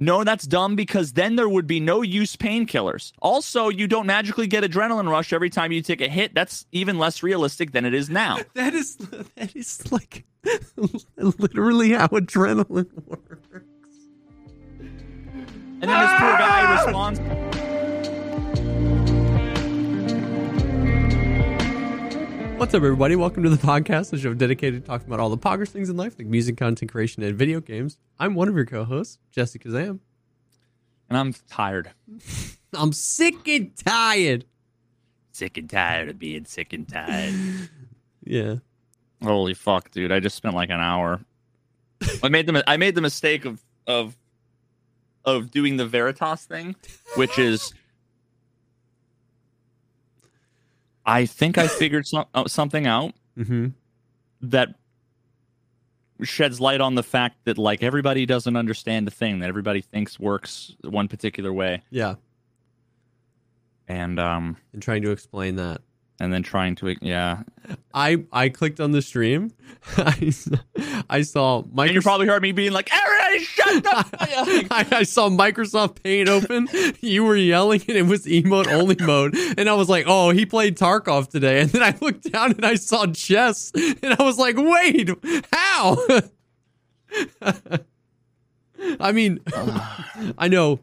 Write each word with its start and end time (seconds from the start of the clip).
No, 0.00 0.22
that's 0.22 0.46
dumb 0.46 0.76
because 0.76 1.12
then 1.14 1.34
there 1.36 1.48
would 1.48 1.66
be 1.66 1.80
no 1.80 2.02
use 2.02 2.36
painkillers. 2.36 3.12
Also, 3.20 3.68
you 3.68 3.88
don't 3.88 4.06
magically 4.06 4.46
get 4.46 4.62
adrenaline 4.62 5.10
rush 5.10 5.32
every 5.32 5.50
time 5.50 5.72
you 5.72 5.82
take 5.82 6.00
a 6.00 6.08
hit. 6.08 6.34
That's 6.34 6.66
even 6.70 6.98
less 6.98 7.22
realistic 7.22 7.72
than 7.72 7.84
it 7.84 7.94
is 7.94 8.08
now. 8.08 8.38
That 8.54 8.74
is 8.74 8.96
that 9.36 9.54
is 9.54 9.90
like 9.92 10.24
literally 11.16 11.92
how 11.92 12.08
adrenaline 12.08 12.88
works. 13.06 13.48
And 15.80 15.82
then 15.82 16.00
this 16.00 16.10
poor 16.18 16.36
guy 16.38 16.84
responds. 16.84 17.20
What's 22.58 22.74
up, 22.74 22.82
everybody? 22.82 23.14
Welcome 23.14 23.44
to 23.44 23.50
the 23.50 23.56
podcast, 23.56 24.10
the 24.10 24.18
show 24.18 24.34
dedicated 24.34 24.82
to 24.82 24.86
talking 24.88 25.06
about 25.06 25.20
all 25.20 25.30
the 25.30 25.38
poggers 25.38 25.68
things 25.68 25.88
in 25.88 25.96
life, 25.96 26.16
like 26.18 26.26
music, 26.26 26.56
content 26.56 26.90
creation, 26.90 27.22
and 27.22 27.36
video 27.36 27.60
games. 27.60 27.98
I'm 28.18 28.34
one 28.34 28.48
of 28.48 28.56
your 28.56 28.64
co-hosts, 28.66 29.18
Jesse 29.30 29.60
Kazam. 29.60 30.00
And 31.08 31.16
I'm 31.16 31.34
tired. 31.48 31.92
I'm 32.74 32.92
sick 32.92 33.46
and 33.46 33.76
tired. 33.76 34.44
Sick 35.30 35.56
and 35.56 35.70
tired 35.70 36.08
of 36.08 36.18
being 36.18 36.46
sick 36.46 36.72
and 36.72 36.86
tired. 36.88 37.34
Yeah. 38.24 38.56
Holy 39.22 39.54
fuck, 39.54 39.90
dude! 39.90 40.12
I 40.12 40.20
just 40.20 40.36
spent 40.36 40.54
like 40.54 40.68
an 40.68 40.80
hour. 40.80 41.20
I 42.22 42.28
made 42.28 42.46
the 42.46 42.62
I 42.68 42.76
made 42.76 42.94
the 42.94 43.00
mistake 43.00 43.46
of 43.46 43.62
of 43.86 44.18
of 45.24 45.50
doing 45.50 45.78
the 45.78 45.86
Veritas 45.86 46.44
thing, 46.44 46.76
which 47.16 47.38
is 47.38 47.72
I 51.08 51.24
think 51.26 51.56
I 51.58 51.66
figured 51.68 52.06
some, 52.06 52.26
uh, 52.34 52.46
something 52.46 52.86
out 52.86 53.14
Mm-hmm. 53.38 53.68
that 54.42 54.68
sheds 56.22 56.60
light 56.60 56.80
on 56.80 56.96
the 56.96 57.02
fact 57.04 57.36
that 57.44 57.56
like 57.56 57.82
everybody 57.84 58.26
doesn't 58.26 58.56
understand 58.56 59.06
a 59.08 59.10
thing 59.10 59.38
that 59.38 59.48
everybody 59.48 59.80
thinks 59.80 60.18
works 60.18 60.74
one 60.82 61.06
particular 61.08 61.52
way, 61.52 61.82
Yeah. 61.90 62.16
and 63.86 64.18
um 64.18 64.56
And 64.72 64.82
trying 64.82 65.02
to 65.02 65.10
explain 65.12 65.56
that. 65.56 65.80
And 66.20 66.32
then 66.32 66.42
trying 66.42 66.74
to 66.76 66.94
yeah. 67.00 67.42
I 67.92 68.24
I 68.32 68.48
clicked 68.48 68.80
on 68.80 68.92
the 68.92 69.02
stream. 69.02 69.52
I, 69.96 70.30
saw- 70.30 70.56
I 71.10 71.22
saw 71.22 71.58
And 71.62 71.72
Microsoft. 71.74 71.92
you 71.94 72.00
probably 72.02 72.26
heard 72.26 72.42
me 72.42 72.52
being 72.52 72.72
like, 72.72 72.90
"Everybody, 72.92 73.44
shut 73.44 73.86
up!" 73.94 74.06
I, 74.20 74.86
I 74.90 75.02
saw 75.02 75.28
Microsoft 75.28 76.02
Paint 76.02 76.28
open. 76.28 76.68
You 77.00 77.24
were 77.24 77.36
yelling, 77.36 77.82
and 77.88 77.96
it 77.96 78.06
was 78.06 78.24
emote 78.26 78.68
only 78.68 78.96
mode. 79.00 79.34
And 79.58 79.68
I 79.68 79.74
was 79.74 79.88
like, 79.88 80.04
"Oh, 80.08 80.30
he 80.30 80.46
played 80.46 80.76
Tarkov 80.78 81.28
today." 81.28 81.60
And 81.60 81.70
then 81.70 81.82
I 81.82 81.94
looked 82.00 82.32
down 82.32 82.52
and 82.52 82.64
I 82.64 82.74
saw 82.76 83.06
chess, 83.06 83.70
and 83.74 84.16
I 84.18 84.22
was 84.22 84.38
like, 84.38 84.56
"Wait, 84.56 85.10
how?" 85.52 85.98
I 89.00 89.12
mean, 89.12 89.40
I 90.38 90.48
know 90.48 90.80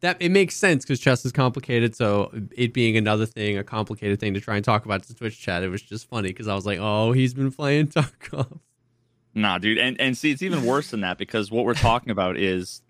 that 0.00 0.16
it 0.20 0.30
makes 0.30 0.56
sense 0.56 0.84
because 0.84 1.00
chess 1.00 1.24
is 1.24 1.32
complicated. 1.32 1.94
So 1.94 2.30
it 2.56 2.72
being 2.72 2.96
another 2.96 3.26
thing, 3.26 3.58
a 3.58 3.64
complicated 3.64 4.18
thing 4.20 4.34
to 4.34 4.40
try 4.40 4.56
and 4.56 4.64
talk 4.64 4.84
about 4.84 5.02
to 5.04 5.14
Twitch 5.14 5.38
chat, 5.40 5.62
it 5.62 5.68
was 5.68 5.82
just 5.82 6.08
funny 6.08 6.28
because 6.28 6.48
I 6.48 6.54
was 6.54 6.66
like, 6.66 6.78
"Oh, 6.80 7.12
he's 7.12 7.34
been 7.34 7.52
playing 7.52 7.86
Tarkov." 7.88 8.60
Nah, 9.34 9.58
dude, 9.58 9.78
and 9.78 10.00
and 10.00 10.16
see, 10.16 10.30
it's 10.30 10.42
even 10.42 10.64
worse 10.64 10.90
than 10.90 11.00
that 11.02 11.18
because 11.18 11.50
what 11.50 11.64
we're 11.64 11.74
talking 11.74 12.10
about 12.10 12.36
is 12.36 12.82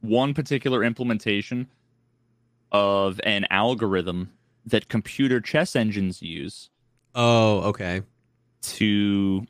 one 0.00 0.34
particular 0.34 0.82
implementation 0.84 1.68
of 2.72 3.20
an 3.24 3.46
algorithm 3.50 4.30
that 4.64 4.88
computer 4.88 5.40
chess 5.40 5.76
engines 5.76 6.20
use 6.22 6.70
Oh, 7.14 7.60
okay. 7.68 8.02
to 8.62 9.46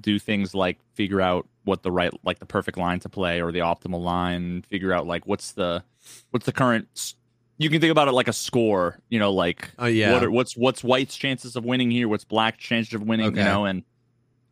do 0.00 0.18
things 0.18 0.54
like 0.54 0.78
figure 0.94 1.20
out 1.20 1.48
what 1.64 1.82
the 1.82 1.90
right 1.90 2.12
like 2.24 2.38
the 2.38 2.46
perfect 2.46 2.78
line 2.78 3.00
to 3.00 3.08
play 3.08 3.40
or 3.42 3.50
the 3.50 3.58
optimal 3.60 4.02
line 4.02 4.62
figure 4.62 4.92
out 4.92 5.06
like 5.06 5.26
what's 5.26 5.52
the 5.52 5.82
what's 6.30 6.46
the 6.46 6.52
current 6.52 7.14
you 7.58 7.68
can 7.68 7.80
think 7.80 7.90
about 7.90 8.08
it 8.08 8.12
like 8.12 8.28
a 8.28 8.32
score 8.32 8.98
you 9.10 9.18
know 9.18 9.32
like 9.32 9.70
Oh, 9.78 9.86
yeah. 9.86 10.12
what 10.12 10.22
are, 10.24 10.30
what's 10.30 10.56
what's 10.56 10.82
white's 10.82 11.16
chances 11.16 11.56
of 11.56 11.64
winning 11.64 11.90
here 11.90 12.08
what's 12.08 12.24
black's 12.24 12.58
chances 12.62 12.94
of 12.94 13.02
winning 13.02 13.26
Okay. 13.26 13.38
you 13.40 13.44
know 13.44 13.64
and 13.66 13.82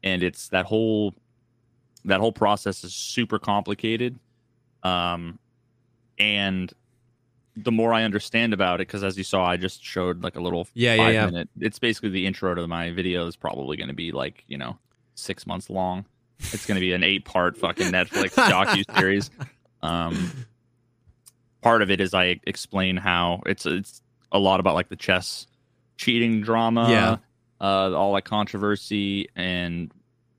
and 0.02 0.22
it's 0.22 0.48
that 0.48 0.66
whole 0.66 1.14
that 2.04 2.20
whole 2.20 2.32
process 2.32 2.84
is 2.84 2.94
super 2.94 3.38
complicated 3.38 4.18
um 4.82 5.38
and 6.18 6.72
the 7.56 7.72
more 7.72 7.92
i 7.92 8.04
understand 8.04 8.52
about 8.52 8.76
it 8.80 8.86
because 8.86 9.02
as 9.02 9.16
you 9.18 9.24
saw 9.24 9.44
i 9.44 9.56
just 9.56 9.82
showed 9.82 10.22
like 10.22 10.36
a 10.36 10.40
little 10.40 10.68
Yeah, 10.74 10.94
yeah, 10.94 11.08
yeah. 11.10 11.26
minute 11.26 11.48
it's 11.60 11.78
basically 11.78 12.10
the 12.10 12.26
intro 12.26 12.54
to 12.54 12.66
my 12.68 12.90
video 12.92 13.26
is 13.26 13.34
probably 13.36 13.76
going 13.76 13.88
to 13.88 13.94
be 13.94 14.12
like 14.12 14.44
you 14.46 14.58
know 14.58 14.78
six 15.16 15.46
months 15.46 15.68
long 15.68 16.04
it's 16.38 16.66
going 16.66 16.76
to 16.76 16.80
be 16.80 16.92
an 16.92 17.02
eight 17.02 17.24
part 17.24 17.56
fucking 17.56 17.88
netflix 17.90 18.30
docu 18.34 18.84
series 18.96 19.30
um 19.82 20.30
part 21.60 21.82
of 21.82 21.90
it 21.90 22.00
is 22.00 22.14
i 22.14 22.38
explain 22.46 22.96
how 22.96 23.40
it's 23.46 23.66
it's 23.66 24.00
a 24.32 24.38
lot 24.38 24.60
about 24.60 24.74
like 24.74 24.88
the 24.88 24.96
chess 24.96 25.46
cheating 25.96 26.40
drama 26.40 26.90
Yeah. 26.90 27.16
uh 27.60 27.92
all 27.94 28.14
that 28.14 28.24
controversy 28.24 29.28
and 29.36 29.90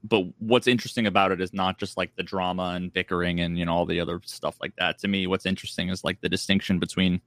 but 0.04 0.24
what's 0.40 0.68
interesting 0.68 1.08
about 1.08 1.32
it 1.34 1.42
is 1.42 1.52
not 1.54 1.78
just 1.78 1.98
like 1.98 2.16
the 2.16 2.24
drama 2.24 2.74
and 2.76 2.94
bickering 2.94 3.42
and 3.42 3.58
you 3.60 3.66
know 3.66 3.74
all 3.74 3.86
the 3.86 4.00
other 4.00 4.22
stuff 4.24 4.56
like 4.62 4.74
that 4.78 4.98
to 5.00 5.08
me 5.10 5.28
what's 5.28 5.46
interesting 5.46 5.90
is 5.90 6.04
like 6.04 6.22
the 6.22 6.30
distinction 6.30 6.80
between 6.80 7.20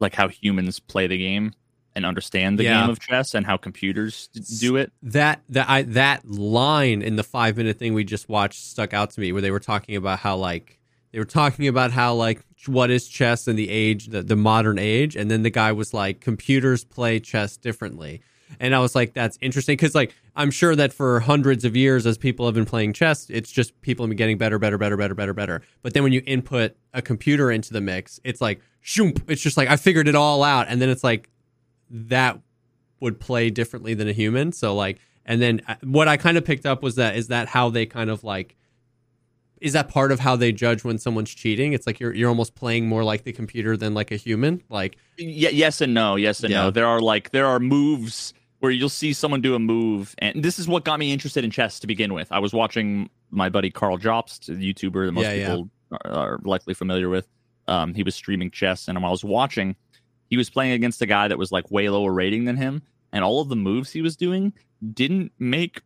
like 0.00 0.14
how 0.14 0.28
humans 0.28 0.78
play 0.78 1.06
the 1.06 1.18
game 1.18 1.52
and 1.94 2.04
understand 2.06 2.58
the 2.58 2.64
Yeah. 2.64 2.82
game 2.82 2.90
of 2.90 3.00
chess 3.00 3.34
and 3.34 3.44
how 3.46 3.56
computers 3.56 4.28
do 4.60 4.76
it 4.76 4.92
that 5.02 5.40
that 5.48 5.68
I 5.68 5.82
that 5.82 6.28
line 6.28 7.02
in 7.02 7.16
the 7.16 7.24
five 7.24 7.56
minute 7.56 7.78
thing 7.78 7.94
we 7.94 8.04
just 8.04 8.28
watched 8.28 8.62
stuck 8.62 8.92
out 8.92 9.10
to 9.12 9.20
me 9.20 9.32
where 9.32 9.42
they 9.42 9.50
were 9.50 9.58
talking 9.58 9.96
about 9.96 10.18
how 10.20 10.36
like 10.36 10.77
they 11.12 11.18
were 11.18 11.24
talking 11.24 11.68
about 11.68 11.90
how 11.90 12.14
like 12.14 12.42
what 12.66 12.90
is 12.90 13.08
chess 13.08 13.48
in 13.48 13.56
the 13.56 13.70
age 13.70 14.06
the, 14.06 14.22
the 14.22 14.36
modern 14.36 14.78
age? 14.78 15.16
And 15.16 15.30
then 15.30 15.42
the 15.42 15.50
guy 15.50 15.72
was 15.72 15.94
like 15.94 16.20
computers 16.20 16.84
play 16.84 17.20
chess 17.20 17.56
differently. 17.56 18.20
And 18.60 18.74
i 18.74 18.78
was 18.78 18.94
like 18.94 19.12
that's 19.12 19.38
interesting. 19.40 19.74
Because 19.74 19.94
like 19.94 20.14
i'm 20.36 20.50
sure 20.50 20.74
that 20.74 20.92
for 20.92 21.20
hundreds 21.20 21.64
of 21.64 21.76
years 21.76 22.06
as 22.06 22.16
people 22.16 22.46
have 22.46 22.54
been 22.54 22.64
playing 22.64 22.92
chess 22.92 23.28
it's 23.28 23.50
just 23.50 23.78
people 23.82 24.04
have 24.04 24.10
been 24.10 24.16
getting 24.16 24.38
better 24.38 24.58
better 24.58 24.78
better 24.78 24.96
better 24.96 25.14
better 25.14 25.34
better. 25.34 25.62
But 25.82 25.94
then 25.94 26.02
when 26.02 26.12
you 26.12 26.22
input 26.26 26.76
a 26.94 27.02
computer 27.02 27.50
into 27.50 27.72
the 27.72 27.80
mix 27.80 28.20
it's 28.24 28.40
like 28.40 28.60
shoomp 28.84 29.22
it's 29.28 29.42
just 29.42 29.56
like 29.56 29.68
i 29.68 29.76
figured 29.76 30.08
it 30.08 30.14
all 30.14 30.42
out. 30.42 30.66
And 30.68 30.80
then 30.80 30.88
it's 30.88 31.04
like 31.04 31.28
that 31.90 32.38
would 33.00 33.20
play 33.20 33.50
differently 33.50 33.94
than 33.94 34.08
a 34.08 34.12
human. 34.12 34.52
So 34.52 34.74
like, 34.74 34.98
and 35.24 35.40
then 35.40 35.60
uh, 35.68 35.76
what 35.82 36.08
I 36.08 36.16
kind 36.16 36.36
of 36.36 36.44
picked 36.44 36.66
up 36.66 36.82
was 36.82 36.96
that 36.96 37.16
is 37.16 37.28
that 37.28 37.48
how 37.48 37.70
they 37.70 37.86
kind 37.86 38.10
of 38.10 38.24
like 38.24 38.56
is 39.60 39.72
that 39.72 39.88
part 39.88 40.12
of 40.12 40.20
how 40.20 40.36
they 40.36 40.52
judge 40.52 40.84
when 40.84 40.98
someone's 40.98 41.30
cheating? 41.34 41.72
It's 41.72 41.86
like 41.86 42.00
you're 42.00 42.14
you're 42.14 42.28
almost 42.28 42.54
playing 42.54 42.86
more 42.86 43.04
like 43.04 43.24
the 43.24 43.32
computer 43.32 43.76
than 43.76 43.94
like 43.94 44.10
a 44.10 44.16
human. 44.16 44.62
Like 44.68 44.96
Y- 45.18 45.26
yes 45.52 45.80
and 45.80 45.94
no 45.94 46.16
yes 46.16 46.42
and 46.42 46.50
Yeah. 46.50 46.62
no 46.64 46.70
there 46.70 46.86
are 46.86 47.00
like 47.00 47.30
there 47.30 47.46
are 47.46 47.58
moves 47.60 48.34
where 48.60 48.70
you'll 48.72 48.88
see 48.88 49.12
someone 49.12 49.40
do 49.40 49.54
a 49.54 49.58
move 49.58 50.14
and 50.18 50.42
this 50.42 50.58
is 50.58 50.66
what 50.68 50.84
got 50.84 50.98
me 50.98 51.12
interested 51.12 51.44
in 51.44 51.50
chess 51.50 51.78
to 51.80 51.86
begin 51.86 52.12
with 52.12 52.30
i 52.32 52.38
was 52.40 52.52
watching 52.52 53.08
my 53.30 53.48
buddy 53.48 53.70
karl 53.70 53.96
jobst 53.98 54.46
the 54.46 54.54
youtuber 54.74 55.06
that 55.06 55.12
most 55.12 55.22
Yeah, 55.24 55.32
yeah. 55.34 55.46
people 55.48 55.70
Are, 55.92 56.10
are 56.12 56.40
likely 56.42 56.74
familiar 56.74 57.08
with 57.08 57.28
um, 57.68 57.94
he 57.94 58.02
was 58.02 58.14
streaming 58.16 58.50
chess 58.50 58.88
and 58.88 58.98
i 58.98 59.00
was 59.10 59.22
watching 59.24 59.76
he 60.28 60.36
was 60.36 60.50
playing 60.50 60.72
against 60.72 61.00
a 61.02 61.06
guy 61.06 61.28
that 61.28 61.38
was 61.38 61.52
like 61.52 61.70
way 61.70 61.88
lower 61.88 62.12
rating 62.12 62.44
than 62.46 62.56
him, 62.56 62.82
and 63.12 63.24
all 63.24 63.40
of 63.40 63.48
the 63.48 63.56
moves 63.56 63.92
he 63.92 64.02
was 64.02 64.16
doing 64.16 64.52
didn't 64.92 65.32
make 65.38 65.80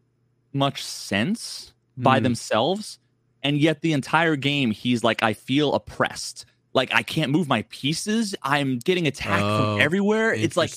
much 0.52 0.82
sense 0.82 1.72
by 1.96 2.19
Hmm. 2.19 2.24
themselves. 2.24 2.98
And 3.43 3.59
yet 3.59 3.81
the 3.81 3.93
entire 3.93 4.37
game, 4.37 4.71
he's 4.71 5.03
like, 5.03 5.23
I 5.23 5.33
feel 5.33 5.75
oppressed. 5.75 6.47
Like 6.75 6.94
I 6.94 7.03
can't 7.03 7.31
move 7.31 7.49
my 7.49 7.62
pieces. 7.69 8.35
I'm 8.43 8.79
getting 8.79 9.06
attacked 9.06 9.43
Oh, 9.43 9.75
from 9.75 9.81
everywhere. 9.81 10.33
It's 10.33 10.56
like 10.56 10.71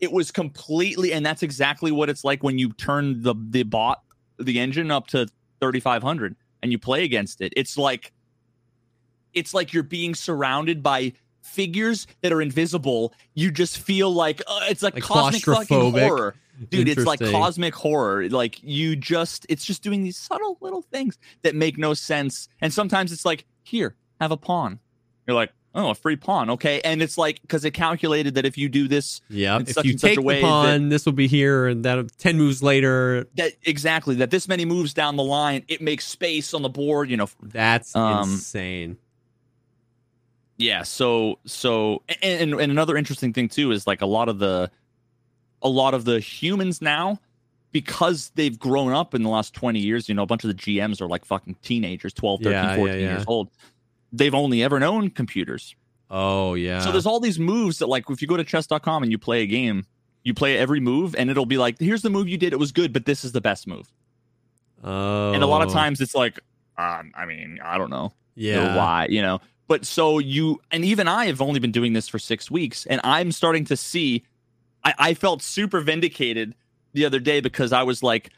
it 0.00 0.10
was 0.10 0.30
completely 0.30 1.12
and 1.12 1.26
that's 1.26 1.42
exactly 1.42 1.92
what 1.92 2.08
it's 2.08 2.24
like 2.24 2.42
when 2.42 2.58
you 2.58 2.72
turn 2.72 3.22
the 3.22 3.34
the 3.50 3.62
bot 3.64 4.02
the 4.38 4.58
engine 4.58 4.90
up 4.90 5.08
to 5.08 5.26
3500 5.60 6.34
and 6.62 6.72
you 6.72 6.78
play 6.78 7.04
against 7.04 7.40
it 7.40 7.52
it's 7.54 7.76
like 7.76 8.12
it's 9.34 9.54
like 9.54 9.72
you're 9.72 9.82
being 9.82 10.14
surrounded 10.14 10.82
by 10.82 11.12
figures 11.42 12.06
that 12.22 12.32
are 12.32 12.40
invisible 12.42 13.12
you 13.34 13.50
just 13.50 13.78
feel 13.78 14.12
like 14.12 14.40
uh, 14.46 14.60
it's 14.68 14.82
like, 14.82 14.94
Like 14.94 15.02
cosmic 15.02 15.44
fucking 15.44 15.92
horror 15.92 16.34
dude 16.70 16.88
it's 16.88 17.04
like 17.04 17.20
cosmic 17.20 17.74
horror. 17.74 18.28
Like 18.28 18.62
you 18.62 18.96
just 18.96 19.46
it's 19.48 19.64
just 19.64 19.82
doing 19.82 20.02
these 20.02 20.16
subtle 20.16 20.58
little 20.60 20.82
things 20.82 21.18
that 21.42 21.54
make 21.54 21.78
no 21.78 21.94
sense. 21.94 22.48
And 22.60 22.72
sometimes 22.72 23.12
it's 23.12 23.24
like 23.24 23.44
here 23.62 23.94
have 24.20 24.30
a 24.30 24.36
pawn. 24.36 24.78
You're 25.26 25.34
like 25.36 25.52
oh 25.74 25.90
a 25.90 25.94
free 25.94 26.16
pawn 26.16 26.50
okay. 26.50 26.80
And 26.84 27.00
it's 27.02 27.16
like 27.16 27.40
because 27.42 27.64
it 27.64 27.70
calculated 27.72 28.34
that 28.34 28.44
if 28.44 28.58
you 28.58 28.68
do 28.68 28.88
this 28.88 29.20
Yeah, 29.30 29.58
if 29.58 29.68
you 29.84 29.92
and 29.92 30.00
such 30.00 30.10
a 30.10 30.14
take 30.16 30.26
the 30.26 30.40
pawn, 30.42 30.88
this 30.90 31.06
will 31.06 31.12
be 31.14 31.28
here, 31.28 31.66
and 31.68 31.84
that 31.84 32.16
ten 32.18 32.36
moves 32.36 32.62
later. 32.62 33.26
that 33.36 33.52
exactly 33.62 34.16
that 34.16 34.30
this 34.30 34.46
many 34.48 34.64
moves 34.64 34.92
down 34.94 35.16
the 35.16 35.22
line 35.24 35.64
it 35.68 35.80
makes 35.80 36.04
space 36.06 36.52
on 36.54 36.60
the 36.62 36.68
board 36.68 37.08
you 37.10 37.16
know 37.16 37.28
That's 37.42 37.96
Um, 37.96 38.30
insane. 38.32 38.98
yeah 40.58 40.82
so 40.82 41.38
so 41.46 42.02
and 42.22 42.52
and 42.52 42.70
another 42.70 42.96
interesting 42.96 43.32
thing 43.32 43.48
too 43.48 43.72
is 43.72 43.86
like 43.86 44.02
a 44.02 44.06
lot 44.06 44.28
of 44.28 44.38
the 44.38 44.70
a 45.62 45.68
lot 45.68 45.94
of 45.94 46.04
the 46.04 46.20
humans 46.20 46.80
now 46.82 47.18
because 47.72 48.30
they've 48.34 48.58
grown 48.58 48.92
up 48.92 49.14
in 49.14 49.22
the 49.22 49.28
last 49.28 49.54
20 49.54 49.78
years 49.78 50.08
you 50.08 50.14
know 50.14 50.22
a 50.22 50.26
bunch 50.26 50.44
of 50.44 50.48
the 50.48 50.54
gms 50.54 51.00
are 51.00 51.06
like 51.08 51.24
fucking 51.24 51.56
teenagers 51.62 52.12
12 52.12 52.42
13 52.42 52.52
Yeah, 52.52 52.70
yeah, 52.70 52.76
14 52.76 53.00
yeah. 53.00 53.08
years 53.12 53.24
old 53.26 53.48
they've 54.12 54.34
only 54.34 54.62
ever 54.62 54.78
known 54.78 55.10
computers 55.10 55.74
Oh 56.10 56.54
yeah. 56.54 56.80
so 56.80 56.92
there's 56.92 57.06
all 57.06 57.20
these 57.20 57.38
moves 57.38 57.78
that 57.78 57.86
like 57.86 58.10
if 58.10 58.20
you 58.20 58.28
go 58.28 58.36
to 58.36 58.44
chess.com 58.44 59.02
and 59.02 59.10
you 59.10 59.18
play 59.18 59.42
a 59.42 59.46
game 59.46 59.86
you 60.24 60.34
play 60.34 60.58
every 60.58 60.80
move 60.80 61.14
and 61.16 61.30
it'll 61.30 61.46
be 61.46 61.58
like 61.58 61.78
here's 61.78 62.02
the 62.02 62.10
move 62.10 62.28
you 62.28 62.36
did 62.36 62.52
it 62.52 62.58
was 62.58 62.72
good 62.72 62.92
but 62.92 63.06
this 63.06 63.24
is 63.24 63.32
the 63.32 63.40
best 63.40 63.66
move 63.66 63.90
oh, 64.84 65.32
and 65.32 65.42
a 65.42 65.46
lot 65.46 65.62
of 65.62 65.72
times 65.72 66.00
it's 66.00 66.14
like 66.14 66.38
um, 66.76 67.12
i 67.14 67.24
mean 67.24 67.58
i 67.64 67.78
don't 67.78 67.90
know 67.90 68.12
yeah. 68.34 68.76
why, 68.76 69.06
you 69.10 69.22
know. 69.22 69.40
But 69.68 69.86
so 69.86 70.18
you 70.18 70.60
and 70.70 70.84
even 70.84 71.08
I 71.08 71.26
have 71.26 71.40
only 71.40 71.60
been 71.60 71.72
doing 71.72 71.92
this 71.92 72.08
for 72.08 72.18
six 72.18 72.50
weeks, 72.50 72.86
and 72.86 73.00
I'm 73.04 73.32
starting 73.32 73.64
to 73.66 73.76
see. 73.76 74.24
I, 74.84 74.94
I 74.98 75.14
felt 75.14 75.42
super 75.42 75.80
vindicated 75.80 76.54
the 76.92 77.04
other 77.04 77.20
day 77.20 77.40
because 77.40 77.72
I 77.72 77.82
was 77.82 78.02
like, 78.02 78.30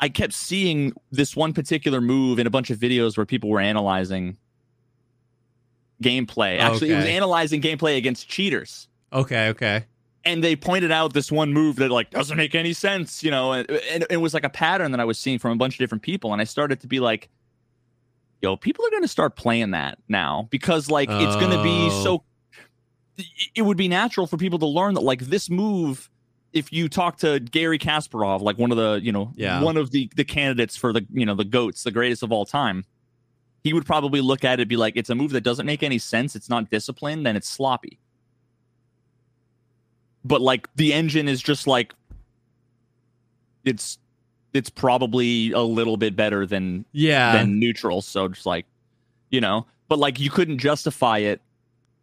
I 0.00 0.08
kept 0.08 0.32
seeing 0.32 0.92
this 1.10 1.34
one 1.34 1.52
particular 1.52 2.00
move 2.00 2.38
in 2.38 2.46
a 2.46 2.50
bunch 2.50 2.70
of 2.70 2.78
videos 2.78 3.16
where 3.16 3.26
people 3.26 3.50
were 3.50 3.60
analyzing 3.60 4.36
gameplay. 6.02 6.58
Actually, 6.58 6.92
it 6.92 6.96
was 6.96 7.04
analyzing 7.04 7.60
gameplay 7.60 7.96
against 7.96 8.28
cheaters. 8.28 8.88
Okay, 9.12 9.48
okay. 9.48 9.84
And 10.24 10.44
they 10.44 10.56
pointed 10.56 10.92
out 10.92 11.14
this 11.14 11.32
one 11.32 11.52
move 11.52 11.76
that 11.76 11.90
like 11.90 12.10
doesn't 12.10 12.36
make 12.36 12.54
any 12.54 12.72
sense, 12.72 13.22
you 13.24 13.30
know, 13.30 13.52
and, 13.52 13.68
and 13.70 14.06
it 14.10 14.18
was 14.18 14.34
like 14.34 14.44
a 14.44 14.50
pattern 14.50 14.90
that 14.92 15.00
I 15.00 15.04
was 15.04 15.18
seeing 15.18 15.38
from 15.38 15.52
a 15.52 15.56
bunch 15.56 15.74
of 15.74 15.78
different 15.78 16.02
people, 16.02 16.32
and 16.32 16.40
I 16.40 16.44
started 16.44 16.80
to 16.80 16.86
be 16.86 17.00
like, 17.00 17.28
yo, 18.42 18.56
people 18.56 18.86
are 18.86 18.90
going 18.90 19.02
to 19.02 19.08
start 19.08 19.36
playing 19.36 19.70
that 19.72 19.98
now 20.08 20.46
because 20.50 20.90
like 20.90 21.08
it's 21.10 21.36
going 21.36 21.50
to 21.50 21.62
be 21.62 21.88
Oh. 21.90 22.02
so. 22.04 22.24
It 23.54 23.62
would 23.62 23.76
be 23.76 23.88
natural 23.88 24.26
for 24.26 24.36
people 24.36 24.58
to 24.60 24.66
learn 24.66 24.94
that 24.94 25.02
like 25.02 25.20
this 25.22 25.50
move. 25.50 26.08
If 26.52 26.72
you 26.72 26.88
talk 26.88 27.18
to 27.18 27.40
Garry 27.40 27.78
Kasparov, 27.78 28.40
like 28.40 28.56
one 28.58 28.70
of 28.70 28.76
the 28.76 29.00
you 29.02 29.12
know 29.12 29.32
Yeah. 29.36 29.62
one 29.62 29.76
of 29.76 29.90
the 29.90 30.10
the 30.16 30.24
candidates 30.24 30.76
for 30.76 30.92
the 30.92 31.04
you 31.12 31.26
know 31.26 31.34
the 31.34 31.44
goats, 31.44 31.82
the 31.82 31.90
greatest 31.90 32.22
of 32.22 32.32
all 32.32 32.44
time, 32.46 32.84
he 33.64 33.72
would 33.72 33.84
probably 33.86 34.20
look 34.20 34.44
at 34.44 34.58
it 34.58 34.62
and 34.62 34.68
be 34.68 34.76
like, 34.76 34.96
it's 34.96 35.10
a 35.10 35.14
move 35.14 35.32
that 35.32 35.42
doesn't 35.42 35.66
make 35.66 35.82
any 35.82 35.98
sense. 35.98 36.34
It's 36.36 36.48
not 36.48 36.70
disciplined 36.70 37.26
and 37.26 37.36
it's 37.36 37.48
sloppy. 37.48 37.98
But 40.24 40.40
like 40.40 40.68
the 40.76 40.92
engine 40.92 41.28
is 41.28 41.42
just 41.42 41.66
like 41.66 41.94
it's 43.64 43.98
it's 44.54 44.70
probably 44.70 45.52
a 45.52 45.60
little 45.60 45.96
bit 45.96 46.16
better 46.16 46.46
than 46.46 46.84
Yeah. 46.92 47.32
than 47.32 47.58
neutral. 47.58 48.00
So 48.02 48.28
just 48.28 48.46
like 48.46 48.66
you 49.30 49.40
know, 49.40 49.66
but 49.88 49.98
like 49.98 50.18
you 50.18 50.30
couldn't 50.30 50.58
justify 50.58 51.18
it 51.18 51.40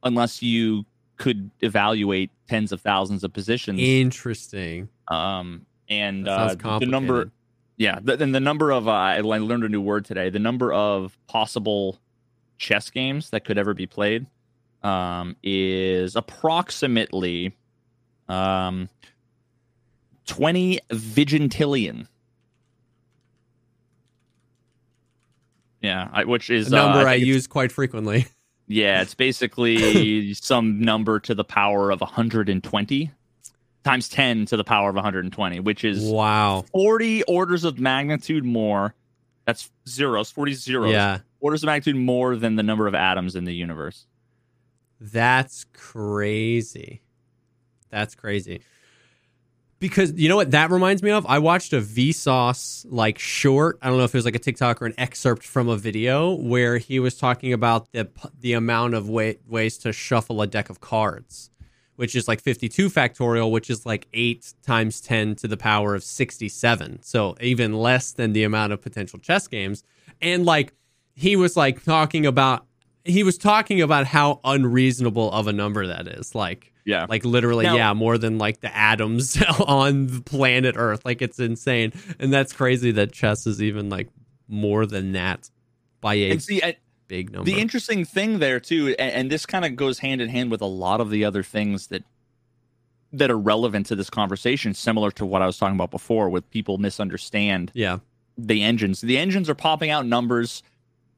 unless 0.04 0.44
you 0.44 0.86
could 1.18 1.52
evaluate 1.62 2.32
tens 2.48 2.72
of 2.72 2.82
thousands 2.82 3.24
of 3.24 3.34
positions. 3.34 3.80
Interesting. 3.80 4.90
um 5.08 5.66
and 5.88 6.28
uh, 6.28 6.56
the 6.80 6.88
number 6.88 7.32
yeah, 7.78 8.00
th- 8.00 8.20
then 8.20 8.32
the 8.32 8.40
number 8.40 8.72
of 8.72 8.88
uh, 8.88 8.92
I 8.92 9.16
I 9.18 9.20
learned 9.20 9.64
a 9.64 9.70
new 9.70 9.82
word 9.82 10.06
today. 10.06 10.30
The 10.30 10.40
number 10.40 10.72
of 10.72 11.18
possible 11.28 12.00
chess 12.58 12.90
games 12.90 13.32
that 13.32 13.44
could 13.44 13.58
ever 13.58 13.74
be 13.74 13.86
played 13.86 14.26
um, 14.82 15.36
is 15.44 16.16
approximately 16.16 17.56
um, 18.30 18.90
twenty 20.26 20.80
vigintillion. 20.90 22.08
Yeah, 25.82 26.10
I, 26.12 26.24
which 26.24 26.50
is 26.50 26.72
A 26.72 26.78
uh, 26.78 26.86
number 26.86 27.08
I, 27.08 27.16
use 27.16 27.46
quite 27.46 27.72
frequently. 27.72 28.28
Yeah, 28.68 29.02
it's 29.02 29.14
basically 29.14 30.34
some 30.36 30.80
number 30.82 31.20
to 31.22 31.36
the 31.36 31.44
power 31.44 31.92
of 31.92 32.02
120 32.02 33.12
times 33.84 34.10
10 34.10 34.48
to 34.48 34.58
the 34.58 34.64
power 34.64 34.90
of 34.90 34.96
120, 34.96 35.60
which 35.60 35.84
is 35.84 36.04
Wow. 36.04 36.66
40 36.72 37.24
orders 37.24 37.64
of 37.64 37.80
magnitude 37.80 38.44
more. 38.44 38.96
That's 39.46 39.72
zeros, 39.88 40.32
40 40.32 40.54
zeros. 40.54 40.92
Yeah. 40.92 41.20
Orders 41.40 41.62
of 41.64 41.68
magnitude 41.68 41.96
more 41.96 42.36
than 42.36 42.56
the 42.56 42.64
number 42.64 42.88
of 42.88 42.96
atoms 42.96 43.36
in 43.36 43.46
the 43.46 43.54
universe. 43.54 44.08
That's 45.00 45.66
crazy. 45.74 47.02
That's 47.92 48.16
crazy. 48.16 48.62
Because 49.80 50.14
you 50.14 50.30
know 50.30 50.38
what 50.38 50.52
that 50.52 50.72
reminds 50.72 51.04
me 51.04 51.12
of? 51.12 51.26
I 51.26 51.40
watched 51.40 51.74
a 51.74 51.82
Vsauce 51.82 52.86
like 52.90 53.20
short. 53.20 53.78
I 53.82 53.90
don't 53.90 53.98
know 53.98 54.06
if 54.06 54.16
it 54.16 54.18
was 54.18 54.26
like 54.26 54.36
a 54.36 54.40
TikTok 54.40 54.82
or 54.82 54.86
an 54.86 54.94
excerpt 54.98 55.44
from 55.44 55.68
a 55.68 55.76
video 55.76 56.34
where 56.34 56.78
he 56.78 57.00
was 57.00 57.18
talking 57.18 57.52
about 57.52 57.92
the 57.92 58.10
the 58.40 58.54
amount 58.54 58.94
of 58.94 59.10
way, 59.10 59.38
ways 59.48 59.78
to 59.80 59.92
shuffle 59.92 60.42
a 60.42 60.48
deck 60.48 60.70
of 60.70 60.80
cards, 60.80 61.50
which 61.98 62.16
is 62.16 62.28
like 62.28 62.42
52 62.42 62.90
factorial, 62.90 63.52
which 63.52 63.70
is 63.70 63.86
like 63.86 64.08
8 64.14 64.54
times 64.64 65.02
10 65.02 65.36
to 65.36 65.48
the 65.48 65.58
power 65.58 65.94
of 65.94 66.04
67. 66.04 67.04
So 67.04 67.36
even 67.42 67.74
less 67.74 68.14
than 68.14 68.32
the 68.32 68.44
amount 68.44 68.72
of 68.72 68.82
potential 68.82 69.20
chess 69.20 69.48
games. 69.48 69.84
And 70.22 70.46
like 70.46 70.74
he 71.16 71.36
was 71.36 71.58
like 71.58 71.84
talking 71.84 72.26
about 72.26 72.66
he 73.06 73.24
was 73.24 73.38
talking 73.38 73.82
about 73.82 74.06
how 74.08 74.40
unreasonable 74.44 75.32
of 75.32 75.48
a 75.48 75.54
number 75.54 75.88
that 75.88 76.08
is. 76.08 76.34
Like 76.36 76.74
Yeah. 76.86 77.06
like 77.08 77.24
literally 77.24 77.64
Now- 77.66 77.76
yeah 77.76 77.94
more 77.94 78.18
than 78.18 78.38
like 78.38 78.62
the 78.62 78.76
atoms 78.76 79.42
on 79.68 80.08
the 80.08 80.22
planet 80.22 80.76
earth 80.78 81.06
like 81.06 81.22
it's 81.22 81.40
insane 81.40 81.94
and 82.20 82.34
that's 82.34 82.52
crazy 82.54 82.92
that 82.92 83.12
chess 83.12 83.46
is 83.48 83.62
even 83.62 83.90
like 83.90 84.10
more 84.48 84.86
than 84.86 85.14
that 85.14 85.50
by 86.02 86.16
a 86.16 86.38
see, 86.40 86.62
I, 86.62 86.78
big 87.08 87.32
number 87.32 87.46
the 87.50 87.60
interesting 87.60 88.06
thing 88.06 88.40
there 88.40 88.60
too, 88.60 88.96
and, 89.00 89.12
and 89.14 89.32
this 89.32 89.46
kind 89.46 89.66
of 89.66 89.76
goes 89.76 90.00
hand 90.00 90.22
in 90.22 90.30
hand 90.30 90.52
with 90.52 90.62
a 90.62 90.66
lot 90.68 91.02
of 91.02 91.10
the 91.10 91.26
other 91.26 91.42
things 91.44 91.88
that 91.88 92.04
that 93.14 93.32
are 93.32 93.38
relevant 93.38 93.86
to 93.88 93.96
this 93.96 94.10
conversation, 94.10 94.74
similar 94.74 95.10
to 95.12 95.26
what 95.26 95.42
I 95.42 95.46
was 95.46 95.58
talking 95.58 95.76
about 95.76 95.90
before, 95.92 96.30
with 96.30 96.50
people 96.52 96.78
misunderstand 96.78 97.72
yeah 97.74 98.00
the 98.38 98.62
engines. 98.64 99.02
The 99.02 99.18
engines 99.18 99.50
are 99.50 99.56
popping 99.56 99.90
out 99.90 100.06
numbers 100.06 100.62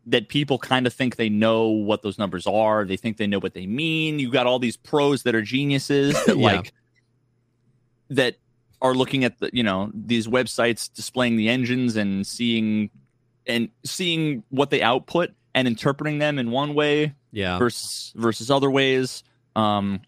that 0.07 0.29
people 0.29 0.57
kind 0.57 0.87
of 0.87 0.93
think 0.93 1.17
they 1.17 1.29
know 1.29 1.67
what 1.67 2.01
those 2.01 2.17
numbers 2.17 2.47
are. 2.47 2.85
They 2.85 2.97
think 2.97 3.17
they 3.17 3.27
know 3.27 3.39
what 3.39 3.53
they 3.53 3.67
mean. 3.67 4.19
You've 4.19 4.31
got 4.31 4.47
all 4.47 4.57
these 4.57 4.77
pros 4.77 5.23
that 5.23 5.35
are 5.35 5.41
geniuses 5.41 6.13
that 6.25 6.37
Yeah. 6.37 6.45
like 6.45 6.73
that 8.09 8.35
are 8.81 8.93
looking 8.93 9.23
at 9.25 9.37
the 9.39 9.49
you 9.51 9.63
know 9.63 9.91
these 9.93 10.27
websites 10.27 10.91
displaying 10.93 11.35
the 11.35 11.49
engines 11.49 11.95
and 11.97 12.25
seeing 12.25 12.89
and 13.45 13.69
seeing 13.83 14.43
what 14.49 14.69
they 14.69 14.81
output 14.81 15.31
and 15.53 15.67
interpreting 15.67 16.19
them 16.19 16.37
in 16.39 16.51
one 16.51 16.73
way 16.75 17.13
yeah 17.31 17.57
versus 17.57 18.13
versus 18.15 18.51
other 18.51 18.69
ways 18.69 19.23
um 19.55 19.99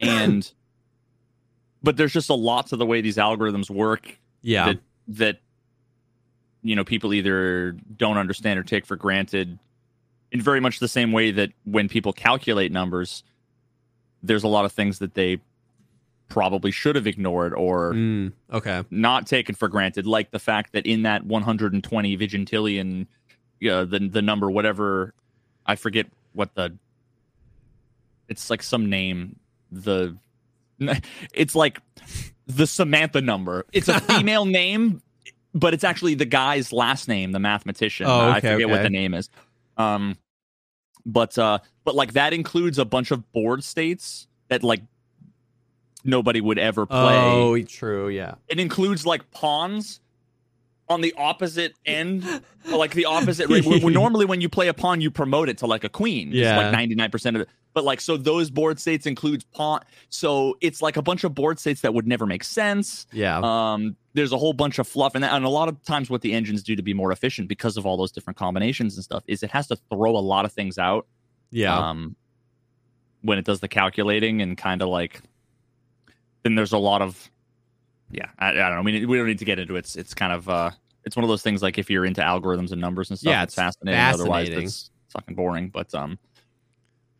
and 0.00 0.50
but 1.82 1.96
there's 1.96 2.12
just 2.12 2.30
a 2.30 2.34
lot 2.34 2.68
to 2.68 2.76
the 2.76 2.86
way 2.86 3.00
these 3.00 3.16
algorithms 3.18 3.68
work 3.70 4.18
yeah 4.40 4.66
that 4.66 4.78
that 5.08 5.40
you 6.62 6.76
know 6.76 6.84
people 6.84 7.12
either 7.12 7.72
don't 7.96 8.18
understand 8.18 8.58
or 8.58 8.62
take 8.62 8.86
for 8.86 8.96
granted 8.96 9.58
in 10.30 10.40
very 10.40 10.60
much 10.60 10.78
the 10.78 10.88
same 10.88 11.12
way 11.12 11.30
that 11.30 11.50
when 11.64 11.88
people 11.88 12.12
calculate 12.12 12.72
numbers 12.72 13.24
there's 14.22 14.44
a 14.44 14.48
lot 14.48 14.64
of 14.64 14.72
things 14.72 14.98
that 15.00 15.14
they 15.14 15.38
probably 16.28 16.70
should 16.70 16.96
have 16.96 17.06
ignored 17.06 17.52
or 17.54 17.92
Mm, 17.92 18.32
okay 18.52 18.84
not 18.90 19.26
taken 19.26 19.54
for 19.54 19.68
granted 19.68 20.06
like 20.06 20.30
the 20.30 20.38
fact 20.38 20.72
that 20.72 20.86
in 20.86 21.02
that 21.02 21.24
120 21.24 22.16
vigintillion 22.16 23.06
uh, 23.68 23.84
the 23.84 24.08
the 24.10 24.22
number 24.22 24.50
whatever 24.50 25.12
i 25.66 25.74
forget 25.76 26.06
what 26.32 26.54
the 26.54 26.76
it's 28.28 28.48
like 28.48 28.62
some 28.62 28.88
name 28.88 29.36
the 29.70 30.16
it's 31.34 31.54
like 31.54 31.80
the 32.46 32.66
Samantha 32.66 33.20
number. 33.20 33.66
It's 33.72 33.88
a 33.88 34.00
female 34.12 34.44
name, 34.44 35.02
but 35.54 35.74
it's 35.74 35.84
actually 35.84 36.14
the 36.14 36.24
guy's 36.24 36.72
last 36.72 37.08
name, 37.08 37.32
the 37.32 37.40
mathematician. 37.40 38.06
Oh, 38.06 38.20
I 38.20 38.38
okay, 38.38 38.52
forget 38.52 38.68
what 38.68 38.82
the 38.82 38.90
name 38.90 39.14
is. 39.14 39.28
Um, 39.76 40.16
but 41.04 41.36
uh, 41.38 41.58
but 41.84 41.94
like 41.94 42.12
that 42.14 42.32
includes 42.32 42.78
a 42.78 42.84
bunch 42.84 43.10
of 43.10 43.30
board 43.32 43.64
states 43.64 44.28
that 44.48 44.62
like 44.62 44.82
nobody 46.04 46.40
would 46.40 46.58
ever 46.58 46.86
play. 46.86 47.16
Oh, 47.16 47.60
true. 47.62 48.08
Yeah. 48.08 48.34
It 48.48 48.58
includes 48.60 49.06
like 49.06 49.30
pawns 49.30 50.00
on 50.92 51.00
the 51.00 51.12
opposite 51.16 51.74
end, 51.84 52.24
like 52.70 52.92
the 52.92 53.06
opposite. 53.06 53.48
Right, 53.48 53.64
where, 53.64 53.80
where 53.80 53.92
normally 53.92 54.24
when 54.24 54.40
you 54.40 54.48
play 54.48 54.68
a 54.68 54.74
pawn, 54.74 55.00
you 55.00 55.10
promote 55.10 55.48
it 55.48 55.58
to 55.58 55.66
like 55.66 55.82
a 55.82 55.88
queen. 55.88 56.30
Yeah. 56.32 56.56
like 56.56 56.72
ninety 56.72 56.94
nine 56.94 57.10
percent 57.10 57.36
of 57.36 57.42
it. 57.42 57.48
But 57.74 57.84
like 57.84 58.00
so, 58.00 58.16
those 58.16 58.50
board 58.50 58.78
states 58.78 59.06
includes 59.06 59.44
pawn. 59.44 59.80
So 60.10 60.56
it's 60.60 60.80
like 60.82 60.96
a 60.96 61.02
bunch 61.02 61.24
of 61.24 61.34
board 61.34 61.58
states 61.58 61.80
that 61.80 61.94
would 61.94 62.06
never 62.06 62.26
make 62.26 62.44
sense. 62.44 63.06
Yeah. 63.12 63.40
Um, 63.42 63.96
there's 64.14 64.32
a 64.32 64.38
whole 64.38 64.52
bunch 64.52 64.78
of 64.78 64.86
fluff, 64.86 65.14
and, 65.14 65.24
that, 65.24 65.32
and 65.32 65.44
a 65.44 65.48
lot 65.48 65.68
of 65.68 65.82
times, 65.82 66.10
what 66.10 66.20
the 66.20 66.34
engines 66.34 66.62
do 66.62 66.76
to 66.76 66.82
be 66.82 66.94
more 66.94 67.10
efficient 67.10 67.48
because 67.48 67.76
of 67.76 67.86
all 67.86 67.96
those 67.96 68.12
different 68.12 68.36
combinations 68.36 68.94
and 68.96 69.02
stuff 69.02 69.24
is 69.26 69.42
it 69.42 69.50
has 69.50 69.66
to 69.68 69.76
throw 69.90 70.14
a 70.16 70.20
lot 70.20 70.44
of 70.44 70.52
things 70.52 70.78
out. 70.78 71.06
yeah. 71.50 71.76
Um, 71.76 72.14
when 73.24 73.38
it 73.38 73.44
does 73.44 73.60
the 73.60 73.68
calculating 73.68 74.42
and 74.42 74.58
kind 74.58 74.82
of 74.82 74.88
like, 74.88 75.22
then 76.42 76.56
there's 76.56 76.72
a 76.72 76.78
lot 76.78 77.00
of, 77.02 77.30
yeah, 78.10 78.26
I, 78.36 78.48
I 78.48 78.52
don't 78.52 78.74
know. 78.74 78.82
We 78.82 79.06
we 79.06 79.16
don't 79.16 79.28
need 79.28 79.38
to 79.38 79.44
get 79.44 79.60
into 79.60 79.76
it. 79.76 79.78
It's 79.78 79.94
it's 79.94 80.12
kind 80.12 80.32
of 80.32 80.48
uh, 80.48 80.72
it's 81.04 81.16
one 81.16 81.24
of 81.24 81.28
those 81.28 81.42
things 81.42 81.62
like 81.62 81.78
if 81.78 81.90
you're 81.90 82.04
into 82.04 82.20
algorithms 82.20 82.72
and 82.72 82.80
numbers 82.80 83.10
and 83.10 83.18
stuff, 83.18 83.30
Yeah, 83.30 83.42
it's 83.42 83.52
it's 83.52 83.56
fascinating. 83.56 84.00
Otherwise, 84.00 84.48
it's 84.48 84.90
fucking 85.10 85.34
boring. 85.34 85.68
But 85.68 85.94
um, 85.94 86.18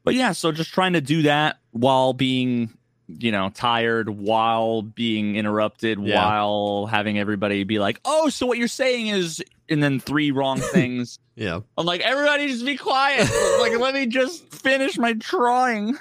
but 0.05 0.15
yeah, 0.15 0.33
so 0.33 0.53
just 0.53 0.73
trying 0.73 0.93
to 0.95 1.01
do 1.01 1.23
that 1.23 1.59
while 1.71 2.13
being 2.13 2.71
you 3.09 3.33
know 3.33 3.51
tired 3.51 4.09
while 4.09 4.81
being 4.83 5.37
interrupted 5.37 5.99
Yeah. 6.01 6.17
while 6.17 6.87
having 6.87 7.19
everybody 7.19 7.63
be 7.65 7.79
like 7.79 8.01
oh 8.07 8.31
so 8.31 8.47
what 8.47 8.57
you're 8.57 8.69
saying 8.69 9.09
is 9.09 9.43
and 9.69 9.83
then 9.83 10.01
three 10.01 10.31
wrong 10.31 10.59
things 10.73 11.19
yeah. 11.35 11.61
i'm 11.77 11.85
like 11.85 12.01
everybody 12.01 12.49
just 12.49 12.65
be 12.65 12.77
quiet 12.77 13.29
like 13.61 13.79
let 13.79 13.93
me 13.93 14.07
just 14.07 14.49
finish 14.55 14.97
my 14.97 15.13
drawing 15.13 15.99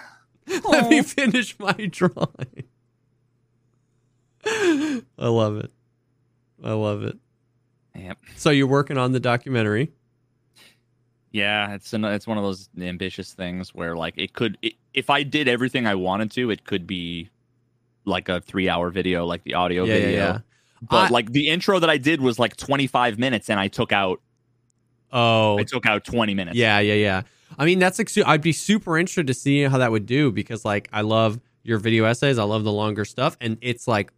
Let 0.70 0.90
me 0.90 1.02
finish 1.02 1.58
my 1.60 1.74
drawing. 1.74 2.64
I 4.46 5.02
love 5.28 5.58
it. 5.58 5.72
I 6.64 6.72
love 6.74 7.04
it. 7.04 7.18
Yep. 7.96 8.18
So 8.38 8.50
you're 8.50 8.68
working 8.68 8.98
on 8.98 9.12
the 9.12 9.20
documentary. 9.20 9.92
yeah 11.32 11.74
it's 11.74 11.94
an, 11.94 12.04
it's 12.06 12.28
one 12.28 12.38
of 12.38 12.44
those 12.44 12.70
ambitious 12.80 13.34
things 13.34 13.74
where 13.74 13.96
like 13.96 14.14
it 14.18 14.34
could 14.34 14.58
it, 14.62 14.74
if 14.94 15.10
i 15.10 15.24
did 15.24 15.48
everything 15.48 15.88
i 15.88 15.96
wanted 15.96 16.30
to 16.32 16.50
it 16.52 16.66
could 16.66 16.86
be 16.86 17.30
like 18.06 18.28
a 18.30 18.42
three 18.42 18.68
hour 18.68 18.90
video 18.90 19.26
like 19.26 19.44
the 19.44 19.54
audio 19.54 19.84
Yeah, 19.86 19.94
yeah, 19.94 20.00
video 20.02 20.18
yeah. 20.20 20.40
but 20.90 20.98
I- 21.06 21.14
like 21.14 21.32
the 21.32 21.48
intro 21.48 21.80
that 21.80 21.90
i 21.90 21.98
did 21.98 22.20
was 22.22 22.38
like 22.40 22.58
25 22.58 23.18
minutes 23.20 23.50
and 23.50 23.60
i 23.60 23.68
took 23.68 23.92
out 23.92 24.20
Oh, 25.14 25.58
i 25.60 25.64
took 25.64 25.86
out 25.86 26.04
20 26.06 26.34
minutes 26.34 26.58
yeah, 26.58 26.80
yeah, 26.80 26.94
yeah. 26.94 27.22
I 27.60 27.66
mean, 27.66 27.80
that's 27.80 28.00
like, 28.00 28.10
I'd 28.26 28.42
be 28.42 28.54
super 28.54 28.98
interested 28.98 29.28
to 29.28 29.34
see 29.34 29.64
how 29.64 29.78
that 29.80 29.92
would 29.92 30.06
do 30.06 30.32
because, 30.32 30.64
like, 30.64 30.88
I 30.94 31.02
love 31.02 31.38
your 31.64 31.80
video 31.80 32.06
essays. 32.06 32.38
I 32.40 32.44
love 32.44 32.64
the 32.64 32.72
longer 32.72 33.04
stuff, 33.04 33.36
and 33.42 33.58
it's 33.60 33.90
like, 33.90 34.14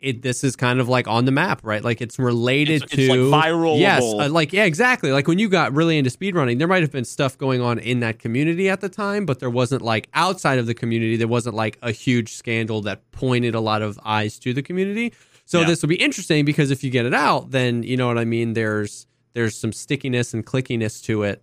it. 0.00 0.22
This 0.22 0.44
is 0.44 0.56
kind 0.56 0.80
of 0.80 0.88
like 0.88 1.06
on 1.08 1.24
the 1.24 1.32
map, 1.32 1.60
right? 1.64 1.82
Like, 1.82 2.00
it's 2.00 2.18
related 2.18 2.82
It's- 2.84 2.90
to 2.90 3.02
it's 3.02 3.10
like 3.10 3.44
viral-able. 3.50 3.78
Yes, 3.78 4.02
uh, 4.02 4.28
like 4.30 4.52
yeah, 4.52 4.64
exactly. 4.64 5.10
Like 5.12 5.26
when 5.28 5.38
you 5.38 5.48
got 5.48 5.72
really 5.74 5.98
into 5.98 6.10
speedrunning, 6.10 6.58
there 6.58 6.68
might 6.68 6.82
have 6.82 6.92
been 6.92 7.04
stuff 7.04 7.36
going 7.38 7.60
on 7.60 7.78
in 7.78 8.00
that 8.00 8.18
community 8.18 8.68
at 8.68 8.80
the 8.80 8.88
time, 8.88 9.26
but 9.26 9.38
there 9.40 9.50
wasn't 9.50 9.82
like 9.82 10.08
outside 10.14 10.58
of 10.58 10.66
the 10.66 10.74
community. 10.74 11.16
There 11.16 11.28
wasn't 11.28 11.54
like 11.56 11.78
a 11.82 11.90
huge 11.92 12.32
scandal 12.34 12.80
that 12.82 13.10
pointed 13.12 13.54
a 13.54 13.60
lot 13.60 13.82
of 13.82 13.98
eyes 14.04 14.38
to 14.40 14.52
the 14.54 14.62
community. 14.62 15.12
So 15.44 15.60
Yeah. 15.60 15.66
this 15.66 15.82
will 15.82 15.88
be 15.88 15.96
interesting 15.96 16.44
because 16.44 16.70
if 16.70 16.84
you 16.84 16.90
get 16.90 17.06
it 17.06 17.14
out, 17.14 17.50
then 17.52 17.82
you 17.82 17.96
know 17.96 18.06
what 18.06 18.18
I 18.18 18.24
mean. 18.24 18.52
There's 18.54 19.06
there's 19.34 19.56
some 19.56 19.72
stickiness 19.72 20.34
and 20.34 20.44
clickiness 20.44 21.02
to 21.04 21.22
it, 21.22 21.42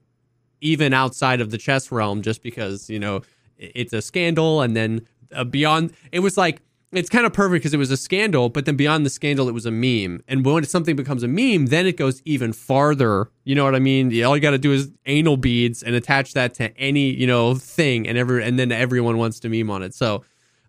even 0.62 0.93
outside 0.93 1.41
of 1.41 1.50
the 1.51 1.57
chess 1.57 1.91
realm, 1.91 2.21
just 2.21 2.41
because 2.43 2.89
you 2.89 3.00
know 3.00 3.21
it's 3.57 3.93
a 3.93 4.01
scandal, 4.01 4.62
and 4.62 4.75
then 4.75 5.01
uh, 5.33 5.43
beyond, 5.43 5.91
it 6.12 6.19
was 6.19 6.38
like 6.38 6.62
it's 6.98 7.10
kind 7.10 7.25
of 7.25 7.34
perfect 7.34 7.62
because 7.64 7.74
it 7.74 7.78
was 7.78 7.92
a 7.92 7.98
scandal, 7.98 8.50
but 8.50 8.66
then 8.66 8.75
beyond 8.75 9.06
the 9.06 9.10
scandal, 9.10 9.48
it 9.50 9.54
was 9.54 9.66
a 9.66 9.72
meme. 9.72 10.24
And 10.28 10.46
when 10.46 10.64
something 10.66 10.96
becomes 10.96 11.24
a 11.24 11.28
meme, 11.28 11.68
then 11.68 11.86
it 11.88 11.98
goes 11.98 12.22
even 12.25 12.54
farther. 12.54 13.30
You 13.44 13.56
know 13.56 13.64
what 13.64 13.75
I 13.75 13.80
mean? 13.80 14.08
All 14.24 14.36
you 14.36 14.42
got 14.42 14.52
to 14.52 14.58
do 14.58 14.72
is 14.72 14.92
anal 15.06 15.38
beads 15.38 15.84
and 15.84 15.96
attach 15.96 16.34
that 16.34 16.54
to 16.56 16.75
any 16.78 17.12
you 17.12 17.28
know 17.28 17.56
thing, 17.56 18.08
and 18.08 18.18
every 18.18 18.44
and 18.44 18.58
then 18.60 18.72
everyone 18.72 19.18
wants 19.18 19.40
to 19.42 19.50
meme 19.50 19.70
on 19.70 19.84
it. 19.84 19.94
So 19.94 20.24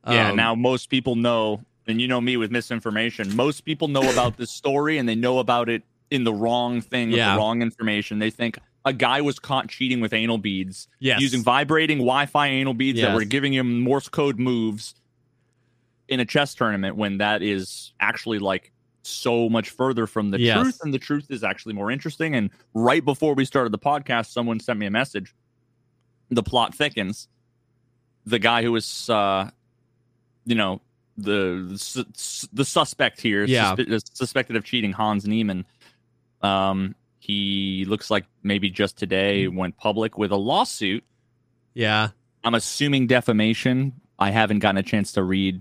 Yeah, 0.06 0.30
um, 0.30 0.36
now 0.36 0.54
most 0.54 0.88
people 0.90 1.16
know, 1.16 1.60
and 1.86 2.00
you 2.00 2.08
know 2.08 2.20
me 2.20 2.36
with 2.36 2.50
misinformation. 2.50 3.34
Most 3.36 3.64
people 3.64 3.88
know 3.88 4.08
about 4.10 4.36
this 4.36 4.50
story 4.50 4.98
and 4.98 5.08
they 5.08 5.14
know 5.16 5.38
about 5.38 5.68
it 5.68 5.82
in 6.10 6.24
the 6.24 6.32
wrong 6.32 6.80
thing 6.80 7.10
Yeah. 7.10 7.32
the 7.32 7.38
wrong 7.38 7.62
information. 7.62 8.18
They 8.20 8.30
think 8.30 8.58
a 8.84 8.92
guy 8.92 9.20
was 9.20 9.40
caught 9.40 9.68
cheating 9.68 10.00
with 10.00 10.12
anal 10.12 10.38
beads 10.38 10.86
Yes. 11.00 11.20
using 11.20 11.42
vibrating 11.42 11.98
Wi-Fi 11.98 12.46
anal 12.46 12.74
beads 12.74 13.00
that 13.00 13.12
were 13.14 13.24
giving 13.24 13.52
him 13.52 13.80
Morse 13.80 14.08
code 14.08 14.38
moves 14.38 14.94
in 16.08 16.20
a 16.20 16.24
chess 16.24 16.54
tournament 16.54 16.96
when 16.96 17.18
that 17.18 17.42
is 17.42 17.92
actually 18.00 18.38
like 18.38 18.72
so 19.02 19.48
much 19.48 19.70
further 19.70 20.06
from 20.06 20.30
the 20.30 20.40
Yes. 20.40 20.60
truth 20.60 20.78
and 20.82 20.92
the 20.92 20.98
truth 20.98 21.26
is 21.30 21.44
actually 21.44 21.74
more 21.74 21.90
interesting 21.90 22.34
and 22.34 22.50
right 22.74 23.04
before 23.04 23.34
we 23.34 23.44
started 23.44 23.72
the 23.72 23.78
podcast 23.78 24.30
someone 24.32 24.58
sent 24.60 24.78
me 24.78 24.86
a 24.86 24.90
message 24.90 25.34
the 26.30 26.42
plot 26.42 26.74
thickens 26.74 27.28
the 28.24 28.38
guy 28.40 28.62
who 28.62 28.72
was 28.72 29.08
uh 29.08 29.48
you 30.44 30.54
know 30.56 30.80
the 31.16 31.78
the, 32.52 32.64
suspect 32.64 33.20
here 33.20 33.44
Yeah. 33.44 33.74
suspe- 33.76 34.16
suspected 34.16 34.56
of 34.56 34.64
cheating 34.64 34.92
Hans 34.92 35.24
Niemann 35.26 35.64
um 36.42 36.94
he 37.18 37.84
looks 37.88 38.10
like 38.10 38.26
maybe 38.42 38.70
just 38.70 38.96
today 38.96 39.46
went 39.48 39.76
public 39.76 40.18
with 40.18 40.30
a 40.32 40.36
lawsuit 40.36 41.04
yeah, 41.74 42.08
I'm 42.42 42.54
assuming 42.54 43.06
defamation. 43.06 43.92
I 44.18 44.30
haven't 44.30 44.60
gotten 44.60 44.78
a 44.78 44.82
chance 44.82 45.12
to 45.12 45.22
read 45.22 45.60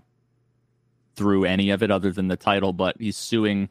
through 1.16 1.46
any 1.46 1.70
of 1.70 1.82
it 1.84 1.92
other 1.92 2.12
than 2.12 2.28
the 2.28 2.38
title, 2.38 2.74
but 2.74 2.96
he's 3.00 3.18
suing 3.18 3.70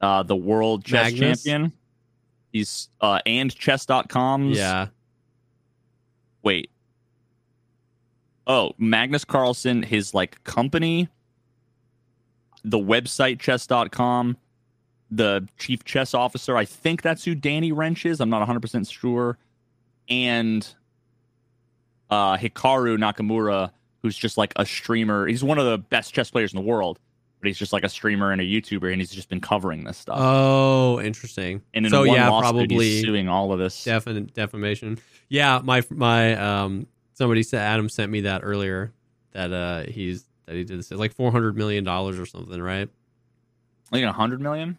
uh, 0.00 0.22
the 0.22 0.36
world 0.36 0.84
chess 0.84 1.12
Magnus? 1.12 1.42
champion. 1.42 1.72
He's 2.52 2.88
uh, 3.00 3.20
and 3.26 3.54
chess.com's. 3.54 4.56
yeah, 4.56 4.88
Wait. 6.42 6.70
Oh, 8.46 8.72
Magnus 8.78 9.24
Carlsen, 9.24 9.82
his 9.82 10.14
like 10.14 10.42
company, 10.44 11.08
the 12.64 12.78
website 12.78 13.38
chess.com, 13.38 14.38
the 15.10 15.46
chief 15.58 15.84
chess 15.84 16.14
officer. 16.14 16.56
I 16.56 16.64
think 16.64 17.02
that's 17.02 17.24
who 17.24 17.34
Danny 17.34 17.72
Rensch 17.72 18.06
is. 18.06 18.20
I'm 18.20 18.30
not 18.30 18.46
100% 18.48 18.90
sure. 18.90 19.36
And 20.08 20.66
uh, 22.08 22.38
Hikaru 22.38 22.96
Nakamura, 22.96 23.70
who's 24.02 24.16
just 24.16 24.38
like 24.38 24.52
a 24.56 24.66
streamer. 24.66 25.26
He's 25.26 25.44
one 25.44 25.58
of 25.58 25.66
the 25.66 25.78
best 25.78 26.14
chess 26.14 26.30
players 26.30 26.52
in 26.52 26.56
the 26.56 26.66
world, 26.66 26.98
but 27.40 27.48
he's 27.48 27.58
just 27.58 27.72
like 27.72 27.84
a 27.84 27.88
streamer 27.88 28.32
and 28.32 28.40
a 28.40 28.44
YouTuber, 28.44 28.90
and 28.90 29.00
he's 29.00 29.10
just 29.10 29.28
been 29.28 29.40
covering 29.40 29.84
this 29.84 29.98
stuff. 29.98 30.18
Oh, 30.20 31.00
interesting. 31.00 31.62
and 31.74 31.86
in 31.86 31.90
so 31.90 32.04
one 32.06 32.16
yeah, 32.16 32.28
lawsuit, 32.28 32.68
probably 32.68 33.02
suing 33.02 33.28
all 33.28 33.52
of 33.52 33.58
this. 33.58 33.84
definite 33.84 34.34
defamation. 34.34 34.98
Yeah, 35.28 35.60
my 35.62 35.82
my 35.90 36.34
um 36.34 36.86
somebody 37.14 37.42
said 37.42 37.60
Adam 37.60 37.88
sent 37.88 38.10
me 38.10 38.22
that 38.22 38.42
earlier 38.44 38.92
that 39.32 39.52
uh 39.52 39.82
he's 39.84 40.24
that 40.46 40.56
he 40.56 40.64
did 40.64 40.78
this 40.78 40.90
like 40.90 41.14
four 41.14 41.30
hundred 41.30 41.56
million 41.56 41.84
dollars 41.84 42.18
or 42.18 42.26
something, 42.26 42.60
right? 42.60 42.88
Like 43.90 44.04
a 44.04 44.12
hundred 44.12 44.40
million. 44.40 44.78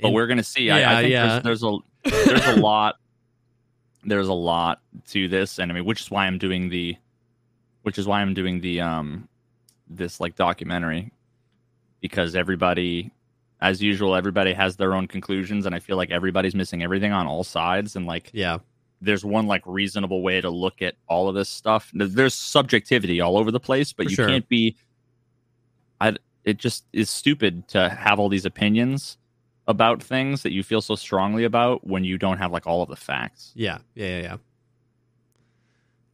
But 0.00 0.10
we're 0.10 0.26
gonna 0.26 0.42
see. 0.42 0.64
Yeah, 0.64 0.90
I, 0.90 0.98
I 0.98 1.02
think 1.02 1.12
yeah. 1.12 1.40
there's, 1.40 1.60
there's 1.60 1.62
a 1.62 1.78
there's 2.26 2.56
a 2.56 2.56
lot 2.60 2.96
there's 4.04 4.28
a 4.28 4.32
lot 4.32 4.80
to 5.08 5.28
this, 5.28 5.58
and 5.58 5.70
I 5.70 5.74
mean, 5.74 5.84
which 5.84 6.00
is 6.00 6.10
why 6.10 6.26
I'm 6.26 6.38
doing 6.38 6.68
the, 6.68 6.96
which 7.82 7.98
is 7.98 8.06
why 8.06 8.20
I'm 8.20 8.34
doing 8.34 8.60
the 8.60 8.80
um, 8.80 9.28
this 9.88 10.20
like 10.20 10.36
documentary, 10.36 11.12
because 12.00 12.34
everybody, 12.34 13.12
as 13.60 13.82
usual, 13.82 14.14
everybody 14.14 14.52
has 14.52 14.76
their 14.76 14.94
own 14.94 15.06
conclusions, 15.06 15.66
and 15.66 15.74
I 15.74 15.78
feel 15.78 15.96
like 15.96 16.10
everybody's 16.10 16.54
missing 16.54 16.82
everything 16.82 17.12
on 17.12 17.26
all 17.26 17.44
sides, 17.44 17.96
and 17.96 18.06
like 18.06 18.30
yeah, 18.32 18.58
there's 19.00 19.24
one 19.24 19.46
like 19.46 19.62
reasonable 19.66 20.22
way 20.22 20.40
to 20.40 20.50
look 20.50 20.82
at 20.82 20.94
all 21.08 21.28
of 21.28 21.34
this 21.34 21.48
stuff. 21.48 21.90
There's 21.94 22.34
subjectivity 22.34 23.20
all 23.20 23.36
over 23.38 23.50
the 23.50 23.60
place, 23.60 23.92
but 23.92 24.04
For 24.06 24.10
you 24.10 24.16
sure. 24.16 24.28
can't 24.28 24.48
be. 24.48 24.76
I. 26.00 26.16
It 26.44 26.56
just 26.56 26.86
is 26.92 27.08
stupid 27.08 27.68
to 27.68 27.88
have 27.88 28.18
all 28.18 28.28
these 28.28 28.46
opinions 28.46 29.16
about 29.68 30.02
things 30.02 30.42
that 30.42 30.52
you 30.52 30.62
feel 30.62 30.80
so 30.80 30.94
strongly 30.96 31.44
about 31.44 31.86
when 31.86 32.04
you 32.04 32.18
don't 32.18 32.38
have 32.38 32.50
like 32.52 32.66
all 32.66 32.82
of 32.82 32.88
the 32.88 32.96
facts. 32.96 33.52
yeah, 33.54 33.78
yeah, 33.94 34.06
yeah, 34.06 34.22
yeah. 34.22 34.36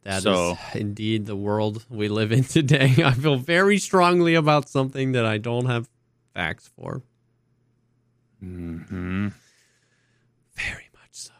That 0.03 0.17
is 0.17 0.23
So- 0.23 0.57
indeed 0.75 1.25
the 1.25 1.35
world 1.35 1.85
we 1.89 2.07
live 2.09 2.31
in 2.31 2.43
today. 2.57 2.95
I 3.03 3.11
feel 3.13 3.35
very 3.37 3.77
strongly 3.79 4.35
about 4.35 4.69
something 4.69 5.11
that 5.13 5.25
I 5.25 5.37
don't 5.37 5.65
have 5.65 5.89
facts 6.33 6.69
for. 6.75 7.01
Mm-hmm. 8.43 9.27
Very 10.55 10.89
much 10.93 11.09
so. 11.11 11.33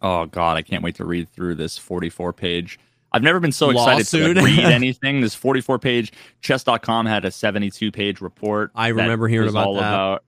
Oh 0.00 0.26
God, 0.26 0.56
I 0.56 0.62
can't 0.62 0.82
wait 0.82 0.94
to 0.96 1.04
read 1.04 1.28
through 1.30 1.56
this 1.56 1.76
44 1.78 2.32
page. 2.32 2.78
I've 3.14 3.22
never 3.22 3.40
been 3.40 3.52
so 3.52 3.68
excited 3.70 4.06
to 4.06 4.34
like, 4.34 4.44
read 4.44 4.58
anything. 4.64 5.20
This 5.20 5.34
44 5.34 5.78
page 5.78 6.12
chess.com 6.40 7.04
had 7.06 7.24
a 7.26 7.30
72 7.30 7.92
page 7.92 8.20
report. 8.22 8.70
I 8.74 8.88
remember 8.88 9.28
hearing 9.28 9.50
about 9.50 9.66
all 9.66 9.74
that. 9.74 9.80
about 9.80 10.24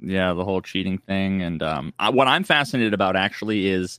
yeah, 0.00 0.32
the 0.32 0.44
whole 0.44 0.60
cheating 0.60 0.98
thing. 0.98 1.42
And 1.42 1.62
um, 1.62 1.94
I, 1.98 2.10
what 2.10 2.28
I'm 2.28 2.44
fascinated 2.44 2.94
about 2.94 3.16
actually 3.16 3.68
is 3.68 3.98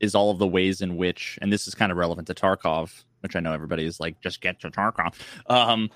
is 0.00 0.14
all 0.14 0.30
of 0.30 0.38
the 0.38 0.46
ways 0.46 0.80
in 0.80 0.96
which, 0.96 1.38
and 1.42 1.52
this 1.52 1.66
is 1.66 1.74
kind 1.74 1.90
of 1.90 1.98
relevant 1.98 2.28
to 2.28 2.34
Tarkov, 2.34 3.02
which 3.20 3.34
I 3.34 3.40
know 3.40 3.52
everybody 3.52 3.84
is 3.84 3.98
like, 3.98 4.20
just 4.20 4.40
get 4.40 4.60
to 4.60 4.70
Tarkov. 4.70 5.14
Um, 5.48 5.90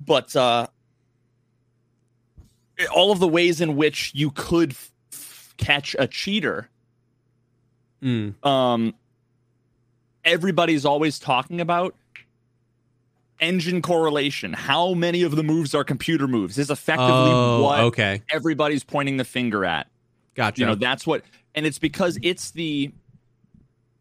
but 0.00 0.34
uh, 0.34 0.66
all 2.94 3.12
of 3.12 3.18
the 3.18 3.28
ways 3.28 3.60
in 3.60 3.76
which 3.76 4.12
you 4.14 4.30
could 4.30 4.70
f- 4.72 4.90
f- 5.12 5.54
catch 5.56 5.94
a 5.98 6.06
cheater 6.06 6.68
Mm. 8.02 8.34
um 8.46 8.94
everybody's 10.22 10.84
always 10.84 11.18
talking 11.18 11.62
about 11.62 11.94
engine 13.40 13.82
correlation 13.82 14.52
how 14.52 14.94
many 14.94 15.22
of 15.22 15.36
the 15.36 15.42
moves 15.42 15.74
are 15.74 15.84
computer 15.84 16.26
moves 16.26 16.56
is 16.58 16.70
effectively 16.70 17.10
Oh, 17.12 17.62
what 17.62 17.80
okay. 17.80 18.22
everybody's 18.30 18.82
pointing 18.82 19.16
the 19.18 19.24
finger 19.24 19.64
at 19.64 19.88
Gotcha. 20.34 20.60
you 20.60 20.66
know 20.66 20.74
that's 20.74 21.06
what 21.06 21.22
and 21.54 21.66
it's 21.66 21.78
because 21.78 22.18
it's 22.22 22.50
the 22.52 22.92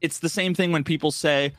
it's 0.01 0.19
the 0.19 0.29
same 0.29 0.53
thing 0.53 0.71
when 0.71 0.83
people 0.83 1.11
say 1.11 1.53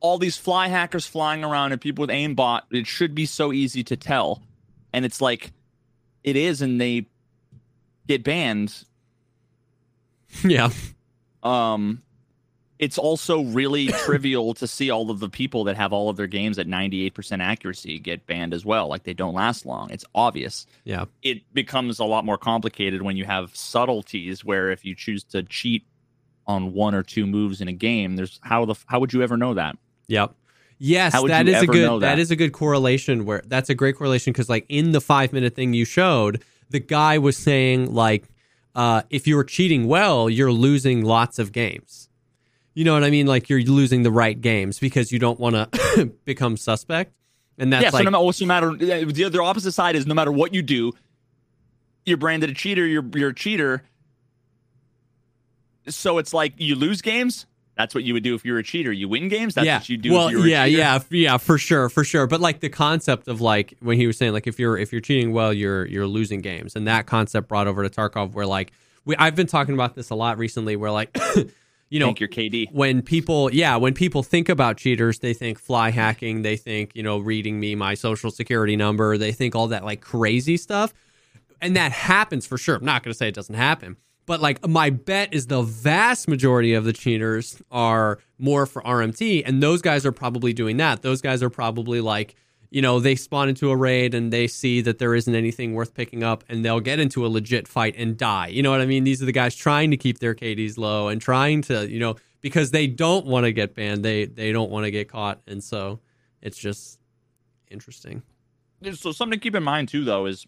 all 0.00 0.18
these 0.18 0.36
fly 0.36 0.66
hackers 0.66 1.06
flying 1.06 1.44
around 1.44 1.70
and 1.72 1.80
people 1.80 2.02
with 2.02 2.10
aimbot 2.10 2.62
it 2.72 2.86
should 2.88 3.14
be 3.14 3.24
so 3.26 3.52
easy 3.52 3.84
to 3.84 3.96
tell 3.96 4.42
and 4.92 5.04
it's 5.04 5.20
like 5.20 5.52
it 6.24 6.34
is 6.36 6.60
and 6.60 6.80
they 6.80 7.06
get 8.08 8.24
banned 8.24 8.84
yeah. 10.44 10.70
um 11.42 12.02
it's 12.82 12.98
also 12.98 13.42
really 13.44 13.86
trivial 14.04 14.52
to 14.54 14.66
see 14.66 14.90
all 14.90 15.08
of 15.10 15.20
the 15.20 15.28
people 15.28 15.62
that 15.64 15.76
have 15.76 15.92
all 15.92 16.08
of 16.10 16.16
their 16.16 16.26
games 16.26 16.58
at 16.58 16.66
98% 16.66 17.40
accuracy 17.40 17.98
get 17.98 18.26
banned 18.26 18.52
as 18.52 18.64
well 18.64 18.88
like 18.88 19.04
they 19.04 19.14
don't 19.14 19.34
last 19.34 19.64
long 19.64 19.88
it's 19.90 20.04
obvious 20.14 20.66
Yeah. 20.84 21.04
it 21.22 21.42
becomes 21.54 21.98
a 22.00 22.04
lot 22.04 22.24
more 22.24 22.36
complicated 22.36 23.00
when 23.02 23.16
you 23.16 23.24
have 23.24 23.54
subtleties 23.56 24.44
where 24.44 24.70
if 24.70 24.84
you 24.84 24.94
choose 24.94 25.22
to 25.24 25.42
cheat 25.44 25.84
on 26.46 26.72
one 26.72 26.94
or 26.94 27.02
two 27.04 27.26
moves 27.26 27.60
in 27.60 27.68
a 27.68 27.72
game 27.72 28.16
there's 28.16 28.40
how 28.42 28.64
the 28.64 28.74
how 28.86 28.98
would 29.00 29.12
you 29.12 29.22
ever 29.22 29.36
know 29.36 29.54
that 29.54 29.78
Yep. 30.08 30.34
Yes, 30.84 31.12
that 31.12 31.46
you 31.46 31.54
is 31.54 31.62
a 31.62 31.66
good 31.68 31.88
that 31.88 32.00
that? 32.00 32.18
is 32.18 32.32
a 32.32 32.36
good 32.36 32.52
correlation 32.52 33.24
where 33.24 33.40
that's 33.46 33.70
a 33.70 33.74
great 33.74 33.94
correlation 33.96 34.32
because 34.32 34.48
like 34.48 34.66
in 34.68 34.90
the 34.90 35.00
five 35.00 35.32
minute 35.32 35.54
thing 35.54 35.72
you 35.74 35.84
showed, 35.84 36.42
the 36.70 36.80
guy 36.80 37.18
was 37.18 37.36
saying 37.36 37.94
like 37.94 38.24
uh, 38.74 39.02
if 39.08 39.28
you're 39.28 39.44
cheating 39.44 39.86
well, 39.86 40.28
you're 40.28 40.50
losing 40.50 41.04
lots 41.04 41.38
of 41.38 41.52
games. 41.52 42.08
You 42.74 42.84
know 42.84 42.94
what 42.94 43.04
I 43.04 43.10
mean? 43.10 43.26
Like 43.26 43.48
you're 43.48 43.60
losing 43.62 44.02
the 44.02 44.10
right 44.10 44.40
games 44.40 44.78
because 44.78 45.12
you 45.12 45.18
don't 45.18 45.38
want 45.38 45.72
to 45.72 46.06
become 46.24 46.56
suspect. 46.56 47.12
And 47.58 47.72
that's 47.72 47.84
yeah 47.84 47.90
so 47.90 47.98
no 47.98 48.10
matter, 48.10 48.16
also 48.16 48.46
matter 48.46 48.74
the 48.74 49.24
other 49.24 49.42
opposite 49.42 49.72
side 49.72 49.94
is 49.94 50.06
no 50.06 50.14
matter 50.14 50.32
what 50.32 50.54
you 50.54 50.62
do 50.62 50.92
you're 52.04 52.16
branded 52.16 52.50
a 52.50 52.54
cheater 52.54 52.86
you're 52.86 53.04
you're 53.14 53.30
a 53.30 53.34
cheater 53.34 53.82
so 55.86 56.18
it's 56.18 56.32
like 56.32 56.54
you 56.56 56.74
lose 56.74 57.02
games 57.02 57.46
that's 57.76 57.94
what 57.94 58.04
you 58.04 58.14
would 58.14 58.22
do 58.22 58.34
if 58.34 58.44
you're 58.44 58.58
a 58.58 58.62
cheater 58.62 58.92
you 58.92 59.08
win 59.08 59.28
games 59.28 59.54
that's 59.54 59.66
yeah. 59.66 59.78
what 59.78 59.88
you 59.88 59.96
do 59.96 60.12
well, 60.12 60.26
if 60.26 60.32
you're 60.32 60.46
yeah, 60.46 60.66
cheater. 60.66 60.78
yeah, 60.78 61.00
yeah, 61.10 61.36
for 61.36 61.56
sure, 61.56 61.88
for 61.88 62.04
sure. 62.04 62.26
But 62.26 62.40
like 62.40 62.60
the 62.60 62.68
concept 62.68 63.28
of 63.28 63.40
like 63.40 63.74
when 63.80 63.96
he 63.96 64.06
was 64.06 64.18
saying 64.18 64.32
like 64.32 64.46
if 64.46 64.58
you're 64.58 64.76
if 64.76 64.92
you're 64.92 65.00
cheating 65.00 65.32
well, 65.32 65.52
you're 65.52 65.86
you're 65.86 66.06
losing 66.06 66.40
games, 66.42 66.76
and 66.76 66.86
that 66.86 67.06
concept 67.06 67.48
brought 67.48 67.66
over 67.66 67.82
to 67.82 67.88
Tarkov, 67.88 68.32
where 68.34 68.46
like 68.46 68.72
we 69.06 69.16
I've 69.16 69.34
been 69.34 69.46
talking 69.46 69.72
about 69.72 69.94
this 69.94 70.10
a 70.10 70.14
lot 70.14 70.36
recently, 70.36 70.76
where 70.76 70.90
like 70.90 71.16
you 71.92 72.00
know 72.00 72.06
think 72.06 72.20
you're 72.20 72.28
KD 72.28 72.72
when 72.72 73.02
people 73.02 73.52
yeah 73.52 73.76
when 73.76 73.92
people 73.92 74.22
think 74.22 74.48
about 74.48 74.76
cheaters 74.76 75.18
they 75.18 75.34
think 75.34 75.58
fly 75.58 75.90
hacking 75.90 76.42
they 76.42 76.56
think 76.56 76.92
you 76.94 77.02
know 77.02 77.18
reading 77.18 77.60
me 77.60 77.74
my 77.74 77.94
social 77.94 78.30
security 78.30 78.76
number 78.76 79.18
they 79.18 79.32
think 79.32 79.54
all 79.54 79.68
that 79.68 79.84
like 79.84 80.00
crazy 80.00 80.56
stuff. 80.56 80.94
And 81.60 81.76
that 81.76 81.92
happens 81.92 82.44
for 82.44 82.58
sure. 82.58 82.74
I'm 82.74 82.84
not 82.84 83.04
going 83.04 83.12
to 83.12 83.16
say 83.16 83.28
it 83.28 83.34
doesn't 83.34 83.54
happen 83.54 83.96
but 84.26 84.40
like 84.40 84.66
my 84.66 84.90
bet 84.90 85.34
is 85.34 85.48
the 85.48 85.62
vast 85.62 86.28
majority 86.28 86.74
of 86.74 86.84
the 86.84 86.92
cheaters 86.92 87.60
are 87.70 88.18
more 88.38 88.66
for 88.66 88.82
rmt 88.82 89.42
and 89.44 89.62
those 89.62 89.82
guys 89.82 90.06
are 90.06 90.12
probably 90.12 90.52
doing 90.52 90.76
that. 90.78 91.02
Those 91.02 91.20
guys 91.20 91.42
are 91.42 91.50
probably 91.50 92.00
like 92.00 92.34
you 92.72 92.80
know 92.80 92.98
they 93.00 93.14
spawn 93.14 93.50
into 93.50 93.70
a 93.70 93.76
raid 93.76 94.14
and 94.14 94.32
they 94.32 94.46
see 94.46 94.80
that 94.80 94.98
there 94.98 95.14
isn't 95.14 95.34
anything 95.34 95.74
worth 95.74 95.92
picking 95.92 96.24
up 96.24 96.42
and 96.48 96.64
they'll 96.64 96.80
get 96.80 96.98
into 96.98 97.24
a 97.26 97.28
legit 97.28 97.68
fight 97.68 97.94
and 97.98 98.16
die. 98.16 98.46
You 98.46 98.62
know 98.62 98.70
what 98.70 98.80
i 98.80 98.86
mean? 98.86 99.04
These 99.04 99.22
are 99.22 99.26
the 99.26 99.32
guys 99.32 99.54
trying 99.54 99.90
to 99.90 99.98
keep 99.98 100.20
their 100.20 100.34
kds 100.34 100.78
low 100.78 101.08
and 101.08 101.20
trying 101.20 101.60
to 101.62 101.88
you 101.88 102.00
know 102.00 102.16
because 102.40 102.70
they 102.70 102.86
don't 102.86 103.26
want 103.26 103.44
to 103.44 103.52
get 103.52 103.74
banned. 103.74 104.02
They 104.02 104.24
they 104.24 104.52
don't 104.52 104.70
want 104.70 104.84
to 104.84 104.90
get 104.90 105.08
caught. 105.10 105.42
And 105.46 105.62
so 105.62 106.00
it's 106.40 106.58
just 106.58 106.98
interesting. 107.70 108.22
So 108.94 109.12
something 109.12 109.38
to 109.38 109.42
keep 109.42 109.54
in 109.54 109.62
mind 109.62 109.88
too 109.88 110.04
though 110.04 110.24
is 110.24 110.46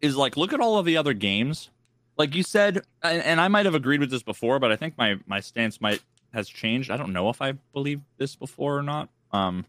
is 0.00 0.16
like 0.16 0.38
look 0.38 0.54
at 0.54 0.60
all 0.60 0.78
of 0.78 0.86
the 0.86 0.96
other 0.96 1.12
games. 1.12 1.68
Like 2.16 2.34
you 2.34 2.42
said 2.42 2.80
and, 3.02 3.22
and 3.22 3.38
i 3.38 3.48
might 3.48 3.66
have 3.66 3.74
agreed 3.74 4.00
with 4.00 4.10
this 4.10 4.22
before 4.22 4.58
but 4.58 4.72
i 4.72 4.76
think 4.76 4.96
my 4.96 5.16
my 5.26 5.40
stance 5.40 5.78
might 5.78 6.00
has 6.32 6.48
changed. 6.48 6.90
I 6.90 6.96
don't 6.96 7.12
know 7.12 7.28
if 7.28 7.42
i 7.42 7.52
believe 7.74 8.00
this 8.16 8.34
before 8.34 8.78
or 8.78 8.82
not. 8.82 9.10
Um 9.30 9.66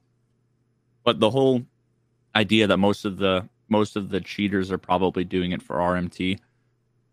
but 1.06 1.20
the 1.22 1.30
whole 1.30 1.62
idea 2.36 2.68
that 2.68 2.78
most 2.78 3.06
of 3.06 3.16
the 3.18 3.48
most 3.70 3.96
of 3.96 4.10
the 4.10 4.20
cheaters 4.20 4.72
are 4.72 4.78
probably 4.78 5.24
doing 5.24 5.52
it 5.54 5.62
for 5.62 5.78
rmt 5.78 6.38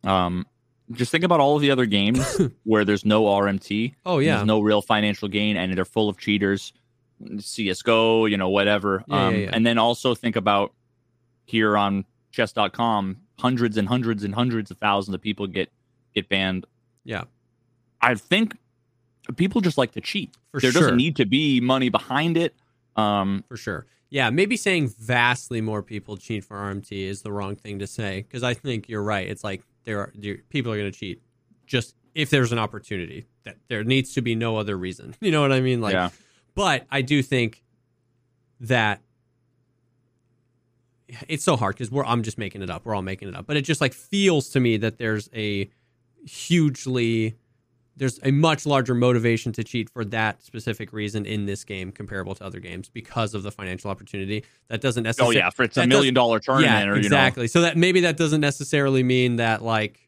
um 0.04 0.44
just 0.90 1.12
think 1.12 1.22
about 1.24 1.38
all 1.40 1.54
of 1.54 1.62
the 1.62 1.70
other 1.70 1.86
games 1.86 2.40
where 2.64 2.84
there's 2.84 3.04
no 3.04 3.24
rmt 3.24 3.94
oh 4.04 4.18
yeah 4.18 4.36
There's 4.36 4.46
no 4.46 4.60
real 4.60 4.82
financial 4.82 5.28
gain, 5.28 5.56
and 5.56 5.72
they're 5.76 5.84
full 5.84 6.08
of 6.08 6.18
cheaters. 6.18 6.72
CS:GO, 7.38 8.26
you 8.26 8.36
know, 8.36 8.48
whatever. 8.48 9.04
Yeah, 9.06 9.26
um, 9.26 9.34
yeah, 9.34 9.40
yeah. 9.42 9.50
And 9.52 9.64
then 9.64 9.78
also 9.78 10.12
think 10.14 10.34
about 10.34 10.74
here 11.46 11.76
on 11.76 12.04
Chess.com, 12.32 13.18
hundreds 13.38 13.76
and 13.76 13.88
hundreds 13.88 14.24
and 14.24 14.34
hundreds 14.34 14.72
of 14.72 14.78
thousands 14.78 15.14
of 15.14 15.20
people 15.20 15.46
get 15.46 15.70
get 16.14 16.28
banned. 16.28 16.66
yeah 17.04 17.22
I 18.00 18.16
think 18.16 18.56
people 19.36 19.60
just 19.60 19.78
like 19.78 19.92
to 19.92 20.00
cheat. 20.00 20.34
for 20.50 20.60
there 20.60 20.72
sure 20.72 20.82
doesn't 20.82 20.96
need 20.96 21.14
to 21.16 21.24
be 21.24 21.60
money 21.60 21.88
behind 21.90 22.36
it. 22.36 22.54
Um, 22.96 23.44
for 23.48 23.56
sure. 23.56 23.86
Yeah 24.10 24.30
maybe 24.30 24.56
saying 24.56 24.88
vastly 24.88 25.60
more 25.60 25.82
people 25.82 26.16
cheat 26.16 26.44
for 26.44 26.56
rmt 26.56 26.92
is 26.92 27.22
the 27.22 27.32
wrong 27.32 27.56
thing 27.56 27.78
to 27.78 27.86
say 27.86 28.22
because 28.22 28.42
i 28.42 28.54
think 28.54 28.88
you're 28.88 29.02
right. 29.02 29.28
It's 29.28 29.42
like 29.44 29.62
there 29.84 30.00
are 30.00 30.12
people 30.50 30.72
are 30.72 30.76
going 30.76 30.92
to 30.92 30.98
cheat 30.98 31.22
just 31.66 31.94
if 32.14 32.28
there's 32.28 32.52
an 32.52 32.58
opportunity 32.58 33.26
that 33.44 33.56
there 33.68 33.82
needs 33.84 34.12
to 34.14 34.20
be 34.20 34.34
no 34.34 34.56
other 34.58 34.76
reason 34.76 35.14
you 35.20 35.30
know 35.30 35.40
what 35.40 35.52
i 35.52 35.60
mean? 35.60 35.80
Like 35.80 35.94
yeah, 35.94 36.10
but 36.54 36.86
I 36.90 37.02
do 37.02 37.22
think 37.22 37.62
that 38.60 39.00
it's 41.28 41.44
so 41.44 41.56
hard 41.56 41.74
because 41.74 41.90
we're 41.90 42.04
I'm 42.04 42.22
just 42.22 42.38
making 42.38 42.62
it 42.62 42.70
up. 42.70 42.84
We're 42.84 42.94
all 42.94 43.02
making 43.02 43.28
it 43.28 43.34
up, 43.34 43.46
but 43.46 43.56
it 43.56 43.62
just 43.62 43.80
like 43.80 43.92
feels 43.92 44.48
to 44.50 44.60
me 44.60 44.76
that 44.78 44.98
there's 44.98 45.28
a 45.34 45.70
hugely 46.24 47.36
there's 47.96 48.18
a 48.22 48.30
much 48.30 48.64
larger 48.66 48.94
motivation 48.94 49.52
to 49.52 49.62
cheat 49.64 49.90
for 49.90 50.04
that 50.06 50.42
specific 50.42 50.92
reason 50.92 51.26
in 51.26 51.44
this 51.46 51.62
game 51.64 51.92
comparable 51.92 52.34
to 52.34 52.44
other 52.44 52.58
games 52.60 52.88
because 52.88 53.34
of 53.34 53.42
the 53.42 53.50
financial 53.52 53.90
opportunity. 53.90 54.44
That 54.68 54.80
doesn't 54.80 55.02
necessarily. 55.02 55.36
oh 55.36 55.38
yeah, 55.40 55.50
for 55.50 55.64
it's 55.64 55.76
a 55.76 55.86
million 55.86 56.14
dollar 56.14 56.38
tournament, 56.40 56.72
yeah, 56.72 56.82
or 56.84 56.96
you 56.96 57.02
know, 57.02 57.06
exactly. 57.06 57.48
So 57.48 57.60
that 57.62 57.76
maybe 57.76 58.00
that 58.00 58.16
doesn't 58.16 58.40
necessarily 58.40 59.02
mean 59.02 59.36
that 59.36 59.62
like 59.62 59.98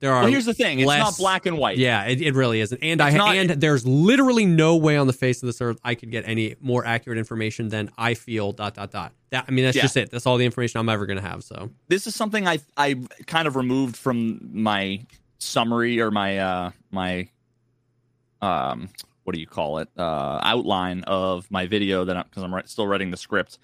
there 0.00 0.12
are 0.12 0.22
Well, 0.24 0.30
here's 0.30 0.44
the 0.44 0.52
thing: 0.52 0.78
it's 0.80 0.86
not 0.88 1.16
black 1.16 1.46
and 1.46 1.56
white. 1.56 1.78
yeah, 1.78 2.04
it, 2.04 2.20
it 2.20 2.34
really 2.34 2.60
isn't. 2.60 2.82
And 2.82 3.00
It's 3.00 3.14
I 3.14 3.16
not- 3.16 3.34
and 3.36 3.50
there's 3.50 3.86
literally 3.86 4.44
no 4.44 4.76
way 4.76 4.96
on 4.98 5.06
the 5.06 5.12
face 5.14 5.42
of 5.42 5.46
this 5.46 5.60
earth 5.62 5.78
I 5.82 5.94
could 5.94 6.10
get 6.10 6.24
any 6.26 6.54
more 6.60 6.84
accurate 6.84 7.18
information 7.18 7.68
than 7.70 7.90
I 7.96 8.12
feel 8.14 8.52
dot 8.52 8.74
dot 8.74 8.90
dot. 8.90 9.12
That 9.30 9.46
I 9.48 9.52
mean 9.52 9.64
that's 9.64 9.76
Yeah. 9.76 9.82
just 9.82 9.96
it. 9.96 10.10
That's 10.10 10.26
all 10.26 10.36
the 10.36 10.44
information 10.44 10.80
I'm 10.80 10.88
ever 10.90 11.06
gonna 11.06 11.22
have. 11.22 11.42
So 11.44 11.70
this 11.88 12.06
is 12.06 12.14
something 12.14 12.46
I 12.46 12.58
I 12.76 12.96
kind 13.26 13.48
of 13.48 13.56
removed 13.56 13.96
from 13.96 14.40
my 14.52 15.06
summary 15.38 16.00
or 16.00 16.10
my 16.10 16.38
uh 16.38 16.70
my 16.90 17.28
um 18.40 18.88
what 19.24 19.34
do 19.34 19.40
you 19.40 19.46
call 19.46 19.78
it 19.78 19.88
uh 19.96 20.38
outline 20.42 21.02
of 21.04 21.50
my 21.50 21.66
video 21.66 22.04
that 22.04 22.30
because 22.30 22.42
I'm, 22.42 22.66
still 22.66 22.86
writing 22.86 23.10
the 23.10 23.16
script. 23.16 23.58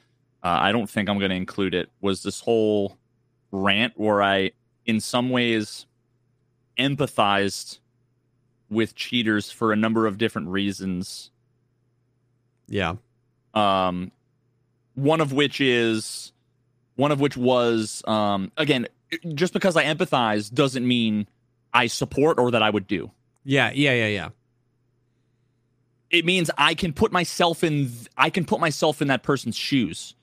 Uh, 0.45 0.59
I 0.61 0.73
don't 0.73 0.91
think 0.91 1.09
I'm 1.09 1.21
going 1.21 1.31
to 1.31 1.37
include 1.37 1.73
it. 1.73 1.89
Was 2.01 2.25
this 2.25 2.41
whole 2.41 2.97
rant 3.53 3.93
where 3.97 4.21
I, 4.21 4.51
in 4.85 4.99
some 4.99 5.31
ways, 5.31 5.87
empathized 6.77 7.79
with 8.69 8.97
cheaters 8.97 9.53
for 9.53 9.73
a 9.73 9.77
number 9.77 10.05
of 10.09 10.19
different 10.19 10.49
reasons 10.49 11.31
yeah, 12.73 12.95
um, 13.53 14.13
one 14.95 15.21
of 15.21 15.33
which 15.33 15.61
is 15.61 16.33
one 16.97 17.13
of 17.13 17.21
which 17.21 17.37
was 17.37 18.03
um, 18.07 18.51
again 18.57 18.89
just 19.35 19.53
because 19.53 19.77
i 19.77 19.85
empathize 19.85 20.51
doesn't 20.51 20.87
mean 20.89 21.27
i 21.75 21.87
support 21.87 22.39
or 22.39 22.51
that 22.51 22.63
i 22.63 22.71
would 22.71 22.87
do 22.87 23.11
yeah, 23.45 23.71
yeah, 23.75 23.93
yeah, 23.95 24.07
yeah. 24.07 24.29
it 26.11 26.25
means 26.25 26.51
i 26.59 26.75
can 26.75 26.93
put 26.93 27.13
myself 27.13 27.65
in 27.65 27.91
i 28.17 28.31
can 28.31 28.45
put 28.45 28.61
myself 28.61 29.03
in 29.03 29.09
that 29.09 29.23
person's 29.23 29.57
shoes 29.57 30.15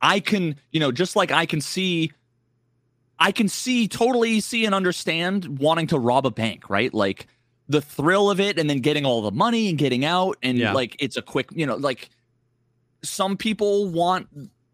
i 0.00 0.20
can 0.20 0.56
you 0.70 0.80
know 0.80 0.90
just 0.92 1.14
like 1.16 1.30
i 1.30 1.46
can 1.46 1.60
see 1.60 2.10
i 3.18 3.30
can 3.32 3.48
see 3.48 3.86
totally 3.88 4.40
see 4.40 4.64
and 4.64 4.74
understand 4.74 5.58
wanting 5.58 5.86
to 5.86 5.98
rob 5.98 6.26
a 6.26 6.30
bank 6.30 6.68
right 6.70 6.92
like 6.94 7.26
the 7.68 7.80
thrill 7.80 8.30
of 8.30 8.40
it 8.40 8.58
and 8.58 8.68
then 8.68 8.80
getting 8.80 9.06
all 9.06 9.22
the 9.22 9.30
money 9.30 9.68
and 9.68 9.78
getting 9.78 10.04
out 10.04 10.36
and 10.42 10.58
Yeah. 10.58 10.72
like 10.72 10.96
it's 10.98 11.16
a 11.16 11.22
quick 11.22 11.48
you 11.52 11.64
know 11.66 11.76
like 11.76 12.10
some 13.04 13.36
people 13.36 13.88
want 13.88 14.28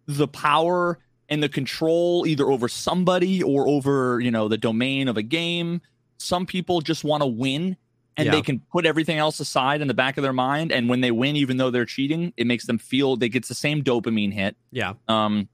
the 0.07 0.27
power 0.29 0.99
and 1.29 1.43
the 1.43 1.49
control 1.49 2.27
either 2.27 2.51
over 2.51 2.69
somebody 2.69 3.43
or 3.43 3.67
over 3.69 4.21
you 4.21 4.31
know 4.31 4.49
the 4.49 4.57
domain 4.59 5.09
of 5.09 5.17
a 5.17 5.23
game 5.23 5.81
some 6.19 6.47
people 6.47 6.81
just 6.81 7.05
want 7.05 7.23
to 7.23 7.27
win 7.27 7.77
and 8.17 8.27
Yeah. 8.27 8.33
they 8.33 8.43
can 8.43 8.59
put 8.73 8.85
everything 8.87 9.19
else 9.19 9.38
aside 9.41 9.81
in 9.81 9.87
the 9.88 9.95
back 9.95 10.17
of 10.17 10.23
their 10.23 10.33
mind 10.33 10.73
and 10.73 10.88
when 10.88 11.01
they 11.01 11.11
win 11.11 11.37
even 11.37 11.57
though 11.57 11.71
they're 11.71 11.85
cheating 11.85 12.33
it 12.37 12.47
makes 12.47 12.67
them 12.67 12.79
feel 12.79 13.17
they 13.17 13.29
get 13.29 13.47
the 13.47 13.55
same 13.55 13.83
dopamine 13.85 14.33
hit 14.33 14.57
Yeah. 14.73 14.95
um, 15.09 15.49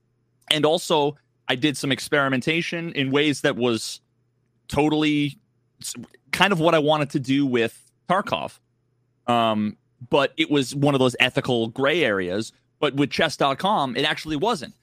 and 0.51 0.63
also, 0.65 1.17
I 1.47 1.55
did 1.55 1.75
some 1.75 1.91
experimentation 1.91 2.91
in 2.93 3.09
ways 3.11 3.41
that 3.41 3.55
was 3.55 3.99
totally 4.67 5.37
kind 6.31 6.51
of 6.53 6.59
what 6.59 6.75
I 6.75 6.79
wanted 6.79 7.09
to 7.11 7.19
do 7.19 7.45
with 7.45 7.91
Tarkov. 8.09 8.59
Um, 9.27 9.77
but 10.09 10.33
it 10.37 10.51
was 10.51 10.75
one 10.75 10.93
of 10.95 10.99
those 10.99 11.15
ethical 11.19 11.67
gray 11.69 12.03
areas. 12.03 12.51
But 12.79 12.95
with 12.95 13.09
chess.com, 13.09 13.95
it 13.95 14.05
actually 14.05 14.35
wasn't 14.35 14.73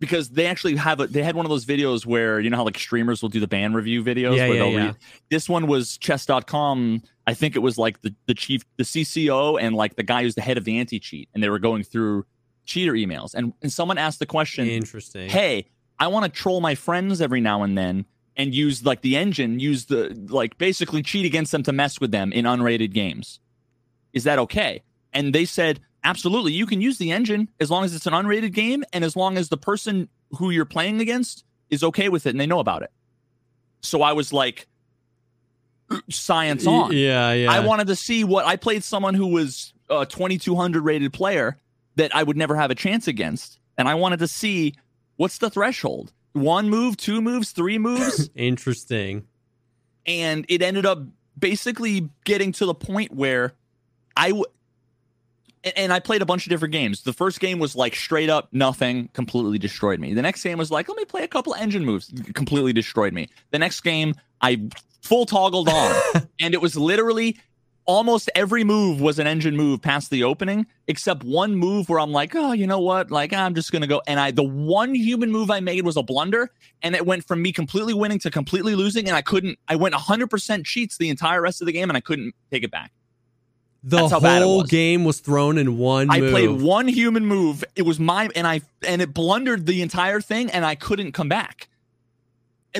because 0.00 0.30
they 0.30 0.46
actually 0.46 0.74
have 0.76 0.98
a, 0.98 1.06
they 1.06 1.22
had 1.22 1.36
one 1.36 1.46
of 1.46 1.50
those 1.50 1.64
videos 1.64 2.04
where 2.04 2.40
you 2.40 2.50
know 2.50 2.56
how 2.56 2.64
like 2.64 2.76
streamers 2.78 3.22
will 3.22 3.28
do 3.28 3.38
the 3.38 3.46
band 3.46 3.76
review 3.76 4.02
videos 4.02 4.36
Yeah, 4.36 4.48
where 4.48 4.56
yeah, 4.56 4.62
they'll 4.64 4.72
yeah. 4.72 4.86
read? 4.86 4.96
This 5.30 5.48
one 5.48 5.66
was 5.68 5.96
chess.com 5.98 7.02
i 7.26 7.34
think 7.34 7.54
it 7.54 7.60
was 7.60 7.78
like 7.78 8.00
the, 8.02 8.12
the 8.26 8.34
chief 8.34 8.64
the 8.78 8.82
cco 8.82 9.60
and 9.60 9.76
like 9.76 9.94
the 9.94 10.02
guy 10.02 10.22
who's 10.22 10.34
the 10.34 10.40
head 10.40 10.58
of 10.58 10.64
the 10.64 10.78
anti-cheat 10.78 11.28
and 11.34 11.42
they 11.42 11.48
were 11.48 11.58
going 11.60 11.84
through 11.84 12.24
cheater 12.64 12.92
emails. 12.92 13.34
And, 13.34 13.52
and 13.62 13.72
someone 13.72 13.98
asked 13.98 14.18
the 14.18 14.26
question 14.26 14.66
Interesting. 14.68 15.28
hey 15.28 15.66
i 15.98 16.06
want 16.08 16.24
to 16.24 16.30
troll 16.30 16.60
my 16.60 16.74
friends 16.74 17.20
every 17.20 17.40
now 17.40 17.62
and 17.62 17.76
then 17.78 18.06
and 18.36 18.54
use 18.54 18.84
like 18.84 19.02
the 19.02 19.16
engine 19.16 19.60
use 19.60 19.86
the 19.86 20.16
like 20.30 20.56
basically 20.56 21.02
cheat 21.02 21.26
against 21.26 21.52
them 21.52 21.62
to 21.64 21.72
mess 21.72 22.00
with 22.00 22.10
them 22.10 22.32
in 22.32 22.46
unrated 22.46 22.92
games. 22.94 23.38
Is 24.12 24.24
that 24.24 24.38
okay? 24.38 24.82
And 25.12 25.34
they 25.34 25.44
said 25.44 25.80
absolutely 26.04 26.52
you 26.52 26.66
can 26.66 26.80
use 26.80 26.98
the 26.98 27.10
engine 27.12 27.48
as 27.60 27.70
long 27.70 27.84
as 27.84 27.94
it's 27.94 28.06
an 28.06 28.12
unrated 28.12 28.52
game 28.52 28.82
and 28.92 29.04
as 29.04 29.14
long 29.16 29.36
as 29.36 29.48
the 29.48 29.56
person 29.56 30.08
who 30.38 30.50
you're 30.50 30.64
playing 30.64 31.00
against 31.00 31.44
is 31.68 31.82
okay 31.84 32.08
with 32.08 32.26
it 32.26 32.30
and 32.30 32.40
they 32.40 32.46
know 32.46 32.58
about 32.60 32.82
it 32.82 32.90
so 33.82 34.02
i 34.02 34.12
was 34.12 34.32
like 34.32 34.66
science 36.08 36.66
on 36.66 36.92
Yeah, 36.92 37.32
yeah. 37.32 37.50
I 37.50 37.60
wanted 37.60 37.88
to 37.88 37.96
see 37.96 38.22
what 38.24 38.46
I 38.46 38.56
played 38.56 38.84
someone 38.84 39.14
who 39.14 39.26
was 39.26 39.72
a 39.88 40.06
2200 40.06 40.82
rated 40.84 41.12
player 41.12 41.56
that 41.96 42.14
I 42.14 42.22
would 42.22 42.36
never 42.36 42.54
have 42.54 42.70
a 42.70 42.76
chance 42.76 43.08
against. 43.08 43.58
And 43.76 43.88
I 43.88 43.94
wanted 43.96 44.20
to 44.20 44.28
see 44.28 44.74
what's 45.16 45.38
the 45.38 45.50
threshold 45.50 46.12
one 46.32 46.70
move, 46.70 46.96
two 46.96 47.20
moves, 47.20 47.50
three 47.50 47.76
moves. 47.78 48.30
Interesting. 48.36 49.26
and 50.06 50.46
it 50.48 50.62
ended 50.62 50.86
up 50.86 51.02
basically 51.36 52.08
getting 52.24 52.52
to 52.52 52.66
the 52.66 52.74
point 52.74 53.12
where 53.12 53.54
I 54.16 54.28
w- 54.28 54.44
and 55.76 55.92
I 55.92 56.00
played 56.00 56.22
a 56.22 56.26
bunch 56.26 56.46
of 56.46 56.50
different 56.50 56.72
games. 56.72 57.02
The 57.02 57.12
first 57.12 57.40
game 57.40 57.58
was 57.58 57.76
like 57.76 57.94
straight 57.94 58.30
up 58.30 58.48
nothing, 58.52 59.08
completely 59.12 59.58
destroyed 59.58 60.00
me. 60.00 60.14
The 60.14 60.22
next 60.22 60.42
game 60.42 60.58
was 60.58 60.70
like, 60.70 60.88
let 60.88 60.96
me 60.96 61.04
play 61.04 61.22
a 61.22 61.28
couple 61.28 61.54
engine 61.54 61.84
moves, 61.84 62.12
completely 62.34 62.72
destroyed 62.72 63.12
me. 63.12 63.28
The 63.50 63.58
next 63.58 63.80
game, 63.82 64.14
I 64.40 64.68
full 65.02 65.26
toggled 65.26 65.68
on, 65.68 65.94
and 66.40 66.54
it 66.54 66.60
was 66.60 66.76
literally 66.76 67.36
almost 67.86 68.30
every 68.34 68.62
move 68.62 69.00
was 69.00 69.18
an 69.18 69.26
engine 69.26 69.56
move 69.56 69.82
past 69.82 70.10
the 70.10 70.22
opening, 70.22 70.64
except 70.86 71.24
one 71.24 71.56
move 71.56 71.88
where 71.88 71.98
I'm 71.98 72.12
like, 72.12 72.34
oh, 72.36 72.52
you 72.52 72.66
know 72.66 72.78
what? 72.78 73.10
Like, 73.10 73.32
I'm 73.32 73.54
just 73.54 73.72
gonna 73.72 73.86
go. 73.86 74.00
And 74.06 74.20
I, 74.20 74.30
the 74.30 74.44
one 74.44 74.94
human 74.94 75.30
move 75.32 75.50
I 75.50 75.60
made 75.60 75.84
was 75.84 75.96
a 75.96 76.02
blunder, 76.02 76.50
and 76.82 76.94
it 76.94 77.04
went 77.04 77.26
from 77.26 77.42
me 77.42 77.52
completely 77.52 77.94
winning 77.94 78.18
to 78.20 78.30
completely 78.30 78.74
losing, 78.74 79.08
and 79.08 79.16
I 79.16 79.22
couldn't. 79.22 79.58
I 79.68 79.76
went 79.76 79.94
100% 79.94 80.64
cheats 80.64 80.96
the 80.98 81.08
entire 81.08 81.42
rest 81.42 81.60
of 81.60 81.66
the 81.66 81.72
game, 81.72 81.90
and 81.90 81.96
I 81.96 82.00
couldn't 82.00 82.34
take 82.50 82.62
it 82.62 82.70
back. 82.70 82.92
The 83.82 83.96
That's 83.96 84.12
how 84.12 84.20
bad 84.20 84.42
it 84.42 84.44
whole 84.44 84.62
game 84.62 85.04
was 85.04 85.20
thrown 85.20 85.56
in 85.56 85.78
one 85.78 86.10
I 86.10 86.20
move. 86.20 86.30
played 86.32 86.50
one 86.50 86.86
human 86.86 87.24
move. 87.24 87.64
It 87.76 87.82
was 87.82 87.98
my 87.98 88.28
and 88.36 88.46
I 88.46 88.60
and 88.86 89.00
it 89.00 89.14
blundered 89.14 89.64
the 89.66 89.80
entire 89.80 90.20
thing, 90.20 90.50
and 90.50 90.66
I 90.66 90.74
couldn't 90.74 91.12
come 91.12 91.28
back. 91.30 91.68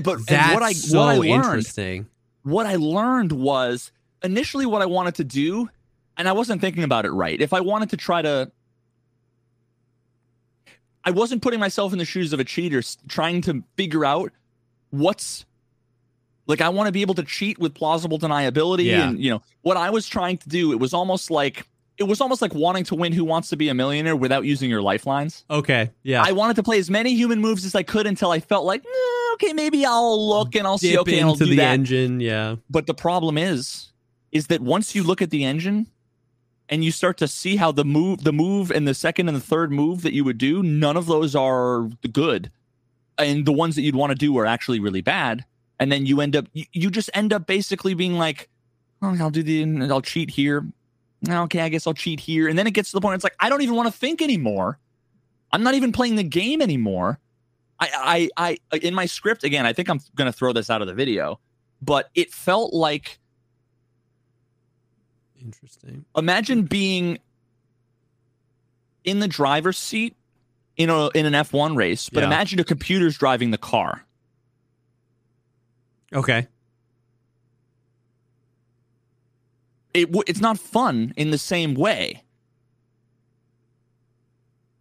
But 0.02 0.26
That's 0.26 0.54
what 0.54 0.62
I 0.62 0.72
so 0.72 0.98
what 0.98 1.08
I 1.08 1.16
learned 1.16 1.32
interesting. 1.32 2.06
what 2.42 2.66
I 2.66 2.76
learned 2.76 3.32
was 3.32 3.92
initially 4.22 4.66
what 4.66 4.82
I 4.82 4.86
wanted 4.86 5.14
to 5.16 5.24
do, 5.24 5.70
and 6.18 6.28
I 6.28 6.32
wasn't 6.32 6.60
thinking 6.60 6.84
about 6.84 7.06
it 7.06 7.10
right. 7.12 7.40
If 7.40 7.54
I 7.54 7.60
wanted 7.60 7.90
to 7.90 7.96
try 7.96 8.20
to, 8.20 8.52
I 11.02 11.10
wasn't 11.12 11.40
putting 11.40 11.60
myself 11.60 11.92
in 11.92 11.98
the 11.98 12.04
shoes 12.04 12.32
of 12.34 12.40
a 12.40 12.44
cheater, 12.44 12.82
trying 13.08 13.40
to 13.42 13.64
figure 13.76 14.04
out 14.04 14.32
what's 14.90 15.46
like. 16.46 16.60
I 16.60 16.68
want 16.68 16.86
to 16.88 16.92
be 16.92 17.00
able 17.02 17.14
to 17.14 17.22
cheat 17.22 17.58
with 17.58 17.74
plausible 17.74 18.18
deniability, 18.18 18.84
Yeah. 18.86 19.08
and 19.10 19.18
you 19.22 19.30
know 19.30 19.42
what 19.62 19.76
I 19.76 19.90
was 19.90 20.06
trying 20.08 20.38
to 20.38 20.48
do. 20.48 20.72
It 20.72 20.78
was 20.80 20.92
almost 20.94 21.30
like 21.30 21.66
it 21.98 22.04
was 22.04 22.20
almost 22.20 22.40
like 22.40 22.54
wanting 22.54 22.84
to 22.84 22.94
win 22.94 23.12
Who 23.12 23.24
Wants 23.24 23.48
to 23.50 23.56
Be 23.56 23.68
a 23.68 23.74
Millionaire 23.74 24.16
without 24.16 24.44
using 24.46 24.70
your 24.70 24.80
lifelines. 24.80 25.44
Okay. 25.50 25.90
Yeah. 26.02 26.22
I 26.24 26.32
wanted 26.32 26.56
to 26.56 26.62
play 26.62 26.78
as 26.78 26.88
many 26.90 27.14
human 27.14 27.40
moves 27.40 27.64
as 27.66 27.74
I 27.74 27.82
could 27.82 28.06
until 28.06 28.30
I 28.30 28.40
felt 28.40 28.64
like, 28.64 28.82
"Eh, 28.86 29.32
okay, 29.34 29.52
maybe 29.52 29.84
I'll 29.84 30.28
look 30.28 30.54
and 30.54 30.66
I'll 30.66 30.78
see. 30.78 30.96
Okay, 30.96 31.18
and 31.18 31.26
I'll 31.26 31.32
into 31.34 31.44
do 31.44 31.50
the 31.50 31.56
that. 31.56 31.72
engine. 31.74 32.20
Yeah. 32.20 32.56
But 32.70 32.86
the 32.86 32.94
problem 32.94 33.36
is, 33.36 33.92
is 34.32 34.46
that 34.46 34.62
once 34.62 34.94
you 34.94 35.02
look 35.02 35.20
at 35.20 35.28
the 35.28 35.44
engine 35.44 35.88
and 36.70 36.82
you 36.84 36.90
start 36.90 37.18
to 37.18 37.28
see 37.28 37.56
how 37.56 37.70
the 37.70 37.84
move, 37.84 38.24
the 38.24 38.32
move 38.32 38.70
and 38.70 38.88
the 38.88 38.94
second 38.94 39.28
and 39.28 39.36
the 39.36 39.40
third 39.42 39.70
move 39.70 40.00
that 40.00 40.14
you 40.14 40.24
would 40.24 40.38
do, 40.38 40.62
none 40.62 40.96
of 40.96 41.04
those 41.06 41.34
are 41.34 41.90
good. 42.12 42.50
And 43.18 43.44
the 43.44 43.52
ones 43.52 43.74
that 43.74 43.82
you'd 43.82 43.96
want 43.96 44.10
to 44.12 44.16
do 44.16 44.38
are 44.38 44.46
actually 44.46 44.80
really 44.80 45.02
bad. 45.02 45.44
And 45.80 45.90
then 45.90 46.06
you 46.06 46.20
end 46.20 46.36
up, 46.36 46.46
you, 46.52 46.64
you 46.72 46.90
just 46.90 47.10
end 47.14 47.32
up 47.32 47.46
basically 47.46 47.94
being 47.94 48.12
like, 48.18 48.48
oh, 49.02 49.16
I'll 49.18 49.30
do 49.30 49.42
the, 49.42 49.88
I'll 49.90 50.02
cheat 50.02 50.30
here. 50.30 50.64
Okay, 51.28 51.60
I 51.62 51.68
guess 51.70 51.86
I'll 51.86 51.94
cheat 51.94 52.20
here. 52.20 52.46
And 52.48 52.56
then 52.58 52.66
it 52.66 52.72
gets 52.72 52.90
to 52.90 52.96
the 52.96 53.00
point, 53.00 53.14
it's 53.16 53.24
like, 53.24 53.34
I 53.40 53.48
don't 53.48 53.62
even 53.62 53.74
want 53.74 53.92
to 53.92 53.98
think 53.98 54.22
anymore. 54.22 54.78
I'm 55.52 55.62
not 55.64 55.74
even 55.74 55.90
playing 55.90 56.14
the 56.16 56.22
game 56.22 56.62
anymore. 56.62 57.18
I, 57.80 58.28
I, 58.36 58.58
I, 58.72 58.76
in 58.76 58.94
my 58.94 59.06
script, 59.06 59.42
again, 59.42 59.64
I 59.66 59.72
think 59.72 59.88
I'm 59.88 60.00
going 60.14 60.26
to 60.30 60.32
throw 60.36 60.52
this 60.52 60.68
out 60.68 60.82
of 60.82 60.86
the 60.86 60.92
video, 60.94 61.40
but 61.80 62.10
it 62.14 62.30
felt 62.32 62.74
like 62.74 63.18
Interesting. 65.42 66.04
imagine 66.14 66.64
being 66.64 67.18
in 69.04 69.20
the 69.20 69.28
driver's 69.28 69.78
seat 69.78 70.14
in 70.76 70.90
a 70.90 71.08
in 71.14 71.24
an 71.24 71.32
F1 71.32 71.74
race, 71.76 72.10
but 72.10 72.20
Yeah. 72.20 72.26
imagine 72.26 72.60
a 72.60 72.64
computer's 72.64 73.16
driving 73.16 73.50
the 73.50 73.58
car. 73.58 74.04
Okay. 76.14 76.46
It 79.94 80.06
w- 80.06 80.22
it's 80.26 80.40
not 80.40 80.58
fun 80.58 81.12
in 81.16 81.30
the 81.30 81.38
same 81.38 81.74
way. 81.74 82.22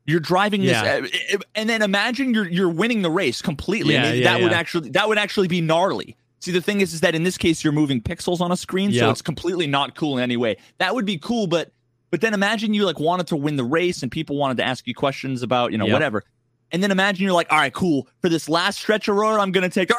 You're 0.05 0.19
driving 0.19 0.61
this, 0.61 0.71
Yeah. 0.71 1.01
uh, 1.35 1.37
and 1.55 1.69
then 1.69 1.81
imagine 1.81 2.33
you're 2.33 2.47
you're 2.49 2.69
winning 2.69 3.01
the 3.03 3.09
race 3.11 3.41
completely. 3.41 3.93
Yeah, 3.93 4.09
it- 4.09 4.17
yeah, 4.19 4.33
that 4.33 4.41
would 4.43 4.51
actually 4.53 4.89
that 4.91 5.07
would 5.07 5.17
actually 5.17 5.47
be 5.47 5.61
gnarly. 5.61 6.15
See, 6.41 6.51
the 6.51 6.61
thing 6.61 6.81
is, 6.81 6.93
is 6.93 7.01
that 7.01 7.15
in 7.15 7.23
this 7.23 7.37
case 7.37 7.63
you're 7.63 7.73
moving 7.73 8.01
pixels 8.01 8.39
on 8.39 8.51
a 8.51 8.57
screen, 8.57 8.91
so 8.93 9.09
it's 9.11 9.21
completely 9.21 9.67
not 9.67 9.95
cool 9.95 10.17
in 10.17 10.23
any 10.23 10.37
way. 10.37 10.57
That 10.77 10.95
would 10.95 11.05
be 11.05 11.17
cool, 11.17 11.47
but 11.47 11.71
but 12.11 12.21
then 12.21 12.33
imagine 12.33 12.73
you 12.73 12.85
like 12.85 12.99
wanted 12.99 13.27
to 13.27 13.35
win 13.35 13.55
the 13.55 13.63
race 13.63 14.01
and 14.01 14.11
people 14.11 14.35
wanted 14.37 14.57
to 14.57 14.63
ask 14.63 14.87
you 14.87 14.95
questions 14.95 15.43
about 15.43 15.71
you 15.71 15.77
know 15.77 15.85
whatever, 15.93 16.23
and 16.71 16.81
then 16.81 16.91
imagine 16.91 17.23
you're 17.23 17.33
like, 17.33 17.51
all 17.51 17.57
right, 17.59 17.73
cool. 17.73 18.07
For 18.21 18.29
this 18.29 18.47
last 18.49 18.79
stretch 18.79 19.07
of 19.07 19.15
road, 19.15 19.39
I'm 19.39 19.51
gonna 19.51 19.69
take. 19.69 19.89
The- 19.89 19.97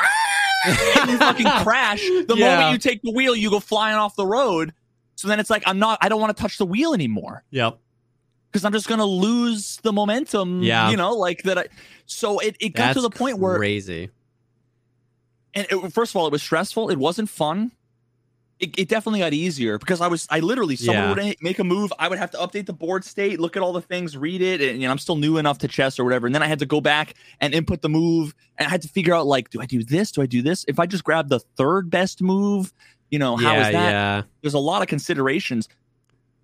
and 0.66 1.10
you 1.10 1.18
fucking 1.18 1.46
crash 1.64 2.00
the 2.00 2.34
Yeah. 2.36 2.56
moment 2.56 2.72
you 2.72 2.78
take 2.78 3.02
the 3.02 3.10
wheel. 3.12 3.34
You 3.34 3.50
go 3.50 3.60
flying 3.60 3.96
off 3.96 4.16
the 4.16 4.26
road. 4.26 4.72
So 5.16 5.28
then 5.28 5.38
it's 5.40 5.50
like 5.50 5.62
I'm 5.66 5.78
not. 5.78 5.98
I 6.00 6.08
don't 6.08 6.20
want 6.20 6.36
to 6.36 6.40
touch 6.40 6.58
the 6.58 6.66
wheel 6.66 6.94
anymore 6.94 7.44
Yep. 7.50 7.78
because 8.50 8.64
I'm 8.64 8.72
just 8.72 8.88
gonna 8.88 9.04
lose 9.04 9.78
the 9.82 9.92
momentum. 9.92 10.62
Yeah. 10.62 10.90
you 10.90 10.96
know, 10.96 11.14
like 11.14 11.42
that. 11.44 11.58
I 11.58 11.66
so 12.06 12.38
it, 12.38 12.56
it 12.60 12.70
got 12.70 12.86
That's 12.86 12.96
to 12.96 13.02
the 13.02 13.10
point 13.10 13.38
where 13.38 13.56
crazy. 13.58 14.10
and 15.54 15.66
it, 15.70 15.92
first 15.92 16.12
of 16.12 16.16
all, 16.16 16.26
it 16.26 16.32
was 16.32 16.42
stressful. 16.42 16.88
It 16.90 16.98
wasn't 16.98 17.28
fun. 17.28 17.72
It, 18.60 18.78
it 18.78 18.88
definitely 18.88 19.20
got 19.20 19.32
easier 19.32 19.78
because 19.78 20.02
I 20.02 20.06
was 20.06 20.26
I 20.30 20.40
literally 20.40 20.76
someone 20.76 21.16
Yeah. 21.18 21.28
would 21.28 21.36
make 21.40 21.58
a 21.58 21.64
move. 21.64 21.90
I 21.98 22.08
would 22.08 22.18
have 22.18 22.30
to 22.32 22.38
update 22.38 22.66
the 22.66 22.74
board 22.74 23.04
state, 23.04 23.40
look 23.40 23.56
at 23.56 23.62
all 23.62 23.72
the 23.72 23.80
things, 23.80 24.16
read 24.18 24.42
it, 24.42 24.60
and 24.60 24.80
you 24.82 24.86
know 24.86 24.92
I'm 24.92 24.98
still 24.98 25.16
new 25.16 25.38
enough 25.38 25.56
to 25.60 25.68
chess 25.68 25.98
or 25.98 26.04
whatever. 26.04 26.26
And 26.26 26.34
then 26.34 26.42
I 26.42 26.46
had 26.46 26.58
to 26.58 26.66
go 26.66 26.80
back 26.82 27.14
and 27.40 27.54
input 27.54 27.80
the 27.80 27.88
move, 27.88 28.34
and 28.58 28.66
I 28.68 28.70
had 28.70 28.82
to 28.82 28.88
figure 28.88 29.14
out 29.14 29.26
like, 29.26 29.48
do 29.48 29.62
I 29.62 29.66
do 29.66 29.82
this? 29.82 30.12
Do 30.12 30.20
I 30.20 30.26
do 30.26 30.42
this? 30.42 30.66
If 30.68 30.78
I 30.78 30.84
just 30.84 31.04
grab 31.04 31.30
the 31.30 31.40
third 31.56 31.88
best 31.88 32.20
move, 32.20 32.72
you 33.10 33.18
know, 33.18 33.36
how 33.36 33.54
is 33.58 33.66
yeah. 33.68 33.72
that? 33.72 33.90
Yeah. 33.90 34.22
there's 34.42 34.52
a 34.54 34.58
lot 34.58 34.82
of 34.82 34.88
considerations. 34.88 35.66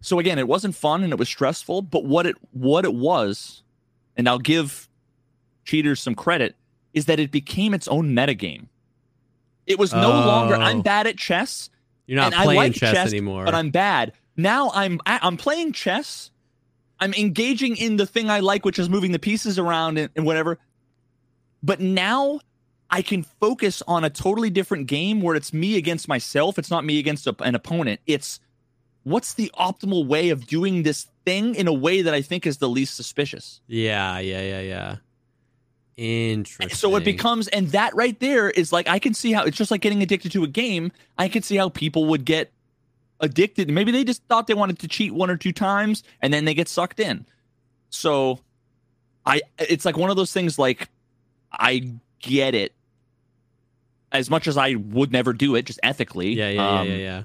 So 0.00 0.18
again, 0.18 0.38
it 0.38 0.48
wasn't 0.48 0.74
fun 0.74 1.02
and 1.04 1.12
it 1.12 1.18
was 1.18 1.28
stressful, 1.28 1.82
but 1.82 2.04
what 2.06 2.24
it 2.26 2.36
what 2.52 2.84
it 2.86 2.94
was, 2.94 3.62
and 4.16 4.26
I'll 4.26 4.38
give 4.38 4.88
cheaters 5.64 6.00
some 6.00 6.14
credit, 6.14 6.54
is 6.94 7.04
that 7.06 7.20
it 7.20 7.30
became 7.30 7.74
its 7.74 7.86
own 7.88 8.14
metagame. 8.14 8.68
It 9.66 9.78
was 9.78 9.92
no 9.92 10.08
longer 10.10 10.54
Oh. 10.56 10.60
I'm 10.60 10.80
bad 10.80 11.06
at 11.06 11.18
chess, 11.18 11.68
You're 12.06 12.16
not 12.16 12.32
and 12.32 12.42
playing 12.42 12.58
like 12.58 12.74
chess, 12.74 12.92
chess, 12.92 13.08
anymore. 13.08 13.44
but 13.44 13.54
I'm 13.54 13.70
bad. 13.70 14.12
Now 14.36 14.70
I'm 14.74 15.00
I'm 15.06 15.36
playing 15.36 15.72
chess. 15.72 16.30
I'm 16.98 17.12
engaging 17.14 17.76
in 17.76 17.96
the 17.96 18.06
thing 18.06 18.30
I 18.30 18.40
like, 18.40 18.64
which 18.64 18.78
is 18.78 18.88
moving 18.88 19.12
the 19.12 19.18
pieces 19.18 19.58
around 19.58 19.98
and, 19.98 20.10
and 20.16 20.24
whatever. 20.24 20.58
But 21.62 21.80
now 21.80 22.40
I 22.90 23.02
can 23.02 23.22
focus 23.22 23.82
on 23.86 24.04
a 24.04 24.10
totally 24.10 24.50
different 24.50 24.86
game 24.86 25.20
where 25.20 25.34
it's 25.34 25.52
me 25.52 25.76
against 25.76 26.08
myself. 26.08 26.58
It's 26.58 26.70
not 26.70 26.84
me 26.84 26.98
against 26.98 27.26
a, 27.26 27.34
an 27.40 27.54
opponent. 27.54 28.00
It's 28.06 28.40
what's 29.02 29.34
the 29.34 29.50
optimal 29.58 30.06
way 30.06 30.30
of 30.30 30.46
doing 30.46 30.82
this 30.82 31.06
thing 31.24 31.54
in 31.54 31.66
a 31.66 31.72
way 31.72 32.02
that 32.02 32.14
I 32.14 32.22
think 32.22 32.46
is 32.46 32.58
the 32.58 32.68
least 32.68 32.94
suspicious. 32.94 33.60
Yeah, 33.66 34.18
yeah, 34.20 34.40
yeah, 34.40 34.60
yeah. 34.60 34.96
Interesting. 35.96 36.76
So 36.76 36.94
it 36.96 37.04
becomes, 37.04 37.48
and 37.48 37.68
that 37.68 37.94
right 37.94 38.18
there 38.20 38.50
is 38.50 38.72
like, 38.72 38.86
I 38.88 38.98
can 38.98 39.14
see 39.14 39.32
how 39.32 39.44
it's 39.44 39.56
just 39.56 39.70
like 39.70 39.80
getting 39.80 40.02
addicted 40.02 40.32
to 40.32 40.44
a 40.44 40.46
game. 40.46 40.92
I 41.16 41.28
can 41.28 41.42
see 41.42 41.56
how 41.56 41.70
people 41.70 42.04
would 42.06 42.24
get 42.24 42.52
addicted. 43.20 43.70
Maybe 43.70 43.92
they 43.92 44.04
just 44.04 44.22
thought 44.24 44.46
they 44.46 44.54
wanted 44.54 44.78
to 44.80 44.88
cheat 44.88 45.12
one 45.12 45.30
or 45.30 45.36
two 45.36 45.52
times 45.52 46.02
and 46.20 46.34
then 46.34 46.44
they 46.44 46.52
get 46.52 46.68
sucked 46.68 47.00
in. 47.00 47.24
So 47.88 48.40
I, 49.24 49.40
it's 49.58 49.86
like 49.86 49.96
one 49.96 50.10
of 50.10 50.16
those 50.16 50.32
things 50.32 50.58
like, 50.58 50.88
I 51.50 51.92
get 52.20 52.54
it 52.54 52.74
as 54.12 54.28
much 54.28 54.46
as 54.46 54.58
I 54.58 54.74
would 54.74 55.12
never 55.12 55.32
do 55.32 55.54
it, 55.54 55.64
just 55.64 55.80
ethically. 55.82 56.34
Yeah, 56.34 56.50
yeah, 56.50 56.78
um, 56.80 56.88
yeah, 56.88 56.94
yeah, 56.94 57.00
yeah. 57.00 57.22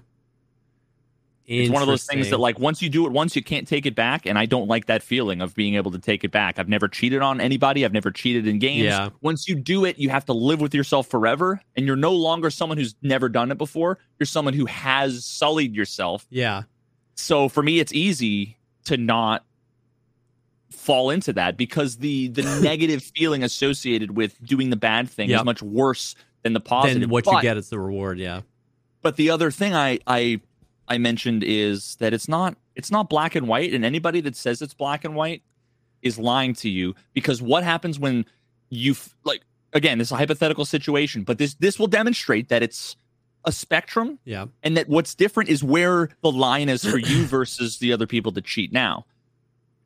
It's 1.51 1.69
one 1.69 1.81
of 1.81 1.87
those 1.87 2.05
things 2.05 2.29
that, 2.29 2.39
like, 2.39 2.59
once 2.59 2.81
you 2.81 2.89
do 2.89 3.05
it 3.05 3.11
once, 3.11 3.35
you 3.35 3.43
can't 3.43 3.67
take 3.67 3.85
it 3.85 3.93
back. 3.95 4.25
And 4.25 4.37
I 4.39 4.45
don't 4.45 4.67
like 4.67 4.85
that 4.85 5.03
feeling 5.03 5.41
of 5.41 5.53
being 5.53 5.75
able 5.75 5.91
to 5.91 5.99
take 5.99 6.23
it 6.23 6.31
back. 6.31 6.57
I've 6.59 6.69
never 6.69 6.87
cheated 6.87 7.21
on 7.21 7.41
anybody. 7.41 7.83
I've 7.83 7.93
never 7.93 8.09
cheated 8.11 8.47
in 8.47 8.57
games. 8.59 8.83
Yeah. 8.85 9.09
Once 9.21 9.47
you 9.47 9.55
do 9.55 9.83
it, 9.85 9.99
you 9.99 10.09
have 10.09 10.25
to 10.25 10.33
live 10.33 10.61
with 10.61 10.73
yourself 10.73 11.07
forever. 11.07 11.61
And 11.75 11.85
you're 11.85 11.95
no 11.95 12.13
longer 12.13 12.49
someone 12.49 12.77
who's 12.77 12.95
never 13.01 13.27
done 13.29 13.51
it 13.51 13.57
before. 13.57 13.97
You're 14.19 14.27
someone 14.27 14.53
who 14.53 14.65
has 14.65 15.25
sullied 15.25 15.75
yourself. 15.75 16.25
yeah, 16.29 16.63
So 17.15 17.49
for 17.49 17.61
me, 17.63 17.79
it's 17.79 17.93
easy 17.93 18.57
to 18.85 18.97
not 18.97 19.43
fall 20.71 21.09
into 21.09 21.33
that 21.33 21.57
because 21.57 21.97
the 21.97 22.29
the 22.29 22.43
negative 22.63 23.03
feeling 23.03 23.43
associated 23.43 24.15
with 24.15 24.41
doing 24.43 24.69
the 24.69 24.75
bad 24.75 25.09
thing 25.09 25.29
Yep. 25.29 25.39
is 25.41 25.45
much 25.45 25.61
worse 25.61 26.15
than 26.43 26.53
the 26.53 26.59
positive. 26.59 27.01
then 27.01 27.09
what 27.09 27.25
you 27.27 27.41
get 27.41 27.57
is 27.57 27.69
the 27.69 27.77
reward. 27.79 28.17
Yeah, 28.19 28.41
but 29.01 29.15
the 29.17 29.29
other 29.29 29.51
thing 29.51 29.75
I 29.75 29.99
I 30.07 30.39
I 30.88 30.98
mentioned 30.98 31.44
is 31.44 31.96
that 31.96 32.13
it's 32.13 32.28
not 32.28 32.58
it's 32.76 32.91
not 32.91 33.10
black 33.10 33.36
and 33.36 33.48
white, 33.48 33.74
and 33.74 33.86
anybody 33.86 34.22
that 34.22 34.36
says 34.36 34.62
it's 34.62 34.74
black 34.74 35.06
and 35.06 35.15
white 35.15 35.44
is 36.02 36.17
lying 36.17 36.54
to 36.56 36.70
you 36.70 36.96
because 37.13 37.41
what 37.41 37.63
happens 37.63 38.00
when 38.00 38.26
you 38.70 38.96
like 39.24 39.41
again 39.74 39.98
this 39.98 40.10
is 40.10 40.12
a 40.12 40.17
hypothetical 40.17 40.65
situation, 40.65 41.24
but 41.24 41.38
this 41.38 41.54
this 41.56 41.80
will 41.80 41.88
demonstrate 41.88 42.50
that 42.50 42.63
it's 42.63 42.96
a 43.46 43.52
spectrum 43.52 44.20
yeah, 44.24 44.46
and 44.63 44.78
that 44.78 44.88
what's 44.88 45.15
different 45.15 45.50
is 45.50 45.63
where 45.63 46.10
the 46.22 46.32
line 46.32 46.70
is 46.70 46.84
for 46.84 46.98
you 46.98 47.26
versus 47.26 47.78
the 47.80 47.94
other 47.94 48.08
people 48.08 48.32
that 48.34 48.46
cheat. 48.46 48.72
Now, 48.72 49.06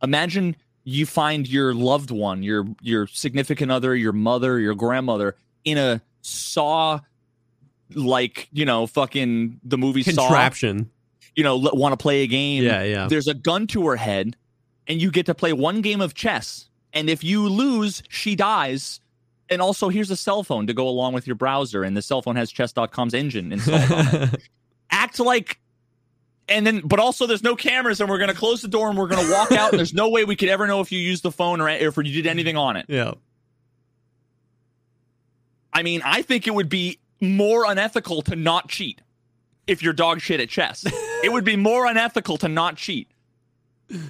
imagine 0.01 0.55
you 0.83 1.05
find 1.05 1.47
your 1.47 1.73
loved 1.73 2.11
one, 2.11 2.43
your 2.43 2.65
your 2.81 3.07
significant 3.07 3.71
other, 3.71 3.95
your 3.95 4.13
mother, 4.13 4.59
your 4.59 4.75
grandmother 4.75 5.35
in 5.63 5.77
a 5.77 6.01
saw 6.21 6.99
like, 7.93 8.49
you 8.51 8.65
know, 8.65 8.87
fucking 8.87 9.59
the 9.63 9.77
movie 9.77 10.03
Saw, 10.03 10.27
contraption. 10.27 10.89
you 11.35 11.43
know, 11.43 11.57
want 11.57 11.93
to 11.93 11.97
play 11.97 12.23
a 12.23 12.27
game. 12.27 12.63
Yeah, 12.63 12.83
yeah. 12.83 13.07
There's 13.07 13.27
a 13.27 13.33
gun 13.33 13.67
to 13.67 13.87
her 13.87 13.95
head 13.95 14.35
and 14.87 15.01
you 15.01 15.11
get 15.11 15.25
to 15.27 15.35
play 15.35 15.53
one 15.53 15.81
game 15.81 16.01
of 16.01 16.13
chess. 16.13 16.69
And 16.93 17.09
if 17.09 17.23
you 17.23 17.47
lose, 17.49 18.03
she 18.09 18.35
dies. 18.35 18.99
And 19.49 19.61
also 19.61 19.89
here's 19.89 20.09
a 20.09 20.15
cell 20.17 20.43
phone 20.43 20.67
to 20.67 20.73
go 20.73 20.87
along 20.87 21.13
with 21.13 21.27
your 21.27 21.35
browser 21.35 21.83
and 21.83 21.95
the 21.95 22.01
cell 22.01 22.21
phone 22.21 22.35
has 22.35 22.51
chess.com's 22.51 23.13
engine 23.13 23.51
installed 23.51 23.91
on 23.91 24.15
it 24.15 24.41
act 24.91 25.19
like 25.19 25.59
and 26.47 26.65
then 26.65 26.79
but 26.79 26.99
also 26.99 27.27
there's 27.27 27.43
no 27.43 27.55
cameras 27.55 27.99
and 27.99 28.09
we're 28.09 28.17
going 28.17 28.29
to 28.29 28.35
close 28.35 28.61
the 28.61 28.67
door 28.67 28.89
and 28.89 28.97
we're 28.97 29.07
going 29.07 29.23
to 29.23 29.31
walk 29.31 29.51
out 29.51 29.71
and 29.71 29.79
there's 29.79 29.93
no 29.93 30.09
way 30.09 30.25
we 30.25 30.35
could 30.35 30.49
ever 30.49 30.65
know 30.67 30.79
if 30.79 30.91
you 30.91 30.99
used 30.99 31.21
the 31.23 31.31
phone 31.31 31.59
or 31.61 31.69
if 31.69 31.97
you 31.97 32.03
did 32.03 32.27
anything 32.27 32.55
on 32.57 32.75
it 32.77 32.85
yeah, 32.87 33.13
i 35.73 35.83
mean 35.83 36.01
i 36.05 36.21
think 36.21 36.47
it 36.47 36.53
would 36.53 36.69
be 36.69 36.99
more 37.21 37.65
unethical 37.65 38.21
to 38.23 38.35
not 38.35 38.67
cheat 38.69 39.01
if 39.67 39.81
you're 39.81 39.93
dog 39.93 40.21
shit 40.21 40.39
at 40.39 40.49
chess. 40.49 40.85
It 41.23 41.31
would 41.31 41.45
be 41.45 41.55
more 41.55 41.87
unethical 41.87 42.37
to 42.37 42.47
not 42.47 42.75
cheat. 42.75 43.09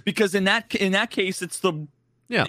Because 0.04 0.36
in 0.36 0.46
that 0.46 0.74
in 0.76 0.94
that 0.94 1.10
case 1.12 1.42
it's 1.42 1.60
the 1.60 1.88
yeah, 2.30 2.46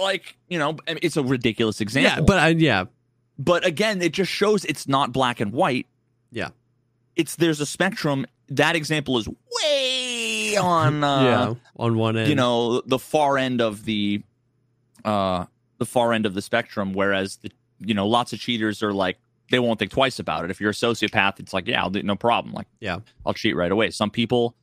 like 0.00 0.36
you 0.48 0.58
know 0.58 0.76
it's 0.86 1.16
a 1.16 1.22
ridiculous 1.22 1.80
example. 1.80 2.10
yeah. 2.10 2.20
But 2.20 2.38
I, 2.38 2.48
yeah, 2.48 2.84
but 3.38 3.66
again 3.66 4.00
it 4.00 4.12
just 4.12 4.30
shows 4.30 4.64
it's 4.64 4.88
not 4.88 5.12
black 5.12 5.40
and 5.40 5.52
white. 5.52 5.86
Yeah, 6.30 6.50
it's 7.16 7.36
there's 7.36 7.60
a 7.60 7.66
spectrum. 7.66 8.26
That 8.48 8.76
example 8.76 9.18
is 9.18 9.28
way 9.28 10.56
on 10.56 11.04
uh, 11.04 11.22
yeah. 11.22 11.54
On 11.76 11.98
one 11.98 12.16
end, 12.16 12.28
you 12.30 12.34
know 12.34 12.80
the 12.80 12.98
far 12.98 13.36
end 13.36 13.60
of 13.60 13.84
the 13.84 14.22
uh 15.04 15.44
the 15.78 15.86
far 15.86 16.12
end 16.14 16.24
of 16.24 16.32
the 16.32 16.42
spectrum 16.42 16.94
whereas 16.94 17.36
the 17.36 17.52
you 17.78 17.92
know 17.92 18.06
lots 18.06 18.32
of 18.32 18.38
cheaters 18.38 18.82
are 18.82 18.94
like 18.94 19.18
they 19.50 19.58
won't 19.58 19.78
think 19.78 19.90
twice 19.90 20.18
about 20.18 20.44
it 20.44 20.50
if 20.50 20.60
you're 20.60 20.70
a 20.70 20.74
sociopath 20.74 21.38
it's 21.40 21.52
like 21.52 21.66
yeah 21.66 21.82
i'll 21.82 21.90
do 21.90 22.02
no 22.02 22.16
problem 22.16 22.54
like 22.54 22.66
Yeah. 22.80 22.98
i'll 23.24 23.34
cheat 23.34 23.56
right 23.56 23.70
away 23.72 23.90
some 23.90 24.10
people 24.10 24.54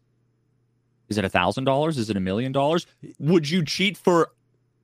is 1.10 1.18
it 1.18 1.26
a 1.26 1.30
thousand 1.30 1.64
dollars 1.66 1.98
is 1.98 2.10
it 2.10 2.18
a 2.18 2.22
million 2.22 2.52
dollars 2.52 2.86
would 3.20 3.50
you 3.50 3.64
cheat 3.64 3.98
for 3.98 4.32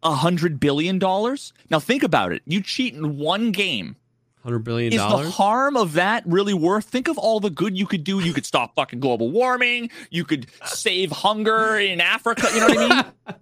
a 0.03 0.13
hundred 0.13 0.59
billion 0.59 0.99
dollars 0.99 1.53
now 1.69 1.79
think 1.79 2.03
about 2.03 2.31
it 2.31 2.41
you 2.45 2.61
cheat 2.61 2.93
in 2.93 3.17
one 3.17 3.51
game 3.51 3.95
hundred 4.43 4.59
billion 4.59 4.93
is 4.93 4.99
the 4.99 5.29
harm 5.31 5.75
of 5.75 5.93
that 5.93 6.23
really 6.25 6.53
worth? 6.53 6.85
Think 6.85 7.07
of 7.09 7.17
all 7.17 7.39
the 7.41 7.49
good 7.49 7.77
you 7.77 7.85
could 7.85 8.05
do. 8.05 8.19
You 8.19 8.33
could 8.33 8.45
stop 8.45 8.73
fucking 8.73 8.99
global 9.01 9.29
warming. 9.29 9.89
You 10.09 10.23
could 10.23 10.47
save 10.63 11.11
hunger 11.11 11.77
in 11.77 11.99
Africa. 11.99 12.47
You 12.53 12.59
know 12.61 12.67
what 12.67 12.77
I 12.91 13.03
mean? 13.27 13.35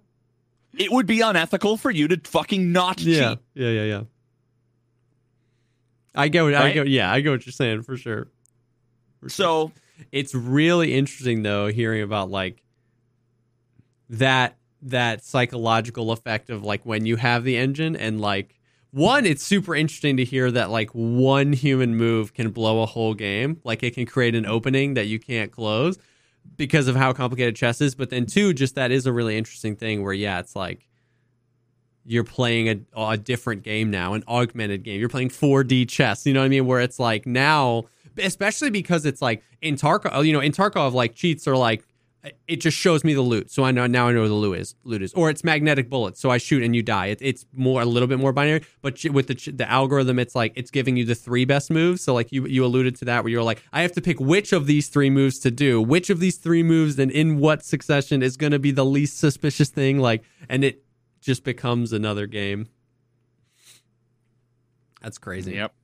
it 0.78 0.90
would 0.92 1.06
be 1.06 1.20
unethical 1.20 1.76
for 1.76 1.90
you 1.90 2.08
to 2.08 2.20
fucking 2.28 2.72
not 2.72 3.00
yeah, 3.00 3.30
cheat. 3.30 3.38
yeah, 3.54 3.68
yeah, 3.70 3.84
yeah. 3.84 4.02
I 6.18 6.28
get 6.28 6.42
what 6.42 6.54
I 6.54 6.72
go. 6.72 6.82
Yeah, 6.82 7.10
I 7.12 7.20
get 7.20 7.30
what 7.30 7.46
you're 7.46 7.52
saying 7.52 7.82
for 7.82 7.96
sure. 7.96 8.28
For 9.20 9.28
sure. 9.28 9.30
So 9.30 9.72
it's 10.12 10.34
really 10.34 10.94
interesting 10.94 11.42
though 11.42 11.68
hearing 11.68 12.02
about 12.02 12.30
like 12.30 12.62
that 14.10 14.56
that 14.82 15.24
psychological 15.24 16.12
effect 16.12 16.50
of 16.50 16.64
like 16.64 16.84
when 16.84 17.06
you 17.06 17.16
have 17.16 17.44
the 17.44 17.56
engine 17.56 17.96
and 17.96 18.20
like 18.20 18.54
one 18.90 19.26
it's 19.26 19.42
super 19.42 19.74
interesting 19.74 20.16
to 20.16 20.24
hear 20.24 20.50
that 20.50 20.70
like 20.70 20.90
one 20.90 21.52
human 21.52 21.96
move 21.96 22.32
can 22.32 22.50
blow 22.50 22.82
a 22.82 22.86
whole 22.86 23.12
game 23.12 23.60
like 23.64 23.82
it 23.82 23.94
can 23.94 24.06
create 24.06 24.34
an 24.34 24.46
opening 24.46 24.94
that 24.94 25.06
you 25.06 25.18
can't 25.18 25.50
close 25.50 25.98
because 26.56 26.88
of 26.88 26.96
how 26.96 27.12
complicated 27.12 27.56
chess 27.56 27.80
is 27.80 27.94
but 27.94 28.08
then 28.08 28.24
two 28.24 28.54
just 28.54 28.76
that 28.76 28.90
is 28.90 29.04
a 29.04 29.12
really 29.12 29.36
interesting 29.36 29.74
thing 29.76 30.02
where 30.02 30.14
yeah 30.14 30.38
it's 30.38 30.54
like 30.54 30.86
you're 32.08 32.24
playing 32.24 32.68
a, 32.68 33.00
a 33.00 33.16
different 33.16 33.62
game 33.62 33.90
now 33.90 34.14
an 34.14 34.24
augmented 34.26 34.82
game 34.82 34.98
you're 34.98 35.08
playing 35.08 35.28
4d 35.28 35.88
chess 35.88 36.26
you 36.26 36.32
know 36.32 36.40
what 36.40 36.46
i 36.46 36.48
mean 36.48 36.66
where 36.66 36.80
it's 36.80 36.98
like 36.98 37.26
now 37.26 37.84
especially 38.18 38.70
because 38.70 39.06
it's 39.06 39.22
like 39.22 39.42
in 39.60 39.76
Tarkov, 39.76 40.10
oh, 40.12 40.20
you 40.20 40.32
know, 40.32 40.40
in 40.40 40.52
Tarkov, 40.52 40.92
like 40.92 41.14
cheats 41.14 41.46
are 41.46 41.56
like 41.56 41.84
it 42.48 42.56
just 42.56 42.76
shows 42.76 43.04
me 43.04 43.14
the 43.14 43.22
loot, 43.22 43.50
so 43.50 43.62
I 43.62 43.70
know 43.70 43.86
now 43.86 44.08
I 44.08 44.12
know 44.12 44.20
where 44.20 44.28
the 44.28 44.34
loot 44.34 44.58
is. 44.58 44.74
Loot 44.82 45.02
is, 45.02 45.14
or 45.14 45.30
it's 45.30 45.44
magnetic 45.44 45.88
bullets, 45.88 46.20
so 46.20 46.30
I 46.30 46.38
shoot 46.38 46.64
and 46.64 46.74
you 46.74 46.82
die. 46.82 47.06
It, 47.06 47.18
it's 47.22 47.46
more 47.54 47.80
a 47.80 47.84
little 47.84 48.08
bit 48.08 48.18
more 48.18 48.32
binary, 48.32 48.64
but 48.82 49.02
with 49.12 49.28
the 49.28 49.52
the 49.52 49.70
algorithm, 49.70 50.18
it's 50.18 50.34
like 50.34 50.52
it's 50.56 50.70
giving 50.70 50.96
you 50.96 51.04
the 51.04 51.14
three 51.14 51.44
best 51.44 51.70
moves. 51.70 52.02
So 52.02 52.14
like 52.14 52.32
you 52.32 52.46
you 52.46 52.64
alluded 52.64 52.96
to 52.96 53.04
that, 53.06 53.22
where 53.22 53.30
you're 53.30 53.42
like, 53.42 53.62
I 53.72 53.82
have 53.82 53.92
to 53.92 54.00
pick 54.00 54.18
which 54.18 54.52
of 54.52 54.66
these 54.66 54.88
three 54.88 55.10
moves 55.10 55.38
to 55.40 55.50
do, 55.50 55.80
which 55.80 56.10
of 56.10 56.18
these 56.18 56.38
three 56.38 56.64
moves, 56.64 56.98
and 56.98 57.10
in 57.10 57.38
what 57.38 57.64
succession 57.64 58.22
is 58.22 58.36
going 58.36 58.52
to 58.52 58.58
be 58.58 58.72
the 58.72 58.84
least 58.84 59.18
suspicious 59.18 59.70
thing. 59.70 60.00
Like, 60.00 60.24
and 60.48 60.64
it 60.64 60.82
just 61.28 61.44
becomes 61.44 61.92
another 61.92 62.26
game. 62.26 62.66
That's 65.02 65.18
crazy. 65.18 65.56
Yep. 65.56 65.74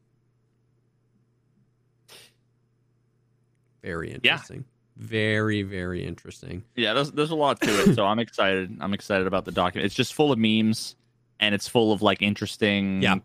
Very 3.82 4.12
interesting. 4.12 4.56
Yeah. 4.60 4.62
Very, 4.96 5.62
very 5.62 6.02
interesting. 6.02 6.64
Yeah, 6.76 6.94
there's 6.94 7.12
there's 7.12 7.30
a 7.30 7.34
lot 7.34 7.60
to 7.60 7.68
it. 7.90 7.94
So 7.94 8.06
I'm 8.06 8.18
excited. 8.26 8.74
I'm 8.80 8.94
excited 8.94 9.26
about 9.26 9.44
the 9.44 9.52
document. 9.52 9.84
It's 9.84 9.94
just 9.94 10.14
full 10.14 10.32
of 10.32 10.38
memes 10.38 10.96
and 11.40 11.54
it's 11.54 11.68
full 11.68 11.92
of 11.92 12.00
like 12.00 12.22
interesting 12.22 13.02
Yeah. 13.02 13.16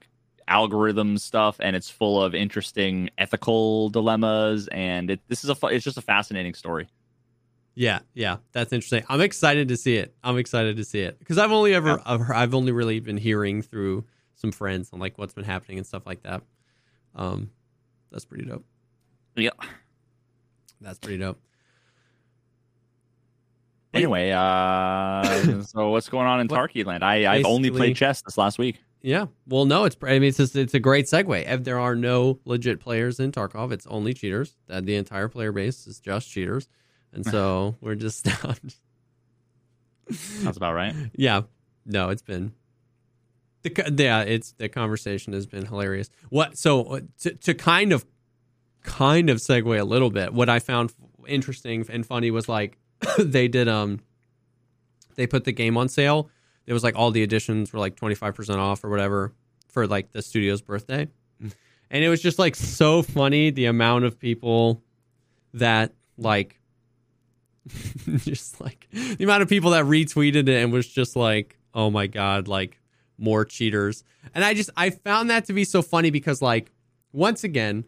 algorithm 0.45 1.17
stuff 1.17 1.55
and 1.61 1.73
it's 1.73 1.89
full 1.89 2.21
of 2.21 2.35
interesting 2.35 3.11
ethical 3.17 3.89
dilemmas 3.91 4.67
and 4.73 5.11
it 5.11 5.21
this 5.29 5.45
is 5.45 5.49
a 5.49 5.67
it's 5.67 5.85
just 5.85 5.97
a 5.97 6.01
fascinating 6.01 6.53
story. 6.53 6.89
Yeah, 7.79 7.99
yeah, 8.13 8.39
that's 8.51 8.73
interesting. 8.73 9.05
I'm 9.07 9.21
excited 9.21 9.69
to 9.69 9.77
see 9.77 9.95
it. 9.95 10.13
I'm 10.21 10.37
excited 10.37 10.75
to 10.75 10.83
see 10.83 10.99
it 10.99 11.17
because 11.17 11.37
I've 11.37 11.53
only 11.53 11.73
ever 11.73 12.01
I've, 12.05 12.53
only 12.53 12.73
really 12.73 12.99
been 12.99 13.15
hearing 13.15 13.61
through 13.61 14.03
some 14.35 14.51
friends 14.51 14.89
on 14.91 14.99
like 14.99 15.17
what's 15.17 15.33
been 15.33 15.45
happening 15.45 15.77
and 15.77 15.87
stuff 15.87 16.05
like 16.05 16.21
that. 16.23 16.41
Um, 17.15 17.51
that's 18.11 18.25
pretty 18.25 18.43
dope. 18.43 18.65
Yeah. 19.37 19.51
That's 20.81 20.99
pretty 20.99 21.19
dope. 21.19 21.39
Anyway, 23.93 24.31
uh, 24.31 25.61
so 25.61 25.91
what's 25.91 26.09
going 26.09 26.27
on 26.27 26.41
in 26.41 26.49
Tarky 26.49 26.85
land? 26.85 27.01
I 27.01 27.33
I've 27.33 27.45
only 27.45 27.71
played 27.71 27.95
chess 27.95 28.21
this 28.23 28.37
last 28.37 28.59
week. 28.59 28.81
Yeah. 29.01 29.27
Well, 29.47 29.63
no, 29.63 29.85
it's 29.85 29.95
I 30.03 30.19
mean 30.19 30.23
it's 30.23 30.37
just, 30.37 30.57
it's 30.57 30.73
a 30.73 30.81
great 30.81 31.05
segue. 31.05 31.49
If 31.49 31.63
there 31.63 31.79
are 31.79 31.95
no 31.95 32.41
legit 32.43 32.81
players 32.81 33.21
in 33.21 33.31
Tarkov, 33.31 33.71
it's 33.71 33.87
only 33.87 34.13
cheaters. 34.13 34.57
That 34.67 34.85
the 34.85 34.97
entire 34.97 35.29
player 35.29 35.53
base 35.53 35.87
is 35.87 36.01
just 36.01 36.29
cheaters, 36.29 36.67
and 37.13 37.25
so 37.25 37.75
we're 37.81 37.95
just 37.95 38.27
That's 40.43 40.57
about 40.57 40.73
right. 40.73 40.93
yeah. 41.15 41.41
No, 41.85 42.09
it's 42.09 42.21
been 42.21 42.53
the 43.63 43.93
yeah, 43.97 44.21
it's 44.21 44.53
the 44.53 44.69
conversation 44.69 45.33
has 45.33 45.45
been 45.45 45.65
hilarious. 45.65 46.09
What 46.29 46.57
so 46.57 46.83
uh, 46.83 46.99
to 47.21 47.33
to 47.35 47.53
kind 47.53 47.91
of 47.91 48.05
kind 48.83 49.29
of 49.29 49.37
segue 49.37 49.79
a 49.79 49.83
little 49.83 50.09
bit. 50.09 50.33
What 50.33 50.49
I 50.49 50.59
found 50.59 50.93
interesting 51.27 51.85
and 51.89 52.05
funny 52.05 52.31
was 52.31 52.47
like 52.47 52.77
they 53.19 53.47
did 53.47 53.67
um 53.67 53.99
they 55.15 55.27
put 55.27 55.43
the 55.43 55.51
game 55.51 55.77
on 55.77 55.89
sale. 55.89 56.29
It 56.65 56.73
was 56.73 56.83
like 56.83 56.95
all 56.95 57.11
the 57.11 57.23
editions 57.23 57.73
were 57.73 57.79
like 57.79 57.95
twenty 57.95 58.15
five 58.15 58.35
percent 58.35 58.59
off 58.59 58.83
or 58.83 58.89
whatever 58.89 59.33
for 59.67 59.87
like 59.87 60.11
the 60.11 60.21
studio's 60.21 60.61
birthday, 60.61 61.07
and 61.39 62.03
it 62.03 62.09
was 62.09 62.21
just 62.21 62.39
like 62.39 62.55
so 62.55 63.01
funny 63.01 63.49
the 63.49 63.65
amount 63.65 64.05
of 64.05 64.19
people 64.19 64.81
that 65.53 65.93
like 66.17 66.58
just 68.17 68.59
like 68.61 68.87
the 68.91 69.23
amount 69.23 69.43
of 69.43 69.49
people 69.49 69.71
that 69.71 69.85
retweeted 69.85 70.47
it 70.47 70.63
and 70.63 70.71
was 70.71 70.87
just 70.87 71.15
like 71.15 71.57
oh 71.73 71.89
my 71.89 72.07
god 72.07 72.47
like 72.47 72.79
more 73.17 73.45
cheaters. 73.45 74.03
And 74.33 74.43
i 74.43 74.53
just 74.53 74.69
i 74.77 74.89
found 74.89 75.29
that 75.29 75.45
to 75.45 75.53
be 75.53 75.63
so 75.63 75.81
funny 75.81 76.09
because 76.09 76.41
like 76.41 76.71
once 77.11 77.43
again 77.43 77.85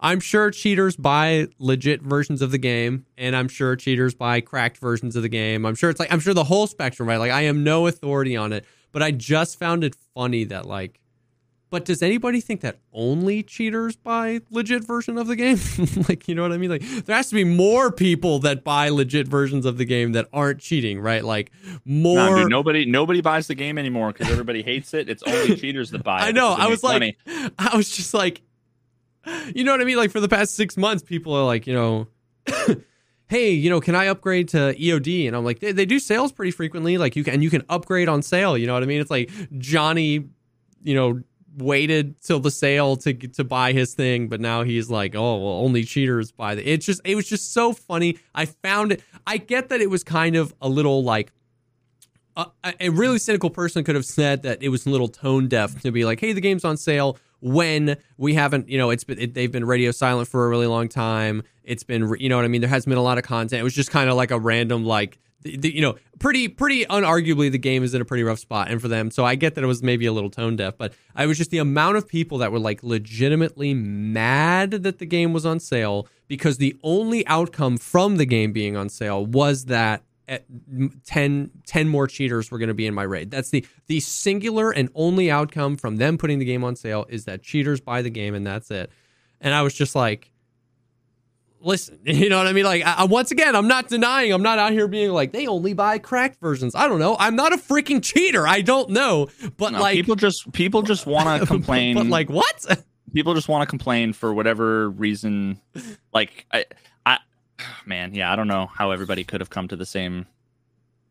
i'm 0.00 0.20
sure 0.20 0.50
cheaters 0.50 0.96
buy 0.96 1.46
legit 1.58 2.02
versions 2.02 2.42
of 2.42 2.50
the 2.50 2.58
game 2.58 3.06
and 3.16 3.34
i'm 3.36 3.48
sure 3.48 3.76
cheaters 3.76 4.14
buy 4.14 4.40
cracked 4.40 4.78
versions 4.78 5.16
of 5.16 5.22
the 5.22 5.28
game. 5.28 5.64
I'm 5.64 5.74
sure 5.74 5.90
it's 5.90 6.00
like 6.00 6.12
i'm 6.12 6.20
sure 6.20 6.34
the 6.34 6.44
whole 6.44 6.66
spectrum 6.66 7.08
right? 7.08 7.18
Like 7.18 7.32
i 7.32 7.42
am 7.42 7.64
no 7.64 7.86
authority 7.86 8.36
on 8.36 8.52
it 8.52 8.64
but 8.92 9.02
i 9.02 9.10
just 9.10 9.58
found 9.58 9.84
it 9.84 9.96
funny 10.14 10.44
that 10.44 10.66
like 10.66 11.00
but 11.74 11.84
does 11.84 12.02
anybody 12.02 12.40
think 12.40 12.60
that 12.60 12.78
only 12.92 13.42
cheaters 13.42 13.96
buy 13.96 14.40
legit 14.48 14.84
version 14.84 15.18
of 15.18 15.26
the 15.26 15.34
game? 15.34 15.58
like, 16.08 16.28
you 16.28 16.34
know 16.36 16.42
what 16.42 16.52
I 16.52 16.56
mean? 16.56 16.70
Like, 16.70 16.82
there 16.82 17.16
has 17.16 17.30
to 17.30 17.34
be 17.34 17.42
more 17.42 17.90
people 17.90 18.38
that 18.38 18.62
buy 18.62 18.90
legit 18.90 19.26
versions 19.26 19.66
of 19.66 19.76
the 19.76 19.84
game 19.84 20.12
that 20.12 20.28
aren't 20.32 20.60
cheating, 20.60 21.00
right? 21.00 21.24
Like, 21.24 21.50
more. 21.84 22.14
Nah, 22.14 22.36
dude, 22.36 22.48
nobody 22.48 22.84
nobody 22.84 23.20
buys 23.20 23.48
the 23.48 23.56
game 23.56 23.76
anymore 23.76 24.12
because 24.12 24.30
everybody 24.30 24.62
hates 24.62 24.94
it. 24.94 25.08
It's 25.08 25.24
only 25.24 25.56
cheaters 25.60 25.90
that 25.90 26.04
buy 26.04 26.18
it. 26.18 26.28
I 26.28 26.30
know. 26.30 26.54
I 26.56 26.68
was 26.68 26.84
like, 26.84 26.94
money. 26.94 27.16
I 27.58 27.76
was 27.76 27.90
just 27.90 28.14
like, 28.14 28.42
you 29.52 29.64
know 29.64 29.72
what 29.72 29.80
I 29.80 29.84
mean? 29.84 29.96
Like, 29.96 30.12
for 30.12 30.20
the 30.20 30.28
past 30.28 30.54
six 30.54 30.76
months, 30.76 31.02
people 31.02 31.34
are 31.34 31.44
like, 31.44 31.66
you 31.66 31.74
know, 31.74 32.06
hey, 33.26 33.50
you 33.50 33.68
know, 33.68 33.80
can 33.80 33.96
I 33.96 34.06
upgrade 34.06 34.46
to 34.50 34.76
EOD? 34.78 35.26
And 35.26 35.34
I'm 35.34 35.44
like, 35.44 35.58
they, 35.58 35.72
they 35.72 35.86
do 35.86 35.98
sales 35.98 36.30
pretty 36.30 36.52
frequently. 36.52 36.98
Like, 36.98 37.16
you 37.16 37.24
can, 37.24 37.34
and 37.34 37.42
you 37.42 37.50
can 37.50 37.64
upgrade 37.68 38.08
on 38.08 38.22
sale. 38.22 38.56
You 38.56 38.68
know 38.68 38.74
what 38.74 38.84
I 38.84 38.86
mean? 38.86 39.00
It's 39.00 39.10
like 39.10 39.28
Johnny, 39.58 40.28
you 40.84 40.94
know, 40.94 41.20
waited 41.56 42.20
till 42.22 42.40
the 42.40 42.50
sale 42.50 42.96
to 42.96 43.12
to 43.14 43.44
buy 43.44 43.72
his 43.72 43.94
thing, 43.94 44.28
but 44.28 44.40
now 44.40 44.62
he's 44.62 44.90
like, 44.90 45.14
oh, 45.14 45.36
well, 45.36 45.54
only 45.64 45.84
cheaters 45.84 46.32
buy 46.32 46.54
the. 46.54 46.68
It's 46.68 46.86
just, 46.86 47.00
it 47.04 47.14
was 47.14 47.28
just 47.28 47.52
so 47.52 47.72
funny. 47.72 48.18
I 48.34 48.46
found 48.46 48.92
it. 48.92 49.02
I 49.26 49.36
get 49.38 49.68
that 49.68 49.80
it 49.80 49.90
was 49.90 50.04
kind 50.04 50.36
of 50.36 50.54
a 50.60 50.68
little 50.68 51.02
like. 51.02 51.32
A, 52.36 52.46
a 52.80 52.88
really 52.88 53.20
cynical 53.20 53.48
person 53.48 53.84
could 53.84 53.94
have 53.94 54.04
said 54.04 54.42
that 54.42 54.60
it 54.60 54.68
was 54.68 54.86
a 54.86 54.90
little 54.90 55.06
tone 55.06 55.46
deaf 55.46 55.80
to 55.82 55.92
be 55.92 56.04
like, 56.04 56.18
"Hey, 56.18 56.32
the 56.32 56.40
game's 56.40 56.64
on 56.64 56.76
sale." 56.76 57.16
When 57.40 57.96
we 58.16 58.32
haven't, 58.34 58.70
you 58.70 58.78
know, 58.78 58.88
it's 58.90 59.04
been 59.04 59.18
it, 59.18 59.34
they've 59.34 59.52
been 59.52 59.66
radio 59.66 59.90
silent 59.90 60.28
for 60.28 60.46
a 60.46 60.48
really 60.48 60.66
long 60.66 60.88
time. 60.88 61.42
It's 61.62 61.84
been, 61.84 62.12
you 62.18 62.30
know 62.30 62.36
what 62.36 62.44
I 62.44 62.48
mean. 62.48 62.62
There 62.62 62.70
hasn't 62.70 62.90
been 62.90 62.98
a 62.98 63.02
lot 63.02 63.18
of 63.18 63.24
content. 63.24 63.60
It 63.60 63.62
was 63.62 63.74
just 63.74 63.90
kind 63.90 64.08
of 64.08 64.16
like 64.16 64.30
a 64.30 64.38
random, 64.38 64.84
like, 64.84 65.18
the, 65.44 65.56
the, 65.56 65.74
you 65.74 65.82
know, 65.82 65.96
pretty, 66.18 66.48
pretty 66.48 66.84
unarguably, 66.86 67.52
the 67.52 67.58
game 67.58 67.84
is 67.84 67.94
in 67.94 68.00
a 68.00 68.04
pretty 68.04 68.24
rough 68.24 68.38
spot, 68.38 68.70
and 68.70 68.80
for 68.80 68.88
them, 68.88 69.10
so 69.10 69.24
I 69.24 69.34
get 69.34 69.54
that 69.54 69.62
it 69.62 69.66
was 69.66 69.82
maybe 69.82 70.06
a 70.06 70.12
little 70.12 70.30
tone 70.30 70.56
deaf, 70.56 70.76
but 70.76 70.94
I 71.14 71.26
was 71.26 71.38
just 71.38 71.50
the 71.50 71.58
amount 71.58 71.98
of 71.98 72.08
people 72.08 72.38
that 72.38 72.50
were 72.50 72.58
like 72.58 72.82
legitimately 72.82 73.74
mad 73.74 74.70
that 74.70 74.98
the 74.98 75.06
game 75.06 75.32
was 75.32 75.46
on 75.46 75.60
sale 75.60 76.08
because 76.26 76.56
the 76.56 76.76
only 76.82 77.26
outcome 77.26 77.76
from 77.76 78.16
the 78.16 78.24
game 78.24 78.52
being 78.52 78.76
on 78.76 78.88
sale 78.88 79.24
was 79.24 79.66
that 79.66 80.02
eh, 80.28 80.36
at 80.36 80.44
10, 81.04 81.50
10 81.66 81.88
more 81.88 82.06
cheaters 82.06 82.50
were 82.50 82.58
going 82.58 82.68
to 82.68 82.74
be 82.74 82.86
in 82.86 82.94
my 82.94 83.02
raid. 83.02 83.30
That's 83.30 83.50
the 83.50 83.66
the 83.86 84.00
singular 84.00 84.70
and 84.70 84.88
only 84.94 85.30
outcome 85.30 85.76
from 85.76 85.96
them 85.96 86.16
putting 86.16 86.38
the 86.38 86.46
game 86.46 86.64
on 86.64 86.74
sale 86.74 87.04
is 87.10 87.26
that 87.26 87.42
cheaters 87.42 87.80
buy 87.80 88.00
the 88.00 88.10
game 88.10 88.34
and 88.34 88.46
that's 88.46 88.70
it. 88.70 88.90
And 89.40 89.52
I 89.52 89.60
was 89.60 89.74
just 89.74 89.94
like, 89.94 90.30
listen, 91.64 91.98
you 92.04 92.28
know 92.28 92.38
what 92.38 92.46
I 92.46 92.52
mean? 92.52 92.64
Like, 92.64 92.82
I, 92.84 93.04
once 93.04 93.30
again, 93.30 93.56
I'm 93.56 93.68
not 93.68 93.88
denying. 93.88 94.32
I'm 94.32 94.42
not 94.42 94.58
out 94.58 94.72
here 94.72 94.86
being 94.88 95.10
like 95.10 95.32
they 95.32 95.46
only 95.46 95.72
buy 95.74 95.98
cracked 95.98 96.40
versions. 96.40 96.74
I 96.74 96.86
don't 96.88 96.98
know. 96.98 97.16
I'm 97.18 97.36
not 97.36 97.52
a 97.52 97.56
freaking 97.56 98.02
cheater. 98.02 98.46
I 98.46 98.60
don't 98.60 98.90
know. 98.90 99.28
But 99.56 99.72
No, 99.72 99.80
like, 99.80 99.94
people 99.94 100.16
just 100.16 100.52
people 100.52 100.82
just 100.82 101.06
want 101.14 101.40
to 101.40 101.46
complain. 101.46 101.96
but 101.96 102.06
like, 102.06 102.28
what? 102.30 102.84
people 103.12 103.34
just 103.34 103.48
want 103.48 103.62
to 103.62 103.66
complain 103.66 104.12
for 104.12 104.32
whatever 104.34 104.90
reason. 104.90 105.60
Like 106.12 106.46
I, 106.52 106.64
I, 107.06 107.18
man, 107.86 108.14
yeah, 108.14 108.32
I 108.32 108.36
don't 108.36 108.48
know 108.48 108.66
how 108.66 108.90
everybody 108.90 109.24
could 109.24 109.40
have 109.40 109.50
come 109.50 109.68
to 109.68 109.76
the 109.76 109.86
same, 109.86 110.26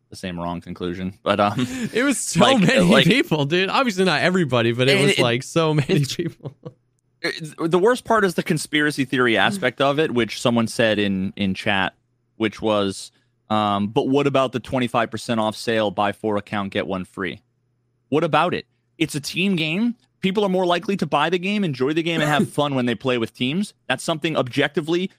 the 0.10 0.16
same 0.16 0.40
wrong 0.40 0.62
conclusion. 0.62 1.18
But 1.24 1.40
um, 1.40 1.66
It 1.94 2.04
was 2.04 2.18
so 2.20 2.40
Like- 2.42 2.60
many 2.62 2.80
like- 2.82 3.06
people, 3.06 3.46
dude. 3.46 3.70
Obviously 3.70 4.06
not 4.06 4.22
everybody, 4.22 4.72
but 4.74 4.88
it 4.90 4.98
And 4.98 5.06
was 5.06 5.12
it- 5.14 5.22
like 5.22 5.44
so 5.44 5.74
many 5.74 6.06
people. 6.06 6.56
It- 7.24 7.72
the 7.72 7.80
worst 7.80 8.06
part 8.06 8.24
is 8.26 8.34
the 8.36 8.44
conspiracy 8.44 9.06
theory 9.06 9.38
aspect 9.38 9.82
of 9.82 10.00
it, 10.00 10.12
which 10.12 10.40
someone 10.42 10.68
said 10.68 11.00
in 11.00 11.34
in 11.36 11.54
chat, 11.54 11.94
which 12.38 12.62
was, 12.62 13.12
um, 13.50 13.88
but 13.88 14.08
what 14.08 14.28
about 14.28 14.52
the 14.52 14.60
twenty 14.60 14.88
five 14.88 15.10
percent 15.12 15.40
off 15.40 15.56
sale? 15.56 15.92
Buy 15.92 16.12
four 16.12 16.38
account, 16.38 16.72
get 16.74 16.88
one 16.88 17.06
free. 17.06 17.42
What 18.10 18.24
about 18.24 18.54
it? 18.54 18.66
It's 18.98 19.16
a 19.16 19.20
team 19.22 19.56
game. 19.56 19.96
People 20.22 20.46
are 20.46 20.50
more 20.50 20.66
likely 20.66 20.96
to 20.98 21.06
buy 21.06 21.30
the 21.30 21.40
game, 21.40 21.64
enjoy 21.64 21.94
the 21.94 22.04
game, 22.04 22.22
and 22.22 22.30
have 22.30 22.50
fun 22.62 22.76
when 22.76 22.86
they 22.86 22.96
play 22.96 23.18
with 23.18 23.34
teams. 23.34 23.74
That's 23.88 24.04
something 24.04 24.38
objectively 24.38 25.10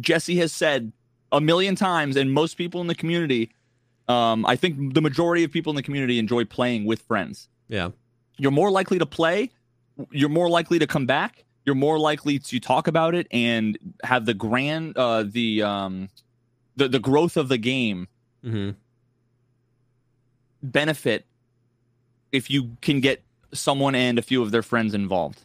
Jesse 0.00 0.36
has 0.36 0.52
said 0.52 0.92
a 1.32 1.40
million 1.40 1.74
times, 1.74 2.16
and 2.16 2.32
most 2.32 2.56
people 2.58 2.80
in 2.82 2.86
the 2.88 2.94
community, 2.94 3.50
um, 4.06 4.44
I 4.46 4.54
think 4.54 4.92
the 4.94 5.00
majority 5.00 5.44
of 5.44 5.50
people 5.50 5.70
in 5.70 5.76
the 5.76 5.82
community 5.82 6.18
enjoy 6.18 6.44
playing 6.44 6.84
with 6.84 7.00
friends 7.02 7.48
Yeah. 7.68 7.90
you're 8.36 8.50
more 8.52 8.70
likely 8.70 8.98
to 8.98 9.06
play 9.06 9.50
you're 10.10 10.28
more 10.28 10.48
likely 10.48 10.78
to 10.78 10.86
come 10.86 11.06
back 11.06 11.44
you're 11.64 11.74
more 11.74 11.98
likely 11.98 12.38
to 12.38 12.58
talk 12.58 12.88
about 12.88 13.14
it 13.14 13.26
and 13.30 13.78
have 14.04 14.26
the 14.26 14.34
grand 14.34 14.96
uh 14.96 15.22
the 15.22 15.62
um 15.62 16.08
the, 16.76 16.88
the 16.88 16.98
growth 16.98 17.36
of 17.36 17.48
the 17.48 17.58
game 17.58 18.08
hmm 18.42 18.70
benefit 20.62 21.26
if 22.30 22.48
you 22.50 22.76
can 22.80 23.00
get 23.00 23.22
someone 23.52 23.94
and 23.94 24.18
a 24.18 24.22
few 24.22 24.42
of 24.42 24.50
their 24.50 24.62
friends 24.62 24.94
involved 24.94 25.44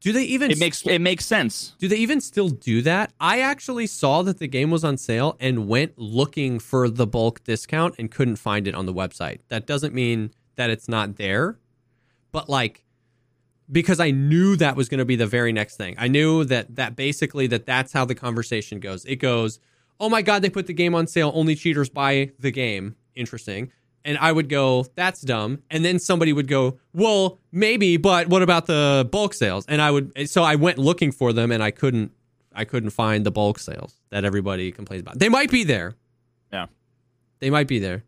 Do 0.00 0.12
they 0.12 0.24
even 0.24 0.50
it 0.50 0.58
makes 0.58 0.84
it 0.86 1.00
makes 1.00 1.24
sense 1.24 1.74
Do 1.78 1.86
they 1.88 1.96
even 1.96 2.20
still 2.20 2.48
do 2.48 2.82
that? 2.82 3.12
I 3.20 3.40
actually 3.40 3.86
saw 3.86 4.22
that 4.22 4.38
the 4.38 4.48
game 4.48 4.70
was 4.70 4.82
on 4.82 4.96
sale 4.96 5.36
and 5.38 5.68
went 5.68 5.98
looking 5.98 6.58
for 6.58 6.88
the 6.88 7.06
bulk 7.06 7.44
discount 7.44 7.94
and 7.98 8.10
couldn't 8.10 8.36
find 8.36 8.66
it 8.66 8.74
on 8.74 8.86
the 8.86 8.94
website. 8.94 9.38
That 9.48 9.66
doesn't 9.66 9.94
mean 9.94 10.32
that 10.56 10.68
it's 10.68 10.88
not 10.88 11.16
there, 11.16 11.58
but 12.32 12.48
like 12.48 12.84
because 13.70 14.00
I 14.00 14.10
knew 14.10 14.56
that 14.56 14.76
was 14.76 14.88
going 14.88 14.98
to 14.98 15.04
be 15.04 15.16
the 15.16 15.26
very 15.26 15.52
next 15.52 15.76
thing. 15.76 15.94
I 15.98 16.08
knew 16.08 16.44
that 16.44 16.74
that 16.76 16.96
basically 16.96 17.46
that 17.48 17.66
that's 17.66 17.92
how 17.92 18.04
the 18.04 18.14
conversation 18.14 18.80
goes. 18.80 19.04
It 19.04 19.16
goes, 19.16 19.58
"Oh 19.98 20.08
my 20.08 20.22
god, 20.22 20.42
they 20.42 20.50
put 20.50 20.66
the 20.66 20.72
game 20.72 20.94
on 20.94 21.06
sale. 21.06 21.30
Only 21.34 21.54
cheaters 21.54 21.88
buy 21.88 22.32
the 22.38 22.50
game." 22.50 22.96
Interesting. 23.14 23.70
And 24.04 24.16
I 24.18 24.32
would 24.32 24.48
go, 24.48 24.86
"That's 24.94 25.20
dumb." 25.20 25.62
And 25.70 25.84
then 25.84 25.98
somebody 25.98 26.32
would 26.32 26.48
go, 26.48 26.78
"Well, 26.94 27.38
maybe, 27.52 27.96
but 27.98 28.28
what 28.28 28.42
about 28.42 28.66
the 28.66 29.06
bulk 29.10 29.34
sales?" 29.34 29.64
And 29.68 29.80
I 29.82 29.90
would 29.90 30.28
so 30.30 30.42
I 30.42 30.54
went 30.56 30.78
looking 30.78 31.12
for 31.12 31.32
them 31.32 31.52
and 31.52 31.62
I 31.62 31.70
couldn't 31.70 32.12
I 32.54 32.64
couldn't 32.64 32.90
find 32.90 33.24
the 33.26 33.30
bulk 33.30 33.58
sales 33.58 33.94
that 34.10 34.24
everybody 34.24 34.72
complains 34.72 35.02
about. 35.02 35.18
They 35.18 35.28
might 35.28 35.50
be 35.50 35.64
there. 35.64 35.94
Yeah. 36.52 36.66
They 37.38 37.50
might 37.50 37.68
be 37.68 37.78
there. 37.78 38.04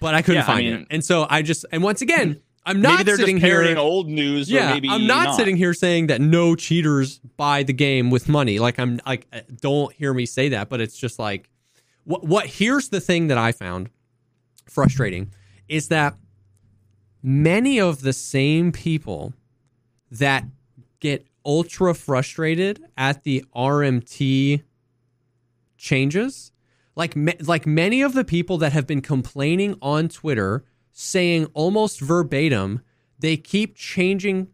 But 0.00 0.14
I 0.14 0.22
couldn't 0.22 0.36
Yeah, 0.36 0.42
I 0.42 0.46
find 0.46 0.66
mean- 0.66 0.80
it. 0.82 0.86
And 0.90 1.04
so 1.04 1.26
I 1.28 1.42
just 1.42 1.64
and 1.72 1.82
once 1.82 2.02
again, 2.02 2.40
I'm 2.64 2.80
maybe 2.80 2.96
not 2.96 3.06
they're 3.06 3.16
sitting 3.16 3.38
just 3.38 3.46
here 3.46 3.78
old 3.78 4.08
news 4.08 4.50
yeah, 4.50 4.70
or 4.70 4.74
maybe 4.74 4.88
I'm 4.90 5.06
not, 5.06 5.34
sitting 5.34 5.56
here 5.56 5.72
saying 5.72 6.08
that 6.08 6.20
no 6.20 6.54
cheaters 6.54 7.18
buy 7.36 7.62
the 7.62 7.72
game 7.72 8.10
with 8.10 8.28
money. 8.28 8.58
Like 8.58 8.78
I'm 8.78 9.00
like 9.06 9.26
uh, 9.32 9.40
don't 9.60 9.92
hear 9.92 10.12
me 10.12 10.26
say 10.26 10.50
that, 10.50 10.68
but 10.68 10.80
it's 10.80 10.96
just 10.96 11.18
like 11.18 11.48
what 12.04 12.24
what 12.24 12.46
here's 12.46 12.88
the 12.88 13.00
thing 13.00 13.28
that 13.28 13.38
I 13.38 13.52
found 13.52 13.90
frustrating 14.68 15.32
is 15.68 15.88
that 15.88 16.16
many 17.22 17.80
of 17.80 18.02
the 18.02 18.12
same 18.12 18.72
people 18.72 19.32
that 20.10 20.44
get 21.00 21.26
ultra 21.44 21.94
frustrated 21.94 22.84
at 22.96 23.22
the 23.22 23.44
RMT 23.54 24.62
changes 25.76 26.52
like 26.98 27.14
like 27.40 27.64
many 27.64 28.02
of 28.02 28.12
the 28.12 28.24
people 28.24 28.58
that 28.58 28.72
have 28.72 28.86
been 28.86 29.00
complaining 29.00 29.76
on 29.80 30.08
Twitter 30.08 30.64
saying 31.00 31.46
almost 31.54 32.00
verbatim 32.00 32.80
they 33.20 33.36
keep 33.36 33.76
changing 33.76 34.48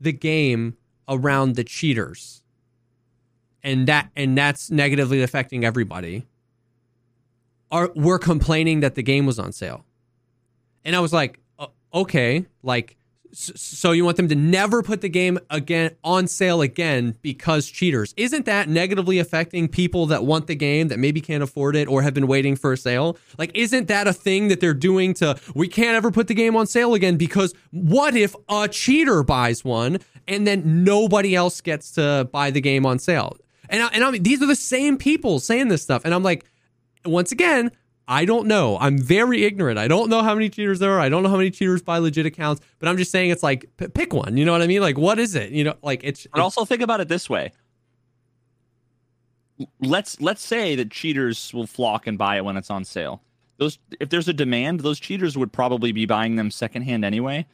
the 0.00 0.10
game 0.10 0.76
around 1.08 1.54
the 1.54 1.62
cheaters. 1.62 2.42
And 3.62 3.86
that 3.86 4.10
and 4.16 4.36
that's 4.36 4.72
negatively 4.72 5.22
affecting 5.22 5.64
everybody. 5.64 6.26
Are 7.70 7.92
we're 7.94 8.18
complaining 8.18 8.80
that 8.80 8.96
the 8.96 9.02
game 9.04 9.26
was 9.26 9.38
on 9.38 9.52
sale. 9.52 9.84
And 10.84 10.96
i 10.96 11.00
was 11.00 11.12
like 11.12 11.38
okay 11.92 12.46
like 12.62 12.96
so 13.32 13.92
you 13.92 14.04
want 14.04 14.16
them 14.16 14.28
to 14.28 14.34
never 14.34 14.82
put 14.82 15.00
the 15.00 15.08
game 15.08 15.38
again 15.50 15.94
on 16.04 16.26
sale 16.26 16.60
again 16.60 17.16
because 17.22 17.68
cheaters. 17.68 18.14
Isn't 18.16 18.46
that 18.46 18.68
negatively 18.68 19.18
affecting 19.18 19.68
people 19.68 20.06
that 20.06 20.24
want 20.24 20.46
the 20.46 20.54
game 20.54 20.88
that 20.88 20.98
maybe 20.98 21.20
can't 21.20 21.42
afford 21.42 21.76
it 21.76 21.88
or 21.88 22.02
have 22.02 22.14
been 22.14 22.26
waiting 22.26 22.56
for 22.56 22.72
a 22.72 22.76
sale? 22.76 23.16
Like 23.38 23.50
isn't 23.54 23.88
that 23.88 24.06
a 24.06 24.12
thing 24.12 24.48
that 24.48 24.60
they're 24.60 24.74
doing 24.74 25.14
to 25.14 25.38
we 25.54 25.68
can't 25.68 25.96
ever 25.96 26.10
put 26.10 26.28
the 26.28 26.34
game 26.34 26.56
on 26.56 26.66
sale 26.66 26.94
again 26.94 27.16
because 27.16 27.54
what 27.70 28.16
if 28.16 28.34
a 28.48 28.68
cheater 28.68 29.22
buys 29.22 29.64
one 29.64 29.98
and 30.26 30.46
then 30.46 30.84
nobody 30.84 31.34
else 31.34 31.60
gets 31.60 31.92
to 31.92 32.28
buy 32.32 32.50
the 32.50 32.60
game 32.60 32.84
on 32.86 32.98
sale? 32.98 33.36
And 33.68 33.82
I, 33.82 33.88
and 33.88 34.04
I 34.04 34.10
mean 34.10 34.22
these 34.22 34.42
are 34.42 34.46
the 34.46 34.56
same 34.56 34.96
people 34.96 35.40
saying 35.40 35.68
this 35.68 35.82
stuff 35.82 36.04
and 36.04 36.14
I'm 36.14 36.22
like 36.22 36.44
once 37.04 37.32
again, 37.32 37.70
I 38.10 38.24
don't 38.24 38.48
know. 38.48 38.76
I'm 38.80 38.98
very 38.98 39.44
ignorant. 39.44 39.78
I 39.78 39.86
don't 39.86 40.10
know 40.10 40.20
how 40.24 40.34
many 40.34 40.50
cheaters 40.50 40.80
there 40.80 40.90
are. 40.90 40.98
I 40.98 41.08
don't 41.08 41.22
know 41.22 41.28
how 41.28 41.36
many 41.36 41.52
cheaters 41.52 41.80
buy 41.80 41.98
legit 41.98 42.26
accounts, 42.26 42.60
but 42.80 42.88
I'm 42.88 42.96
just 42.96 43.12
saying 43.12 43.30
it's 43.30 43.44
like 43.44 43.70
p- 43.76 43.86
pick 43.86 44.12
one. 44.12 44.36
You 44.36 44.44
know 44.44 44.50
what 44.50 44.62
I 44.62 44.66
mean? 44.66 44.80
Like 44.80 44.98
what 44.98 45.20
is 45.20 45.36
it? 45.36 45.52
You 45.52 45.62
know, 45.62 45.74
like 45.80 46.00
it's. 46.02 46.26
But 46.26 46.40
also 46.40 46.64
think 46.64 46.82
about 46.82 47.00
it 47.00 47.06
this 47.06 47.30
way. 47.30 47.52
Let's 49.80 50.20
let's 50.20 50.42
say 50.42 50.74
that 50.74 50.90
cheaters 50.90 51.54
will 51.54 51.68
flock 51.68 52.08
and 52.08 52.18
buy 52.18 52.36
it 52.36 52.44
when 52.44 52.56
it's 52.56 52.68
on 52.68 52.84
sale. 52.84 53.22
Those 53.58 53.78
if 54.00 54.08
there's 54.08 54.26
a 54.26 54.32
demand, 54.32 54.80
those 54.80 54.98
cheaters 54.98 55.38
would 55.38 55.52
probably 55.52 55.92
be 55.92 56.04
buying 56.04 56.34
them 56.34 56.50
secondhand 56.50 57.04
anyway. 57.04 57.46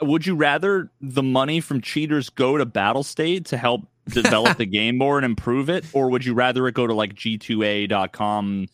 Would 0.00 0.26
you 0.26 0.34
rather 0.34 0.90
the 1.02 1.22
money 1.22 1.60
from 1.60 1.82
cheaters 1.82 2.30
go 2.30 2.56
to 2.56 2.64
Battlestate 2.64 3.44
to 3.46 3.58
help 3.58 3.86
develop 4.08 4.56
the 4.56 4.64
game 4.66 4.96
more 4.96 5.18
and 5.18 5.26
improve 5.26 5.68
it, 5.68 5.84
or 5.92 6.08
would 6.08 6.24
you 6.24 6.32
rather 6.32 6.66
it 6.68 6.74
go 6.74 6.86
to 6.86 6.94
like 6.94 7.12
G2A.com 7.14 8.68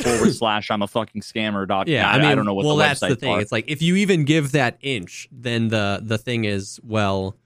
forward 0.00 0.32
slash 0.34 0.70
I'm 0.70 0.82
a 0.82 0.86
fucking 0.86 1.22
scammer 1.22 1.66
dot. 1.66 1.88
Yeah, 1.88 2.08
I, 2.10 2.18
mean, 2.18 2.26
I 2.26 2.34
don't 2.34 2.46
know 2.46 2.54
what. 2.54 2.66
Well, 2.66 2.76
the 2.76 2.84
that's 2.84 3.00
the 3.00 3.16
thing. 3.16 3.34
Are. 3.34 3.40
It's 3.40 3.52
like 3.52 3.64
if 3.68 3.82
you 3.82 3.96
even 3.96 4.24
give 4.24 4.52
that 4.52 4.78
inch, 4.80 5.28
then 5.30 5.68
the 5.68 6.00
the 6.02 6.18
thing 6.18 6.44
is, 6.44 6.80
well, 6.82 7.36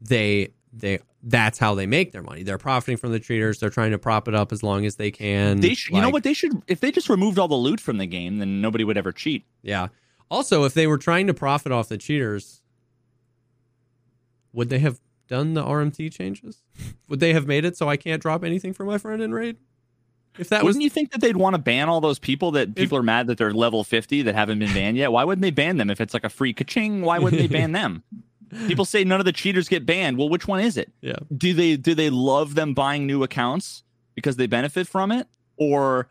they 0.00 0.52
they 0.72 1.00
that's 1.22 1.58
how 1.58 1.74
they 1.74 1.86
make 1.86 2.12
their 2.12 2.22
money. 2.22 2.42
They're 2.42 2.58
profiting 2.58 2.96
from 2.96 3.12
the 3.12 3.20
cheaters. 3.20 3.58
They're 3.58 3.70
trying 3.70 3.90
to 3.90 3.98
prop 3.98 4.28
it 4.28 4.34
up 4.34 4.52
as 4.52 4.62
long 4.62 4.86
as 4.86 4.96
they 4.96 5.10
can. 5.10 5.60
They 5.60 5.70
like, 5.70 5.90
you 5.90 6.00
know 6.00 6.10
what 6.10 6.22
they 6.22 6.34
should 6.34 6.62
if 6.66 6.80
they 6.80 6.90
just 6.90 7.08
removed 7.08 7.38
all 7.38 7.48
the 7.48 7.54
loot 7.54 7.80
from 7.80 7.98
the 7.98 8.06
game, 8.06 8.38
then 8.38 8.60
nobody 8.60 8.84
would 8.84 8.96
ever 8.96 9.12
cheat. 9.12 9.44
Yeah. 9.62 9.88
Also, 10.30 10.64
if 10.64 10.74
they 10.74 10.86
were 10.86 10.98
trying 10.98 11.26
to 11.26 11.34
profit 11.34 11.72
off 11.72 11.88
the 11.88 11.98
cheaters, 11.98 12.62
would 14.52 14.68
they 14.68 14.78
have 14.78 15.00
done 15.28 15.54
the 15.54 15.62
RMT 15.62 16.12
changes? 16.12 16.62
would 17.08 17.20
they 17.20 17.32
have 17.32 17.46
made 17.46 17.64
it 17.64 17.76
so 17.76 17.88
I 17.88 17.96
can't 17.96 18.22
drop 18.22 18.44
anything 18.44 18.72
for 18.72 18.84
my 18.84 18.96
friend 18.98 19.20
in 19.22 19.32
raid? 19.32 19.56
If 20.38 20.48
that 20.50 20.58
was 20.64 20.74
wouldn't 20.74 20.80
was, 20.80 20.84
you 20.84 20.90
think 20.90 21.12
that 21.12 21.20
they'd 21.20 21.36
want 21.36 21.54
to 21.54 21.58
ban 21.58 21.88
all 21.88 22.00
those 22.00 22.18
people 22.18 22.52
that 22.52 22.74
people 22.74 22.96
if, 22.96 23.00
are 23.00 23.04
mad 23.04 23.26
that 23.26 23.38
they're 23.38 23.52
level 23.52 23.84
fifty 23.84 24.22
that 24.22 24.34
haven't 24.34 24.58
been 24.58 24.72
banned 24.72 24.96
yet? 24.96 25.12
Why 25.12 25.24
wouldn't 25.24 25.42
they 25.42 25.50
ban 25.50 25.76
them 25.76 25.90
if 25.90 26.00
it's 26.00 26.14
like 26.14 26.24
a 26.24 26.28
free 26.28 26.54
kaching? 26.54 27.02
Why 27.02 27.18
wouldn't 27.18 27.40
they 27.40 27.48
ban 27.48 27.72
them? 27.72 28.02
People 28.66 28.84
say 28.84 29.04
none 29.04 29.20
of 29.20 29.26
the 29.26 29.32
cheaters 29.32 29.68
get 29.68 29.86
banned. 29.86 30.18
Well, 30.18 30.28
which 30.28 30.48
one 30.48 30.60
is 30.60 30.76
it? 30.76 30.92
Yeah. 31.00 31.16
Do 31.36 31.52
they 31.52 31.76
do 31.76 31.94
they 31.94 32.10
love 32.10 32.54
them 32.54 32.74
buying 32.74 33.06
new 33.06 33.22
accounts 33.22 33.84
because 34.14 34.36
they 34.36 34.46
benefit 34.46 34.88
from 34.88 35.12
it, 35.12 35.28
or 35.56 36.08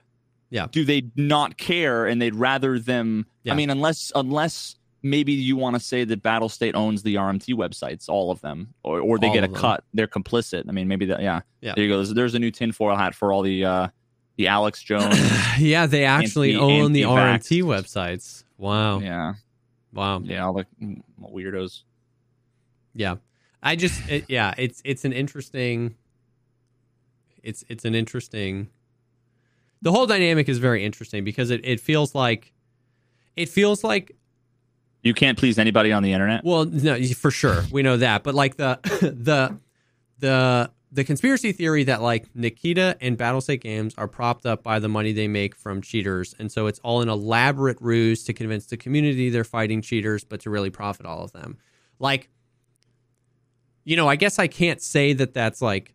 yeah, 0.50 0.68
do 0.72 0.84
they 0.86 1.04
not 1.16 1.58
care 1.58 2.06
and 2.06 2.22
they'd 2.22 2.36
rather 2.36 2.80
them? 2.80 3.26
Yeah. 3.44 3.54
I 3.54 3.56
mean, 3.56 3.70
unless 3.70 4.12
unless 4.16 4.76
maybe 5.02 5.32
you 5.32 5.56
want 5.56 5.76
to 5.76 5.80
say 5.80 6.04
that 6.04 6.22
Battlestate 6.22 6.76
owns 6.76 7.04
the 7.04 7.16
RMT 7.16 7.56
websites, 7.56 8.10
all 8.10 8.32
of 8.32 8.42
them, 8.42 8.74
or 8.84 9.00
or 9.00 9.18
they 9.20 9.28
all 9.28 9.34
get 9.34 9.44
a 9.44 9.50
cut. 9.50 9.84
They're 9.94 10.08
complicit. 10.08 10.64
I 10.68 10.72
mean, 10.72 10.88
maybe 10.88 11.06
that. 11.08 11.22
Yeah. 11.22 11.42
Yeah. 11.62 11.74
There 11.76 11.84
you 11.84 11.90
go. 11.90 11.98
There's, 11.98 12.14
there's 12.14 12.36
a 12.36 12.40
new 12.40 12.52
tinfoil 12.52 12.96
hat 12.96 13.16
for 13.16 13.34
all 13.34 13.42
the. 13.42 13.66
uh 13.66 13.88
the 14.40 14.48
Alex 14.48 14.82
Jones. 14.82 15.20
yeah, 15.60 15.86
they 15.86 16.06
actually 16.06 16.54
anti, 16.54 16.82
own 16.82 16.94
the 16.94 17.02
RMT 17.02 17.62
websites. 17.64 18.46
Wow. 18.58 19.00
Yeah. 19.00 19.34
Wow. 19.92 20.22
Yeah, 20.22 20.46
all 20.46 20.54
the 20.54 20.66
mm, 20.82 21.02
weirdos. 21.22 21.82
Yeah. 22.96 23.16
I 23.62 23.76
just 23.76 24.10
it, 24.10 24.24
yeah, 24.30 24.54
it's 24.58 24.82
it's 24.86 25.04
an 25.04 25.12
interesting 25.12 25.96
it's 27.44 27.66
it's 27.68 27.84
an 27.84 27.94
interesting 27.96 28.70
the 29.82 29.92
whole 29.92 30.08
dynamic 30.08 30.48
is 30.48 30.58
very 30.58 30.86
interesting 30.86 31.26
because 31.26 31.52
it, 31.52 31.60
it 31.66 31.82
feels 31.82 32.16
like 32.16 32.54
it 33.36 33.50
feels 33.50 33.84
like 33.84 34.16
you 35.02 35.14
can't 35.14 35.38
please 35.38 35.60
anybody 35.60 35.92
on 35.92 36.02
the 36.02 36.14
internet. 36.14 36.46
Well, 36.46 36.64
no, 36.64 36.98
for 37.08 37.30
sure. 37.30 37.66
We 37.74 37.84
know 37.84 37.98
that. 37.98 38.24
But 38.24 38.36
like 38.36 38.56
the 38.56 38.80
the 39.02 39.60
the 40.20 40.72
the 40.92 41.04
conspiracy 41.04 41.52
theory 41.52 41.84
that 41.84 42.02
like 42.02 42.28
Nikita 42.36 42.98
and 43.00 43.18
Battlestate 43.18 43.62
Games 43.62 43.94
are 43.98 44.08
propped 44.08 44.46
up 44.46 44.64
by 44.64 44.80
the 44.80 44.88
money 44.88 45.12
they 45.12 45.28
make 45.28 45.56
from 45.56 45.82
cheaters, 45.82 46.34
and 46.40 46.52
so 46.52 46.68
it's 46.68 46.80
all 46.80 47.02
an 47.02 47.10
elaborate 47.10 47.78
ruse 47.80 48.24
to 48.24 48.34
convince 48.34 48.66
the 48.66 48.78
community 48.78 49.30
they're 49.30 49.44
fighting 49.44 49.82
cheaters, 49.82 50.24
but 50.24 50.40
to 50.42 50.50
really 50.50 50.70
profit 50.70 51.06
all 51.06 51.24
of 51.24 51.32
them. 51.32 51.58
Like, 52.00 52.30
you 53.84 53.96
know, 53.96 54.08
I 54.08 54.16
guess 54.16 54.40
I 54.40 54.48
can't 54.48 54.82
say 54.82 55.14
that 55.14 55.34
that's 55.34 55.62
like 55.62 55.94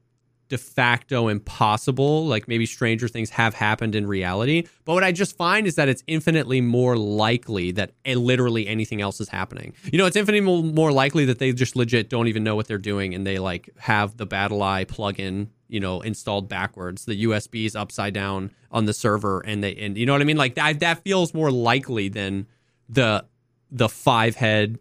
de 0.49 0.59
facto 0.59 1.29
impossible. 1.29 2.27
Like 2.27 2.49
maybe 2.49 2.67
stranger 2.67 3.09
things 3.09 3.31
have 3.31 3.55
happened 3.55 3.95
in 3.95 4.07
reality. 4.07 4.67
But 4.85 4.95
what 4.95 5.05
I 5.05 5.13
just 5.13 5.37
find 5.37 5.67
is 5.67 5.77
that 5.77 5.89
it's 5.89 6.03
infinitely 6.07 6.61
more 6.61 6.97
likely 6.97 7.73
that 7.73 7.93
eh, 8.05 8.15
literally 8.15 8.67
anything 8.67 9.01
else 9.01 9.21
is 9.21 9.29
happening. 9.29 9.75
You 9.91 9.99
know, 9.99 10.07
it's 10.07 10.17
infinitely 10.17 10.63
more 10.73 10.93
likely 10.93 11.25
that 11.27 11.39
they 11.39 11.53
just 11.53 11.77
legit 11.77 12.09
don't 12.09 12.29
even 12.29 12.45
know 12.45 12.57
what 12.57 12.69
they're 12.69 12.79
doing 12.79 13.15
and 13.15 13.27
they 13.27 13.39
like 13.39 13.71
have 13.79 14.17
the 14.17 14.27
BattlEye 14.27 14.87
plugin, 14.87 15.49
you 15.69 15.81
know, 15.81 16.01
installed 16.01 16.49
backwards. 16.49 17.05
The 17.05 17.25
USB 17.25 17.67
is 17.67 17.75
upside 17.75 18.15
down 18.15 18.51
on 18.71 18.85
the 18.85 18.93
server 18.93 19.41
and 19.41 19.63
they 19.63 19.75
and 19.77 19.97
you 19.97 20.07
know 20.07 20.13
what 20.13 20.21
I 20.21 20.25
mean? 20.25 20.37
Like 20.37 20.55
that 20.57 20.81
that 20.81 21.03
feels 21.03 21.33
more 21.33 21.51
likely 21.51 22.09
than 22.09 22.47
the 22.89 23.25
the 23.71 23.89
five 23.89 24.37
head 24.37 24.79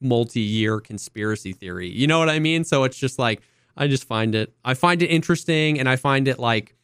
multi-year 0.00 0.80
conspiracy 0.80 1.52
theory. 1.52 1.88
You 1.88 2.06
know 2.06 2.18
what 2.18 2.28
I 2.28 2.38
mean? 2.38 2.64
So 2.64 2.84
it's 2.84 2.98
just 2.98 3.18
like 3.18 3.40
I 3.76 3.86
just 3.86 4.04
find 4.04 4.34
it 4.34 4.52
I 4.64 4.74
find 4.74 5.02
it 5.02 5.06
interesting 5.08 5.78
and 5.78 5.88
I 5.88 5.96
find 5.96 6.28
it 6.28 6.38
like 6.38 6.74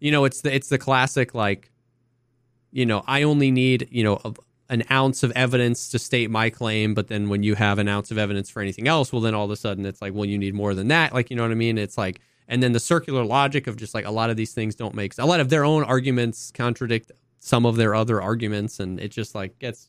you 0.00 0.10
know 0.10 0.24
it's 0.24 0.40
the 0.40 0.54
it's 0.54 0.68
the 0.68 0.78
classic 0.78 1.34
like 1.34 1.70
you 2.72 2.86
know 2.86 3.02
I 3.06 3.22
only 3.22 3.50
need 3.50 3.88
you 3.90 4.04
know 4.04 4.20
a, 4.24 4.34
an 4.68 4.84
ounce 4.90 5.22
of 5.22 5.32
evidence 5.32 5.88
to 5.90 5.98
state 5.98 6.30
my 6.30 6.50
claim 6.50 6.94
but 6.94 7.08
then 7.08 7.28
when 7.28 7.42
you 7.42 7.54
have 7.54 7.78
an 7.78 7.88
ounce 7.88 8.10
of 8.10 8.18
evidence 8.18 8.48
for 8.50 8.60
anything 8.62 8.88
else 8.88 9.12
well 9.12 9.22
then 9.22 9.34
all 9.34 9.44
of 9.44 9.50
a 9.50 9.56
sudden 9.56 9.86
it's 9.86 10.02
like 10.02 10.14
well 10.14 10.26
you 10.26 10.38
need 10.38 10.54
more 10.54 10.74
than 10.74 10.88
that. 10.88 11.12
Like 11.12 11.30
you 11.30 11.36
know 11.36 11.42
what 11.42 11.52
I 11.52 11.54
mean? 11.54 11.78
It's 11.78 11.98
like 11.98 12.20
and 12.48 12.62
then 12.62 12.72
the 12.72 12.80
circular 12.80 13.24
logic 13.24 13.66
of 13.68 13.76
just 13.76 13.94
like 13.94 14.04
a 14.04 14.10
lot 14.10 14.30
of 14.30 14.36
these 14.36 14.52
things 14.52 14.74
don't 14.74 14.94
make 14.94 15.14
a 15.18 15.26
lot 15.26 15.40
of 15.40 15.48
their 15.48 15.64
own 15.64 15.84
arguments 15.84 16.50
contradict 16.50 17.12
some 17.38 17.64
of 17.64 17.76
their 17.76 17.94
other 17.94 18.20
arguments 18.20 18.80
and 18.80 19.00
it 19.00 19.08
just 19.08 19.34
like 19.34 19.58
gets 19.58 19.88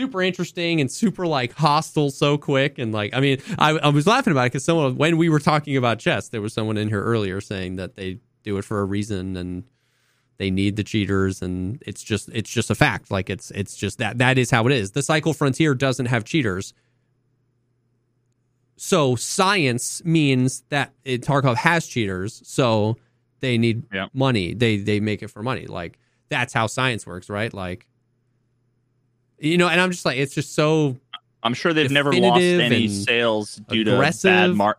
super 0.00 0.22
interesting 0.22 0.80
and 0.80 0.90
super 0.90 1.26
like 1.26 1.52
hostile 1.52 2.10
so 2.10 2.38
quick. 2.38 2.78
And 2.78 2.92
like 2.92 3.14
i 3.14 3.20
mean 3.20 3.38
i, 3.58 3.70
I 3.70 3.88
was 3.88 4.06
laughing 4.06 4.32
about 4.32 4.42
it 4.44 4.52
because 4.52 4.64
someone 4.64 4.96
when 4.96 5.16
we 5.16 5.28
were 5.28 5.40
talking 5.40 5.76
about 5.76 5.98
chess 5.98 6.28
there 6.28 6.40
was 6.40 6.52
someone 6.52 6.76
in 6.76 6.88
here 6.88 7.02
earlier 7.02 7.40
saying 7.40 7.76
that 7.76 7.96
they 7.96 8.18
do 8.42 8.56
it 8.58 8.64
for 8.64 8.80
a 8.80 8.84
reason 8.84 9.36
and 9.36 9.64
they 10.40 10.50
need 10.50 10.76
the 10.76 10.82
cheaters. 10.84 11.42
And 11.42 11.82
it's 11.86 12.02
just 12.02 12.30
it's 12.32 12.50
just 12.50 12.70
a 12.70 12.74
fact. 12.74 13.10
Like 13.10 13.28
it's 13.28 13.50
it's 13.50 13.76
just 13.76 13.98
that 13.98 14.18
that 14.18 14.38
is 14.38 14.50
how 14.50 14.66
it 14.66 14.72
is. 14.72 14.92
The 14.92 15.02
cycle 15.02 15.34
frontier 15.34 15.74
doesn't 15.74 16.06
have 16.06 16.24
cheaters. 16.24 16.72
So 18.76 19.16
science 19.16 20.02
means 20.02 20.64
that 20.70 20.94
it, 21.04 21.20
tarkov 21.20 21.56
has 21.56 21.86
cheaters 21.86 22.40
so 22.46 22.96
they 23.40 23.58
need 23.58 23.84
yeah. 23.92 24.06
money. 24.14 24.54
They 24.54 24.78
they 24.78 24.98
make 24.98 25.22
it 25.22 25.28
for 25.28 25.42
money. 25.42 25.66
Like 25.66 25.98
that's 26.30 26.54
how 26.54 26.66
science 26.66 27.06
works 27.06 27.28
right? 27.28 27.52
Like 27.52 27.86
you 29.40 29.58
know, 29.58 29.68
and 29.68 29.80
I'm 29.80 29.90
just 29.90 30.04
like, 30.04 30.18
it's 30.18 30.34
just 30.34 30.54
so. 30.54 30.96
I'm 31.42 31.54
sure 31.54 31.72
they've 31.72 31.90
never 31.90 32.12
lost 32.12 32.42
any 32.42 32.86
sales 32.88 33.56
due 33.68 33.80
aggressive. 33.80 34.30
to 34.30 34.48
bad 34.48 34.54
mar. 34.54 34.76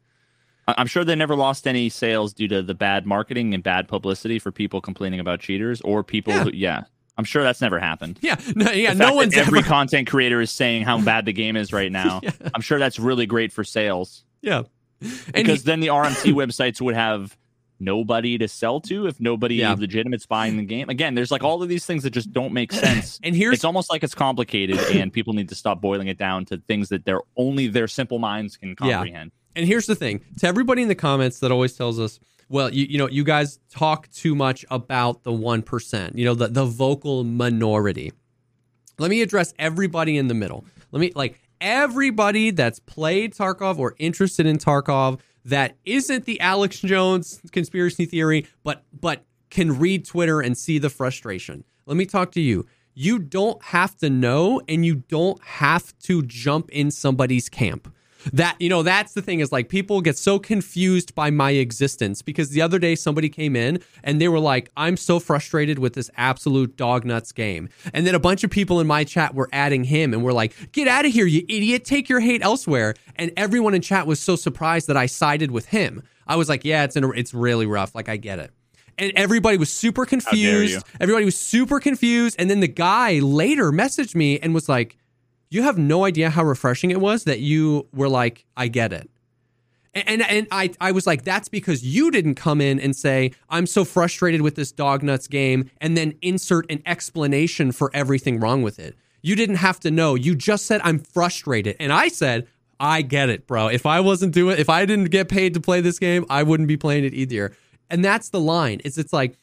I'm 0.67 0.87
sure 0.87 1.03
they 1.03 1.15
never 1.15 1.35
lost 1.35 1.67
any 1.67 1.89
sales 1.89 2.33
due 2.33 2.47
to 2.47 2.61
the 2.61 2.75
bad 2.75 3.05
marketing 3.05 3.53
and 3.53 3.63
bad 3.63 3.87
publicity 3.87 4.37
for 4.37 4.51
people 4.51 4.79
complaining 4.79 5.19
about 5.19 5.39
cheaters 5.39 5.81
or 5.81 6.03
people. 6.03 6.33
Yeah. 6.33 6.43
Who, 6.43 6.51
yeah. 6.53 6.83
I'm 7.17 7.25
sure 7.25 7.43
that's 7.43 7.61
never 7.61 7.79
happened. 7.79 8.19
Yeah, 8.21 8.39
no, 8.55 8.71
yeah, 8.71 8.93
no 8.93 9.13
one's 9.13 9.35
every 9.35 9.59
ever... 9.59 9.67
content 9.67 10.09
creator 10.09 10.39
is 10.41 10.49
saying 10.49 10.83
how 10.83 11.01
bad 11.01 11.25
the 11.25 11.33
game 11.33 11.55
is 11.55 11.73
right 11.73 11.91
now. 11.91 12.19
yeah. 12.23 12.31
I'm 12.55 12.61
sure 12.61 12.79
that's 12.79 12.99
really 12.99 13.25
great 13.25 13.51
for 13.51 13.63
sales. 13.63 14.23
Yeah, 14.41 14.63
and 15.01 15.33
because 15.33 15.61
he... 15.61 15.65
then 15.65 15.81
the 15.81 15.87
RMT 15.87 16.33
websites 16.33 16.81
would 16.81 16.95
have 16.95 17.37
nobody 17.81 18.37
to 18.37 18.47
sell 18.47 18.79
to 18.81 19.07
if 19.07 19.19
nobody 19.19 19.55
yeah. 19.55 19.73
legitimate's 19.73 20.25
buying 20.25 20.57
the 20.57 20.63
game. 20.63 20.89
Again, 20.89 21.15
there's 21.15 21.31
like 21.31 21.43
all 21.43 21.61
of 21.61 21.69
these 21.69 21.85
things 21.85 22.03
that 22.03 22.11
just 22.11 22.31
don't 22.31 22.53
make 22.53 22.71
sense. 22.71 23.19
and 23.23 23.35
here's 23.35 23.55
it's 23.55 23.65
almost 23.65 23.91
like 23.91 24.03
it's 24.03 24.15
complicated 24.15 24.79
and 24.93 25.11
people 25.11 25.33
need 25.33 25.49
to 25.49 25.55
stop 25.55 25.81
boiling 25.81 26.07
it 26.07 26.17
down 26.17 26.45
to 26.45 26.57
things 26.67 26.89
that 26.89 27.05
they're 27.05 27.21
only 27.35 27.67
their 27.67 27.87
simple 27.87 28.19
minds 28.19 28.55
can 28.55 28.75
comprehend. 28.75 29.31
Yeah. 29.33 29.59
And 29.61 29.67
here's 29.67 29.85
the 29.85 29.95
thing 29.95 30.21
to 30.39 30.47
everybody 30.47 30.81
in 30.81 30.87
the 30.87 30.95
comments 30.95 31.39
that 31.39 31.51
always 31.51 31.73
tells 31.73 31.99
us, 31.99 32.19
well, 32.47 32.73
you, 32.73 32.85
you 32.85 32.97
know, 32.97 33.07
you 33.07 33.23
guys 33.23 33.59
talk 33.69 34.09
too 34.11 34.35
much 34.35 34.65
about 34.69 35.23
the 35.23 35.31
1%, 35.31 36.17
you 36.17 36.25
know, 36.25 36.33
the, 36.33 36.47
the 36.47 36.65
vocal 36.65 37.23
minority. 37.23 38.11
Let 38.99 39.09
me 39.09 39.21
address 39.21 39.53
everybody 39.57 40.17
in 40.17 40.27
the 40.27 40.33
middle. 40.33 40.65
Let 40.91 40.99
me, 40.99 41.11
like, 41.15 41.39
everybody 41.61 42.51
that's 42.51 42.79
played 42.79 43.33
Tarkov 43.33 43.77
or 43.79 43.95
interested 43.99 44.45
in 44.45 44.57
Tarkov 44.57 45.19
that 45.45 45.77
isn't 45.85 46.25
the 46.25 46.39
Alex 46.39 46.79
Jones 46.79 47.41
conspiracy 47.51 48.05
theory, 48.05 48.47
but 48.63 48.83
but 48.99 49.25
can 49.49 49.79
read 49.79 50.05
Twitter 50.05 50.41
and 50.41 50.57
see 50.57 50.77
the 50.77 50.89
frustration. 50.89 51.63
Let 51.85 51.97
me 51.97 52.05
talk 52.05 52.31
to 52.33 52.41
you. 52.41 52.65
you 52.93 53.19
don't 53.19 53.61
have 53.63 53.95
to 53.97 54.09
know 54.09 54.61
and 54.67 54.85
you 54.85 54.95
don't 54.95 55.41
have 55.43 55.97
to 55.99 56.21
jump 56.23 56.69
in 56.69 56.91
somebody's 56.91 57.49
camp. 57.49 57.93
That, 58.33 58.55
you 58.59 58.69
know, 58.69 58.83
that's 58.83 59.13
the 59.13 59.21
thing 59.21 59.39
is 59.39 59.51
like 59.51 59.69
people 59.69 60.01
get 60.01 60.17
so 60.17 60.39
confused 60.39 61.15
by 61.15 61.29
my 61.29 61.51
existence 61.51 62.21
because 62.21 62.49
the 62.49 62.61
other 62.61 62.79
day 62.79 62.95
somebody 62.95 63.29
came 63.29 63.55
in 63.55 63.81
and 64.03 64.21
they 64.21 64.27
were 64.27 64.39
like, 64.39 64.71
I'm 64.77 64.97
so 64.97 65.19
frustrated 65.19 65.79
with 65.79 65.93
this 65.93 66.09
absolute 66.17 66.77
dog 66.77 67.05
nuts 67.05 67.31
game. 67.31 67.69
And 67.93 68.05
then 68.05 68.15
a 68.15 68.19
bunch 68.19 68.43
of 68.43 68.51
people 68.51 68.79
in 68.79 68.87
my 68.87 69.03
chat 69.03 69.33
were 69.33 69.49
adding 69.51 69.83
him 69.83 70.13
and 70.13 70.23
were 70.23 70.33
like, 70.33 70.53
get 70.71 70.87
out 70.87 71.05
of 71.05 71.11
here, 71.11 71.25
you 71.25 71.43
idiot, 71.47 71.85
take 71.85 72.09
your 72.09 72.19
hate 72.19 72.43
elsewhere. 72.43 72.95
And 73.15 73.31
everyone 73.37 73.73
in 73.73 73.81
chat 73.81 74.07
was 74.07 74.19
so 74.19 74.35
surprised 74.35 74.87
that 74.87 74.97
I 74.97 75.05
sided 75.05 75.51
with 75.51 75.67
him. 75.67 76.03
I 76.27 76.35
was 76.35 76.49
like, 76.49 76.63
yeah, 76.63 76.83
it's, 76.83 76.95
in 76.95 77.03
a, 77.03 77.09
it's 77.11 77.33
really 77.33 77.65
rough. 77.65 77.95
Like, 77.95 78.09
I 78.09 78.17
get 78.17 78.39
it 78.39 78.51
and 78.97 79.11
everybody 79.15 79.57
was 79.57 79.71
super 79.71 80.05
confused. 80.05 80.83
Everybody 80.99 81.25
was 81.25 81.37
super 81.37 81.79
confused. 81.79 82.35
And 82.37 82.49
then 82.49 82.59
the 82.59 82.67
guy 82.67 83.19
later 83.19 83.71
messaged 83.71 84.15
me 84.15 84.39
and 84.39 84.53
was 84.53 84.69
like, 84.69 84.97
You 85.51 85.61
have 85.61 85.77
no 85.77 86.03
idea 86.05 86.31
how 86.31 86.43
refreshing 86.43 86.89
it 86.89 86.99
was 86.99 87.25
that 87.25 87.39
you 87.39 87.87
were 87.93 88.09
like, 88.09 88.45
I 88.57 88.67
get 88.67 88.91
it. 88.91 89.07
And, 89.93 90.07
and, 90.07 90.21
and 90.23 90.47
I, 90.49 90.71
I 90.81 90.91
was 90.91 91.05
like, 91.05 91.23
that's 91.23 91.49
because 91.49 91.83
you 91.83 92.09
didn't 92.09 92.35
come 92.35 92.61
in 92.61 92.79
and 92.79 92.95
say, 92.95 93.33
I'm 93.49 93.67
so 93.67 93.85
frustrated 93.85 94.41
with 94.41 94.55
this 94.55 94.71
dog 94.71 95.03
nuts 95.03 95.27
game, 95.27 95.69
and 95.79 95.95
then 95.95 96.15
insert 96.23 96.71
an 96.71 96.81
explanation 96.87 97.71
for 97.71 97.91
everything 97.93 98.39
wrong 98.39 98.63
with 98.63 98.79
it. 98.79 98.95
You 99.21 99.35
didn't 99.35 99.57
have 99.57 99.79
to 99.81 99.91
know. 99.91 100.15
You 100.15 100.33
just 100.33 100.65
said, 100.65 100.81
I'm 100.83 100.97
frustrated. 100.97 101.75
And 101.79 101.93
I 101.93 102.07
said, 102.07 102.47
I 102.79 103.03
get 103.03 103.29
it, 103.29 103.45
bro. 103.45 103.67
If 103.67 103.85
I 103.85 103.99
wasn't 103.99 104.33
doing, 104.33 104.57
if 104.57 104.69
I 104.69 104.87
didn't 104.87 105.11
get 105.11 105.29
paid 105.29 105.53
to 105.53 105.59
play 105.61 105.81
this 105.81 105.99
game, 105.99 106.25
I 106.29 106.41
wouldn't 106.41 106.67
be 106.67 106.77
playing 106.77 107.03
it 107.03 107.13
either 107.13 107.51
and 107.91 108.03
that's 108.03 108.29
the 108.29 108.39
line. 108.39 108.81
It's 108.83 108.97
it's 108.97 109.13
like 109.13 109.37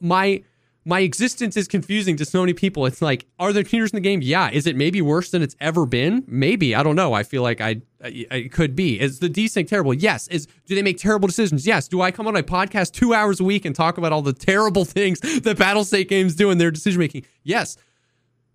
my 0.00 0.42
my 0.84 1.00
existence 1.00 1.56
is 1.56 1.68
confusing 1.68 2.16
to 2.16 2.24
so 2.24 2.40
many 2.40 2.54
people. 2.54 2.86
It's 2.86 3.02
like, 3.02 3.26
are 3.38 3.52
there 3.52 3.62
cheaters 3.62 3.90
in 3.90 3.96
the 3.96 4.00
game? 4.00 4.22
Yeah. 4.22 4.50
Is 4.50 4.66
it 4.66 4.76
maybe 4.76 5.02
worse 5.02 5.30
than 5.30 5.42
it's 5.42 5.54
ever 5.60 5.84
been? 5.84 6.24
Maybe. 6.26 6.74
I 6.74 6.82
don't 6.82 6.96
know. 6.96 7.12
I 7.12 7.22
feel 7.22 7.42
like 7.42 7.60
I, 7.60 7.82
I 8.02 8.26
it 8.30 8.52
could 8.52 8.74
be. 8.74 8.98
Is 8.98 9.18
the 9.18 9.28
desync 9.28 9.68
terrible? 9.68 9.92
Yes. 9.92 10.26
Is 10.28 10.46
do 10.66 10.74
they 10.74 10.82
make 10.82 10.98
terrible 10.98 11.26
decisions? 11.28 11.66
Yes. 11.66 11.86
Do 11.86 12.00
I 12.00 12.10
come 12.10 12.26
on 12.26 12.32
my 12.32 12.42
podcast 12.42 12.92
two 12.92 13.12
hours 13.12 13.40
a 13.40 13.44
week 13.44 13.66
and 13.66 13.74
talk 13.74 13.98
about 13.98 14.12
all 14.12 14.22
the 14.22 14.32
terrible 14.32 14.86
things 14.86 15.20
that 15.20 15.58
Battlestate 15.58 16.08
games 16.08 16.34
do 16.34 16.50
in 16.50 16.56
their 16.56 16.70
decision 16.70 16.98
making? 16.98 17.26
Yes. 17.42 17.76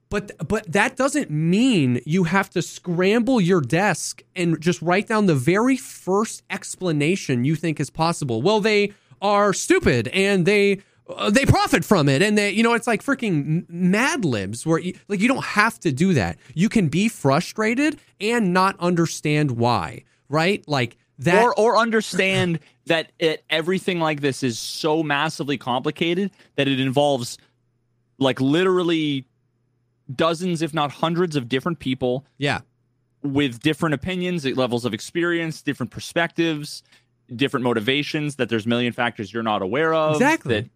But 0.10 0.48
but 0.48 0.72
that 0.72 0.96
doesn't 0.96 1.30
mean 1.30 2.02
you 2.06 2.24
have 2.24 2.50
to 2.52 2.62
scramble 2.62 3.40
your 3.40 3.62
desk 3.62 4.24
and 4.36 4.60
just 4.60 4.82
write 4.82 5.08
down 5.08 5.28
the 5.28 5.36
very 5.36 5.78
first 5.78 6.44
explanation 6.50 7.46
you 7.46 7.56
think 7.56 7.80
is 7.80 7.90
possible. 7.90 8.42
Well, 8.42 8.62
they 8.62 8.94
are 9.22 9.54
stupid 9.54 10.08
and 10.10 10.46
they 10.46 10.82
uh, 11.08 11.30
they 11.30 11.46
profit 11.46 11.86
from 11.86 12.10
it 12.10 12.22
and 12.22 12.38
they 12.38 12.52
you 12.52 12.64
know 12.64 12.74
it's 12.74 12.88
like 12.88 13.04
freaking 13.04 13.66
mad 13.70 14.26
libs 14.26 14.66
where 14.66 14.80
you, 14.80 14.98
like 15.08 15.20
you 15.20 15.28
don't 15.28 15.44
have 15.44 15.80
to 15.80 15.92
do 15.92 16.14
that 16.14 16.38
you 16.54 16.70
can 16.70 16.88
be 16.88 17.08
frustrated 17.08 18.00
and 18.20 18.54
not 18.54 18.76
understand 18.80 19.52
why 19.52 20.04
right 20.30 20.68
like 20.68 20.98
that 21.20 21.44
or 21.44 21.58
or 21.60 21.78
understand 21.78 22.60
that 22.86 23.12
it, 23.20 23.44
everything 23.50 24.00
like 24.00 24.22
this 24.22 24.44
is 24.44 24.60
so 24.60 25.04
massively 25.04 25.58
complicated 25.58 26.32
that 26.56 26.68
it 26.68 26.80
involves 26.80 27.38
like 28.18 28.40
literally 28.42 29.26
dozens 30.14 30.62
if 30.62 30.74
not 30.74 30.92
hundreds 30.92 31.36
of 31.36 31.48
different 31.48 31.80
people 31.80 32.26
yeah 32.38 32.62
with 33.22 33.60
different 33.60 33.94
opinions 33.96 34.46
levels 34.46 34.86
of 34.86 34.94
experience 34.94 35.62
different 35.62 35.92
perspectives 35.92 36.84
different 37.34 37.64
motivations, 37.64 38.36
that 38.36 38.50
there's 38.50 38.66
a 38.66 38.70
million 38.70 38.94
factors 38.94 39.34
you're 39.34 39.44
not 39.44 39.62
aware 39.62 39.94
of. 39.94 40.16
Exactly. 40.16 40.62
That 40.62 40.70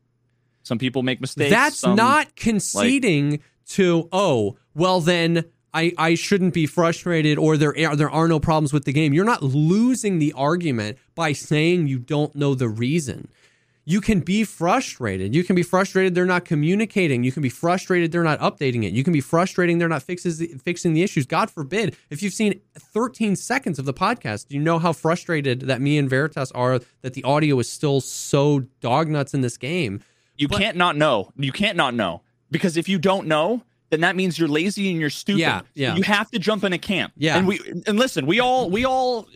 some 0.63 0.77
people 0.77 1.03
make 1.03 1.21
mistakes. 1.21 1.51
That's 1.51 1.79
some, 1.79 1.95
not 1.95 2.35
conceding 2.35 3.31
like, 3.31 3.41
to, 3.69 4.09
oh, 4.11 4.57
well, 4.73 5.01
then 5.01 5.45
I, 5.73 5.93
I 5.97 6.15
shouldn't 6.15 6.53
be 6.53 6.65
frustrated 6.65 7.37
or 7.37 7.57
there 7.57 7.75
are, 7.87 7.95
there 7.95 8.09
are 8.09 8.27
no 8.27 8.39
problems 8.39 8.73
with 8.73 8.85
the 8.85 8.93
game. 8.93 9.13
You're 9.13 9.25
not 9.25 9.43
losing 9.43 10.19
the 10.19 10.33
argument 10.33 10.97
by 11.15 11.33
saying 11.33 11.87
you 11.87 11.99
don't 11.99 12.33
know 12.35 12.55
the 12.55 12.69
reason 12.69 13.29
you 13.89 14.01
can 14.01 14.19
be 14.19 14.43
frustrated. 14.43 15.33
You 15.33 15.43
can 15.43 15.55
be 15.55 15.63
frustrated 15.63 16.13
they're 16.13 16.23
not 16.23 16.45
communicating. 16.45 17.23
You 17.23 17.31
can 17.31 17.41
be 17.41 17.49
frustrated 17.49 18.11
they're 18.11 18.21
not 18.21 18.39
updating 18.39 18.83
it. 18.83 18.93
You 18.93 19.03
can 19.03 19.13
be 19.13 19.19
frustrating 19.19 19.79
they're 19.79 19.87
not 19.87 20.03
fixes, 20.03 20.43
fixing 20.61 20.93
the 20.93 21.01
issues. 21.01 21.25
God 21.25 21.49
forbid, 21.49 21.97
if 22.11 22.21
you've 22.21 22.35
seen 22.35 22.61
13 22.77 23.35
seconds 23.35 23.79
of 23.79 23.85
the 23.85 23.93
podcast, 23.93 24.45
you 24.49 24.59
know 24.59 24.77
how 24.77 24.93
frustrated 24.93 25.61
that 25.61 25.81
me 25.81 25.97
and 25.97 26.07
Veritas 26.07 26.51
are 26.51 26.81
that 27.01 27.15
the 27.15 27.23
audio 27.23 27.57
is 27.57 27.67
still 27.67 27.99
so 27.99 28.59
dog 28.79 29.07
nuts 29.07 29.33
in 29.33 29.41
this 29.41 29.57
game. 29.57 30.01
You 30.39 30.47
but, 30.47 30.57
can't 30.57 30.77
not 30.77 30.95
know. 30.95 31.31
You 31.37 31.51
can't 31.51 31.77
not 31.77 31.93
know. 31.93 32.21
Because 32.49 32.77
if 32.77 32.89
you 32.89 32.97
don't 32.97 33.27
know, 33.27 33.61
then 33.89 34.01
that 34.01 34.15
means 34.15 34.39
you're 34.39 34.47
lazy 34.47 34.89
and 34.89 34.99
you're 34.99 35.09
stupid. 35.09 35.41
Yeah, 35.41 35.61
yeah. 35.75 35.95
You 35.95 36.01
have 36.03 36.31
to 36.31 36.39
jump 36.39 36.63
in 36.63 36.73
a 36.73 36.77
camp. 36.77 37.13
Yeah. 37.17 37.37
And 37.37 37.47
we 37.47 37.59
and 37.85 37.99
listen, 37.99 38.25
we 38.25 38.39
all 38.39 38.69
we 38.69 38.85
all 38.85 39.27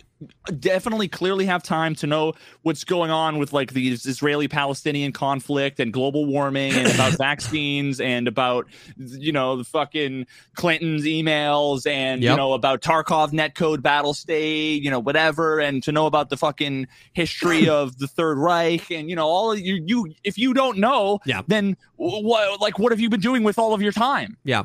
definitely 0.59 1.07
clearly 1.07 1.45
have 1.45 1.63
time 1.63 1.95
to 1.95 2.07
know 2.07 2.33
what's 2.61 2.83
going 2.83 3.11
on 3.11 3.37
with 3.37 3.53
like 3.53 3.73
the 3.73 3.89
Israeli 3.89 4.47
Palestinian 4.47 5.11
conflict 5.11 5.79
and 5.79 5.91
global 5.91 6.25
warming 6.25 6.73
and 6.73 6.87
about 6.93 7.13
vaccines 7.17 7.99
and 7.99 8.27
about 8.27 8.67
you 8.97 9.31
know 9.31 9.57
the 9.57 9.63
fucking 9.63 10.25
Clinton's 10.55 11.03
emails 11.03 11.85
and 11.85 12.21
yep. 12.21 12.31
you 12.31 12.37
know 12.37 12.53
about 12.53 12.81
Tarkov 12.81 13.31
netcode 13.31 13.77
Battlestate 13.79 14.81
you 14.81 14.89
know 14.89 14.99
whatever 14.99 15.59
and 15.59 15.83
to 15.83 15.91
know 15.91 16.05
about 16.05 16.29
the 16.29 16.37
fucking 16.37 16.87
history 17.13 17.67
of 17.69 17.97
the 17.97 18.07
Third 18.07 18.37
Reich 18.37 18.91
and 18.91 19.09
you 19.09 19.15
know 19.15 19.27
all 19.27 19.55
you 19.55 19.83
you 19.85 20.13
if 20.23 20.37
you 20.37 20.53
don't 20.53 20.77
know 20.77 21.19
yeah. 21.25 21.41
then 21.47 21.75
what 21.95 22.61
like 22.61 22.79
what 22.79 22.91
have 22.91 22.99
you 22.99 23.09
been 23.09 23.21
doing 23.21 23.43
with 23.43 23.57
all 23.57 23.73
of 23.73 23.81
your 23.81 23.91
time? 23.91 24.37
Yeah. 24.43 24.63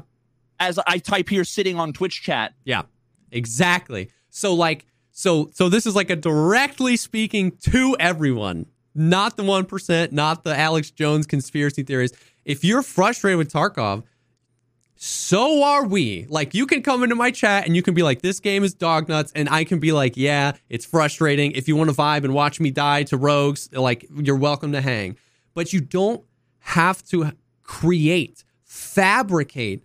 As 0.60 0.78
I 0.86 0.98
type 0.98 1.28
here 1.28 1.44
sitting 1.44 1.78
on 1.78 1.92
Twitch 1.92 2.22
chat. 2.22 2.54
Yeah. 2.64 2.82
Exactly. 3.30 4.10
So 4.30 4.54
like 4.54 4.86
so 5.18 5.50
so 5.52 5.68
this 5.68 5.84
is 5.84 5.96
like 5.96 6.10
a 6.10 6.16
directly 6.16 6.96
speaking 6.96 7.50
to 7.62 7.96
everyone, 7.98 8.66
not 8.94 9.36
the 9.36 9.42
1%, 9.42 10.12
not 10.12 10.44
the 10.44 10.56
Alex 10.56 10.92
Jones 10.92 11.26
conspiracy 11.26 11.82
theories. 11.82 12.12
If 12.44 12.62
you're 12.62 12.84
frustrated 12.84 13.36
with 13.36 13.52
Tarkov, 13.52 14.04
so 14.94 15.64
are 15.64 15.84
we. 15.84 16.26
Like 16.28 16.54
you 16.54 16.66
can 16.66 16.84
come 16.84 17.02
into 17.02 17.16
my 17.16 17.32
chat 17.32 17.66
and 17.66 17.74
you 17.74 17.82
can 17.82 17.94
be 17.94 18.04
like, 18.04 18.22
this 18.22 18.38
game 18.38 18.62
is 18.62 18.74
dog 18.74 19.08
nuts, 19.08 19.32
and 19.34 19.48
I 19.48 19.64
can 19.64 19.80
be 19.80 19.90
like, 19.90 20.16
yeah, 20.16 20.52
it's 20.68 20.84
frustrating. 20.84 21.50
If 21.50 21.66
you 21.66 21.74
want 21.74 21.90
to 21.90 21.96
vibe 21.96 22.22
and 22.22 22.32
watch 22.32 22.60
me 22.60 22.70
die 22.70 23.02
to 23.04 23.16
rogues, 23.16 23.68
like 23.72 24.06
you're 24.14 24.36
welcome 24.36 24.70
to 24.70 24.80
hang. 24.80 25.16
But 25.52 25.72
you 25.72 25.80
don't 25.80 26.22
have 26.60 27.04
to 27.06 27.32
create, 27.64 28.44
fabricate 28.62 29.82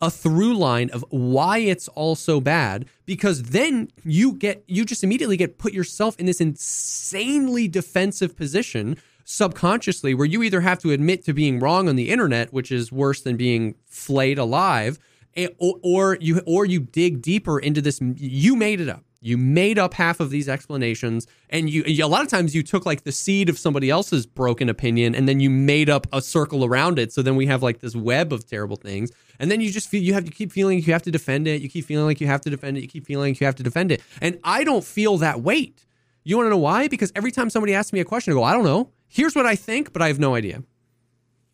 a 0.00 0.10
through 0.10 0.54
line 0.56 0.90
of 0.90 1.04
why 1.08 1.58
it's 1.58 1.88
all 1.88 2.14
so 2.14 2.40
bad 2.40 2.84
because 3.06 3.44
then 3.44 3.88
you 4.04 4.32
get 4.32 4.62
you 4.66 4.84
just 4.84 5.02
immediately 5.02 5.36
get 5.36 5.58
put 5.58 5.72
yourself 5.72 6.18
in 6.18 6.26
this 6.26 6.40
insanely 6.40 7.66
defensive 7.66 8.36
position 8.36 8.96
subconsciously 9.24 10.14
where 10.14 10.26
you 10.26 10.42
either 10.42 10.60
have 10.60 10.78
to 10.78 10.90
admit 10.90 11.24
to 11.24 11.32
being 11.32 11.58
wrong 11.58 11.88
on 11.88 11.96
the 11.96 12.10
internet 12.10 12.52
which 12.52 12.70
is 12.70 12.92
worse 12.92 13.22
than 13.22 13.36
being 13.36 13.74
flayed 13.86 14.38
alive 14.38 14.98
eh, 15.34 15.48
or, 15.58 15.78
or 15.82 16.18
you 16.20 16.42
or 16.46 16.66
you 16.66 16.80
dig 16.80 17.22
deeper 17.22 17.58
into 17.58 17.80
this 17.80 17.98
you 18.16 18.54
made 18.54 18.80
it 18.80 18.88
up 18.88 19.05
you 19.26 19.36
made 19.36 19.76
up 19.76 19.92
half 19.94 20.20
of 20.20 20.30
these 20.30 20.48
explanations, 20.48 21.26
and 21.50 21.68
you 21.68 21.82
a 22.04 22.06
lot 22.06 22.22
of 22.22 22.28
times 22.28 22.54
you 22.54 22.62
took 22.62 22.86
like 22.86 23.02
the 23.02 23.10
seed 23.10 23.48
of 23.48 23.58
somebody 23.58 23.90
else's 23.90 24.24
broken 24.24 24.68
opinion, 24.68 25.16
and 25.16 25.28
then 25.28 25.40
you 25.40 25.50
made 25.50 25.90
up 25.90 26.06
a 26.12 26.22
circle 26.22 26.64
around 26.64 26.98
it. 27.00 27.12
So 27.12 27.22
then 27.22 27.34
we 27.34 27.46
have 27.46 27.60
like 27.60 27.80
this 27.80 27.96
web 27.96 28.32
of 28.32 28.46
terrible 28.46 28.76
things, 28.76 29.10
and 29.40 29.50
then 29.50 29.60
you 29.60 29.72
just 29.72 29.88
feel 29.88 30.00
you 30.00 30.14
have 30.14 30.24
to 30.24 30.30
keep 30.30 30.52
feeling 30.52 30.78
you 30.78 30.92
have 30.92 31.02
to 31.02 31.10
defend 31.10 31.48
it. 31.48 31.60
You 31.60 31.68
keep 31.68 31.84
feeling 31.84 32.06
like 32.06 32.20
you 32.20 32.28
have 32.28 32.40
to 32.42 32.50
defend 32.50 32.78
it. 32.78 32.82
You 32.82 32.88
keep 32.88 33.04
feeling 33.04 33.32
like 33.32 33.40
you 33.40 33.46
have 33.46 33.56
to 33.56 33.64
defend 33.64 33.90
it, 33.90 34.00
and 34.20 34.38
I 34.44 34.62
don't 34.62 34.84
feel 34.84 35.18
that 35.18 35.40
weight. 35.40 35.84
You 36.22 36.36
want 36.36 36.46
to 36.46 36.50
know 36.50 36.58
why? 36.58 36.86
Because 36.86 37.10
every 37.16 37.32
time 37.32 37.50
somebody 37.50 37.74
asks 37.74 37.92
me 37.92 37.98
a 37.98 38.04
question, 38.04 38.32
I 38.32 38.34
go, 38.34 38.44
I 38.44 38.52
don't 38.52 38.64
know. 38.64 38.90
Here's 39.08 39.34
what 39.34 39.46
I 39.46 39.56
think, 39.56 39.92
but 39.92 40.02
I 40.02 40.06
have 40.08 40.20
no 40.20 40.36
idea. 40.36 40.62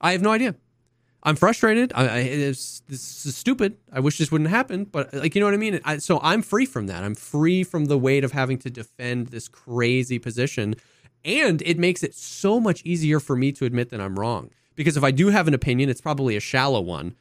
I 0.01 0.13
have 0.13 0.21
no 0.23 0.31
idea. 0.31 0.57
I'm 1.25 1.37
frustrated. 1.37 1.93
I, 1.95 2.03
I 2.03 2.19
it's, 2.19 2.81
this 2.89 3.25
is 3.27 3.37
stupid. 3.37 3.77
I 3.93 4.01
wish 4.01 4.19
this 4.19 4.33
wouldn't 4.33 4.51
happen, 4.51 4.85
but 4.85 5.13
like 5.15 5.35
you 5.35 5.41
know 5.41 5.47
what 5.47 5.55
I 5.55 5.59
mean. 5.59 5.81
I, 5.85 5.99
so 5.99 6.19
I'm 6.23 6.43
free 6.43 6.67
from 6.67 6.89
that. 6.89 7.05
I'm 7.05 7.15
free 7.15 7.63
from 7.63 7.85
the 7.85 7.97
weight 7.97 8.25
of 8.25 8.33
having 8.33 8.59
to 8.59 8.71
defend 8.71 9.29
this 9.29 9.47
crazy 9.47 10.19
position, 10.19 10.75
and 11.25 11.63
it 11.63 11.79
makes 11.79 12.03
it 12.03 12.15
so 12.15 12.59
much 12.59 12.83
easier 12.85 13.21
for 13.21 13.37
me 13.37 13.53
to 13.53 13.65
admit 13.65 13.91
that 13.91 14.01
I'm 14.01 14.19
wrong. 14.19 14.51
Because 14.75 14.97
if 14.97 15.05
I 15.05 15.11
do 15.11 15.29
have 15.29 15.47
an 15.47 15.55
opinion, 15.55 15.91
it's 15.91 16.01
probably 16.01 16.37
a 16.37 16.41
shallow 16.41 16.81
one. 16.81 17.15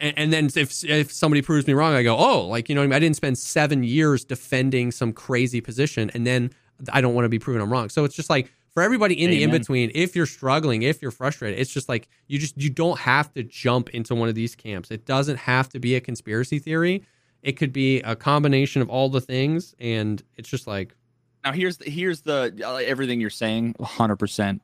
And, 0.00 0.18
and 0.18 0.32
then 0.32 0.46
if 0.56 0.82
if 0.84 1.12
somebody 1.12 1.40
proves 1.40 1.66
me 1.66 1.72
wrong, 1.72 1.94
I 1.94 2.02
go, 2.02 2.16
oh, 2.16 2.46
like 2.48 2.68
you 2.68 2.74
know, 2.74 2.80
what 2.80 2.86
I, 2.86 2.88
mean? 2.88 2.96
I 2.96 2.98
didn't 2.98 3.16
spend 3.16 3.38
seven 3.38 3.84
years 3.84 4.24
defending 4.24 4.90
some 4.90 5.12
crazy 5.12 5.60
position, 5.60 6.10
and 6.14 6.26
then 6.26 6.50
I 6.92 7.00
don't 7.00 7.14
want 7.14 7.26
to 7.26 7.28
be 7.28 7.38
proven 7.38 7.62
I'm 7.62 7.72
wrong. 7.72 7.90
So 7.90 8.04
it's 8.04 8.16
just 8.16 8.28
like 8.28 8.52
for 8.76 8.82
everybody 8.82 9.14
in 9.14 9.30
Amen. 9.30 9.38
the 9.38 9.42
in 9.42 9.50
between, 9.50 9.90
if 9.94 10.14
you're 10.14 10.26
struggling, 10.26 10.82
if 10.82 11.00
you're 11.00 11.10
frustrated, 11.10 11.58
it's 11.58 11.72
just 11.72 11.88
like 11.88 12.08
you 12.26 12.38
just 12.38 12.60
you 12.60 12.68
don't 12.68 12.98
have 12.98 13.32
to 13.32 13.42
jump 13.42 13.88
into 13.94 14.14
one 14.14 14.28
of 14.28 14.34
these 14.34 14.54
camps. 14.54 14.90
It 14.90 15.06
doesn't 15.06 15.38
have 15.38 15.70
to 15.70 15.78
be 15.78 15.94
a 15.94 16.00
conspiracy 16.00 16.58
theory. 16.58 17.02
It 17.42 17.52
could 17.52 17.72
be 17.72 18.02
a 18.02 18.14
combination 18.14 18.82
of 18.82 18.90
all 18.90 19.08
the 19.08 19.22
things, 19.22 19.74
and 19.80 20.22
it's 20.36 20.50
just 20.50 20.66
like. 20.66 20.94
Now 21.42 21.52
here's 21.52 21.78
the, 21.78 21.88
here's 21.88 22.20
the 22.20 22.54
uh, 22.62 22.74
everything 22.74 23.18
you're 23.18 23.30
saying. 23.30 23.76
100 23.78 24.16
percent 24.16 24.60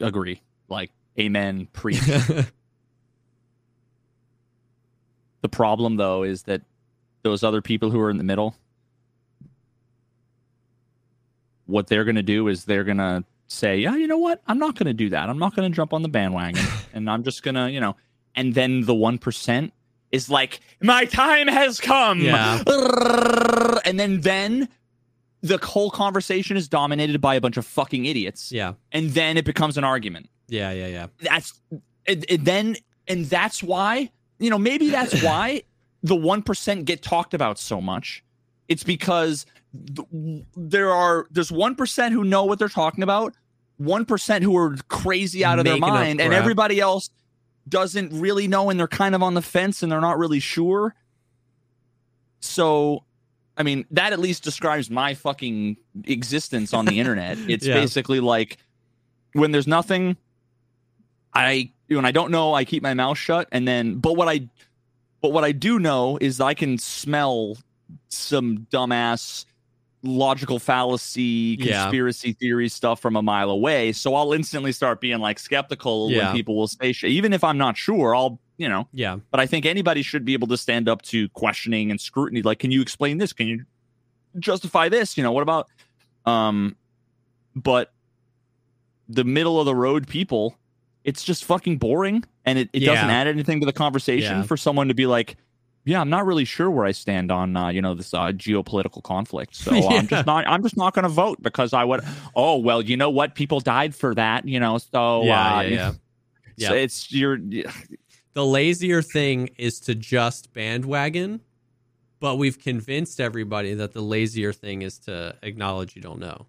agree. 0.00 0.40
Like 0.70 0.90
amen. 1.18 1.68
Preach. 1.74 2.00
The 5.40 5.48
problem 5.48 5.96
though 5.96 6.24
is 6.24 6.42
that 6.44 6.62
those 7.22 7.44
other 7.44 7.62
people 7.62 7.90
who 7.90 8.00
are 8.00 8.10
in 8.10 8.18
the 8.18 8.24
middle, 8.24 8.56
what 11.68 11.86
they're 11.86 12.04
going 12.04 12.16
to 12.16 12.22
do 12.22 12.48
is 12.48 12.64
they're 12.64 12.84
going 12.84 12.98
to 12.98 13.24
say, 13.46 13.78
yeah, 13.78 13.94
you 13.94 14.06
know 14.06 14.18
what? 14.18 14.42
I'm 14.46 14.58
not 14.58 14.74
going 14.74 14.86
to 14.86 14.94
do 14.94 15.10
that. 15.10 15.28
I'm 15.28 15.38
not 15.38 15.54
going 15.54 15.70
to 15.70 15.74
jump 15.74 15.92
on 15.92 16.02
the 16.02 16.08
bandwagon 16.08 16.64
and 16.92 17.08
I'm 17.08 17.22
just 17.22 17.42
going 17.42 17.54
to, 17.54 17.70
you 17.70 17.80
know, 17.80 17.94
and 18.34 18.54
then 18.54 18.82
the 18.82 18.94
1% 18.94 19.70
is 20.10 20.30
like, 20.30 20.60
my 20.82 21.04
time 21.04 21.46
has 21.48 21.78
come. 21.80 22.20
Yeah. 22.20 22.62
And 23.84 23.98
then, 23.98 24.20
then 24.20 24.68
the 25.40 25.56
whole 25.56 25.90
conversation 25.90 26.58
is 26.58 26.68
dominated 26.68 27.20
by 27.22 27.36
a 27.36 27.40
bunch 27.40 27.56
of 27.56 27.64
fucking 27.64 28.04
idiots. 28.04 28.52
Yeah. 28.52 28.74
And 28.92 29.10
then 29.10 29.38
it 29.38 29.46
becomes 29.46 29.78
an 29.78 29.84
argument. 29.84 30.28
Yeah. 30.48 30.72
Yeah. 30.72 30.88
Yeah. 30.88 31.06
That's 31.20 31.58
it, 32.04 32.26
it 32.28 32.44
then, 32.44 32.76
and 33.06 33.24
that's 33.24 33.62
why, 33.62 34.10
you 34.38 34.50
know, 34.50 34.58
maybe 34.58 34.90
that's 34.90 35.22
why 35.22 35.62
the 36.02 36.16
1% 36.16 36.84
get 36.84 37.02
talked 37.02 37.32
about 37.32 37.58
so 37.58 37.80
much. 37.80 38.22
It's 38.68 38.84
because 38.84 39.46
th- 39.96 40.44
there 40.56 40.92
are 40.92 41.26
there's 41.30 41.50
1% 41.50 42.12
who 42.12 42.24
know 42.24 42.44
what 42.44 42.58
they're 42.58 42.68
talking 42.68 43.02
about, 43.02 43.34
1% 43.80 44.42
who 44.42 44.56
are 44.56 44.76
crazy 44.88 45.44
out 45.44 45.58
of 45.58 45.64
Making 45.64 45.80
their 45.80 45.90
mind 45.90 46.20
and 46.20 46.34
everybody 46.34 46.80
else 46.80 47.10
doesn't 47.68 48.12
really 48.18 48.48
know 48.48 48.70
and 48.70 48.78
they're 48.78 48.88
kind 48.88 49.14
of 49.14 49.22
on 49.22 49.34
the 49.34 49.42
fence 49.42 49.82
and 49.82 49.90
they're 49.92 50.00
not 50.00 50.18
really 50.18 50.40
sure. 50.40 50.94
So 52.40 53.04
I 53.56 53.64
mean, 53.64 53.86
that 53.90 54.12
at 54.12 54.20
least 54.20 54.44
describes 54.44 54.88
my 54.88 55.14
fucking 55.14 55.76
existence 56.04 56.72
on 56.72 56.84
the 56.84 56.98
internet. 57.00 57.38
It's 57.48 57.66
Yeah. 57.66 57.74
basically 57.74 58.20
like 58.20 58.58
when 59.32 59.50
there's 59.52 59.66
nothing 59.66 60.16
I 61.34 61.72
when 61.88 62.04
I 62.04 62.12
don't 62.12 62.30
know, 62.30 62.54
I 62.54 62.64
keep 62.64 62.82
my 62.82 62.94
mouth 62.94 63.18
shut 63.18 63.48
and 63.52 63.66
then 63.66 63.96
but 63.96 64.16
what 64.16 64.28
I 64.28 64.48
but 65.20 65.32
what 65.32 65.44
I 65.44 65.52
do 65.52 65.78
know 65.78 66.18
is 66.20 66.40
I 66.40 66.54
can 66.54 66.78
smell 66.78 67.56
some 68.08 68.66
dumbass 68.70 69.44
logical 70.02 70.58
fallacy, 70.60 71.56
Yeah. 71.60 71.82
conspiracy 71.82 72.32
theory 72.32 72.68
stuff 72.68 73.00
from 73.00 73.16
a 73.16 73.22
mile 73.22 73.50
away. 73.50 73.90
So 73.92 74.14
I'll 74.14 74.32
instantly 74.32 74.70
start 74.72 75.00
being 75.00 75.18
like 75.18 75.38
skeptical 75.40 76.10
Yeah. 76.10 76.26
when 76.28 76.36
people 76.36 76.56
will 76.56 76.68
say 76.68 76.92
shit. 76.92 77.10
Even 77.10 77.32
if 77.32 77.42
I'm 77.42 77.58
not 77.58 77.76
sure, 77.76 78.14
I'll, 78.14 78.38
you 78.58 78.68
know, 78.68 78.86
Yeah. 78.92 79.16
but 79.32 79.40
I 79.40 79.46
think 79.46 79.66
anybody 79.66 80.02
should 80.02 80.24
be 80.24 80.34
able 80.34 80.46
to 80.48 80.56
stand 80.56 80.88
up 80.88 81.02
to 81.02 81.28
questioning 81.30 81.90
and 81.90 82.00
scrutiny. 82.00 82.42
Like, 82.42 82.60
can 82.60 82.70
you 82.70 82.80
explain 82.80 83.18
this? 83.18 83.32
Can 83.32 83.48
you 83.48 83.64
justify 84.38 84.88
this? 84.88 85.16
You 85.16 85.24
know, 85.24 85.32
what 85.32 85.42
about 85.42 85.68
um 86.26 86.76
but 87.56 87.92
the 89.08 89.24
middle 89.24 89.58
of 89.58 89.66
the 89.66 89.74
road 89.74 90.06
people, 90.06 90.56
it's 91.02 91.24
just 91.24 91.44
fucking 91.44 91.78
boring 91.78 92.22
and 92.44 92.58
it, 92.58 92.68
it 92.72 92.80
doesn't 92.80 93.10
add 93.10 93.26
anything 93.26 93.58
to 93.60 93.66
the 93.66 93.72
conversation 93.72 94.38
Yeah. 94.38 94.42
for 94.44 94.56
someone 94.56 94.88
to 94.88 94.94
be 94.94 95.06
like, 95.06 95.36
yeah, 95.88 96.02
I'm 96.02 96.10
not 96.10 96.26
really 96.26 96.44
sure 96.44 96.70
where 96.70 96.84
I 96.84 96.92
stand 96.92 97.32
on 97.32 97.56
uh, 97.56 97.68
you 97.68 97.80
know 97.80 97.94
this 97.94 98.12
uh, 98.12 98.26
geopolitical 98.32 99.02
conflict. 99.02 99.56
So 99.56 99.74
Yeah. 99.74 99.86
I'm 99.86 100.06
just 100.06 100.26
not 100.26 100.46
I'm 100.46 100.62
just 100.62 100.76
not 100.76 100.92
going 100.94 101.04
to 101.04 101.08
vote 101.08 101.42
because 101.42 101.72
I 101.72 101.82
would. 101.84 102.02
Oh 102.36 102.58
well, 102.58 102.82
you 102.82 102.96
know 102.96 103.08
what? 103.08 103.34
People 103.34 103.60
died 103.60 103.94
for 103.94 104.14
that. 104.14 104.46
You 104.46 104.60
know, 104.60 104.76
so 104.76 105.24
yeah. 105.24 105.56
uh, 105.56 105.60
yeah. 105.62 105.92
Yeah. 106.56 106.68
so 106.68 106.74
Yeah. 106.74 106.80
it's 106.82 107.10
you're 107.10 107.38
the 107.38 108.44
lazier 108.44 109.00
thing 109.00 109.48
is 109.56 109.80
to 109.80 109.94
just 109.94 110.52
bandwagon, 110.52 111.40
but 112.20 112.36
we've 112.36 112.58
convinced 112.58 113.18
everybody 113.18 113.72
that 113.74 113.94
the 113.94 114.02
lazier 114.02 114.52
thing 114.52 114.82
is 114.82 114.98
to 115.00 115.36
acknowledge 115.42 115.96
you 115.96 116.02
don't 116.02 116.20
know. 116.20 116.46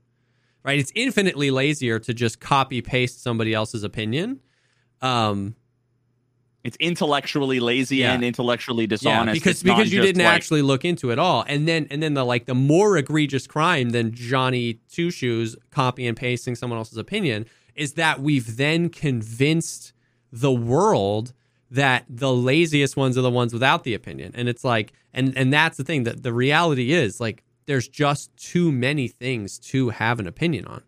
Right? 0.64 0.78
It's 0.78 0.92
infinitely 0.94 1.50
lazier 1.50 1.98
to 2.00 2.14
just 2.14 2.42
copy 2.42 2.82
paste 2.82 3.24
somebody 3.24 3.54
else's 3.54 3.86
opinion. 3.86 4.42
Um, 5.02 5.56
it's 6.70 6.78
intellectually 6.80 7.60
lazy 7.60 7.98
Yeah. 7.98 8.14
and 8.14 8.24
intellectually 8.24 8.84
yeah, 8.84 8.88
dishonest. 8.88 9.34
because 9.34 9.52
It's 9.58 9.64
because 9.64 9.92
you 9.92 10.02
didn't 10.02 10.24
like- 10.24 10.34
actually 10.36 10.62
look 10.62 10.86
into 10.86 11.10
it 11.12 11.18
all, 11.20 11.44
and 11.48 11.68
then 11.68 11.88
and 11.90 12.02
then 12.02 12.14
the 12.14 12.24
like 12.24 12.46
the 12.46 12.54
more 12.56 12.96
egregious 12.98 13.48
crime 13.48 13.90
than 13.90 14.14
Johnny 14.14 14.80
Two 14.92 15.10
Shoes 15.12 15.56
copy 15.72 16.06
and 16.08 16.16
pasting 16.16 16.56
someone 16.56 16.78
else's 16.78 16.98
opinion 16.98 17.46
is 17.76 17.94
that 17.94 18.22
we've 18.22 18.56
then 18.58 18.90
convinced 18.90 19.94
the 20.32 20.52
world 20.52 21.34
that 21.72 22.04
the 22.10 22.32
laziest 22.32 22.96
ones 22.98 23.18
are 23.18 23.22
the 23.22 23.30
ones 23.30 23.52
without 23.54 23.84
the 23.84 23.94
opinion, 23.94 24.32
and 24.36 24.48
it's 24.48 24.64
like 24.64 24.94
and 25.14 25.36
and 25.38 25.52
that's 25.52 25.78
the 25.78 25.84
thing 25.84 26.04
that 26.04 26.22
the 26.24 26.34
reality 26.34 26.92
is 26.92 27.20
like 27.20 27.44
there's 27.66 27.88
just 27.88 28.36
too 28.38 28.72
many 28.72 29.08
things 29.08 29.58
to 29.60 29.90
have 29.90 30.20
an 30.20 30.28
opinion 30.28 30.66
on. 30.66 30.82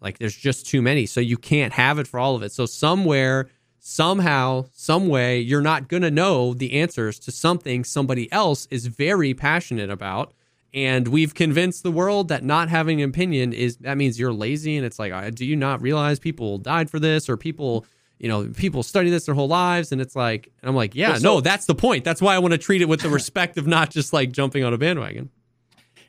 Like 0.00 0.18
there's 0.18 0.36
just 0.36 0.66
too 0.66 0.82
many, 0.82 1.06
so 1.06 1.20
you 1.20 1.36
can't 1.38 1.72
have 1.72 1.98
it 1.98 2.06
for 2.06 2.20
all 2.20 2.34
of 2.36 2.42
it. 2.42 2.52
So 2.52 2.66
somewhere 2.66 3.48
somehow, 3.88 4.64
some 4.72 5.06
way, 5.06 5.38
you're 5.38 5.62
not 5.62 5.86
going 5.86 6.02
to 6.02 6.10
know 6.10 6.52
the 6.52 6.72
answers 6.72 7.20
to 7.20 7.30
something 7.30 7.84
somebody 7.84 8.30
else 8.32 8.66
is 8.68 8.88
very 8.88 9.32
passionate 9.32 9.90
about. 9.90 10.34
And 10.74 11.06
we've 11.06 11.34
convinced 11.34 11.84
the 11.84 11.92
world 11.92 12.26
that 12.28 12.42
not 12.42 12.68
having 12.68 13.00
an 13.00 13.08
opinion 13.08 13.52
is 13.52 13.76
that 13.78 13.96
means 13.96 14.18
you're 14.18 14.32
lazy. 14.32 14.76
And 14.76 14.84
it's 14.84 14.98
like, 14.98 15.34
do 15.36 15.46
you 15.46 15.54
not 15.54 15.80
realize 15.80 16.18
people 16.18 16.58
died 16.58 16.90
for 16.90 16.98
this 16.98 17.28
or 17.28 17.36
people, 17.36 17.86
you 18.18 18.28
know, 18.28 18.48
people 18.48 18.82
study 18.82 19.08
this 19.08 19.26
their 19.26 19.36
whole 19.36 19.46
lives? 19.46 19.92
And 19.92 20.00
it's 20.00 20.16
like, 20.16 20.50
and 20.60 20.68
I'm 20.68 20.74
like, 20.74 20.96
yeah, 20.96 21.10
Well, 21.10 21.20
so- 21.20 21.34
no, 21.34 21.40
that's 21.40 21.66
the 21.66 21.76
point. 21.76 22.02
That's 22.02 22.20
why 22.20 22.34
I 22.34 22.40
want 22.40 22.52
to 22.52 22.58
treat 22.58 22.82
it 22.82 22.88
with 22.88 23.02
the 23.02 23.08
respect 23.08 23.56
of 23.56 23.68
not 23.68 23.90
just 23.90 24.12
like 24.12 24.32
jumping 24.32 24.64
on 24.64 24.74
a 24.74 24.78
bandwagon. 24.78 25.30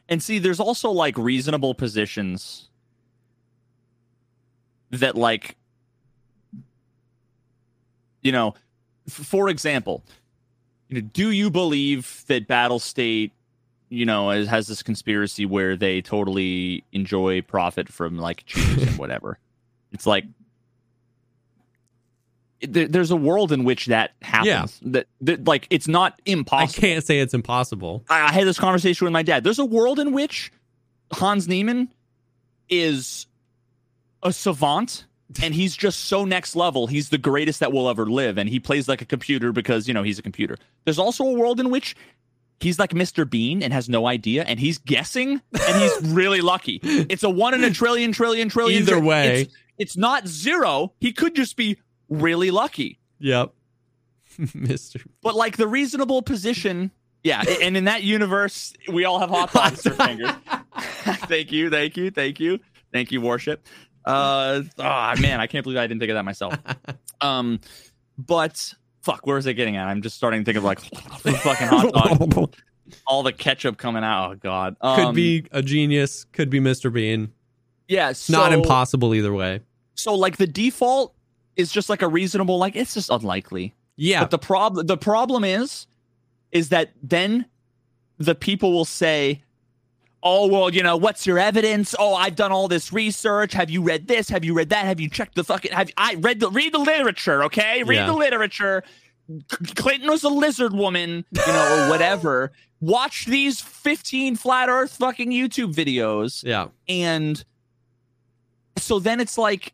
And 0.09 0.23
see, 0.23 0.39
there's 0.39 0.59
also 0.59 0.89
like 0.89 1.15
reasonable 1.15 1.75
positions 1.75 2.69
that, 4.89 5.15
like, 5.15 5.56
you 8.27 8.33
know, 8.33 8.55
f- 9.07 9.13
for 9.25 9.47
example, 9.47 10.03
you 10.89 11.01
know, 11.01 11.07
do 11.13 11.31
you 11.31 11.49
believe 11.49 12.25
that 12.27 12.45
Battlestate, 12.45 13.31
you 13.87 14.05
know, 14.05 14.29
has, 14.31 14.49
has 14.49 14.67
this 14.67 14.83
conspiracy 14.83 15.45
where 15.45 15.77
they 15.77 16.01
totally 16.01 16.83
enjoy 16.91 17.41
profit 17.41 17.87
from 17.87 18.17
like 18.17 18.45
cheese 18.45 18.83
and 18.83 18.97
whatever? 18.97 19.39
It's 19.93 20.05
like 20.05 20.25
there, 22.61 22.89
there's 22.89 23.11
a 23.11 23.15
world 23.15 23.53
in 23.53 23.63
which 23.63 23.85
that 23.85 24.11
happens. 24.21 24.77
That, 24.81 25.07
that 25.21 25.47
like 25.47 25.67
it's 25.69 25.87
not 25.87 26.21
impossible. 26.25 26.85
I 26.85 26.87
can't 26.87 27.05
say 27.05 27.19
it's 27.19 27.33
impossible. 27.33 28.03
I, 28.09 28.23
I 28.23 28.31
had 28.33 28.45
this 28.45 28.59
conversation 28.59 29.05
with 29.05 29.13
my 29.13 29.23
dad. 29.23 29.45
There's 29.45 29.59
a 29.59 29.65
world 29.65 29.99
in 29.99 30.11
which 30.11 30.51
Hans 31.13 31.47
Niemann 31.47 31.87
is 32.67 33.25
a 34.21 34.33
savant 34.33 35.05
and 35.41 35.53
he's 35.53 35.75
just 35.75 36.05
so 36.05 36.25
next 36.25 36.55
level. 36.55 36.87
He's 36.87 37.09
the 37.09 37.17
greatest 37.17 37.59
that 37.59 37.71
will 37.71 37.89
ever 37.89 38.05
live. 38.05 38.37
And 38.37 38.49
he 38.49 38.59
plays 38.59 38.87
like 38.87 39.01
a 39.01 39.05
computer 39.05 39.51
because, 39.51 39.87
you 39.87 39.93
know, 39.93 40.03
he's 40.03 40.19
a 40.19 40.21
computer. 40.21 40.57
There's 40.85 40.99
also 40.99 41.25
a 41.25 41.33
world 41.33 41.59
in 41.59 41.69
which 41.69 41.95
he's 42.59 42.79
like 42.79 42.91
Mr. 42.91 43.29
Bean 43.29 43.61
and 43.61 43.73
has 43.73 43.89
no 43.89 44.07
idea 44.07 44.43
and 44.43 44.59
he's 44.59 44.77
guessing 44.77 45.41
and 45.51 45.81
he's 45.81 46.01
really 46.13 46.41
lucky. 46.41 46.79
It's 46.83 47.23
a 47.23 47.29
one 47.29 47.53
in 47.53 47.63
a 47.63 47.71
trillion, 47.71 48.11
trillion, 48.11 48.49
trillion. 48.49 48.81
Either 48.81 48.99
way. 48.99 49.41
It's, 49.41 49.53
it's 49.77 49.97
not 49.97 50.27
zero. 50.27 50.93
He 50.99 51.11
could 51.11 51.35
just 51.35 51.55
be 51.55 51.77
really 52.09 52.51
lucky. 52.51 52.99
Yep. 53.19 53.53
Mr. 54.39 55.03
But 55.21 55.35
like 55.35 55.57
the 55.57 55.67
reasonable 55.67 56.21
position, 56.21 56.91
yeah. 57.23 57.43
And 57.61 57.75
in 57.75 57.85
that 57.85 58.03
universe, 58.03 58.73
we 58.91 59.05
all 59.05 59.19
have 59.19 59.29
hot 59.29 59.51
pockets 59.51 59.85
or 59.85 59.91
fingers. 59.91 60.31
thank 61.27 61.51
you, 61.51 61.69
thank 61.69 61.97
you, 61.97 62.11
thank 62.11 62.39
you, 62.39 62.59
thank 62.93 63.11
you, 63.11 63.21
Warship. 63.21 63.65
Uh, 64.07 64.63
ah, 64.79 65.15
man, 65.19 65.39
I 65.39 65.47
can't 65.47 65.63
believe 65.63 65.77
I 65.79 65.85
didn't 65.87 65.99
think 65.99 66.09
of 66.11 66.15
that 66.15 66.25
myself. 66.25 66.55
Um, 67.19 67.59
but 68.17 68.73
fuck, 69.01 69.25
where 69.25 69.37
is 69.37 69.47
it 69.47 69.55
getting 69.55 69.75
at? 69.75 69.87
I'm 69.87 70.03
just 70.03 70.15
starting 70.15 70.41
to 70.41 70.45
think 70.45 70.57
of 70.57 70.63
like 70.63 70.79
fucking 71.19 71.67
hot 71.67 71.91
dog, 71.91 72.53
all 73.07 73.23
the 73.23 73.33
ketchup 73.33 73.77
coming 73.77 74.03
out. 74.03 74.31
Oh 74.31 74.35
god, 74.35 74.75
could 74.79 75.05
Um, 75.05 75.15
be 75.15 75.43
a 75.51 75.63
genius, 75.63 76.25
could 76.31 76.51
be 76.51 76.59
Mr. 76.59 76.93
Bean. 76.93 77.31
yeah. 77.87 78.11
It's 78.11 78.29
not 78.29 78.53
impossible 78.53 79.15
either 79.15 79.33
way. 79.33 79.61
So 79.95 80.13
like 80.13 80.37
the 80.37 80.45
default 80.45 81.15
is 81.55 81.71
just 81.71 81.89
like 81.89 82.03
a 82.03 82.07
reasonable, 82.07 82.59
like 82.59 82.75
it's 82.75 82.93
just 82.93 83.09
unlikely. 83.09 83.73
Yeah. 83.95 84.19
But 84.21 84.29
the 84.29 84.37
problem 84.37 84.85
the 84.85 84.97
problem 84.97 85.43
is 85.43 85.87
is 86.51 86.69
that 86.69 86.91
then 87.01 87.47
the 88.19 88.35
people 88.35 88.71
will 88.71 88.85
say, 88.85 89.41
"Oh, 90.27 90.47
well, 90.47 90.73
you 90.73 90.83
know, 90.83 90.97
what's 90.97 91.25
your 91.25 91.39
evidence? 91.39 91.95
Oh, 91.97 92.13
I've 92.15 92.35
done 92.35 92.51
all 92.51 92.67
this 92.67 92.91
research. 92.91 93.53
Have 93.53 93.69
you 93.69 93.81
read 93.81 94.07
this? 94.07 94.29
Have 94.29 94.43
you 94.45 94.53
read 94.53 94.69
that? 94.69 94.85
Have 94.85 94.99
you 94.99 95.09
checked 95.09 95.35
the 95.35 95.43
fucking 95.43 95.71
have 95.71 95.89
I 95.97 96.15
read 96.15 96.39
the 96.39 96.49
read 96.51 96.73
the 96.73 96.79
literature, 96.79 97.43
okay? 97.45 97.83
Read 97.83 97.97
Yeah. 97.97 98.07
the 98.07 98.13
literature. 98.13 98.83
Clinton 99.75 100.09
was 100.09 100.23
a 100.23 100.29
lizard 100.29 100.73
woman, 100.73 101.25
you 101.31 101.47
know, 101.47 101.85
or 101.85 101.89
whatever. 101.89 102.51
Watch 102.79 103.25
these 103.25 103.59
15 103.59 104.35
flat 104.35 104.69
earth 104.69 104.91
fucking 104.97 105.31
YouTube 105.31 105.73
videos 105.73 106.43
yeah. 106.43 106.67
and 106.87 107.43
so 108.77 108.99
then 108.99 109.19
it's 109.19 109.37
like 109.37 109.73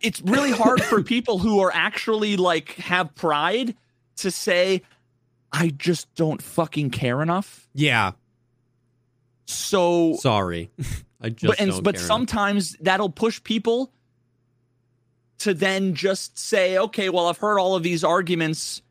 it's 0.00 0.20
really 0.22 0.50
hard 0.50 0.82
for 0.82 1.02
people 1.14 1.38
who 1.38 1.60
are 1.60 1.70
actually 1.74 2.36
like 2.36 2.70
have 2.76 3.14
pride 3.14 3.76
to 4.16 4.30
say 4.30 4.82
i 5.52 5.68
just 5.68 6.12
don't 6.14 6.42
fucking 6.42 6.90
care 6.90 7.20
enough 7.22 7.68
Yeah. 7.74 8.12
So 9.50 10.14
Sorry. 10.20 10.70
I 11.20 11.28
just 11.30 11.46
but 11.46 11.60
and, 11.60 11.82
but 11.82 11.94
care 11.94 12.00
enough. 12.00 12.06
sometimes 12.06 12.76
that'll 12.80 13.10
push 13.10 13.42
people 13.42 13.92
to 15.38 15.54
then 15.54 15.94
just 15.94 16.36
say 16.36 16.76
okay 16.76 17.10
well 17.10 17.28
i've 17.28 17.38
heard 17.38 17.60
all 17.60 17.76
of 17.76 17.84
these 17.84 18.02
arguments 18.02 18.82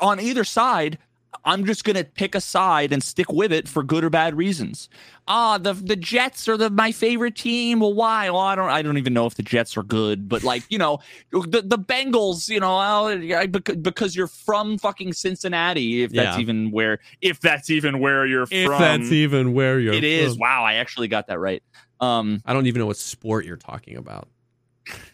on 0.00 0.20
either 0.20 0.44
side, 0.44 0.98
I'm 1.44 1.64
just 1.66 1.84
gonna 1.84 2.02
pick 2.04 2.34
a 2.34 2.40
side 2.40 2.92
and 2.92 3.02
stick 3.02 3.30
with 3.30 3.52
it 3.52 3.68
for 3.68 3.82
good 3.82 4.02
or 4.04 4.10
bad 4.10 4.36
reasons. 4.36 4.88
Ah, 5.28 5.58
the 5.58 5.74
the 5.74 5.96
Jets 5.96 6.48
are 6.48 6.56
the 6.56 6.70
my 6.70 6.92
favorite 6.92 7.36
team. 7.36 7.80
Well, 7.80 7.92
why? 7.92 8.30
Well, 8.30 8.40
I 8.40 8.54
don't 8.54 8.70
I 8.70 8.80
don't 8.82 8.96
even 8.96 9.12
know 9.12 9.26
if 9.26 9.34
the 9.34 9.42
Jets 9.42 9.76
are 9.76 9.82
good, 9.82 10.28
but 10.28 10.42
like 10.42 10.62
you 10.70 10.78
know, 10.78 10.98
the 11.32 11.62
the 11.64 11.78
Bengals. 11.78 12.48
You 12.48 12.60
know, 12.60 12.78
oh, 12.80 13.46
because 13.76 14.16
you're 14.16 14.26
from 14.28 14.78
fucking 14.78 15.12
Cincinnati. 15.12 16.02
If 16.04 16.12
that's 16.12 16.36
Yeah. 16.36 16.40
even 16.40 16.70
where 16.70 17.00
if 17.20 17.40
that's 17.40 17.70
even 17.70 17.98
where 17.98 18.24
you're 18.26 18.46
from. 18.46 18.56
If 18.56 18.66
from, 18.66 18.78
that's 18.80 19.12
even 19.12 19.52
where 19.52 19.78
you're 19.78 19.94
it 19.94 20.04
is. 20.04 20.32
from. 20.34 20.40
Wow, 20.40 20.64
I 20.64 20.74
actually 20.74 21.08
got 21.08 21.26
that 21.26 21.38
right. 21.38 21.62
Um, 22.00 22.40
I 22.46 22.52
don't 22.52 22.66
even 22.66 22.80
know 22.80 22.86
what 22.86 22.96
sport 22.96 23.44
you're 23.44 23.56
talking 23.56 23.96
about. 23.96 24.28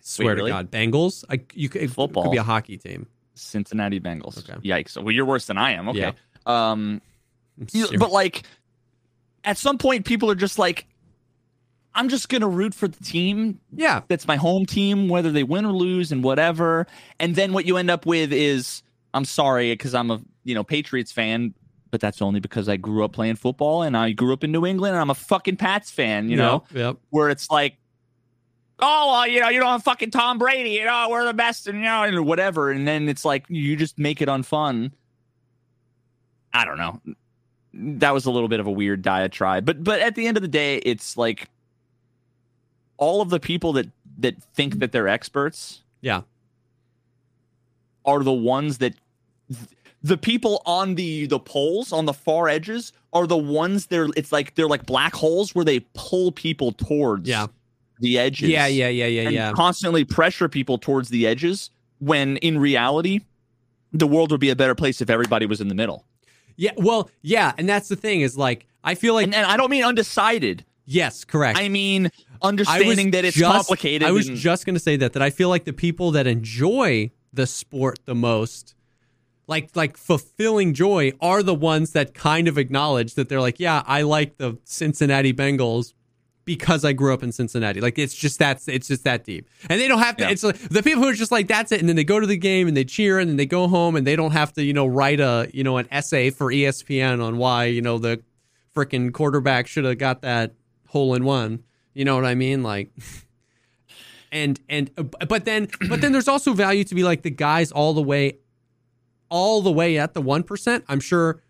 Swear 0.03 0.35
really? 0.37 0.51
to 0.51 0.55
God, 0.57 0.71
Bengals. 0.71 1.25
I 1.31 1.41
you 1.55 1.69
could, 1.69 1.83
it 1.83 1.91
Football. 1.91 2.25
could 2.25 2.33
be 2.33 2.39
a 2.39 2.43
hockey 2.43 2.77
team. 2.77 3.07
Cincinnati 3.35 4.01
Bengals. 4.01 4.39
Okay. 4.39 4.59
Yikes. 4.68 4.97
Well, 5.03 5.12
you're 5.12 5.24
worse 5.24 5.47
than 5.47 5.59
I 5.59 5.72
am. 5.72 5.89
Okay. 5.89 5.99
Yeah. 6.01 6.12
Um, 6.47 7.01
you- 7.72 7.99
but 7.99 8.11
like, 8.12 8.43
at 9.45 9.59
some 9.59 9.78
point, 9.78 10.05
people 10.05 10.30
are 10.30 10.35
just 10.37 10.59
like, 10.59 10.87
I'm 11.95 12.09
just 12.09 12.28
gonna 12.30 12.49
root 12.49 12.74
for 12.74 12.89
the 12.89 13.03
team 13.05 13.61
yeah, 13.70 14.01
that's 14.09 14.26
my 14.26 14.37
home 14.37 14.64
team, 14.64 15.09
whether 15.09 15.30
they 15.30 15.43
win 15.43 15.66
or 15.66 15.72
lose 15.72 16.11
and 16.11 16.24
whatever. 16.24 16.87
And 17.20 17.35
then 17.35 17.53
what 17.53 17.66
you 17.66 17.76
end 17.76 17.91
up 17.91 18.07
with 18.07 18.33
is, 18.33 18.83
I'm 19.12 19.26
sorry, 19.26 19.72
because 19.72 19.95
I'm 19.95 20.11
a 20.11 20.20
you 20.45 20.55
know 20.55 20.64
Patriots 20.64 21.12
fan, 21.12 21.53
but 21.91 22.01
that's 22.01 22.22
only 22.22 22.41
because 22.41 22.66
I 22.68 22.76
grew 22.78 23.05
up 23.05 23.12
playing 23.12 23.37
football 23.37 23.83
and 23.83 23.95
I 23.95 24.12
grew 24.12 24.33
up 24.33 24.43
in 24.43 24.53
New 24.53 24.64
England 24.64 24.95
and 24.95 25.03
I'm 25.03 25.11
a 25.11 25.14
fucking 25.14 25.57
Pats 25.57 25.91
fan. 25.91 26.30
You 26.30 26.37
know, 26.37 26.64
Yep, 26.70 26.78
yep. 26.78 26.97
where 27.11 27.28
it's 27.28 27.51
like, 27.51 27.76
oh, 28.83 29.12
well, 29.12 29.26
you 29.26 29.41
know, 29.41 29.49
you 29.49 29.61
don't 29.61 29.70
have 29.70 29.83
fucking 29.83 30.11
Tom 30.11 30.39
Brady, 30.39 30.70
you 30.70 30.85
know, 30.85 31.07
we're 31.11 31.24
the 31.24 31.33
best, 31.33 31.66
and 31.68 31.78
you 31.78 31.85
know, 31.85 32.03
and 32.03 32.26
whatever. 32.26 32.70
And 32.70 32.87
then 32.87 33.09
it's 33.09 33.24
like 33.24 33.47
you 33.49 33.76
just 33.76 33.99
make 33.99 34.20
it 34.20 34.28
unfun. 34.28 34.93
I 36.53 36.64
don't 36.66 36.76
know. 36.76 37.01
That 37.74 38.12
was 38.12 38.26
a 38.26 38.30
little 38.30 38.49
bit 38.49 38.61
of 38.61 38.66
a 38.66 38.70
weird 38.70 39.01
diatribe, 39.01 39.64
but 39.64 39.83
but 39.83 40.01
at 40.01 40.14
the 40.14 40.26
end 40.26 40.37
of 40.37 40.43
the 40.43 40.49
day, 40.49 40.76
it's 40.78 41.16
like 41.16 41.49
all 42.99 43.22
of 43.22 43.30
the 43.30 43.41
people 43.41 43.72
that 43.74 43.89
that 44.18 44.43
think 44.55 44.78
that 44.80 44.93
they're 44.93 45.09
experts, 45.09 45.83
Yeah. 46.03 46.22
are 48.05 48.22
the 48.22 48.33
ones 48.33 48.78
that 48.78 48.95
the 50.03 50.18
people 50.18 50.61
on 50.66 50.97
the 50.97 51.26
the 51.26 51.39
poles 51.39 51.93
on 51.93 52.05
the 52.05 52.12
far 52.12 52.49
edges 52.49 52.93
are 53.12 53.26
the 53.26 53.37
ones 53.37 53.87
they're 53.87 54.09
it's 54.16 54.33
like 54.33 54.55
they're 54.55 54.68
like 54.68 54.85
black 54.85 55.14
holes 55.14 55.55
where 55.55 55.64
they 55.64 55.80
pull 55.95 56.33
people 56.33 56.72
towards 56.72 57.28
Yeah. 57.28 57.47
The 58.03 58.19
edges 58.19 58.49
Yeah, 58.51 58.67
yeah, 58.67 58.89
yeah, 58.89 59.07
yeah, 59.07 59.23
and 59.23 59.33
yeah. 59.35 59.53
constantly 59.53 60.05
pressure 60.05 60.49
people 60.49 60.77
towards 60.79 61.09
the 61.09 61.27
edges 61.27 61.71
when 61.99 62.37
in 62.39 62.59
reality 62.59 63.21
the 63.93 64.07
world 64.07 64.31
would 64.31 64.41
be 64.41 64.51
a 64.51 64.57
better 64.57 64.75
place 64.75 65.01
if 65.01 65.09
everybody 65.09 65.47
was 65.47 65.61
in 65.61 65.69
the 65.69 65.75
middle 65.75 66.05
Yeah, 66.57 66.73
well, 66.77 67.11
yeah, 67.23 67.53
and 67.57 67.69
that's 67.69 67.89
the 67.89 67.97
thing 67.97 68.21
is 68.21 68.37
like 68.37 68.67
I 68.85 68.95
feel 68.95 69.15
like 69.15 69.25
and, 69.25 69.35
and 69.35 69.47
i 69.47 69.57
don't 69.57 69.71
mean 69.71 69.85
undecided 69.85 70.65
yes, 70.85 71.25
correct. 71.25 71.59
i 71.59 71.69
mean 71.69 72.07
I 72.07 72.49
understanding 72.49 73.13
that 73.13 73.25
it's 73.25 73.37
just- 73.37 73.53
complicated 73.55 74.07
I 74.07 74.11
was 74.13 74.29
and- 74.29 74.37
just 74.37 74.67
going 74.67 74.75
to 74.75 74.81
say 74.81 74.97
that 74.97 75.13
that 75.15 75.23
I 75.23 75.31
feel 75.31 75.49
like 75.49 75.65
the 75.65 75.73
people 75.73 76.11
that 76.13 76.27
enjoy 76.27 77.11
the 77.33 77.47
sport 77.47 78.01
the 78.05 78.15
most 78.17 78.75
like 79.47 79.77
like 79.77 79.97
fulfilling 79.97 80.75
joy 80.75 81.13
are 81.21 81.43
the 81.43 81.55
ones 81.55 81.93
that 81.93 82.15
kind 82.15 82.49
of 82.49 82.59
acknowledge 82.59 83.15
that 83.15 83.29
they're 83.29 83.41
like, 83.41 83.61
yeah, 83.61 83.83
I 83.87 84.03
like 84.03 84.39
the 84.39 84.57
Cincinnati 84.65 85.33
Bengals 85.33 85.93
because 86.45 86.84
I 86.84 86.93
grew 86.93 87.14
up 87.14 87.22
in 87.22 87.30
Cincinnati. 87.32 87.80
Like 87.80 87.99
it's 87.99 88.14
just 88.14 88.38
that's 88.38 88.68
it's 88.68 88.88
just 88.88 89.05
that 89.05 89.24
deep. 89.24 89.49
And 89.70 89.80
they 89.80 89.88
don't 89.88 90.01
have 90.01 90.16
to 90.16 90.24
Yeah. 90.24 90.30
it's 90.30 90.43
like, 90.43 90.59
the 90.59 90.82
people 90.82 91.03
who 91.03 91.09
are 91.09 91.14
just 91.14 91.30
like 91.32 91.47
that's 91.49 91.72
it 91.72 91.80
and 91.80 91.88
then 91.88 91.97
they 91.97 92.05
go 92.05 92.18
to 92.20 92.26
the 92.26 92.36
game 92.36 92.68
and 92.68 92.76
they 92.76 92.84
cheer 92.84 93.18
and 93.18 93.28
then 93.28 93.36
they 93.36 93.47
go 93.47 93.68
home 93.68 93.97
and 93.97 94.07
they 94.07 94.16
don't 94.16 94.32
have 94.32 94.53
to, 94.55 94.64
you 94.64 94.72
know, 94.72 94.86
write 94.86 95.20
a, 95.20 95.49
you 95.55 95.62
know, 95.64 95.76
an 95.76 95.86
essay 95.90 96.30
for 96.30 96.53
ESPN 96.53 97.22
on 97.24 97.36
why, 97.38 97.66
you 97.66 97.80
know, 97.82 97.99
the 97.99 98.22
freaking 98.74 99.12
quarterback 99.12 99.66
should 99.66 99.84
have 99.84 99.99
got 99.99 100.22
that 100.22 100.55
hole 100.88 101.14
in 101.14 101.24
one. 101.24 101.62
You 101.95 102.05
know 102.05 102.16
what 102.16 102.24
I 102.24 102.34
mean? 102.34 102.62
Like 102.62 102.90
and 104.32 104.59
and 104.68 104.90
uh, 104.97 105.03
but 105.03 105.45
then 105.45 105.68
but 105.88 106.01
then 106.01 106.12
there's 106.12 106.28
also 106.28 106.53
value 106.55 106.84
to 106.84 106.95
be 106.95 107.03
like 107.05 107.22
the 107.22 107.30
guys 107.30 107.70
all 107.72 107.95
the 107.95 108.03
way 108.03 108.38
all 109.28 109.62
the 109.62 109.72
way 109.72 109.97
at 109.97 110.12
the 110.12 110.20
1%. 110.20 110.82
I'm 110.88 111.01
sure 111.01 111.40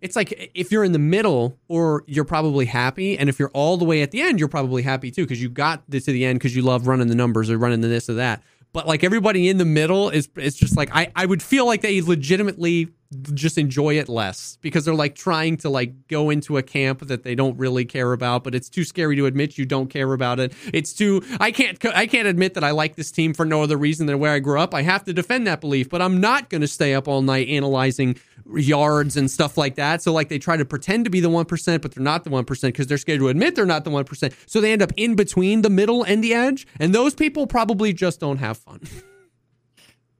it's 0.00 0.16
like 0.16 0.50
if 0.54 0.70
you're 0.70 0.84
in 0.84 0.92
the 0.92 0.98
middle 0.98 1.58
or 1.68 2.04
you're 2.06 2.24
probably 2.24 2.66
happy 2.66 3.18
and 3.18 3.28
if 3.28 3.38
you're 3.38 3.50
all 3.50 3.76
the 3.76 3.84
way 3.84 4.02
at 4.02 4.10
the 4.10 4.20
end 4.20 4.38
you're 4.38 4.48
probably 4.48 4.82
happy 4.82 5.10
too 5.10 5.24
because 5.24 5.42
you 5.42 5.48
got 5.48 5.88
to 5.90 6.00
the 6.00 6.24
end 6.24 6.38
because 6.38 6.54
you 6.54 6.62
love 6.62 6.86
running 6.86 7.08
the 7.08 7.14
numbers 7.14 7.50
or 7.50 7.58
running 7.58 7.80
the 7.80 7.88
this 7.88 8.08
or 8.08 8.14
that. 8.14 8.42
But 8.72 8.86
like 8.86 9.02
everybody 9.02 9.48
in 9.48 9.58
the 9.58 9.64
middle 9.64 10.10
is 10.10 10.28
it's 10.36 10.56
just 10.56 10.76
like 10.76 10.90
I, 10.94 11.10
I 11.16 11.26
would 11.26 11.42
feel 11.42 11.66
like 11.66 11.80
they 11.80 12.00
legitimately 12.00 12.88
just 13.32 13.56
enjoy 13.56 13.98
it 13.98 14.08
less 14.08 14.58
because 14.60 14.84
they're 14.84 14.94
like 14.94 15.14
trying 15.14 15.56
to 15.56 15.70
like 15.70 16.08
go 16.08 16.28
into 16.28 16.58
a 16.58 16.62
camp 16.62 17.00
that 17.06 17.22
they 17.22 17.34
don't 17.34 17.56
really 17.56 17.86
care 17.86 18.12
about 18.12 18.44
but 18.44 18.54
it's 18.54 18.68
too 18.68 18.84
scary 18.84 19.16
to 19.16 19.24
admit 19.24 19.56
you 19.56 19.64
don't 19.64 19.88
care 19.88 20.12
about 20.12 20.38
it. 20.38 20.52
It's 20.74 20.92
too 20.92 21.22
i 21.40 21.50
can't 21.50 21.82
i 21.86 22.06
can't 22.06 22.28
admit 22.28 22.52
that 22.54 22.64
i 22.64 22.70
like 22.70 22.96
this 22.96 23.10
team 23.10 23.32
for 23.32 23.46
no 23.46 23.62
other 23.62 23.78
reason 23.78 24.06
than 24.06 24.18
where 24.18 24.32
i 24.32 24.38
grew 24.40 24.60
up. 24.60 24.74
I 24.74 24.82
have 24.82 25.04
to 25.04 25.14
defend 25.14 25.46
that 25.46 25.62
belief 25.62 25.88
but 25.88 26.02
i'm 26.02 26.20
not 26.20 26.50
going 26.50 26.60
to 26.60 26.68
stay 26.68 26.94
up 26.94 27.08
all 27.08 27.22
night 27.22 27.48
analyzing 27.48 28.18
yards 28.54 29.16
and 29.16 29.30
stuff 29.30 29.56
like 29.56 29.74
that. 29.76 30.02
So 30.02 30.12
like 30.12 30.28
they 30.28 30.38
try 30.38 30.56
to 30.56 30.64
pretend 30.64 31.04
to 31.04 31.10
be 31.10 31.20
the 31.20 31.30
1% 31.30 31.80
but 31.80 31.94
they're 31.94 32.02
not 32.02 32.24
the 32.24 32.30
1% 32.30 32.62
because 32.62 32.86
they're 32.86 32.98
scared 32.98 33.20
to 33.20 33.28
admit 33.28 33.54
they're 33.54 33.66
not 33.66 33.84
the 33.84 33.90
1% 33.90 34.34
so 34.46 34.60
they 34.60 34.72
end 34.72 34.82
up 34.82 34.92
in 34.96 35.14
between 35.16 35.62
the 35.62 35.70
middle 35.70 36.02
and 36.02 36.22
the 36.22 36.34
edge 36.34 36.66
and 36.78 36.94
those 36.94 37.14
people 37.14 37.46
probably 37.46 37.94
just 37.94 38.20
don't 38.20 38.38
have 38.38 38.58
fun. 38.58 38.80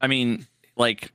I 0.00 0.06
mean, 0.06 0.46
like 0.76 1.12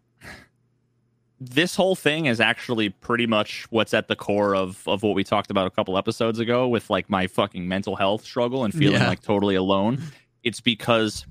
this 1.46 1.76
whole 1.76 1.96
thing 1.96 2.26
is 2.28 2.40
actually 2.40 2.90
pretty 2.90 3.26
much 3.28 3.66
what's 3.70 3.94
at 3.94 4.08
the 4.08 4.16
core 4.16 4.56
of 4.56 4.82
of 4.88 5.04
what 5.04 5.16
we 5.16 5.24
talked 5.24 5.52
about 5.52 5.68
a 5.68 5.70
couple 5.70 5.98
episodes 5.98 6.40
ago 6.40 6.68
with 6.68 6.90
like 6.90 7.10
my 7.10 7.28
fucking 7.28 7.68
mental 7.68 7.96
health 7.96 8.24
struggle 8.24 8.64
and 8.64 8.74
feeling 8.74 9.02
Yeah. 9.02 9.08
like 9.10 9.22
totally 9.22 9.56
alone. 9.56 10.02
It's 10.44 10.62
because 10.62 11.26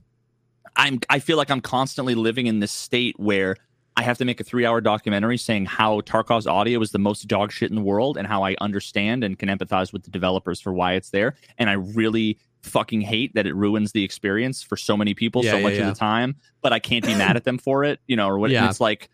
I'm 0.77 1.01
I 1.11 1.19
feel 1.19 1.37
like 1.37 1.51
I'm 1.51 1.61
constantly 1.61 2.15
living 2.15 2.47
in 2.47 2.61
this 2.61 2.73
state 2.73 3.19
where 3.19 3.57
I 3.97 4.03
have 4.03 4.17
to 4.19 4.25
make 4.25 4.41
a 4.41 4.45
three 4.45 4.65
hour 4.65 4.81
documentary 4.81 5.37
saying 5.37 5.67
how 5.67 6.01
Tarkov's 6.01 6.47
audio 6.47 6.81
is 6.81 6.93
the 6.93 6.99
most 6.99 7.29
dog 7.29 7.53
shit 7.53 7.71
in 7.71 7.77
the 7.77 7.83
world 7.83 8.17
and 8.17 8.27
how 8.27 8.43
I 8.43 8.55
understand 8.61 9.23
and 9.23 9.39
can 9.39 9.49
empathize 9.49 9.93
with 9.93 10.05
the 10.05 10.11
developers 10.11 10.61
for 10.61 10.73
why 10.73 10.95
it's 10.95 11.11
there. 11.11 11.35
And 11.59 11.69
I 11.69 11.75
really 11.75 12.39
fucking 12.63 13.01
hate 13.03 13.35
that 13.35 13.47
it 13.47 13.55
ruins 13.55 13.93
the 13.93 14.03
experience 14.05 14.63
for 14.63 14.77
so 14.77 14.97
many 14.97 15.13
people 15.15 15.45
Yeah, 15.45 15.51
so 15.51 15.57
yeah, 15.59 15.63
much 15.63 15.73
yeah. 15.75 15.89
of 15.89 15.95
the 15.95 15.99
time, 15.99 16.37
but 16.63 16.73
I 16.73 16.79
can't 16.79 17.05
be 17.05 17.15
mad 17.15 17.37
at 17.37 17.45
them 17.45 17.59
for 17.59 17.85
it, 17.85 18.01
you 18.07 18.17
know, 18.17 18.29
or 18.29 18.39
what 18.39 18.51
it's 18.53 18.81
like 18.81 19.11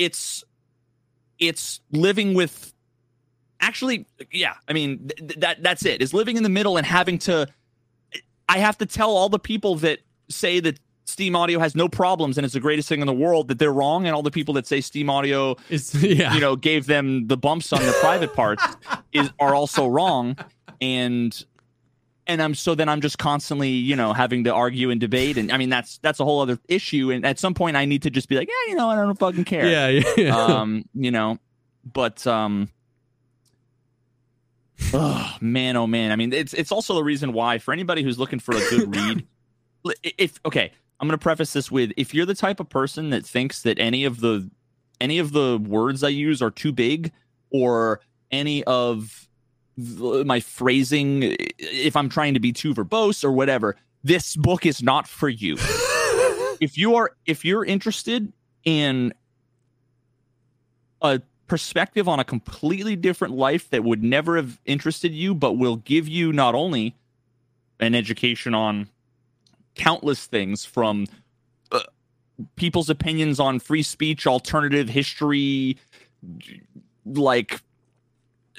it's 0.00 0.42
it's 1.38 1.80
living 1.92 2.34
with 2.34 2.72
actually 3.60 4.06
yeah, 4.32 4.54
I 4.66 4.72
mean 4.72 5.08
th- 5.08 5.18
th- 5.18 5.40
that 5.40 5.62
that's 5.62 5.84
it. 5.84 6.02
Is 6.02 6.12
living 6.12 6.36
in 6.36 6.42
the 6.42 6.48
middle 6.48 6.76
and 6.76 6.86
having 6.86 7.18
to 7.20 7.46
I 8.48 8.58
have 8.58 8.78
to 8.78 8.86
tell 8.86 9.10
all 9.10 9.28
the 9.28 9.38
people 9.38 9.76
that 9.76 10.00
say 10.28 10.58
that 10.60 10.80
Steam 11.04 11.36
Audio 11.36 11.58
has 11.58 11.76
no 11.76 11.88
problems 11.88 12.38
and 12.38 12.44
it's 12.44 12.54
the 12.54 12.60
greatest 12.60 12.88
thing 12.88 13.00
in 13.00 13.06
the 13.06 13.12
world 13.12 13.48
that 13.48 13.58
they're 13.58 13.72
wrong, 13.72 14.06
and 14.06 14.14
all 14.14 14.22
the 14.22 14.30
people 14.30 14.54
that 14.54 14.66
say 14.66 14.80
Steam 14.80 15.10
Audio, 15.10 15.56
is 15.68 15.94
yeah 16.02 16.34
you 16.34 16.40
know, 16.40 16.56
gave 16.56 16.86
them 16.86 17.26
the 17.26 17.36
bumps 17.36 17.72
on 17.72 17.84
the 17.84 17.92
private 18.00 18.34
parts 18.34 18.64
is 19.12 19.30
are 19.38 19.54
also 19.54 19.86
wrong, 19.86 20.36
and 20.80 21.44
and 22.30 22.40
I'm 22.40 22.54
so 22.54 22.74
then 22.74 22.88
I'm 22.88 23.00
just 23.00 23.18
constantly 23.18 23.70
you 23.70 23.96
know 23.96 24.12
having 24.12 24.44
to 24.44 24.54
argue 24.54 24.90
and 24.90 25.00
debate, 25.00 25.36
and 25.36 25.50
I 25.52 25.56
mean 25.56 25.68
that's 25.68 25.98
that's 25.98 26.20
a 26.20 26.24
whole 26.24 26.40
other 26.40 26.58
issue, 26.68 27.10
and 27.10 27.26
at 27.26 27.38
some 27.38 27.54
point 27.54 27.76
I 27.76 27.84
need 27.84 28.02
to 28.02 28.10
just 28.10 28.28
be 28.28 28.36
like, 28.36 28.48
yeah, 28.48 28.70
you 28.70 28.76
know, 28.76 28.88
I 28.88 28.96
don't 28.96 29.18
fucking 29.18 29.44
care, 29.44 29.66
yeah 29.66 30.02
yeah, 30.16 30.36
um, 30.36 30.84
you 30.94 31.10
know, 31.10 31.38
but 31.84 32.26
um. 32.26 32.68
Oh 34.94 35.36
man, 35.42 35.76
oh 35.76 35.86
man! 35.86 36.10
I 36.10 36.16
mean, 36.16 36.32
it's 36.32 36.54
it's 36.54 36.72
also 36.72 36.94
the 36.94 37.04
reason 37.04 37.34
why 37.34 37.58
for 37.58 37.72
anybody 37.72 38.02
who's 38.02 38.18
looking 38.18 38.38
for 38.38 38.56
a 38.56 38.60
good 38.70 38.96
read, 39.84 39.94
if 40.02 40.40
okay, 40.44 40.72
I'm 40.98 41.06
going 41.06 41.18
to 41.18 41.22
preface 41.22 41.52
this 41.52 41.70
with 41.70 41.92
if 41.98 42.14
you're 42.14 42.26
the 42.26 42.34
type 42.34 42.60
of 42.60 42.68
person 42.70 43.10
that 43.10 43.26
thinks 43.26 43.62
that 43.62 43.78
any 43.78 44.04
of 44.04 44.20
the 44.20 44.50
any 45.00 45.18
of 45.18 45.32
the 45.32 45.62
words 45.66 46.02
I 46.02 46.08
use 46.08 46.40
are 46.40 46.50
too 46.50 46.72
big 46.72 47.12
or 47.50 48.00
any 48.30 48.64
of 48.64 49.28
my 50.24 50.40
phrasing 50.40 51.36
if 51.58 51.96
I'm 51.96 52.08
trying 52.08 52.34
to 52.34 52.40
be 52.40 52.52
too 52.52 52.74
verbose 52.74 53.24
or 53.24 53.32
whatever, 53.32 53.76
this 54.04 54.36
book 54.36 54.66
is 54.66 54.82
not 54.82 55.08
for 55.08 55.28
you. 55.28 55.56
if 56.60 56.76
you 56.76 56.96
are 56.96 57.12
if 57.26 57.44
you're 57.44 57.64
interested 57.64 58.32
in 58.64 59.12
a 61.02 61.20
perspective 61.46 62.08
on 62.08 62.20
a 62.20 62.24
completely 62.24 62.94
different 62.94 63.34
life 63.34 63.70
that 63.70 63.82
would 63.82 64.02
never 64.02 64.36
have 64.36 64.60
interested 64.66 65.12
you 65.12 65.34
but 65.34 65.54
will 65.54 65.76
give 65.76 66.06
you 66.06 66.32
not 66.32 66.54
only 66.54 66.94
an 67.80 67.94
education 67.94 68.54
on 68.54 68.88
countless 69.74 70.26
things 70.26 70.64
from 70.64 71.06
uh, 71.72 71.80
people's 72.56 72.90
opinions 72.90 73.40
on 73.40 73.58
free 73.58 73.82
speech, 73.82 74.26
alternative 74.26 74.88
history, 74.88 75.78
like 77.06 77.60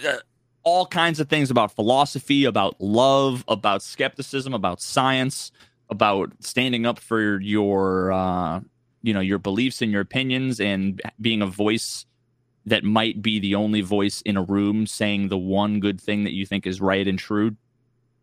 uh, 0.06 0.18
all 0.64 0.86
kinds 0.86 1.20
of 1.20 1.28
things 1.30 1.50
about 1.50 1.72
philosophy, 1.76 2.46
about 2.46 2.80
love, 2.80 3.44
about 3.48 3.82
skepticism, 3.82 4.54
about 4.54 4.82
science, 4.82 5.52
about 5.90 6.32
standing 6.40 6.86
up 6.86 7.00
for 7.00 7.40
your 7.42 8.12
uh, 8.12 8.62
you 9.02 9.14
know 9.14 9.20
your 9.20 9.40
beliefs 9.40 9.82
and 9.82 9.92
your 9.92 10.02
opinions 10.02 10.60
and 10.60 11.02
being 11.20 11.42
a 11.42 11.48
voice 11.48 12.06
that 12.66 12.84
might 12.84 13.22
be 13.24 13.40
the 13.40 13.56
only 13.56 13.82
voice 13.82 14.22
in 14.22 14.38
a 14.38 14.44
room 14.44 14.86
saying 14.86 15.30
the 15.30 15.38
one 15.38 15.80
good 15.80 16.00
thing 16.00 16.24
that 16.26 16.34
you 16.34 16.46
think 16.46 16.68
is 16.68 16.80
right 16.80 17.08
and 17.08 17.18
true 17.18 17.56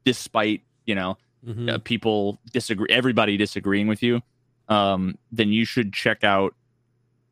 despite 0.05 0.62
you 0.86 0.95
know 0.95 1.18
Mhm. 1.47 1.70
uh, 1.70 1.78
people 1.78 2.39
disagree 2.53 2.86
everybody 2.91 3.36
disagreeing 3.36 3.86
with 3.89 4.03
you 4.03 4.22
um, 4.68 5.16
then 5.32 5.51
you 5.53 5.64
should 5.64 5.93
check 5.93 6.22
out 6.24 6.55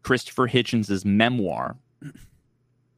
christopher 0.02 0.48
Hitchens' 0.48 1.04
memoir 1.04 1.76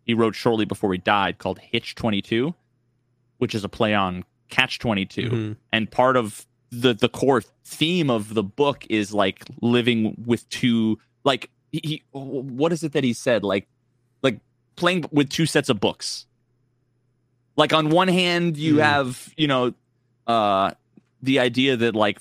he 0.09 0.15
wrote 0.15 0.35
shortly 0.35 0.65
before 0.65 0.91
he 0.93 0.99
died 0.99 1.39
called 1.39 1.61
hitch 1.61 1.95
22 1.95 2.53
which 3.37 3.55
is 3.55 3.63
a 3.63 3.69
play 3.69 3.95
on 3.95 4.25
catch 4.51 4.81
22 4.81 5.23
Mhm. 5.31 5.57
and 5.73 5.89
part 5.91 6.17
of 6.17 6.45
the 6.71 6.93
the 6.95 7.09
core 7.09 7.43
theme 7.65 8.11
of 8.11 8.35
the 8.35 8.43
book 8.43 8.85
is 8.91 9.13
like 9.15 9.45
living 9.63 10.21
with 10.27 10.49
two 10.49 10.99
like 11.25 11.51
he, 11.71 12.03
what 12.13 12.73
is 12.73 12.83
it 12.83 12.93
that 12.93 13.05
he 13.05 13.13
said 13.13 13.45
like 13.45 13.69
like 14.23 14.41
playing 14.77 15.05
with 15.13 15.29
two 15.29 15.47
sets 15.47 15.69
of 15.69 15.79
books 15.79 16.27
like 17.57 17.73
on 17.73 17.91
one 17.91 18.09
hand 18.09 18.57
you 18.57 18.77
Mhm. 18.77 18.83
have 18.83 19.33
you 19.37 19.47
know 19.47 19.75
uh 20.27 20.73
the 21.23 21.39
idea 21.41 21.77
that 21.77 21.95
like 21.97 22.21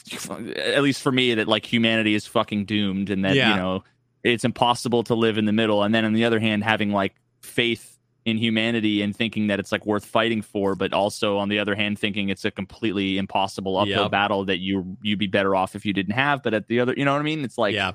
at 0.58 0.82
least 0.82 1.02
for 1.02 1.12
me 1.12 1.36
that 1.36 1.48
like 1.48 1.66
humanity 1.72 2.16
is 2.16 2.26
fucking 2.26 2.66
doomed 2.66 3.10
and 3.10 3.24
that 3.26 3.36
Yeah. 3.36 3.52
you 3.52 3.56
know 3.56 3.84
it's 4.24 4.44
impossible 4.44 5.04
to 5.04 5.16
live 5.16 5.38
in 5.38 5.46
the 5.46 5.54
middle 5.54 5.84
and 5.84 5.94
then 5.94 6.04
on 6.04 6.14
the 6.14 6.26
other 6.26 6.40
hand 6.40 6.64
having 6.64 6.92
like 6.92 7.14
faith 7.48 7.98
in 8.26 8.38
humanity 8.38 9.02
and 9.02 9.16
thinking 9.16 9.48
that 9.48 9.58
it's 9.58 9.72
like 9.72 9.86
worth 9.86 10.04
fighting 10.06 10.42
for 10.42 10.76
but 10.76 10.92
also 10.92 11.38
on 11.38 11.48
the 11.48 11.58
other 11.58 11.76
hand 11.76 11.98
thinking 11.98 12.28
it's 12.28 12.44
a 12.44 12.52
completely 12.52 13.18
impossible 13.18 13.78
uphill 13.78 14.04
Yep. 14.04 14.12
battle 14.12 14.44
that 14.46 14.58
you 14.58 14.98
you'd 15.02 15.18
be 15.20 15.28
better 15.28 15.56
off 15.56 15.76
if 15.76 15.86
you 15.86 15.94
didn't 15.94 16.12
have 16.14 16.44
but 16.44 16.54
at 16.54 16.68
the 16.68 16.82
other 16.82 16.94
you 16.98 17.06
know 17.06 17.14
what 17.14 17.20
i 17.20 17.24
mean 17.24 17.46
it's 17.46 17.58
like 17.58 17.74
yeah. 17.74 17.94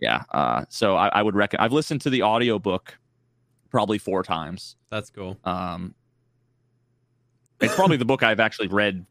yeah 0.00 0.22
uh 0.30 0.64
so 0.70 0.96
i, 0.96 1.08
I 1.08 1.22
would 1.22 1.34
recommend 1.34 1.62
i've 1.62 1.74
listened 1.74 2.00
to 2.02 2.10
the 2.10 2.22
audiobook 2.22 2.96
probably 3.68 3.98
four 3.98 4.22
times 4.22 4.76
That's 4.90 5.10
cool. 5.10 5.36
um 5.44 5.94
it's 7.60 7.74
probably 7.74 7.98
the 7.98 8.06
book 8.06 8.22
i've 8.22 8.40
actually 8.40 8.68
read 8.68 9.04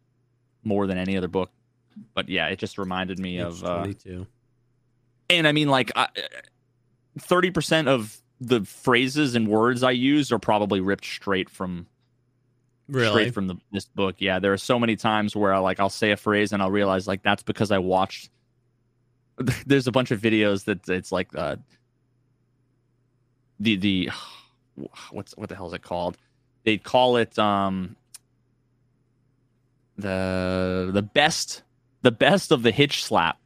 more 0.63 0.88
than 0.88 0.97
any 0.97 1.15
other 1.15 1.27
book 1.27 1.51
but 2.15 2.27
yeah 2.27 2.47
it 2.47 2.57
just 2.57 2.79
reminded 2.79 3.19
me 3.19 3.38
Age 3.38 3.45
of 3.45 3.63
uh, 3.63 3.77
22. 3.83 4.25
and 5.29 5.47
I 5.47 5.51
mean, 5.51 5.69
like, 5.69 5.91
thirty 7.19 7.51
percent 7.51 7.88
of 7.88 8.17
the 8.46 8.64
phrases 8.64 9.34
and 9.36 9.48
words 9.48 9.82
I 9.82 9.91
use 9.91 10.32
are 10.32 10.39
probably 10.39 10.80
ripped 10.80 11.06
straight 11.06 11.50
from 11.50 11.88
Really? 12.88 13.10
straight 13.10 13.34
from 13.34 13.48
the, 13.48 13.56
this 13.72 13.86
book. 13.86 14.18
Yeah, 14.20 14.38
there 14.38 14.54
are 14.54 14.58
so 14.58 14.78
many 14.78 14.96
times 14.96 15.36
where 15.36 15.52
I 15.52 15.58
like 15.58 15.80
I'll 15.80 15.89
say 15.89 16.12
a 16.12 16.18
phrase 16.18 16.54
and 16.54 16.62
I'll 16.62 16.70
realize 16.70 17.08
like 17.08 17.24
that's 17.24 17.41
because 17.41 17.72
I 17.72 17.80
watched. 17.80 18.30
There's 19.66 19.88
a 19.88 19.91
bunch 19.91 20.12
of 20.12 20.22
videos 20.22 20.66
that 20.66 20.88
it's 20.88 21.12
like 21.12 21.30
uh, 21.36 21.56
the 23.60 23.76
the 23.78 24.10
what's 25.10 25.36
what 25.36 25.50
the 25.50 25.56
hell 25.56 25.68
is 25.68 25.74
it 25.74 25.82
called? 25.82 26.18
They 26.64 26.78
call 26.78 27.18
it 27.18 27.38
um 27.39 27.96
the 29.98 30.91
the 30.93 31.02
best 31.02 31.64
the 32.04 32.12
best 32.12 32.52
of 32.52 32.62
the 32.62 32.72
hitch 32.72 33.04
slap 33.04 33.39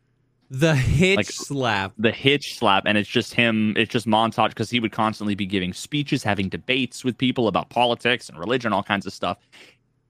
The 0.52 0.76
hitch 0.76 1.18
Like- 1.18 1.26
slap. 1.32 1.94
the 1.98 2.12
hitch 2.12 2.58
slap 2.58 2.84
and 2.88 2.98
it's 2.98 3.10
just 3.10 3.34
him 3.36 3.74
it's 3.78 3.92
just 3.92 4.08
montage 4.08 4.50
because 4.50 4.70
he 4.70 4.80
would 4.80 4.92
constantly 4.92 5.36
be 5.36 5.46
giving 5.46 5.74
speeches 5.74 6.24
having 6.24 6.50
debates 6.50 7.04
with 7.04 7.18
people 7.18 7.48
about 7.48 7.70
politics 7.70 8.30
and 8.30 8.38
religion 8.40 8.74
all 8.74 8.82
kinds 8.82 9.06
of 9.06 9.14
stuff 9.14 9.38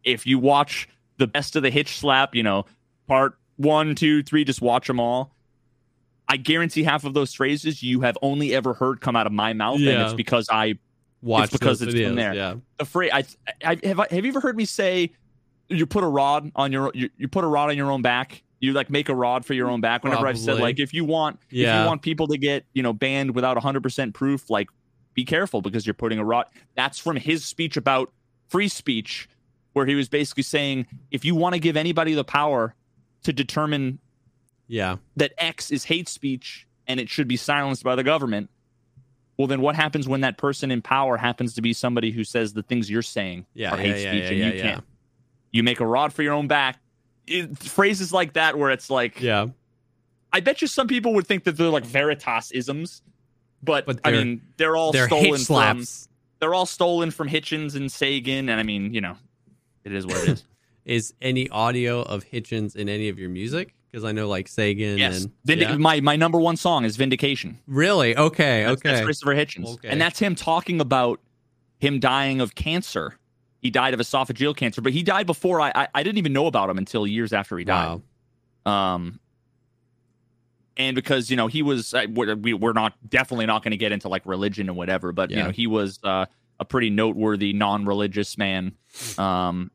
if 0.06 0.26
you 0.26 0.40
watch 0.40 0.88
the 1.18 1.28
best 1.28 1.58
of 1.58 1.64
the 1.64 1.70
hitch 1.70 1.98
slap 1.98 2.34
you 2.34 2.42
know 2.42 2.66
part 3.08 3.38
one 3.58 3.94
two 3.96 4.24
three 4.24 4.46
just 4.46 4.62
watch 4.62 4.88
them 4.88 4.98
all 4.98 5.34
i 6.30 6.38
guarantee 6.38 6.84
half 6.84 7.04
of 7.04 7.14
those 7.14 7.34
phrases 7.34 7.84
you 7.84 8.00
have 8.00 8.18
only 8.22 8.56
ever 8.56 8.74
heard 8.74 9.02
come 9.02 9.18
out 9.18 9.26
of 9.28 9.34
my 9.34 9.52
mouth 9.52 9.76
and 9.80 9.88
it's 9.88 10.14
because 10.14 10.48
i 10.52 10.74
Watch 11.22 11.52
because 11.52 11.80
those 11.80 11.90
it's 11.94 12.02
from 12.02 12.16
there. 12.16 12.34
Yeah. 12.34 12.56
the 12.78 12.86
phrase 12.86 13.12
I, 13.14 13.26
I 13.66 13.78
have 13.84 14.00
I, 14.00 14.08
have 14.10 14.24
you 14.24 14.30
ever 14.32 14.40
heard 14.40 14.56
me 14.56 14.64
say 14.64 15.12
you 15.68 15.86
put 15.86 16.06
a 16.06 16.08
rod 16.08 16.50
on 16.56 16.72
your 16.72 16.92
you, 16.96 17.10
you 17.18 17.28
put 17.28 17.44
a 17.44 17.48
rod 17.48 17.70
on 17.70 17.76
your 17.76 17.92
own 17.92 18.02
back 18.02 18.42
you 18.60 18.74
like 18.74 18.90
make 18.90 19.10
a 19.10 19.16
rod 19.16 19.46
for 19.46 19.54
your 19.54 19.70
own 19.70 19.82
back 19.82 20.04
whenever 20.04 20.28
i've 20.28 20.38
said 20.38 20.60
like 20.60 20.80
if 20.80 20.94
you 20.94 21.06
want 21.06 21.40
yeah. 21.50 21.78
if 21.78 21.82
you 21.82 21.88
want 21.88 22.02
people 22.02 22.28
to 22.28 22.38
get 22.38 22.66
you 22.74 22.84
know 22.84 22.94
banned 22.94 23.34
without 23.36 23.58
100% 23.58 24.14
proof 24.14 24.50
like 24.50 24.68
be 25.14 25.26
careful 25.26 25.62
because 25.62 25.86
you're 25.88 25.94
putting 25.94 26.20
a 26.20 26.26
rod 26.26 26.46
that's 26.76 27.00
from 27.00 27.16
his 27.16 27.46
speech 27.46 27.78
about 27.78 28.12
free 28.48 28.68
speech 28.68 29.28
where 29.74 29.86
he 29.86 29.96
was 29.96 30.10
basically 30.10 30.44
saying 30.44 30.86
if 31.12 31.24
you 31.26 31.36
want 31.36 31.54
to 31.54 31.60
give 31.60 31.78
anybody 31.78 32.14
the 32.14 32.24
power 32.24 32.74
to 33.24 33.34
determine 33.34 34.00
Yeah. 34.68 34.98
that 35.18 35.34
x 35.38 35.72
is 35.72 35.86
hate 35.86 36.08
speech 36.10 36.68
and 36.88 37.00
it 37.00 37.10
should 37.10 37.28
be 37.28 37.38
silenced 37.38 37.84
by 37.84 37.96
the 37.96 38.04
government 38.04 38.50
well 39.38 39.48
then 39.48 39.62
what 39.62 39.76
happens 39.76 40.08
when 40.08 40.22
that 40.22 40.38
person 40.38 40.70
in 40.72 40.82
power 40.82 41.18
happens 41.18 41.54
to 41.56 41.62
be 41.62 41.72
somebody 41.74 42.12
who 42.12 42.24
says 42.24 42.54
the 42.54 42.64
things 42.64 42.90
you're 42.90 43.02
saying 43.02 43.46
Yeah. 43.54 43.74
are 43.74 43.78
hate 43.78 44.04
yeah, 44.04 44.12
speech 44.12 44.24
yeah, 44.38 44.46
and 44.46 44.56
you 44.56 44.62
can't 44.62 44.84
you 45.52 45.64
make 45.64 45.80
a 45.80 45.86
rod 45.86 46.14
for 46.14 46.24
your 46.24 46.34
own 46.34 46.48
back 46.48 46.80
it, 47.30 47.58
phrases 47.58 48.12
like 48.12 48.34
that 48.34 48.58
where 48.58 48.70
it's 48.72 48.90
like 48.90 49.22
Yeah. 49.22 49.48
i 50.34 50.40
bet 50.40 50.62
you 50.62 50.68
some 50.68 50.88
people 50.88 51.14
would 51.14 51.28
think 51.28 51.44
that 51.46 51.58
they're 51.58 51.70
like 51.70 51.86
veritas 51.86 52.52
isms 52.52 53.02
but, 53.64 53.86
But 53.86 54.00
i 54.04 54.12
mean 54.12 54.42
they're 54.58 54.76
all 54.76 54.92
They're 54.92 55.08
stolen 55.08 55.40
from 55.40 55.84
they're 56.40 56.54
all 56.54 56.66
stolen 56.66 57.12
from 57.12 57.28
hitchens 57.30 57.76
and 57.76 57.92
sagan 57.92 58.50
and 58.50 58.60
i 58.60 58.64
mean 58.64 58.94
you 58.94 59.02
know 59.02 59.16
it 59.84 59.94
is 59.94 60.06
what 60.06 60.18
it 60.24 60.30
is 60.30 60.44
Is 60.86 61.14
any 61.22 61.48
audio 61.50 62.02
of 62.02 62.24
Hitchens 62.26 62.76
in 62.76 62.90
any 62.90 63.10
of 63.10 63.20
your 63.20 63.30
music? 63.30 63.76
Because 63.92 64.04
I 64.04 64.12
know 64.12 64.28
like 64.28 64.48
Sagan 64.48 64.98
yes 64.98 65.24
and 65.26 65.34
Vindi- 65.48 65.62
yeah? 65.62 65.78
my, 65.78 66.00
my 66.00 66.16
number 66.16 66.40
one 66.40 66.56
song 66.56 66.84
is 66.84 66.96
vindication 66.98 67.60
really 67.68 68.18
okay, 68.18 68.64
That's, 68.64 68.80
okay. 68.82 68.90
that's 68.94 69.06
Christopher 69.06 69.36
Hitchens. 69.36 69.68
Okay. 69.76 69.90
And 69.90 70.02
that's 70.02 70.18
him 70.18 70.34
talking 70.34 70.82
about 70.82 71.20
him 71.80 72.00
dying 72.00 72.42
of 72.42 72.56
cancer. 72.56 73.14
He 73.62 73.70
died 73.70 73.94
of 73.94 74.00
esophageal 74.00 74.56
cancer, 74.56 74.82
but 74.82 74.94
he 74.94 75.04
died 75.04 75.26
before 75.26 75.60
I, 75.60 75.72
I, 75.76 75.88
I 75.96 76.04
didn't 76.04 76.18
even 76.18 76.34
know 76.34 76.48
about 76.48 76.70
him 76.70 76.78
until 76.78 77.06
years 77.06 77.34
after 77.34 77.58
he 77.58 77.66
died. 77.66 78.02
wow. 78.66 78.96
Um, 78.96 79.20
and 80.78 80.96
because 80.96 81.30
you 81.30 81.36
know 81.36 81.48
he 81.48 81.62
was, 81.62 81.94
uh, 81.94 82.06
we're, 82.10 82.36
we, 82.36 82.54
we're 82.54 82.74
not 82.74 82.94
definitely 83.08 83.46
not 83.46 83.64
going 83.64 83.72
to 83.72 83.78
get 83.78 83.92
into 83.92 84.08
like 84.08 84.26
religion 84.26 84.70
and 84.70 84.78
whatever, 84.78 85.12
but 85.12 85.30
you 85.30 85.36
know 85.36 85.52
he 85.52 85.68
was 85.68 86.00
uh, 86.04 86.26
a 86.60 86.66
pretty 86.66 86.90
noteworthy 86.90 87.52
non-religious 87.54 88.38
man. 88.38 88.74
Um, 89.18 89.72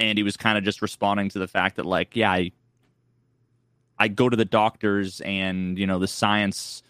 and 0.00 0.18
he 0.18 0.22
was 0.22 0.36
kind 0.36 0.58
of 0.58 0.64
just 0.64 0.82
responding 0.82 1.28
to 1.30 1.38
the 1.38 1.48
fact 1.48 1.76
that 1.76 1.86
like, 1.86 2.14
yeah, 2.14 2.30
I, 2.30 2.52
I 3.98 4.08
go 4.08 4.28
to 4.28 4.36
the 4.36 4.44
doctors 4.44 5.20
and 5.22 5.78
you 5.78 5.86
know 5.86 5.98
the 5.98 6.06
science 6.06 6.82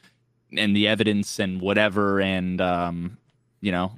and 0.56 0.74
the 0.74 0.88
evidence 0.88 1.38
and 1.38 1.60
whatever, 1.60 2.20
and 2.20 2.60
um, 2.60 3.18
you 3.60 3.70
know 3.70 3.92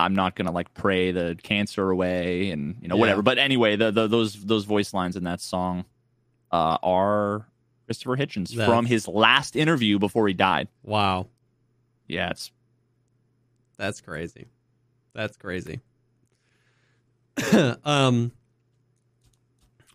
I'm 0.00 0.14
not 0.14 0.34
gonna 0.36 0.52
like 0.52 0.72
pray 0.74 1.12
the 1.12 1.36
cancer 1.42 1.90
away 1.90 2.50
and 2.50 2.76
you 2.80 2.88
know 2.88 2.96
Yeah. 2.96 3.00
whatever. 3.00 3.22
But 3.22 3.38
anyway, 3.38 3.76
the, 3.76 3.90
the 3.90 4.06
those 4.06 4.34
those 4.44 4.64
voice 4.64 4.92
lines 4.94 5.16
in 5.16 5.24
that 5.24 5.40
song 5.40 5.84
uh, 6.52 6.78
are 6.82 7.46
Christopher 7.86 8.16
Hitchens 8.16 8.50
That's- 8.50 8.68
from 8.68 8.86
his 8.86 9.06
last 9.08 9.56
interview 9.56 9.98
before 9.98 10.26
he 10.28 10.34
died. 10.34 10.68
Wow. 10.82 11.26
Yeah, 12.08 12.30
it's 12.30 12.50
That's 13.76 14.00
crazy. 14.00 14.46
That's 15.14 15.36
crazy. 15.36 15.80
um 17.84 18.32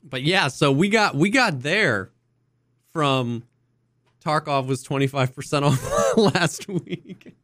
but 0.03 0.21
yeah, 0.23 0.47
so 0.49 0.71
we 0.71 0.89
got 0.89 1.15
we 1.15 1.29
got 1.29 1.61
there 1.61 2.11
from 2.93 3.43
Tarkov 4.23 4.67
was 4.67 4.83
25% 4.83 5.63
off 5.63 6.17
last 6.35 6.67
week. 6.67 7.35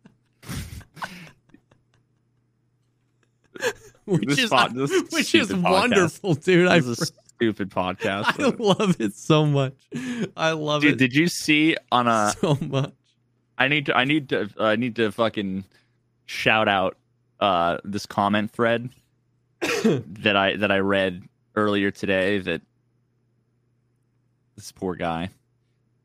which 4.05 4.39
is 4.39 4.49
pod- 4.49 4.75
which 4.75 5.35
is 5.35 5.49
podcast. 5.49 5.61
wonderful, 5.63 6.33
dude. 6.35 6.67
I, 6.67 6.79
this 6.79 6.87
is 6.87 7.01
a 7.01 7.05
stupid 7.35 7.69
podcast. 7.69 8.39
I 8.39 8.55
love 8.63 8.99
it 8.99 9.13
so 9.15 9.45
much. 9.45 9.73
I 10.35 10.51
love 10.51 10.81
Dude, 10.81 10.93
it 10.93 10.97
did 10.97 11.15
you 11.15 11.27
see 11.27 11.75
on 11.91 12.07
a? 12.07 12.33
so 12.39 12.57
much. 12.61 12.91
I 13.57 13.67
need 13.67 13.85
to. 13.87 13.95
I 13.97 14.05
need 14.05 14.29
to. 14.29 14.49
I 14.59 14.75
need 14.75 14.95
to 14.97 15.11
fucking 15.11 15.65
shout 16.25 16.67
out 16.67 16.97
uh, 17.39 17.77
this 17.83 18.05
comment 18.05 18.51
thread 18.51 18.89
that 19.61 20.35
I 20.35 20.55
that 20.57 20.71
I 20.71 20.79
read 20.79 21.23
earlier 21.55 21.91
today. 21.91 22.39
That 22.39 22.61
this 24.55 24.71
poor 24.71 24.95
guy. 24.95 25.29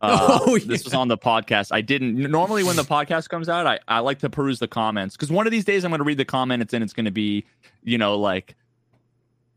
Uh, 0.06 0.38
Oh, 0.46 0.58
This 0.58 0.84
was 0.84 0.94
on 0.94 1.08
the 1.08 1.18
podcast. 1.18 1.68
I 1.72 1.80
didn't 1.80 2.16
normally 2.16 2.62
when 2.64 2.76
the 2.76 2.82
podcast 2.82 3.28
comes 3.28 3.48
out. 3.48 3.66
I, 3.66 3.78
I 3.88 3.98
like 4.00 4.18
to 4.20 4.30
peruse 4.30 4.58
the 4.58 4.68
comments 4.68 5.16
because 5.16 5.30
one 5.30 5.46
of 5.46 5.50
these 5.50 5.64
days 5.64 5.84
I'm 5.84 5.90
going 5.90 5.98
to 6.00 6.04
read 6.04 6.18
the 6.18 6.24
comment. 6.24 6.62
It's 6.62 6.72
and 6.74 6.82
it's 6.84 6.92
going 6.92 7.04
to 7.06 7.10
be, 7.10 7.44
you 7.82 7.98
know, 7.98 8.18
like, 8.18 8.54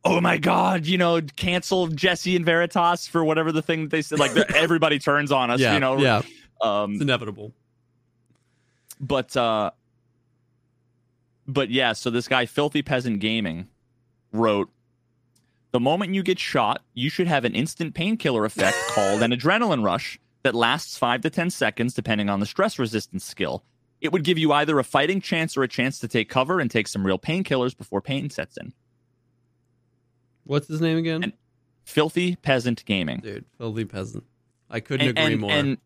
oh 0.05 0.19
my 0.21 0.37
god, 0.37 0.85
you 0.85 0.97
know, 0.97 1.21
cancel 1.35 1.87
Jesse 1.87 2.35
and 2.35 2.45
Veritas 2.45 3.07
for 3.07 3.23
whatever 3.23 3.51
the 3.51 3.61
thing 3.61 3.83
that 3.83 3.91
they 3.91 4.01
said. 4.01 4.19
Like 4.19 4.35
everybody 4.55 4.97
turns 4.99 5.31
on 5.31 5.51
us. 5.51 5.59
yeah, 5.59 5.73
you 5.73 5.79
know, 5.79 5.97
yeah, 5.97 6.21
Um, 6.61 6.93
it's 6.93 7.01
inevitable. 7.01 7.53
but 8.99 9.35
uh 9.37 9.71
but 11.47 11.69
yeah 11.71 11.93
so 11.93 12.09
this 12.09 12.27
guy 12.27 12.45
filthy 12.45 12.81
peasant 12.81 13.19
gaming 13.19 13.67
wrote 14.31 14.69
The 15.71 15.79
moment 15.79 16.13
you 16.13 16.21
get 16.23 16.37
shot, 16.39 16.81
you 16.93 17.09
should 17.09 17.27
have 17.27 17.43
an 17.45 17.53
instant 17.55 17.93
painkiller 17.95 18.45
effect 18.45 18.77
called 18.89 19.21
an 19.23 19.31
adrenaline 19.31 19.83
rush 19.83 20.19
that 20.43 20.55
lasts 20.55 20.97
five 20.97 21.21
to 21.21 21.29
10 21.29 21.49
seconds, 21.49 21.93
depending 21.93 22.29
on 22.29 22.39
the 22.39 22.45
stress 22.45 22.79
resistance 22.79 23.25
skill. 23.25 23.63
It 24.01 24.11
would 24.13 24.23
give 24.23 24.37
you 24.37 24.53
either 24.53 24.79
a 24.79 24.83
fighting 24.83 25.19
chance 25.19 25.57
or 25.57 25.63
a 25.63 25.67
chance 25.67 25.99
to 25.99 26.07
take 26.07 26.29
cover 26.29 26.59
and 26.59 26.71
take 26.71 26.87
some 26.87 27.05
real 27.05 27.19
painkillers 27.19 27.77
before 27.77 28.01
pain 28.01 28.29
sets 28.29 28.55
in. 28.57 28.71
What's 30.45 30.67
his 30.67 30.81
name 30.81 30.97
again? 30.97 31.23
And- 31.23 31.33
Filthy 31.83 32.35
Peasant 32.35 32.85
Gaming. 32.85 33.19
Dude, 33.21 33.45
filthy 33.57 33.83
peasant. 33.83 34.23
I 34.69 34.79
couldn't 34.79 35.07
And, 35.07 35.17
agree 35.17 35.31
and, 35.33 35.41
more. 35.41 35.51
and 35.51 35.77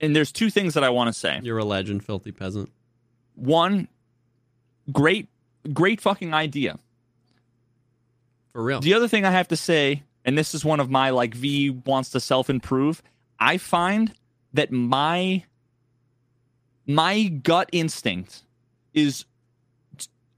and 0.00 0.14
there's 0.16 0.30
two 0.30 0.50
things 0.50 0.74
that 0.74 0.84
I 0.84 0.90
want 0.90 1.12
to 1.12 1.18
say. 1.18 1.40
You're 1.42 1.58
a 1.58 1.64
legend, 1.64 2.04
filthy 2.04 2.30
peasant. 2.30 2.70
One, 3.34 3.88
great, 4.92 5.28
great 5.72 6.00
fucking 6.00 6.32
idea. 6.32 6.78
For 8.52 8.62
real. 8.62 8.80
The 8.80 8.94
other 8.94 9.08
thing 9.08 9.24
I 9.24 9.30
have 9.32 9.48
to 9.48 9.56
say, 9.56 10.04
and 10.24 10.38
this 10.38 10.54
is 10.54 10.64
one 10.64 10.78
of 10.78 10.90
my 10.90 11.10
like 11.10 11.34
V 11.34 11.70
wants 11.70 12.10
to 12.10 12.20
self 12.20 12.48
improve. 12.48 13.02
I 13.38 13.58
find 13.58 14.12
that 14.52 14.70
my 14.70 15.44
my 16.86 17.24
gut 17.24 17.68
instinct 17.72 18.42
is, 18.94 19.24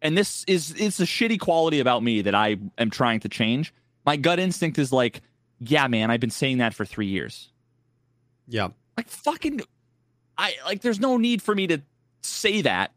and 0.03 0.17
this 0.17 0.45
is 0.47 0.75
it's 0.79 1.01
a 1.01 1.05
shitty 1.05 1.41
quality 1.41 1.81
about 1.81 2.03
me 2.03 2.23
that 2.23 2.35
I 2.35 2.57
am 2.79 2.91
trying 2.91 3.21
to 3.21 3.29
change. 3.29 3.73
My 4.07 4.17
gut 4.17 4.39
instinct 4.39 4.79
is 4.79 4.93
like, 4.93 5.23
yeah, 5.61 5.87
man, 5.89 6.11
I've 6.11 6.21
been 6.21 6.31
saying 6.31 6.59
that 6.59 6.75
for 6.75 6.85
three 6.85 7.07
years. 7.07 7.51
yeah. 8.47 8.69
Like 8.97 9.09
fucking, 9.09 9.61
I 10.39 10.55
like. 10.65 10.81
There's 10.83 11.01
no 11.01 11.17
need 11.17 11.43
for 11.43 11.53
me 11.53 11.67
to 11.67 11.83
say 12.23 12.63
that. 12.63 12.93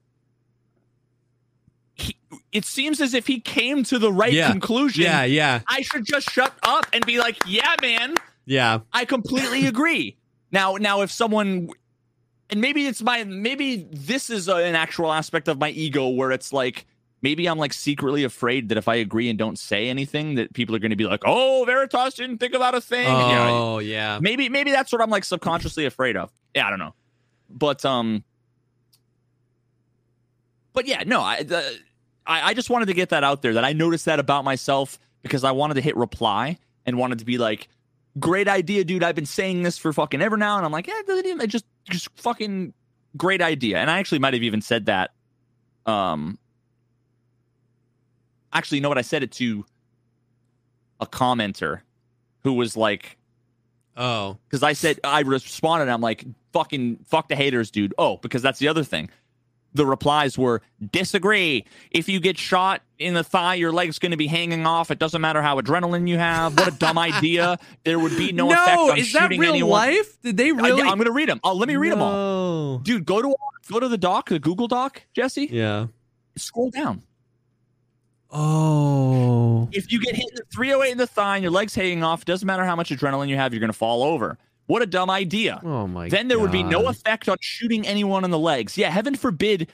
He, 1.95 2.15
it 2.51 2.65
seems 2.65 3.01
as 3.01 3.15
if 3.15 3.25
he 3.25 3.39
came 3.39 3.83
to 3.85 3.97
the 3.97 4.11
right 4.13 4.31
Yeah. 4.31 4.51
conclusion. 4.51 5.03
Yeah, 5.05 5.23
yeah, 5.23 5.61
I 5.67 5.81
should 5.81 6.05
just 6.05 6.29
shut 6.29 6.53
up 6.61 6.85
and 6.93 7.03
be 7.03 7.17
like, 7.17 7.37
"Yeah, 7.47 7.73
man, 7.81 8.13
yeah. 8.47 8.79
I 8.91 9.05
completely 9.05 9.67
agree." 9.73 10.17
now, 10.51 10.75
now, 10.79 11.01
if 11.01 11.11
someone, 11.11 11.69
and 12.49 12.59
maybe 12.61 12.87
it's 12.87 13.01
my, 13.03 13.23
maybe 13.25 13.85
this 13.91 14.29
is 14.31 14.47
a, 14.47 14.55
an 14.55 14.73
actual 14.75 15.11
aspect 15.13 15.47
of 15.47 15.59
my 15.59 15.69
ego 15.69 16.07
where 16.07 16.31
it's 16.31 16.51
like, 16.53 16.85
maybe 17.21 17.47
I'm 17.47 17.57
like 17.59 17.73
secretly 17.73 18.23
afraid 18.23 18.69
that 18.69 18.77
if 18.77 18.87
I 18.87 18.95
agree 18.95 19.29
and 19.29 19.37
don't 19.37 19.59
say 19.59 19.89
anything, 19.89 20.35
that 20.35 20.53
people 20.53 20.73
are 20.75 20.79
going 20.79 20.91
to 20.91 20.95
be 20.95 21.03
like, 21.05 21.21
"Oh, 21.25 21.63
Veritas 21.65 22.13
didn't 22.15 22.37
think 22.37 22.53
about 22.53 22.73
a 22.75 22.81
thing." 22.81 23.05
And, 23.05 23.29
you 23.29 23.35
know, 23.35 23.73
Oh, 23.75 23.79
yeah. 23.79 24.19
maybe, 24.21 24.47
maybe 24.49 24.71
that's 24.71 24.91
what 24.93 25.01
I'm 25.01 25.09
like 25.09 25.25
subconsciously 25.25 25.85
afraid 25.85 26.15
of. 26.15 26.31
Yeah, 26.55 26.65
I 26.67 26.69
don't 26.69 26.79
know, 26.79 26.93
but 27.49 27.83
um, 27.85 28.23
but 30.73 30.85
yeah, 30.87 31.03
no, 31.05 31.21
I, 31.21 31.43
the, 31.43 31.77
I, 32.25 32.49
I 32.49 32.53
just 32.53 32.69
wanted 32.69 32.85
to 32.87 32.93
get 32.93 33.09
that 33.09 33.23
out 33.23 33.41
there 33.41 33.53
that 33.55 33.65
I 33.65 33.73
noticed 33.73 34.05
that 34.05 34.19
about 34.19 34.43
myself 34.45 34.99
because 35.23 35.43
I 35.43 35.51
wanted 35.51 35.73
to 35.75 35.81
hit 35.81 35.95
reply 35.97 36.57
and 36.85 36.97
wanted 36.97 37.19
to 37.19 37.25
be 37.25 37.37
like, 37.37 37.67
great 38.19 38.47
idea, 38.47 38.83
dude. 38.83 39.03
I've 39.03 39.15
been 39.15 39.25
saying 39.25 39.63
this 39.63 39.77
for 39.77 39.93
fucking 39.93 40.21
ever 40.21 40.37
now. 40.37 40.57
And 40.57 40.65
I'm 40.65 40.71
like, 40.71 40.87
yeah, 40.87 40.99
it 40.99 41.07
doesn't 41.07 41.25
even, 41.25 41.41
it 41.41 41.47
just, 41.47 41.65
just 41.89 42.09
fucking 42.15 42.73
great 43.15 43.41
idea. 43.41 43.77
And 43.77 43.89
I 43.89 43.99
actually 43.99 44.19
might 44.19 44.33
have 44.33 44.43
even 44.43 44.61
said 44.61 44.85
that. 44.87 45.11
Um, 45.85 46.37
actually, 48.53 48.79
you 48.79 48.81
know 48.81 48.89
what? 48.89 48.97
I 48.97 49.03
said 49.03 49.23
it 49.23 49.31
to 49.33 49.65
a 50.99 51.05
commenter 51.05 51.81
who 52.43 52.53
was 52.53 52.75
like, 52.75 53.17
Oh, 53.97 54.37
because 54.47 54.61
I 54.61 54.73
said 54.73 54.99
I 55.03 55.21
responded. 55.21 55.89
I'm 55.91 56.01
like, 56.01 56.23
fucking 56.53 56.99
fuck 57.03 57.29
the 57.29 57.35
haters, 57.35 57.71
dude. 57.71 57.95
Oh, 57.97 58.17
because 58.17 58.43
that's 58.43 58.59
the 58.59 58.67
other 58.67 58.83
thing. 58.83 59.09
The 59.77 59.85
replies 59.85 60.37
were 60.37 60.61
disagree. 60.91 61.65
If 61.91 62.09
you 62.09 62.19
get 62.19 62.37
shot 62.37 62.81
in 62.97 63.13
the 63.13 63.23
thigh, 63.23 63.55
your 63.55 63.71
leg's 63.71 63.99
going 63.99 64.11
to 64.11 64.17
be 64.17 64.27
hanging 64.27 64.65
off. 64.65 64.91
It 64.91 64.99
doesn't 64.99 65.21
matter 65.21 65.41
how 65.41 65.61
adrenaline 65.61 66.07
you 66.07 66.17
have. 66.17 66.57
What 66.57 66.67
a 66.67 66.71
dumb 66.71 66.97
idea. 66.97 67.59
There 67.83 67.99
would 67.99 68.17
be 68.17 68.31
no, 68.31 68.51
effect 68.51 68.77
on 68.77 68.97
is 68.97 69.13
that 69.13 69.29
real 69.29 69.43
anyone. 69.43 69.69
life? 69.69 70.19
Did 70.21 70.35
they 70.35 70.51
really? 70.51 70.81
I, 70.81 70.91
am 70.91 70.97
going 70.97 71.05
to 71.05 71.11
read 71.11 71.29
them. 71.29 71.39
Oh, 71.43 71.53
let 71.53 71.67
me 71.67 71.75
read 71.75 71.91
them 71.91 72.01
all, 72.01 72.79
dude. 72.79 73.05
Go 73.05 73.21
to 73.21 73.35
go 73.71 73.79
to 73.79 73.87
the 73.87 73.97
doc, 73.97 74.29
the 74.29 74.39
Google 74.39 74.67
Doc, 74.67 75.03
Jesse. 75.13 75.47
Yeah. 75.51 75.87
Scroll 76.35 76.71
down. 76.71 77.03
Oh. 78.29 79.69
If 79.71 79.91
you 79.91 80.01
get 80.01 80.15
hit 80.15 80.29
in 80.29 80.35
the 80.35 80.43
308 80.53 80.91
in 80.91 80.97
the 80.97 81.07
thigh 81.07 81.37
and 81.37 81.43
your 81.43 81.51
leg's 81.51 81.73
hanging 81.73 82.03
off, 82.03 82.23
it 82.23 82.25
doesn't 82.25 82.45
matter 82.45 82.65
how 82.65 82.75
much 82.75 82.89
adrenaline 82.89 83.29
you 83.29 83.37
have. 83.37 83.53
You're 83.53 83.59
going 83.59 83.71
to 83.71 83.77
fall 83.77 84.03
over. 84.03 84.37
What 84.67 84.81
a 84.81 84.85
dumb 84.85 85.09
idea. 85.09 85.61
Oh 85.63 85.87
my. 85.87 86.09
then 86.09 86.27
there 86.27 86.39
would 86.39 86.51
be 86.51 86.63
no 86.63 86.87
effect 86.87 87.27
on 87.29 87.37
shooting 87.39 87.87
anyone 87.87 88.23
in 88.23 88.31
the 88.31 88.39
legs. 88.39 88.77
Yeah, 88.77 88.89
heaven 88.89 89.15
forbid 89.15 89.71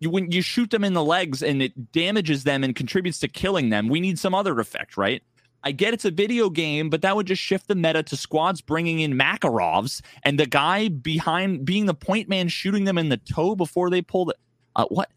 you 0.00 0.10
when 0.10 0.30
you 0.30 0.42
shoot 0.42 0.70
them 0.70 0.84
in 0.84 0.92
the 0.92 1.04
legs 1.04 1.42
and 1.42 1.62
it 1.62 1.92
damages 1.92 2.44
them 2.44 2.62
and 2.62 2.76
contributes 2.76 3.18
to 3.20 3.28
killing 3.28 3.70
them. 3.70 3.88
We 3.88 4.00
need 4.00 4.18
some 4.18 4.34
other 4.34 4.58
effect, 4.60 4.96
right? 4.96 5.22
I 5.64 5.72
get 5.72 5.94
it's 5.94 6.04
a 6.04 6.10
video 6.10 6.50
game, 6.50 6.90
but 6.90 7.02
that 7.02 7.14
would 7.14 7.26
just 7.26 7.40
shift 7.40 7.68
the 7.68 7.74
meta 7.74 8.02
to 8.02 8.16
squads 8.16 8.60
bringing 8.60 9.00
in 9.00 9.14
Makarovs 9.14 10.02
and 10.24 10.38
the 10.38 10.46
guy 10.46 10.88
behind 10.88 11.64
being 11.64 11.86
the 11.86 11.94
point 11.94 12.28
man 12.28 12.48
shooting 12.48 12.84
them 12.84 12.98
in 12.98 13.08
the 13.08 13.16
toe 13.16 13.54
before 13.54 13.88
they 13.88 14.02
pull 14.02 14.26
the. 14.26 14.34
Uh, 14.74 14.86
what? 14.86 15.10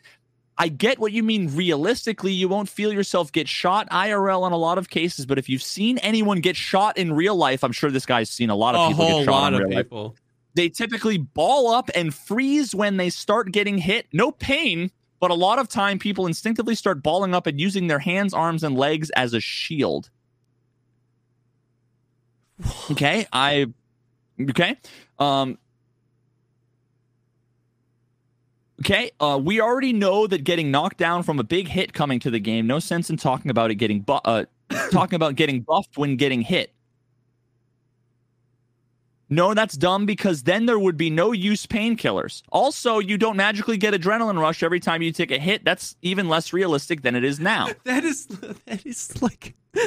I 0.57 0.69
get 0.69 0.99
what 0.99 1.11
you 1.11 1.21
mean. 1.21 1.53
Realistically, 1.55 2.31
you 2.31 2.47
won't 2.47 2.69
feel 2.69 2.93
yourself 2.93 3.31
get 3.31 3.47
shot 3.49 3.89
IRL 3.89 4.47
in 4.47 4.53
a 4.53 4.57
lot 4.57 4.77
of 4.77 4.89
cases, 4.89 5.25
but 5.25 5.37
if 5.37 5.49
you've 5.49 5.61
seen 5.61 5.97
anyone 5.97 6.39
get 6.39 6.55
shot 6.55 6.97
in 6.97 7.11
real 7.13 7.35
life, 7.35 7.63
I'm 7.63 7.73
sure 7.73 7.91
this 7.91 8.05
guy's 8.05 8.29
seen 8.29 8.49
a 8.49 8.55
lot 8.55 8.73
of 8.75 8.85
a 8.85 8.87
people 8.87 9.05
whole 9.05 9.19
get 9.19 9.25
shot 9.25 9.31
lot 9.31 9.53
in 9.53 9.61
of 9.61 9.67
real 9.67 9.77
life 9.77 9.85
people. 9.85 10.15
they 10.53 10.69
typically 10.69 11.17
ball 11.17 11.73
up 11.73 11.89
and 11.93 12.13
freeze 12.13 12.73
when 12.73 12.95
they 12.97 13.09
start 13.09 13.51
getting 13.51 13.77
hit. 13.77 14.07
No 14.13 14.31
pain, 14.31 14.91
but 15.19 15.29
a 15.29 15.33
lot 15.33 15.59
of 15.59 15.67
time 15.67 15.99
people 15.99 16.25
instinctively 16.25 16.75
start 16.75 17.03
balling 17.03 17.35
up 17.35 17.47
and 17.47 17.59
using 17.59 17.87
their 17.87 17.99
hands, 17.99 18.33
arms, 18.33 18.63
and 18.63 18.77
legs 18.77 19.09
as 19.11 19.33
a 19.33 19.39
shield. 19.41 20.09
Okay, 22.91 23.27
I 23.33 23.67
okay. 24.39 24.77
Um 25.19 25.57
Okay, 28.81 29.11
uh, 29.19 29.39
we 29.41 29.61
already 29.61 29.93
know 29.93 30.27
that 30.27 30.43
getting 30.43 30.69
knocked 30.69 30.97
down 30.97 31.23
from 31.23 31.39
a 31.39 31.43
big 31.43 31.67
hit 31.67 31.93
coming 31.93 32.19
to 32.19 32.29
the 32.29 32.39
game. 32.39 32.67
No 32.67 32.79
sense 32.79 33.09
in 33.09 33.15
talking 33.17 33.49
about 33.49 33.71
it 33.71 33.75
getting 33.75 34.01
bu- 34.01 34.13
uh, 34.25 34.45
talking 34.91 35.15
about 35.15 35.35
getting 35.35 35.61
buffed 35.61 35.97
when 35.97 36.17
getting 36.17 36.41
hit. 36.41 36.71
No, 39.27 39.55
that's 39.55 39.75
dumb 39.75 40.05
because 40.05 40.43
then 40.43 40.67
there 40.67 40.77
would 40.77 40.97
be 40.97 41.09
no 41.09 41.31
use 41.31 41.65
painkillers. 41.65 42.43
Also, 42.51 42.99
you 42.99 43.17
don't 43.17 43.35
magically 43.35 43.75
get 43.77 43.93
adrenaline 43.93 44.39
rush 44.39 44.61
every 44.61 44.79
time 44.79 45.01
you 45.01 45.11
take 45.11 45.31
a 45.31 45.39
hit. 45.39 45.65
That's 45.65 45.95
even 46.03 46.29
less 46.29 46.53
realistic 46.53 47.01
than 47.01 47.15
it 47.15 47.23
is 47.23 47.39
now. 47.39 47.69
That 47.85 48.03
is 48.03 48.27
that 48.27 48.85
is 48.85 49.21
like 49.21 49.55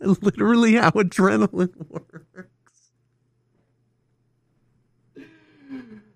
literally 0.00 0.74
how 0.74 0.90
adrenaline 0.90 1.74
works. 1.88 2.48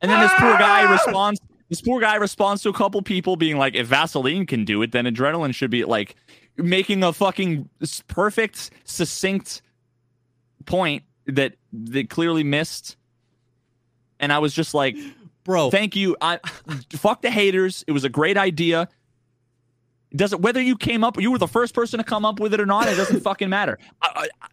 And 0.00 0.10
then 0.10 0.20
this 0.20 0.32
poor 0.38 0.56
guy 0.58 0.90
responds. 0.90 1.40
This 1.72 1.80
poor 1.80 2.02
guy 2.02 2.16
responds 2.16 2.62
to 2.64 2.68
a 2.68 2.74
couple 2.74 3.00
people 3.00 3.36
being 3.36 3.56
like, 3.56 3.74
"If 3.74 3.86
Vaseline 3.86 4.44
can 4.44 4.66
do 4.66 4.82
it, 4.82 4.92
then 4.92 5.06
adrenaline 5.06 5.54
should 5.54 5.70
be 5.70 5.86
like 5.86 6.16
making 6.58 7.02
a 7.02 7.14
fucking 7.14 7.70
perfect, 8.08 8.70
succinct 8.84 9.62
point 10.66 11.02
that 11.24 11.54
they 11.72 12.04
clearly 12.04 12.44
missed." 12.44 12.98
And 14.20 14.34
I 14.34 14.38
was 14.38 14.52
just 14.52 14.74
like, 14.74 14.96
Bro, 15.44 15.70
Thank 15.70 15.96
you. 15.96 16.14
I 16.20 16.40
fuck 16.90 17.22
the 17.22 17.30
haters. 17.30 17.84
It 17.86 17.92
was 17.92 18.04
a 18.04 18.10
great 18.10 18.36
idea. 18.36 18.88
It 20.10 20.16
doesn't 20.18 20.42
whether 20.42 20.60
you 20.60 20.76
came 20.76 21.02
up, 21.02 21.18
you 21.18 21.30
were 21.30 21.38
the 21.38 21.48
first 21.48 21.74
person 21.74 21.98
to 21.98 22.04
come 22.04 22.26
up 22.26 22.38
with 22.38 22.52
it 22.54 22.60
or 22.60 22.66
not. 22.66 22.86
It 22.88 22.96
doesn't 22.96 23.20
fucking 23.24 23.48
matter. 23.48 23.78
I, 24.02 24.28
I, 24.42 24.48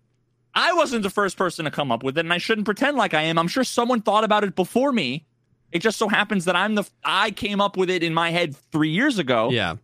I 0.70 0.74
wasn't 0.74 1.04
the 1.04 1.10
first 1.10 1.38
person 1.38 1.66
to 1.66 1.72
come 1.72 1.92
up 1.92 2.02
with 2.02 2.18
it, 2.18 2.22
and 2.22 2.32
I 2.32 2.38
shouldn't 2.38 2.66
pretend 2.66 2.98
like 2.98 3.14
I 3.14 3.24
am. 3.24 3.38
I'm 3.38 3.48
sure 3.48 3.64
someone 3.64 4.02
thought 4.02 4.24
about 4.24 4.44
it 4.44 4.56
before 4.56 4.94
me. 4.94 5.26
It 5.72 5.80
just 5.80 5.98
so 5.98 6.08
happens 6.10 6.46
that 6.46 6.56
I'm 6.56 6.76
the 6.76 6.84
I 7.04 7.32
came 7.32 7.62
up 7.62 7.78
with 7.78 7.90
it 7.90 8.02
in 8.04 8.14
my 8.14 8.32
head 8.32 8.56
three 8.72 8.90
years 8.90 9.20
ago. 9.20 9.50
yeah. 9.52 9.76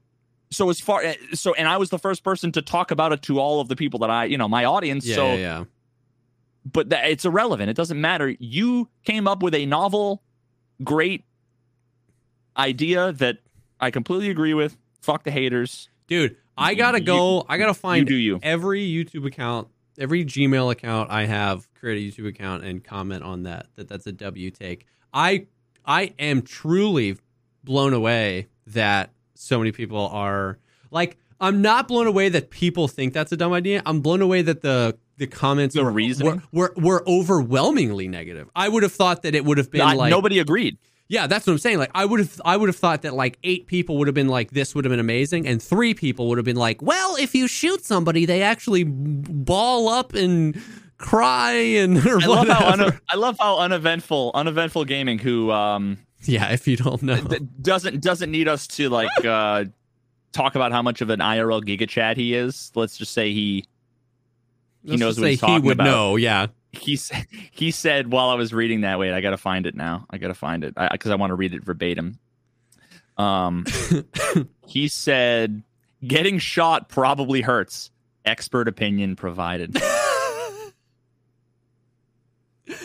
So 0.51 0.69
as 0.69 0.79
far 0.79 1.01
eh, 1.01 1.15
so, 1.33 1.53
and 1.55 1.67
I 1.67 1.77
was 1.77 1.89
the 1.89 1.99
first 1.99 2.23
person 2.23 2.51
to 2.53 2.61
talk 2.61 2.91
about 2.91 3.11
it 3.11 3.21
to 3.23 3.39
all 3.39 3.59
of 3.59 3.67
the 3.67 3.75
people 3.75 3.99
that 3.99 4.09
I, 4.09 4.25
you 4.25 4.38
know, 4.38 4.47
my 4.47 4.63
audience. 4.65 5.05
Yeah, 5.05 5.15
so 5.15 5.25
yeah, 5.27 5.36
yeah. 5.36 5.63
but 6.71 6.89
that, 6.89 7.09
it's 7.09 7.25
irrelevant. 7.25 7.69
It 7.69 7.75
doesn't 7.75 7.99
matter. 7.99 8.36
You 8.39 8.88
came 9.03 9.27
up 9.27 9.41
with 9.43 9.53
a 9.55 9.65
novel, 9.65 10.21
great 10.83 11.23
idea 12.57 13.11
that 13.13 13.39
I 13.79 13.91
completely 13.91 14.29
agree 14.29 14.53
with. 14.53 14.77
Fuck 15.01 15.23
the 15.23 15.31
haters. 15.31 15.89
Dude, 16.07 16.38
I 16.57 16.73
gotta 16.75 16.99
You- 16.99 17.05
go. 17.05 17.45
I 17.49 17.57
gotta 17.57 17.69
You 17.71 17.73
find 17.73 18.07
do 18.07 18.15
you. 18.15 18.39
every 18.43 18.88
YouTube 18.88 19.25
account, 19.25 19.67
every 19.97 20.23
Gmail 20.25 20.71
account 20.71 21.09
I 21.11 21.25
have, 21.25 21.67
create 21.73 22.15
a 22.15 22.21
YouTube 22.21 22.27
account 22.27 22.63
and 22.63 22.83
comment 22.83 23.23
on 23.23 23.43
that. 23.43 23.67
That 23.75 23.88
that's 23.89 24.07
a 24.07 24.11
W 24.11 24.51
take. 24.51 24.86
I 25.13 25.47
I 25.88 26.13
am 26.19 26.41
truly 26.41 27.17
blown 27.63 27.93
away 27.93 28.47
that 28.67 29.11
so 29.33 29.57
many 29.59 29.71
people 29.71 30.07
are 30.07 30.57
like. 30.91 31.17
I'm 31.38 31.61
not 31.61 31.89
blown 31.89 32.07
away 32.07 32.29
that 32.29 32.49
people 32.49 32.88
think 32.88 33.13
that's 33.13 33.33
a 33.33 33.38
dumb 33.38 33.51
idea. 33.51 33.81
I'm 33.86 33.99
blown 33.99 34.21
away 34.21 34.41
that 34.41 34.61
the 34.61 34.97
the 35.17 35.27
comments 35.27 35.75
The 35.75 35.83
were, 35.83 35.91
were, 35.91 36.41
were 36.53 36.73
were 36.77 37.03
overwhelmingly 37.09 38.07
negative. 38.07 38.49
I 38.55 38.69
would 38.69 38.83
have 38.83 38.93
thought 38.93 39.23
that 39.23 39.36
it 39.36 39.43
would 39.43 39.57
have 39.57 39.69
been 39.69 39.81
I- 39.81 39.93
like 39.95 40.09
nobody 40.09 40.39
agreed. 40.39 40.77
Yeah, 41.07 41.27
that's 41.27 41.45
what 41.45 41.53
I'm 41.53 41.59
saying. 41.59 41.77
Like 41.77 41.91
I 41.93 42.05
would 42.05 42.19
have 42.19 42.41
I 42.43 42.57
would 42.57 42.67
have 42.69 42.75
thought 42.77 43.03
that 43.03 43.13
like 43.13 43.38
eight 43.43 43.67
people 43.67 43.97
would 43.97 44.07
have 44.07 44.15
been 44.15 44.27
like 44.29 44.51
this 44.51 44.73
would 44.73 44.86
have 44.86 44.89
been 44.89 44.99
amazing 44.99 45.45
and 45.45 45.61
three 45.61 45.93
people 45.93 46.29
would 46.29 46.38
have 46.39 46.45
been 46.45 46.55
like, 46.55 46.81
"Well, 46.81 47.15
if 47.17 47.36
you 47.36 47.47
shoot 47.47 47.86
somebody, 47.86 48.25
they 48.25 48.41
actually 48.41 48.83
ball 48.83 49.88
up 49.89 50.13
and 50.15 50.59
cry 50.97 51.51
and 51.53 51.97
or 52.05 52.21
I 52.21 52.25
love 52.25 52.47
how 52.47 52.69
whatever." 52.71 52.93
un- 52.93 53.01
I 53.09 53.15
love 53.17 53.37
how 53.39 53.57
uneventful 53.59 54.31
uneventful 54.33 54.85
gaming 54.85 55.19
who 55.19 55.51
um 55.51 55.97
yeah, 56.23 56.51
if 56.51 56.67
you 56.67 56.77
don't 56.77 57.03
know. 57.03 57.17
th- 57.17 57.41
doesn't 57.61 58.01
doesn't 58.01 58.31
need 58.31 58.47
us 58.47 58.67
to 58.67 58.89
like 58.89 59.25
uh 59.25 59.65
talk 60.31 60.55
about 60.55 60.71
how 60.71 60.81
much 60.81 61.01
of 61.01 61.09
an 61.09 61.19
IRL 61.19 61.63
giga 61.63 61.87
chat 61.87 62.17
he 62.17 62.33
is. 62.33 62.71
Let's 62.75 62.97
just 62.97 63.13
say 63.13 63.31
he 63.31 63.65
he 64.83 64.91
Let's 64.91 64.99
knows 64.99 65.19
what 65.19 65.29
he's 65.31 65.41
he 65.41 65.59
would 65.59 65.73
about. 65.73 65.83
know, 65.85 66.15
yeah. 66.15 66.47
he 66.71 66.99
he 67.51 67.71
said 67.71 68.11
while 68.11 68.29
I 68.29 68.35
was 68.35 68.53
reading 68.53 68.81
that. 68.81 68.99
Wait, 68.99 69.13
I 69.13 69.21
gotta 69.21 69.37
find 69.37 69.65
it 69.65 69.75
now. 69.75 70.05
I 70.09 70.17
gotta 70.17 70.33
find 70.33 70.63
it 70.63 70.75
because 70.91 71.11
I, 71.11 71.15
want 71.15 71.31
to 71.31 71.35
read 71.35 71.53
it 71.53 71.63
verbatim. 71.63 72.19
Um, 73.17 73.65
he 74.67 74.87
said, 74.87 75.63
"Getting 76.05 76.37
shot 76.39 76.89
probably 76.89 77.41
hurts." 77.41 77.91
Expert 78.25 78.67
opinion 78.67 79.15
provided. 79.15 79.77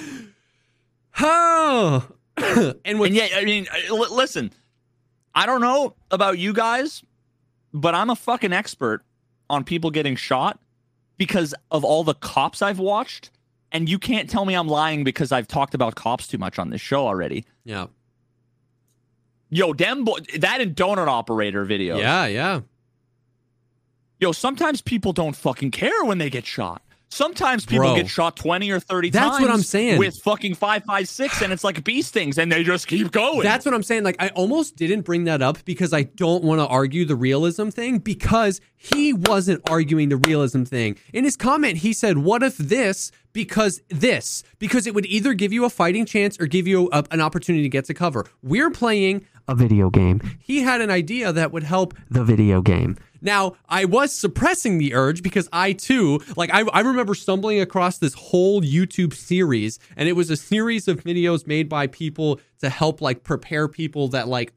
Oh. 1.22 2.06
and 2.84 2.98
what 2.98 3.06
and 3.08 3.14
yet, 3.14 3.32
I 3.34 3.44
mean, 3.44 3.66
uh, 3.90 3.94
listen, 3.94 4.52
I 5.34 5.44
don't 5.44 5.60
know 5.60 5.94
about 6.10 6.38
you 6.38 6.52
guys, 6.54 7.02
but 7.74 7.94
I'm 7.94 8.08
a 8.08 8.16
fucking 8.16 8.52
expert 8.52 9.02
on 9.50 9.64
people 9.64 9.90
getting 9.90 10.16
shot 10.16 10.58
because 11.18 11.54
of 11.70 11.84
all 11.84 12.04
the 12.04 12.14
cops 12.14 12.62
I've 12.62 12.78
watched. 12.78 13.30
And 13.72 13.88
you 13.88 13.98
can't 13.98 14.30
tell 14.30 14.44
me 14.44 14.54
I'm 14.54 14.66
lying 14.66 15.04
because 15.04 15.30
I've 15.30 15.46
talked 15.46 15.74
about 15.74 15.94
cops 15.94 16.26
too 16.26 16.38
much 16.38 16.58
on 16.58 16.70
this 16.70 16.80
show 16.80 17.06
already. 17.06 17.44
Yeah. 17.64 17.86
Yo, 19.50 19.72
them 19.72 20.04
bo- 20.04 20.18
that 20.38 20.60
and 20.60 20.74
donut 20.74 21.06
operator 21.06 21.64
video. 21.64 21.98
Yeah, 21.98 22.26
yeah. 22.26 22.60
Yo, 24.18 24.32
sometimes 24.32 24.80
people 24.80 25.12
don't 25.12 25.36
fucking 25.36 25.70
care 25.70 26.04
when 26.04 26.18
they 26.18 26.30
get 26.30 26.46
shot. 26.46 26.82
Sometimes 27.12 27.66
people 27.66 27.86
Bro. 27.86 27.96
get 27.96 28.08
shot 28.08 28.36
20 28.36 28.70
or 28.70 28.78
30 28.78 29.10
That's 29.10 29.30
times. 29.30 29.42
what 29.42 29.50
I'm 29.50 29.62
saying. 29.62 29.98
With 29.98 30.16
fucking 30.18 30.54
556 30.54 31.42
and 31.42 31.52
it's 31.52 31.64
like 31.64 31.82
bee 31.82 32.02
stings 32.02 32.38
and 32.38 32.50
they 32.52 32.62
just 32.62 32.86
keep 32.86 33.10
going. 33.10 33.42
That's 33.42 33.64
what 33.64 33.74
I'm 33.74 33.82
saying. 33.82 34.04
Like, 34.04 34.16
I 34.20 34.28
almost 34.28 34.76
didn't 34.76 35.02
bring 35.02 35.24
that 35.24 35.42
up 35.42 35.64
because 35.64 35.92
I 35.92 36.04
don't 36.04 36.44
want 36.44 36.60
to 36.60 36.66
argue 36.68 37.04
the 37.04 37.16
realism 37.16 37.68
thing 37.70 37.98
because 37.98 38.60
he 38.76 39.12
wasn't 39.12 39.68
arguing 39.68 40.08
the 40.08 40.18
realism 40.18 40.62
thing. 40.62 40.96
In 41.12 41.24
his 41.24 41.36
comment, 41.36 41.78
he 41.78 41.92
said, 41.92 42.18
What 42.18 42.44
if 42.44 42.56
this? 42.56 43.10
Because 43.32 43.80
this, 43.88 44.42
because 44.58 44.86
it 44.86 44.94
would 44.94 45.06
either 45.06 45.34
give 45.34 45.52
you 45.52 45.64
a 45.64 45.70
fighting 45.70 46.04
chance 46.04 46.40
or 46.40 46.46
give 46.46 46.66
you 46.66 46.88
a, 46.92 47.04
an 47.10 47.20
opportunity 47.20 47.62
to 47.62 47.68
get 47.68 47.84
to 47.86 47.94
cover. 47.94 48.26
We're 48.42 48.70
playing 48.70 49.24
a 49.46 49.54
video 49.54 49.90
game. 49.90 50.20
He 50.40 50.60
had 50.62 50.80
an 50.80 50.90
idea 50.90 51.32
that 51.32 51.52
would 51.52 51.62
help 51.64 51.94
the 52.08 52.24
video 52.24 52.60
game. 52.60 52.96
Now, 53.20 53.54
I 53.68 53.84
was 53.84 54.12
suppressing 54.12 54.78
the 54.78 54.94
urge 54.94 55.22
because 55.22 55.48
I 55.52 55.72
too, 55.72 56.20
like, 56.36 56.50
I, 56.52 56.62
I 56.72 56.80
remember 56.80 57.14
stumbling 57.14 57.60
across 57.60 57.98
this 57.98 58.14
whole 58.14 58.62
YouTube 58.62 59.14
series, 59.14 59.78
and 59.96 60.08
it 60.08 60.12
was 60.12 60.30
a 60.30 60.36
series 60.36 60.88
of 60.88 61.02
videos 61.02 61.46
made 61.46 61.68
by 61.68 61.86
people 61.86 62.40
to 62.60 62.68
help, 62.68 63.00
like, 63.00 63.24
prepare 63.24 63.68
people 63.68 64.08
that, 64.08 64.28
like, 64.28 64.52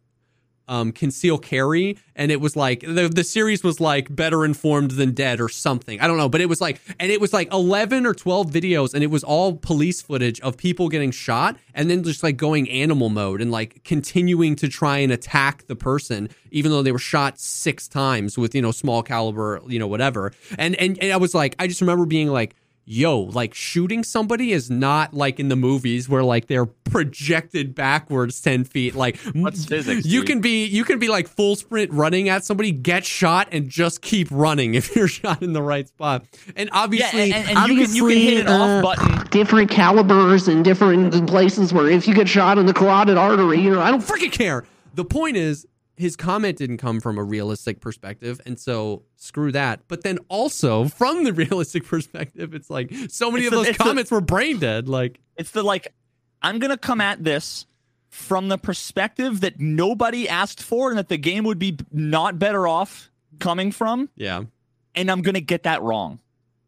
um, 0.67 0.91
conceal 0.91 1.37
carry, 1.37 1.97
and 2.15 2.31
it 2.31 2.39
was 2.39 2.55
like 2.55 2.81
the 2.81 3.09
the 3.13 3.23
series 3.23 3.63
was 3.63 3.79
like 3.79 4.13
better 4.15 4.45
informed 4.45 4.91
than 4.91 5.11
dead 5.11 5.41
or 5.41 5.49
something. 5.49 5.99
I 5.99 6.07
don't 6.07 6.17
know, 6.17 6.29
but 6.29 6.41
it 6.41 6.47
was 6.47 6.61
like, 6.61 6.81
and 6.99 7.11
it 7.11 7.19
was 7.19 7.33
like 7.33 7.51
eleven 7.51 8.05
or 8.05 8.13
twelve 8.13 8.51
videos, 8.51 8.93
and 8.93 9.03
it 9.03 9.07
was 9.07 9.23
all 9.23 9.55
police 9.55 10.01
footage 10.01 10.39
of 10.41 10.57
people 10.57 10.89
getting 10.89 11.11
shot, 11.11 11.57
and 11.73 11.89
then 11.89 12.03
just 12.03 12.23
like 12.23 12.37
going 12.37 12.69
animal 12.69 13.09
mode 13.09 13.41
and 13.41 13.51
like 13.51 13.83
continuing 13.83 14.55
to 14.57 14.67
try 14.67 14.99
and 14.99 15.11
attack 15.11 15.67
the 15.67 15.75
person, 15.75 16.29
even 16.51 16.71
though 16.71 16.83
they 16.83 16.91
were 16.91 16.99
shot 16.99 17.39
six 17.39 17.87
times 17.87 18.37
with 18.37 18.55
you 18.55 18.61
know 18.61 18.71
small 18.71 19.03
caliber, 19.03 19.61
you 19.67 19.79
know 19.79 19.87
whatever. 19.87 20.31
And 20.57 20.75
and, 20.75 20.97
and 21.01 21.11
I 21.11 21.17
was 21.17 21.33
like, 21.33 21.55
I 21.59 21.67
just 21.67 21.81
remember 21.81 22.05
being 22.05 22.29
like 22.29 22.55
yo, 22.85 23.19
like 23.19 23.53
shooting 23.53 24.03
somebody 24.03 24.51
is 24.51 24.69
not 24.69 25.13
like 25.13 25.39
in 25.39 25.49
the 25.49 25.55
movies 25.55 26.09
where 26.09 26.23
like 26.23 26.47
they're 26.47 26.65
projected 26.65 27.73
backwards 27.75 28.39
10 28.41 28.63
feet. 28.65 28.95
Like 28.95 29.17
What's 29.33 29.65
physics, 29.65 30.05
you 30.05 30.19
dude? 30.21 30.27
can 30.27 30.41
be, 30.41 30.65
you 30.65 30.83
can 30.83 30.99
be 30.99 31.07
like 31.07 31.27
full 31.27 31.55
sprint 31.55 31.91
running 31.91 32.29
at 32.29 32.43
somebody, 32.43 32.71
get 32.71 33.05
shot 33.05 33.47
and 33.51 33.69
just 33.69 34.01
keep 34.01 34.27
running 34.31 34.75
if 34.75 34.95
you're 34.95 35.07
shot 35.07 35.41
in 35.41 35.53
the 35.53 35.61
right 35.61 35.87
spot. 35.87 36.25
And 36.55 36.69
yeah, 36.71 36.79
obviously, 36.79 37.33
and, 37.33 37.57
and 37.57 37.69
you, 37.69 37.85
can, 37.85 37.95
you 37.95 38.07
can 38.07 38.17
hit 38.17 38.39
an 38.41 38.47
off 38.47 38.69
uh, 38.69 38.81
button. 38.81 39.27
different 39.29 39.69
calibers 39.69 40.47
and 40.47 40.63
different 40.63 41.27
places 41.27 41.73
where 41.73 41.89
if 41.89 42.07
you 42.07 42.13
get 42.13 42.27
shot 42.27 42.57
in 42.57 42.65
the 42.65 42.73
carotid 42.73 43.17
artery, 43.17 43.59
you 43.59 43.71
know, 43.71 43.81
I 43.81 43.91
don't 43.91 44.03
freaking 44.03 44.31
care. 44.31 44.65
The 44.95 45.05
point 45.05 45.37
is, 45.37 45.65
his 45.95 46.15
comment 46.15 46.57
didn't 46.57 46.77
come 46.77 46.99
from 46.99 47.17
a 47.17 47.23
realistic 47.23 47.79
perspective, 47.79 48.41
and 48.45 48.59
so 48.59 49.03
screw 49.15 49.51
that. 49.51 49.81
But 49.87 50.03
then 50.03 50.19
also 50.29 50.85
from 50.85 51.23
the 51.23 51.33
realistic 51.43 51.85
perspective, 51.85 52.53
it's 52.53 52.69
like 52.69 52.91
so 53.09 53.29
many 53.31 53.45
It's 53.45 53.47
of 53.47 53.51
the- 53.51 53.57
those 53.57 53.67
it's 53.69 53.77
the- 53.77 53.83
comments 53.83 54.11
were 54.11 54.21
brain 54.21 54.59
dead. 54.59 54.87
Like, 54.89 55.19
It's 55.37 55.51
the 55.51 55.63
like, 55.63 55.93
I'm 56.41 56.59
gonna 56.59 56.77
come 56.77 56.99
at 57.01 57.23
this 57.23 57.65
from 58.09 58.49
the 58.49 58.57
perspective 58.57 59.41
that 59.41 59.59
nobody 59.59 60.27
asked 60.29 60.61
for 60.61 60.89
and 60.89 60.97
that 60.97 61.09
the 61.09 61.17
game 61.17 61.43
would 61.45 61.57
be 61.59 61.77
not 61.91 62.37
better 62.39 62.67
off 62.67 63.09
coming 63.39 63.71
from, 63.71 64.09
yeah, 64.15 64.43
and 64.95 65.09
I'm 65.09 65.21
gonna 65.21 65.41
get 65.41 65.63
that 65.63 65.81
wrong. 65.81 66.19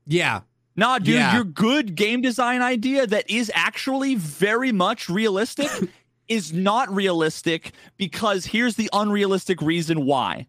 yeah, 0.08 0.42
Nah, 0.78 1.00
dude, 1.00 1.16
Yeah. 1.16 1.36
your 1.36 1.46
good 1.46 1.96
game 1.96 2.22
design 2.22 2.62
idea 2.62 3.08
that 3.08 3.30
is 3.30 3.50
actually 3.56 4.16
very 4.16 4.74
much 4.74 5.08
realistic 5.10 5.70
is 6.28 6.54
not 6.54 6.94
realistic 6.94 7.72
because 7.98 8.46
here's 8.46 8.76
the 8.76 8.90
unrealistic 8.94 9.62
reason 9.62 10.06
why. 10.06 10.48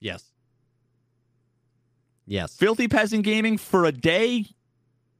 yes, 0.00 0.24
yes. 2.26 2.56
Filthy 2.56 2.88
Peasant 2.88 3.24
Gaming 3.24 3.58
for 3.58 3.84
a 3.84 3.92
day, 3.92 4.46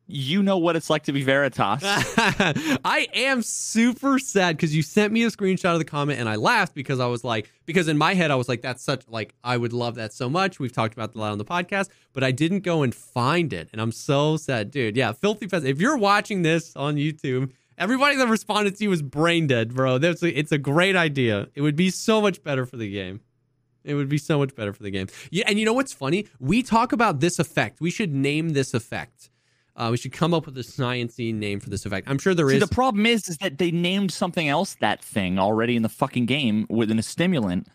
you 0.08 0.42
know 0.42 0.58
what 0.58 0.76
it's 0.76 0.88
like 0.88 1.02
to 1.04 1.12
be 1.12 1.22
Veritas. 1.24 1.82
I 1.82 3.08
am 3.12 3.42
super 3.42 4.18
sad 4.20 4.56
because 4.56 4.74
you 4.74 4.82
sent 4.82 5.12
me 5.12 5.24
a 5.24 5.28
screenshot 5.28 5.72
of 5.72 5.78
the 5.78 5.84
comment 5.84 6.20
and 6.20 6.28
I 6.28 6.36
laughed 6.36 6.74
because 6.74 7.00
I 7.00 7.06
was 7.06 7.24
like, 7.24 7.50
because 7.64 7.88
in 7.88 7.98
my 7.98 8.14
head 8.14 8.30
I 8.30 8.36
was 8.36 8.48
like, 8.48 8.62
that's 8.62 8.84
such 8.84 9.02
like 9.08 9.34
I 9.42 9.56
would 9.56 9.72
love 9.72 9.96
that 9.96 10.12
so 10.12 10.28
much. 10.28 10.60
We've 10.60 10.72
talked 10.72 10.94
about 10.94 11.12
that 11.12 11.18
a 11.18 11.20
lot 11.20 11.32
on 11.32 11.38
the 11.38 11.44
podcast, 11.44 11.88
but 12.12 12.22
I 12.22 12.30
didn't 12.30 12.60
go 12.60 12.82
and 12.82 12.94
find 12.94 13.52
it, 13.52 13.68
and 13.72 13.80
I'm 13.80 13.92
so 13.92 14.36
sad, 14.36 14.70
dude. 14.70 14.96
Yeah, 14.96 15.10
filthy 15.12 15.48
peasant. 15.48 15.70
If 15.70 15.80
you're 15.80 15.96
watching 15.98 16.42
this 16.42 16.74
on 16.76 16.94
YouTube, 16.96 17.50
everybody 17.78 18.16
that 18.16 18.28
responded 18.28 18.76
to 18.76 18.84
you 18.84 18.90
was 18.90 19.02
brain 19.02 19.46
dead, 19.46 19.74
bro. 19.74 19.98
That's 19.98 20.22
a, 20.22 20.38
it's 20.38 20.52
a 20.52 20.58
great 20.58 20.96
idea. 20.96 21.48
It 21.54 21.60
would 21.60 21.76
be 21.76 21.90
so 21.90 22.20
much 22.20 22.42
better 22.42 22.66
for 22.66 22.76
the 22.76 22.90
game. 22.90 23.20
It 23.84 23.94
would 23.94 24.08
be 24.08 24.18
so 24.18 24.38
much 24.38 24.54
better 24.54 24.72
for 24.72 24.82
the 24.82 24.90
game. 24.90 25.06
Yeah, 25.30 25.44
and 25.46 25.58
you 25.58 25.64
know 25.64 25.72
what's 25.72 25.92
funny? 25.92 26.26
We 26.40 26.62
talk 26.62 26.92
about 26.92 27.20
this 27.20 27.38
effect. 27.38 27.80
We 27.80 27.90
should 27.90 28.12
name 28.12 28.50
this 28.50 28.74
effect. 28.74 29.30
Uh, 29.76 29.88
we 29.90 29.96
should 29.96 30.12
come 30.12 30.32
up 30.32 30.46
with 30.46 30.56
a 30.56 30.62
sciency 30.62 31.34
name 31.34 31.60
for 31.60 31.70
this 31.70 31.84
effect. 31.84 32.08
I'm 32.08 32.18
sure 32.18 32.34
there 32.34 32.48
See, 32.48 32.56
is. 32.56 32.66
the 32.66 32.74
problem 32.74 33.04
is, 33.04 33.28
is 33.28 33.36
that 33.38 33.58
they 33.58 33.70
named 33.70 34.10
something 34.10 34.48
else 34.48 34.74
that 34.80 35.04
thing 35.04 35.38
already 35.38 35.76
in 35.76 35.82
the 35.82 35.88
fucking 35.88 36.26
game 36.26 36.66
within 36.70 36.98
a 36.98 37.02
stimulant. 37.02 37.68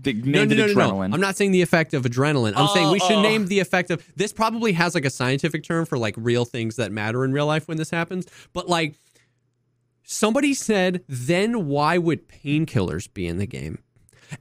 They 0.00 0.14
no, 0.14 0.40
named 0.40 0.50
no, 0.50 0.56
no, 0.56 0.64
it 0.64 0.76
no, 0.76 0.90
no. 0.90 1.02
I'm 1.02 1.20
not 1.20 1.36
saying 1.36 1.52
the 1.52 1.62
effect 1.62 1.94
of 1.94 2.02
adrenaline. 2.02 2.54
I'm 2.56 2.66
saying 2.68 2.90
we 2.90 2.98
should 2.98 3.12
oh. 3.12 3.22
name 3.22 3.46
the 3.46 3.60
effect 3.60 3.90
of. 3.90 4.04
This 4.16 4.32
probably 4.32 4.72
has 4.72 4.94
like 4.96 5.04
a 5.04 5.10
scientific 5.10 5.62
term 5.62 5.86
for 5.86 5.96
like 5.96 6.14
real 6.18 6.44
things 6.44 6.74
that 6.76 6.90
matter 6.90 7.24
in 7.24 7.32
real 7.32 7.46
life 7.46 7.68
when 7.68 7.76
this 7.76 7.90
happens. 7.90 8.26
But 8.52 8.68
like, 8.68 8.96
somebody 10.04 10.54
said, 10.54 11.02
then 11.08 11.66
why 11.66 11.98
would 11.98 12.28
painkillers 12.28 13.12
be 13.12 13.26
in 13.26 13.38
the 13.38 13.46
game? 13.46 13.78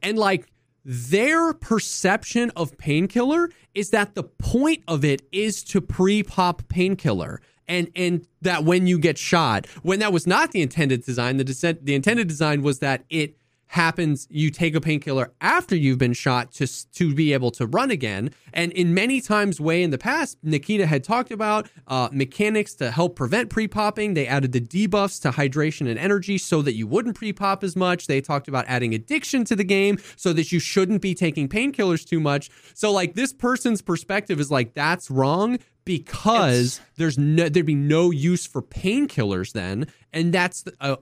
And 0.02 0.18
like, 0.18 0.52
their 0.85 1.53
perception 1.53 2.52
of 2.56 2.77
painkiller 2.77 3.49
is 3.73 3.91
that 3.91 4.15
the 4.15 4.23
point 4.23 4.84
of 4.88 5.06
it 5.06 5.22
is 5.31 5.64
to 5.64 5.80
pre-pop 5.81 6.68
painkiller 6.68 7.41
and 7.68 7.90
and 7.95 8.27
that 8.41 8.65
when 8.65 8.85
you 8.85 8.99
get 8.99 9.18
shot 9.18 9.65
when 9.84 9.99
that 9.99 10.11
was 10.11 10.27
not 10.27 10.52
the 10.52 10.61
intended 10.61 11.06
design 11.06 11.38
the 11.38 11.44
descent, 11.45 11.85
the 11.85 11.95
intended 11.95 12.27
design 12.27 12.61
was 12.61 12.80
that 12.80 13.06
it 13.10 13.38
happens 13.73 14.27
you 14.29 14.51
take 14.51 14.75
a 14.75 14.81
painkiller 14.81 15.33
after 15.41 15.75
you've 15.75 15.97
been 15.97 16.13
shot 16.13 16.51
to 16.51 16.67
to 16.91 17.15
be 17.15 17.33
able 17.33 17.49
to 17.49 17.65
run 17.65 17.89
again. 17.89 18.29
And 18.53 18.71
in 18.73 18.93
many 18.93 19.19
times 19.19 19.59
way 19.59 19.81
in 19.81 19.89
the 19.89 19.97
past 19.97 20.37
nikita 20.43 20.85
had 20.85 21.03
talked 21.03 21.31
about 21.31 21.67
uh, 21.87 22.07
mechanics 22.11 22.75
to 22.75 22.91
help 22.91 23.15
prevent 23.15 23.49
pre-popping. 23.49 24.13
They 24.13 24.27
added 24.27 24.51
the 24.51 24.61
debuffs 24.61 25.19
to 25.23 25.31
hydration 25.31 25.89
and 25.89 25.97
energy 25.97 26.37
so 26.37 26.61
that 26.61 26.75
you 26.75 26.85
wouldn't 26.85 27.15
pre-pop 27.15 27.63
as 27.63 27.75
much. 27.75 28.05
They 28.05 28.21
talked 28.21 28.47
about 28.47 28.65
adding 28.67 28.93
addiction 28.93 29.43
to 29.45 29.55
the 29.55 29.63
game 29.63 29.97
so 30.17 30.33
that 30.33 30.51
you 30.51 30.59
shouldn't 30.59 31.01
be 31.01 31.15
taking 31.15 31.49
painkillers 31.49 32.07
too 32.07 32.19
much. 32.19 32.51
So 32.75 32.91
like 32.91 33.15
this 33.15 33.33
person's 33.33 33.81
perspective 33.81 34.39
is 34.39 34.51
like 34.51 34.75
that's 34.75 35.09
wrong 35.09 35.57
because 35.83 36.79
there's 36.97 37.17
no 37.17 37.49
there'd 37.49 37.65
be 37.65 37.73
no 37.73 38.11
use 38.11 38.45
for 38.45 38.61
painkillers 38.61 39.53
then. 39.53 39.87
And 40.13 40.31
that's 40.31 40.61
the, 40.61 40.73
a, 40.79 40.97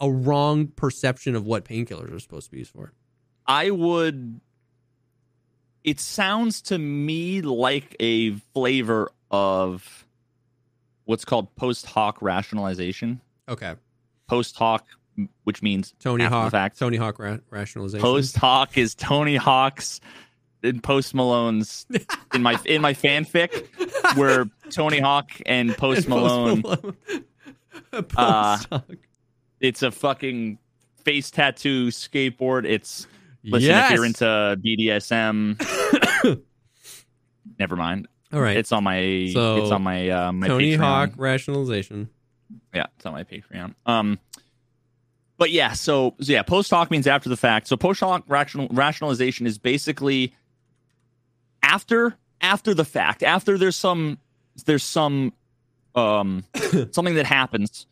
a 0.00 0.10
wrong 0.10 0.68
perception 0.68 1.34
of 1.34 1.44
what 1.44 1.64
painkillers 1.64 2.14
are 2.14 2.18
supposed 2.20 2.46
to 2.46 2.50
be 2.52 2.58
used 2.58 2.70
for. 2.72 2.92
I 3.46 3.70
would. 3.70 4.40
It 5.84 6.00
sounds 6.00 6.60
to 6.62 6.78
me 6.78 7.40
like 7.40 7.96
a 8.00 8.32
flavor 8.54 9.10
of 9.30 10.06
what's 11.04 11.24
called 11.24 11.54
post 11.56 11.86
hoc 11.86 12.20
rationalization. 12.20 13.20
Okay. 13.48 13.74
Post 14.28 14.56
hoc 14.56 14.86
which 15.42 15.62
means 15.62 15.94
Tony 15.98 16.24
Hawk. 16.24 16.52
fact. 16.52 16.78
Tony 16.78 16.96
Hawk 16.96 17.18
ra- 17.18 17.38
rationalization. 17.50 18.02
Post 18.02 18.36
hoc 18.36 18.76
is 18.78 18.94
Tony 18.94 19.34
Hawk's 19.36 20.00
and 20.62 20.80
Post 20.82 21.14
Malone's 21.14 21.86
in 22.34 22.42
my 22.42 22.56
in 22.66 22.82
my 22.82 22.92
fanfic 22.94 23.66
where 24.16 24.46
Tony 24.70 24.98
Hawk 25.00 25.30
and 25.46 25.76
Post 25.76 26.00
And 26.00 26.08
Malone. 26.10 26.60
Malone. 26.60 26.96
Post 28.08 28.68
Uh. 28.70 28.80
It's 29.60 29.82
a 29.82 29.90
fucking 29.90 30.58
face 31.04 31.30
tattoo 31.30 31.88
skateboard. 31.88 32.64
It's 32.64 33.06
listen 33.44 33.68
yes. 33.68 33.90
if 33.90 33.96
you're 33.96 34.04
into 34.04 34.24
BDSM. 34.64 36.42
never 37.58 37.76
mind. 37.76 38.08
All 38.32 38.40
right. 38.40 38.56
It's 38.56 38.72
on 38.72 38.84
my 38.84 39.30
So, 39.32 39.62
it's 39.62 39.70
on 39.70 39.82
my 39.82 40.10
uh, 40.10 40.32
my 40.32 40.46
Tony 40.46 40.76
Patreon. 40.76 40.78
Hawk 40.78 41.10
rationalization. 41.16 42.10
Yeah, 42.74 42.86
it's 42.96 43.06
on 43.06 43.12
my 43.12 43.24
Patreon. 43.24 43.74
Um, 43.86 44.18
but 45.38 45.50
yeah, 45.50 45.72
so, 45.72 46.14
so 46.20 46.32
yeah, 46.32 46.42
post 46.42 46.70
hoc 46.70 46.90
means 46.90 47.06
after 47.06 47.28
the 47.28 47.36
fact. 47.36 47.68
So 47.68 47.76
post 47.76 48.00
hoc 48.00 48.24
rational, 48.26 48.68
rationalization 48.70 49.46
is 49.46 49.56
basically 49.56 50.34
after 51.62 52.16
after 52.40 52.74
the 52.74 52.84
fact. 52.84 53.22
After 53.22 53.56
there's 53.56 53.76
some 53.76 54.18
there's 54.66 54.82
some 54.82 55.32
um 55.94 56.44
something 56.90 57.14
that 57.14 57.26
happens, 57.26 57.86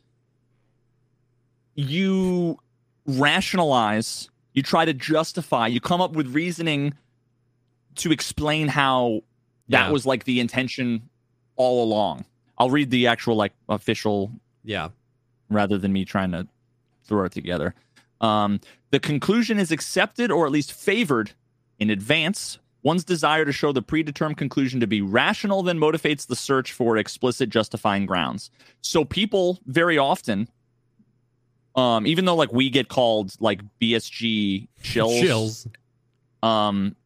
you 1.77 2.59
rationalize. 3.07 4.29
You 4.55 4.63
try 4.63 4.85
to 4.85 4.95
justify. 4.95 5.67
You 5.69 5.81
come 5.81 6.01
up 6.01 6.13
with 6.13 6.35
reasoning 6.35 6.95
to 7.97 8.11
explain 8.11 8.69
how 8.69 9.21
that 9.69 9.87
Yeah. 9.87 9.91
was 9.91 10.07
like 10.07 10.25
the 10.25 10.41
intention 10.41 11.09
all 11.57 11.83
along. 11.85 12.25
I'll 12.59 12.71
read 12.71 12.91
the 12.91 13.07
actual 13.07 13.37
like 13.37 13.53
official 13.69 14.33
Yeah. 14.65 14.89
rather 15.51 15.79
than 15.79 15.93
me 15.93 16.05
trying 16.05 16.33
to 16.33 16.49
throw 17.05 17.25
it 17.25 17.33
together. 17.33 17.75
Um, 18.21 18.61
the 18.91 18.99
conclusion 19.01 19.59
is 19.59 19.71
accepted 19.71 20.31
or 20.31 20.47
at 20.47 20.53
least 20.53 20.73
favored 20.73 21.33
in 21.79 21.91
advance. 21.91 22.59
One's 22.83 23.05
desire 23.05 23.45
to 23.45 23.53
show 23.53 23.73
the 23.73 23.83
predetermined 23.83 24.39
conclusion 24.39 24.81
to 24.81 24.87
be 24.87 25.03
rational 25.03 25.63
then 25.63 25.79
motivates 25.79 26.27
the 26.27 26.37
search 26.37 26.73
for 26.73 26.97
explicit 26.97 27.51
justifying 27.51 28.07
grounds. 28.07 28.51
So 28.81 29.05
people 29.05 29.59
very 29.67 29.99
often, 29.99 30.49
um, 31.77 32.07
even 32.07 32.25
though 32.25 32.35
like 32.37 32.53
we 32.53 32.71
get 32.71 32.89
called 32.89 33.33
like 33.41 33.61
BSG 33.81 34.69
chills, 34.83 35.21
Chills. 35.21 35.69
um, 36.43 36.97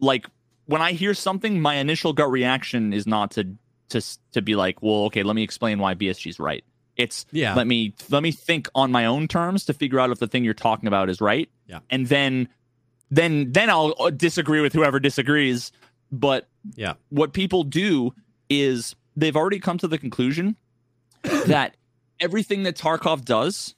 like 0.00 0.26
when 0.66 0.82
I 0.82 0.92
hear 0.92 1.14
something, 1.14 1.60
my 1.60 1.74
initial 1.76 2.12
gut 2.12 2.30
reaction 2.30 2.92
is 2.92 3.06
not 3.06 3.30
to 3.32 3.54
to 3.90 4.00
to 4.32 4.42
be 4.42 4.56
like, 4.56 4.82
well, 4.82 5.04
okay, 5.04 5.22
let 5.22 5.36
me 5.36 5.42
explain 5.42 5.78
why 5.78 5.94
BSG's 5.94 6.40
right. 6.40 6.64
It's 6.96 7.26
Yeah. 7.30 7.54
let 7.54 7.66
me 7.66 7.94
let 8.08 8.22
me 8.22 8.32
think 8.32 8.68
on 8.74 8.90
my 8.90 9.04
own 9.06 9.28
terms 9.28 9.64
to 9.66 9.74
figure 9.74 10.00
out 10.00 10.10
if 10.10 10.18
the 10.18 10.26
thing 10.26 10.44
you're 10.44 10.54
talking 10.54 10.86
about 10.86 11.08
is 11.10 11.20
right. 11.20 11.48
Yeah. 11.66 11.80
And 11.90 12.06
then 12.08 12.48
then 13.10 13.52
then 13.52 13.68
I'll 13.70 13.94
uh, 14.00 14.10
disagree 14.10 14.60
with 14.60 14.72
whoever 14.72 14.98
disagrees. 14.98 15.70
But 16.10 16.48
Yeah. 16.74 16.94
what 17.10 17.32
people 17.32 17.62
do 17.64 18.14
is 18.48 18.96
they've 19.14 19.36
already 19.36 19.58
come 19.60 19.76
to 19.78 19.88
the 19.88 19.98
conclusion 19.98 20.56
that 21.46 21.76
everything 22.20 22.62
that 22.64 22.76
Tarkov 22.76 23.24
does 23.24 23.74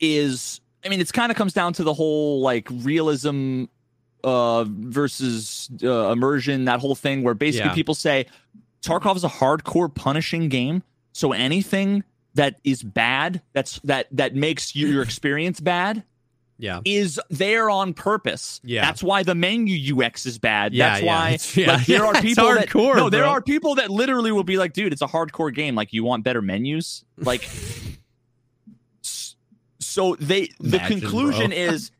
is 0.00 0.60
I 0.84 0.88
mean, 0.88 1.00
it's 1.00 1.12
kind 1.12 1.30
of 1.32 1.36
comes 1.36 1.52
down 1.52 1.72
to 1.74 1.84
the 1.84 1.92
whole 1.94 2.40
like 2.40 2.68
realism 2.70 3.64
uh 4.24 4.64
versus 4.68 5.68
uh, 5.82 6.10
immersion, 6.12 6.64
that 6.66 6.80
whole 6.80 6.94
thing 6.94 7.22
where 7.22 7.34
basically 7.34 7.68
Yeah. 7.70 7.74
people 7.74 7.94
say 7.94 8.26
Tarkov 8.82 9.16
is 9.16 9.24
a 9.24 9.28
hardcore 9.28 9.92
punishing 9.92 10.48
game, 10.48 10.82
so 11.12 11.32
anything 11.32 12.04
that 12.34 12.60
is 12.64 12.82
bad, 12.82 13.42
that's 13.52 13.80
that 13.80 14.06
that 14.12 14.34
makes 14.34 14.74
your 14.76 15.02
experience 15.02 15.60
bad 15.60 16.04
Yeah. 16.60 16.80
is 16.84 17.20
there 17.30 17.70
on 17.70 17.94
purpose. 17.94 18.60
Yeah. 18.64 18.82
That's 18.84 19.02
why 19.02 19.22
the 19.22 19.34
menu 19.36 19.96
UX 20.02 20.26
is 20.26 20.38
bad. 20.40 20.74
Yeah, 20.74 20.88
That's 20.90 21.02
yeah. 21.02 21.06
why 21.06 21.28
It's- 21.30 21.56
yeah, 21.56 21.72
like, 21.74 21.86
there 21.86 22.04
are 22.04 22.20
people 22.20 22.52
that 22.54 22.68
hardcore, 22.68 22.96
No, 22.96 23.08
there 23.10 23.22
bro. 23.22 23.30
are 23.30 23.40
people 23.42 23.76
that 23.76 23.90
literally 23.90 24.32
will 24.32 24.42
be 24.44 24.56
like, 24.56 24.72
dude, 24.72 24.92
it's 24.92 25.02
a 25.02 25.06
hardcore 25.06 25.54
game. 25.54 25.74
Like 25.76 25.92
you 25.92 26.02
want 26.04 26.24
better 26.24 26.42
menus? 26.42 27.04
Like 27.16 27.48
so 29.80 30.16
they 30.16 30.50
the 30.60 30.78
conclusion 30.80 31.50
bro. 31.50 31.56
is 31.58 31.90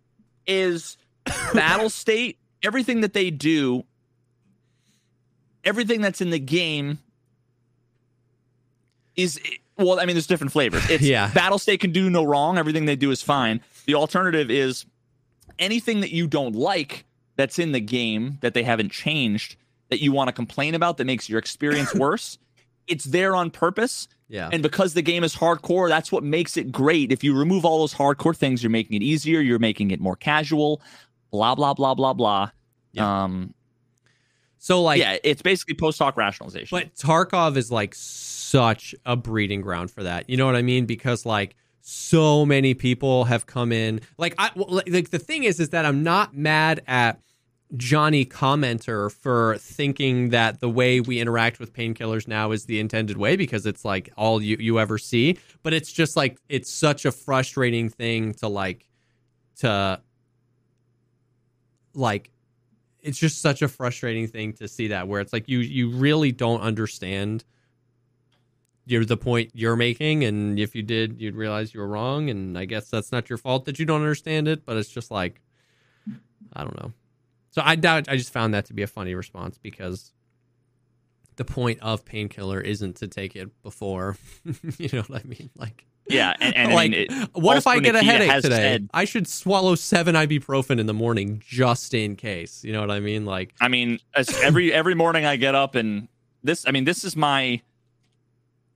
is 0.47 0.97
Battlestate, 1.27 2.37
everything 2.63 3.03
that 3.03 3.13
they 3.13 3.31
do, 3.31 3.85
everything 5.65 6.01
that's 6.01 6.21
in 6.21 6.31
the 6.31 6.39
game 6.39 6.99
is 9.17 9.39
well, 9.77 10.01
I 10.01 10.07
mean, 10.07 10.17
there's 10.17 10.27
different 10.27 10.53
flavors. 10.53 10.89
It's 10.91 11.05
Yeah. 11.05 11.31
Battlestate 11.31 11.79
can 11.81 11.93
do 11.93 12.11
no 12.11 12.25
wrong. 12.25 12.59
Everything 12.59 12.85
they 12.87 12.97
do 12.97 13.11
is 13.13 13.23
fine. 13.23 13.61
The 13.89 13.95
alternative 13.95 14.51
is 14.51 14.85
anything 15.59 16.01
that 16.01 16.13
you 16.13 16.27
don't 16.27 16.55
like 16.55 17.07
that's 17.37 17.59
in 17.59 17.73
the 17.73 17.81
game 17.81 18.37
that 18.43 18.53
they 18.53 18.63
haven't 18.63 18.93
changed 18.93 19.57
that 19.89 20.03
you 20.03 20.13
want 20.13 20.29
to 20.29 20.33
complain 20.33 20.75
about 20.75 20.99
that 20.99 21.07
makes 21.07 21.27
your 21.27 21.39
experience 21.39 21.95
worse. 21.95 22.37
It's 22.87 23.05
there 23.05 23.35
on 23.35 23.51
purpose. 23.51 24.07
Yeah. 24.29 24.51
And 24.53 24.63
because 24.63 24.93
the 24.93 25.01
game 25.01 25.25
is 25.25 25.35
hardcore, 25.35 25.89
that's 25.89 26.13
what 26.13 26.23
makes 26.23 26.59
it 26.59 26.71
great. 26.71 27.11
If 27.11 27.25
you 27.25 27.35
remove 27.35 27.65
all 27.65 27.79
those 27.79 27.95
hardcore 27.95 28.37
things, 28.37 28.63
you're 28.63 28.69
making 28.69 28.95
it 28.95 29.03
easier, 29.03 29.41
you're 29.41 29.59
making 29.59 29.91
it 29.91 30.01
more 30.01 30.17
casual, 30.17 30.83
blah, 31.31 31.55
blah, 31.55 31.73
blah, 31.73 31.95
blah, 31.95 32.13
blah. 32.13 32.51
Yeah. 32.93 33.23
Um, 33.25 33.55
so 34.59 34.83
like 34.83 35.01
yeah, 35.01 35.17
it's 35.25 35.41
basically 35.41 35.77
post 35.77 35.99
hoc 35.99 36.19
rationalization. 36.19 36.77
But 36.77 36.95
Tarkov 36.95 37.57
is 37.57 37.73
like 37.73 37.95
such 37.95 38.95
a 39.07 39.17
breeding 39.17 39.63
ground 39.63 39.91
for 39.91 40.03
that. 40.03 40.29
You 40.29 40.37
know 40.37 40.45
what 40.45 40.57
I 40.57 40.63
mean? 40.63 40.85
Because 40.85 41.25
like 41.25 41.57
so 41.81 42.45
many 42.45 42.75
people 42.75 43.25
have 43.25 43.47
come 43.47 43.73
in. 43.73 44.01
Like 44.19 44.35
I 44.39 44.51
like 44.57 45.11
the 45.11 45.19
thing 45.19 45.45
is 45.45 45.61
is 45.61 45.71
that 45.71 45.85
I'm 45.85 46.03
not 46.03 46.37
mad 46.37 46.83
at 46.87 47.21
Johnny 47.77 48.25
commenter 48.25 49.13
for 49.13 49.59
thinking 49.59 50.31
that 50.31 50.61
the 50.61 50.71
way 50.71 51.01
we 51.01 51.21
interact 51.21 51.61
with 51.61 51.73
painkillers 51.75 52.27
now 52.27 52.51
is 52.51 52.65
the 52.65 52.81
intended 52.81 53.19
way 53.19 53.37
because 53.37 53.67
it's 53.67 53.85
like 53.85 54.11
all 54.17 54.43
you 54.43 54.57
you 54.59 54.79
ever 54.81 54.99
see. 54.99 55.39
But 55.63 55.75
it's 55.75 55.93
just 55.93 56.17
like 56.17 56.39
it's 56.49 56.73
such 56.73 57.05
a 57.05 57.13
frustrating 57.13 57.89
thing 57.89 58.35
to 58.35 58.49
like 58.49 58.89
to 59.57 60.01
like 61.95 62.31
it's 63.01 63.19
just 63.19 63.41
such 63.41 63.63
a 63.63 63.69
frustrating 63.69 64.27
thing 64.27 64.53
to 64.55 64.69
see 64.69 64.89
that 64.89 65.09
where 65.09 65.21
it's 65.21 65.33
like 65.33 65.49
you 65.49 65.59
you 65.59 65.91
really 65.91 66.33
don't 66.33 66.61
understand 66.61 67.45
you're 68.89 69.05
the 69.05 69.17
point 69.17 69.51
you're 69.55 69.77
making 69.77 70.25
and 70.25 70.59
if 70.59 70.75
you 70.75 70.83
did 70.83 71.21
you'd 71.21 71.35
realize 71.37 71.75
you 71.75 71.81
were 71.81 71.87
wrong 71.89 72.31
and 72.31 72.57
i 72.59 72.65
guess 72.65 72.89
that's 72.89 73.13
not 73.13 73.29
your 73.29 73.37
fault 73.37 73.65
that 73.67 73.79
you 73.79 73.85
don't 73.85 74.01
understand 74.01 74.49
it 74.49 74.65
but 74.65 74.77
it's 74.77 74.89
just 74.89 75.11
like 75.11 75.41
i 76.55 76.63
don't 76.63 76.77
know 76.83 76.93
so 77.51 77.61
i 77.65 77.75
doubt 77.77 78.09
i 78.09 78.17
just 78.17 78.33
found 78.33 78.55
that 78.55 78.65
to 78.65 78.73
be 78.73 78.83
a 78.83 78.87
funny 78.87 79.15
response 79.15 79.59
because 79.59 80.13
the 81.37 81.45
point 81.45 81.79
of 81.81 82.05
painkiller 82.05 82.61
isn't 82.61 82.97
to 82.97 83.07
take 83.07 83.37
it 83.37 83.51
before 83.63 84.17
you 84.79 84.89
know 84.93 85.03
what 85.03 85.21
i 85.21 85.29
mean 85.29 85.51
like 85.57 85.85
yeah, 86.11 86.33
and, 86.41 86.57
and 86.57 86.73
I 86.73 86.75
like, 86.75 86.91
mean, 86.91 87.01
it- 87.11 87.29
what 87.35 87.59
if 87.59 87.67
I 87.67 87.81
get 87.81 87.95
a 87.95 88.03
headache 88.03 88.41
today? 88.41 88.57
said- 88.57 88.89
I 88.95 89.05
should 89.05 89.29
swallow 89.29 89.75
seven 89.75 90.15
ibuprofen 90.15 90.81
in 90.81 90.87
the 90.87 90.95
morning 90.95 91.43
just 91.47 91.93
in 91.93 92.17
case. 92.17 92.65
You 92.65 92.73
know 92.73 92.81
what 92.81 92.91
I 92.91 92.99
mean? 93.01 93.27
Like, 93.27 93.53
I 93.61 93.69
mean, 93.69 93.99
as 94.15 94.31
every 94.43 94.73
every 94.73 94.95
morning 94.95 95.27
I 95.27 95.37
get 95.37 95.55
up 95.55 95.75
and 95.75 96.09
this. 96.43 96.65
I 96.67 96.71
mean, 96.71 96.85
this 96.85 97.05
is 97.05 97.15
my 97.15 97.61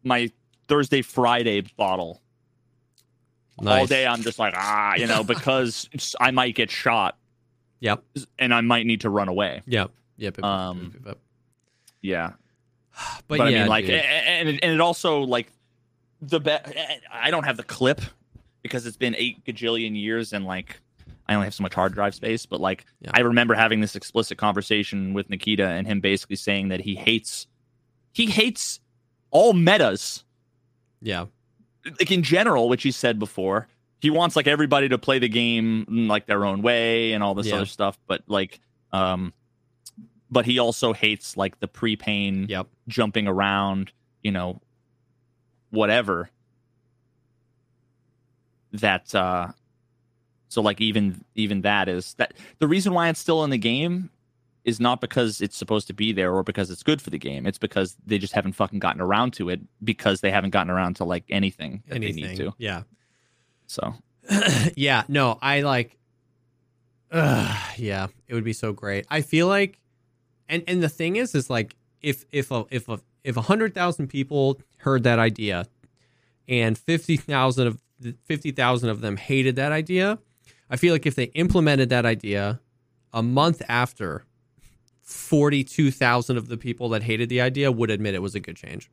my 0.04 0.30
Thursday 0.68 1.02
Friday 1.02 1.62
bottle. 1.76 2.20
All 3.64 3.86
day 3.86 4.06
I'm 4.06 4.22
just 4.22 4.38
like 4.38 4.54
ah, 4.56 4.94
you 4.94 5.06
know, 5.06 5.22
because 5.22 5.88
I 6.20 6.30
might 6.30 6.54
get 6.54 6.70
shot 6.70 7.16
Yep. 7.80 8.02
and 8.38 8.54
I 8.54 8.60
might 8.60 8.86
need 8.86 9.02
to 9.02 9.10
run 9.10 9.28
away. 9.28 9.62
Yep. 9.66 9.90
Yep. 10.16 10.36
yep, 10.38 10.44
Um, 10.44 10.92
yep, 10.94 11.02
yep. 11.06 11.18
Yeah, 12.00 12.30
But, 13.28 13.38
but, 13.38 13.52
yeah, 13.52 13.58
I 13.58 13.60
mean, 13.60 13.68
like, 13.68 13.86
dude. 13.86 13.94
a- 13.94 13.98
a- 13.98 14.00
and 14.40 14.48
it, 14.48 14.60
and 14.62 14.72
it 14.72 14.80
also 14.80 15.20
like 15.20 15.52
the 16.20 16.40
be- 16.40 16.56
I 17.12 17.30
don't 17.30 17.44
have 17.44 17.56
the 17.56 17.62
clip 17.64 18.00
because 18.62 18.86
it's 18.86 18.96
been 18.96 19.14
eight 19.16 19.44
gajillion 19.44 20.00
years 20.00 20.32
and 20.32 20.44
like 20.44 20.80
I 21.28 21.34
only 21.34 21.46
have 21.46 21.54
so 21.54 21.62
much 21.62 21.74
hard 21.74 21.92
drive 21.94 22.14
space. 22.14 22.46
But 22.46 22.60
like, 22.60 22.84
Yeah. 23.00 23.10
I 23.14 23.20
remember 23.20 23.54
having 23.54 23.80
this 23.80 23.94
explicit 23.96 24.38
conversation 24.38 25.14
with 25.14 25.30
Nikita 25.30 25.66
and 25.66 25.86
him 25.86 26.00
basically 26.00 26.36
saying 26.36 26.68
that 26.68 26.80
he 26.80 26.94
hates 26.96 27.46
he 28.12 28.26
hates 28.26 28.80
all 29.32 29.52
metas 29.54 30.22
yeah. 31.00 31.26
like 31.84 32.12
in 32.12 32.22
general, 32.22 32.68
which 32.68 32.84
he 32.84 32.92
said 32.92 33.18
before. 33.18 33.66
He 34.00 34.10
wants 34.10 34.36
like 34.36 34.46
everybody 34.46 34.88
to 34.88 34.98
play 34.98 35.18
the 35.18 35.28
game 35.28 35.86
mm, 35.88 36.08
like 36.08 36.26
their 36.26 36.44
own 36.44 36.62
way 36.62 37.12
and 37.12 37.22
all 37.24 37.34
this 37.34 37.46
Yeah. 37.48 37.56
other 37.56 37.66
stuff. 37.66 37.98
But 38.06 38.22
like, 38.28 38.60
um, 38.92 39.32
but 40.30 40.44
he 40.46 40.58
also 40.58 40.92
hates 40.92 41.36
like 41.36 41.58
the 41.60 41.66
pre-pain 41.68 42.46
Yep. 42.48 42.68
jumping 42.88 43.26
around, 43.26 43.92
you 44.22 44.30
know, 44.32 44.60
whatever. 45.70 46.30
That 48.72 49.14
uh 49.14 49.48
so 50.48 50.62
like 50.62 50.80
even 50.80 51.24
even 51.34 51.60
that 51.62 51.88
is 51.88 52.14
that 52.14 52.34
the 52.58 52.66
reason 52.68 52.94
why 52.94 53.08
it's 53.08 53.20
still 53.20 53.44
in 53.44 53.50
the 53.50 53.58
game 53.58 54.10
is 54.64 54.78
not 54.78 55.00
because 55.00 55.40
it's 55.40 55.56
supposed 55.56 55.86
to 55.88 55.92
be 55.92 56.12
there 56.12 56.32
or 56.32 56.42
because 56.42 56.70
it's 56.70 56.82
good 56.82 57.02
for 57.02 57.10
the 57.10 57.18
game. 57.18 57.46
It's 57.46 57.58
because 57.58 57.96
they 58.06 58.18
just 58.18 58.32
haven't 58.32 58.52
fucking 58.52 58.78
gotten 58.78 59.00
around 59.00 59.32
to 59.34 59.48
it 59.48 59.60
because 59.82 60.20
they 60.20 60.30
haven't 60.30 60.50
gotten 60.50 60.70
around 60.70 60.94
to 60.96 61.04
like 61.04 61.24
anything 61.30 61.82
that 61.88 61.96
Anything. 61.96 62.22
they 62.22 62.28
need 62.28 62.36
to. 62.36 62.54
Yeah. 62.58 62.82
So 63.66 63.94
yeah, 64.76 65.02
no, 65.08 65.38
I 65.42 65.62
like 65.62 65.98
uh, 67.10 67.54
yeah, 67.76 68.06
it 68.28 68.34
would 68.34 68.44
be 68.44 68.52
so 68.52 68.72
great. 68.72 69.06
I 69.10 69.20
feel 69.20 69.46
like 69.46 69.78
and 70.48 70.62
and 70.66 70.82
the 70.82 70.88
thing 70.88 71.16
is 71.16 71.34
is 71.34 71.50
like 71.50 71.76
if 72.00 72.24
if 72.32 72.50
a 72.50 72.64
if 72.70 72.88
a 72.88 73.00
if 73.24 73.36
a 73.36 73.42
hundred 73.42 73.74
thousand 73.74 74.08
people 74.08 74.60
heard 74.78 75.02
that 75.04 75.18
idea 75.18 75.66
and 76.48 76.76
fifty 76.78 77.16
thousand 77.16 77.66
of 77.66 77.80
fifty 78.24 78.50
thousand 78.50 78.88
of 78.90 79.00
them 79.00 79.16
hated 79.16 79.56
that 79.56 79.72
idea, 79.72 80.18
I 80.70 80.76
feel 80.76 80.94
like 80.94 81.06
if 81.06 81.14
they 81.14 81.24
implemented 81.24 81.88
that 81.90 82.06
idea 82.06 82.60
a 83.12 83.22
month 83.22 83.60
after, 83.68 84.24
forty 85.02 85.64
two 85.64 85.90
thousand 85.90 86.36
of 86.36 86.48
the 86.48 86.56
people 86.56 86.88
that 86.90 87.02
hated 87.02 87.28
the 87.28 87.40
idea 87.40 87.70
would 87.70 87.90
admit 87.90 88.14
it 88.14 88.22
was 88.22 88.34
a 88.34 88.40
good 88.40 88.56
change. 88.56 88.90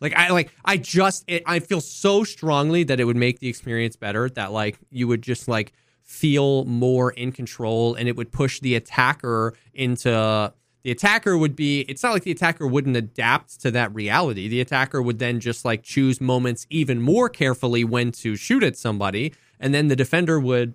Like 0.00 0.14
I 0.16 0.30
like 0.30 0.50
I 0.64 0.78
just 0.78 1.24
it, 1.28 1.42
I 1.46 1.58
feel 1.60 1.80
so 1.80 2.24
strongly 2.24 2.84
that 2.84 3.00
it 3.00 3.04
would 3.04 3.16
make 3.16 3.38
the 3.38 3.48
experience 3.48 3.96
better 3.96 4.28
that 4.30 4.52
like 4.52 4.78
you 4.90 5.06
would 5.08 5.22
just 5.22 5.46
like 5.46 5.72
feel 6.02 6.64
more 6.64 7.12
in 7.12 7.30
control 7.30 7.94
and 7.94 8.08
it 8.08 8.16
would 8.16 8.32
push 8.32 8.60
the 8.60 8.74
attacker 8.74 9.54
into 9.74 10.52
the 10.82 10.90
attacker 10.90 11.36
would 11.36 11.54
be 11.54 11.82
it's 11.82 12.02
not 12.02 12.12
like 12.12 12.22
the 12.22 12.30
attacker 12.30 12.66
wouldn't 12.66 12.96
adapt 12.96 13.60
to 13.60 13.70
that 13.70 13.94
reality. 13.94 14.48
The 14.48 14.62
attacker 14.62 15.02
would 15.02 15.18
then 15.18 15.38
just 15.38 15.64
like 15.64 15.82
choose 15.82 16.20
moments 16.20 16.66
even 16.70 17.02
more 17.02 17.28
carefully 17.28 17.84
when 17.84 18.10
to 18.12 18.36
shoot 18.36 18.62
at 18.62 18.78
somebody 18.78 19.34
and 19.60 19.74
then 19.74 19.88
the 19.88 19.96
defender 19.96 20.40
would 20.40 20.74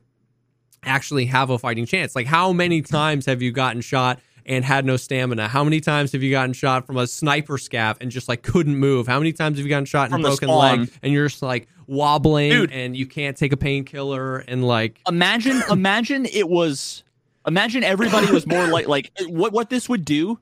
actually 0.84 1.26
have 1.26 1.49
a 1.49 1.57
fighting 1.57 1.88
chance. 1.88 2.16
Like 2.16 2.28
how 2.28 2.53
many 2.53 2.84
times 2.84 3.26
have 3.26 3.41
you 3.41 3.52
gotten 3.52 3.82
shot 3.82 4.20
and 4.46 4.64
had 4.64 4.86
no 4.86 4.98
stamina? 4.98 5.48
How 5.48 5.64
many 5.64 5.82
times 5.82 6.12
have 6.12 6.24
you 6.24 6.32
gotten 6.32 6.54
shot 6.54 6.86
from 6.86 6.98
a 6.98 7.08
sniper 7.08 7.58
scav 7.58 7.98
and 8.02 8.12
just 8.12 8.28
like 8.28 8.44
couldn't 8.44 8.76
move? 8.76 9.08
How 9.08 9.20
many 9.20 9.34
times 9.34 9.58
have 9.58 9.66
you 9.66 9.70
gotten 9.70 9.86
shot 9.86 10.10
From 10.10 10.16
and 10.16 10.24
broken 10.24 10.50
leg 10.50 10.92
and 11.02 11.14
you're 11.14 11.28
just 11.28 11.42
like 11.42 11.68
wobbling 11.88 12.50
Dude. 12.50 12.72
and 12.72 12.98
you 12.98 13.06
can't 13.06 13.38
take 13.38 13.54
a 13.54 13.58
painkiller 13.58 14.38
and 14.40 14.66
like 14.66 15.00
imagine 15.08 15.62
imagine 15.70 16.26
it 16.26 16.50
was 16.50 17.04
imagine 17.46 17.84
everybody 17.84 18.32
was 18.32 18.48
more 18.48 18.68
like 18.68 18.88
like 18.88 19.12
what 19.28 19.54
what 19.54 19.70
this 19.70 19.88
would 19.88 20.04
do 20.04 20.40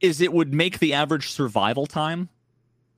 is 0.00 0.20
it 0.20 0.32
would 0.32 0.54
make 0.54 0.78
the 0.78 0.94
average 0.94 1.30
survival 1.30 1.86
time 1.86 2.28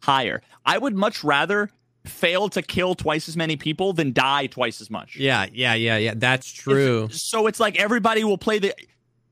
higher. 0.03 0.43
I 0.65 0.79
would 0.79 0.95
much 0.97 1.25
rather 1.25 1.71
fail 2.05 2.49
to 2.51 2.63
kill 2.63 2.95
twice 2.95 3.29
as 3.29 3.37
many 3.37 3.57
people 3.57 3.93
than 3.93 4.13
die 4.13 4.47
twice 4.47 4.81
as 4.81 4.91
much. 4.91 5.17
yeah, 5.17 5.47
yeah, 5.53 5.75
yeah, 5.75 5.97
yeah. 5.97 6.15
That's 6.17 6.51
true. 6.51 7.09
so 7.11 7.47
it's 7.47 7.61
like 7.61 7.79
everybody 7.79 8.25
will 8.25 8.39
play 8.39 8.59
the. 8.59 8.75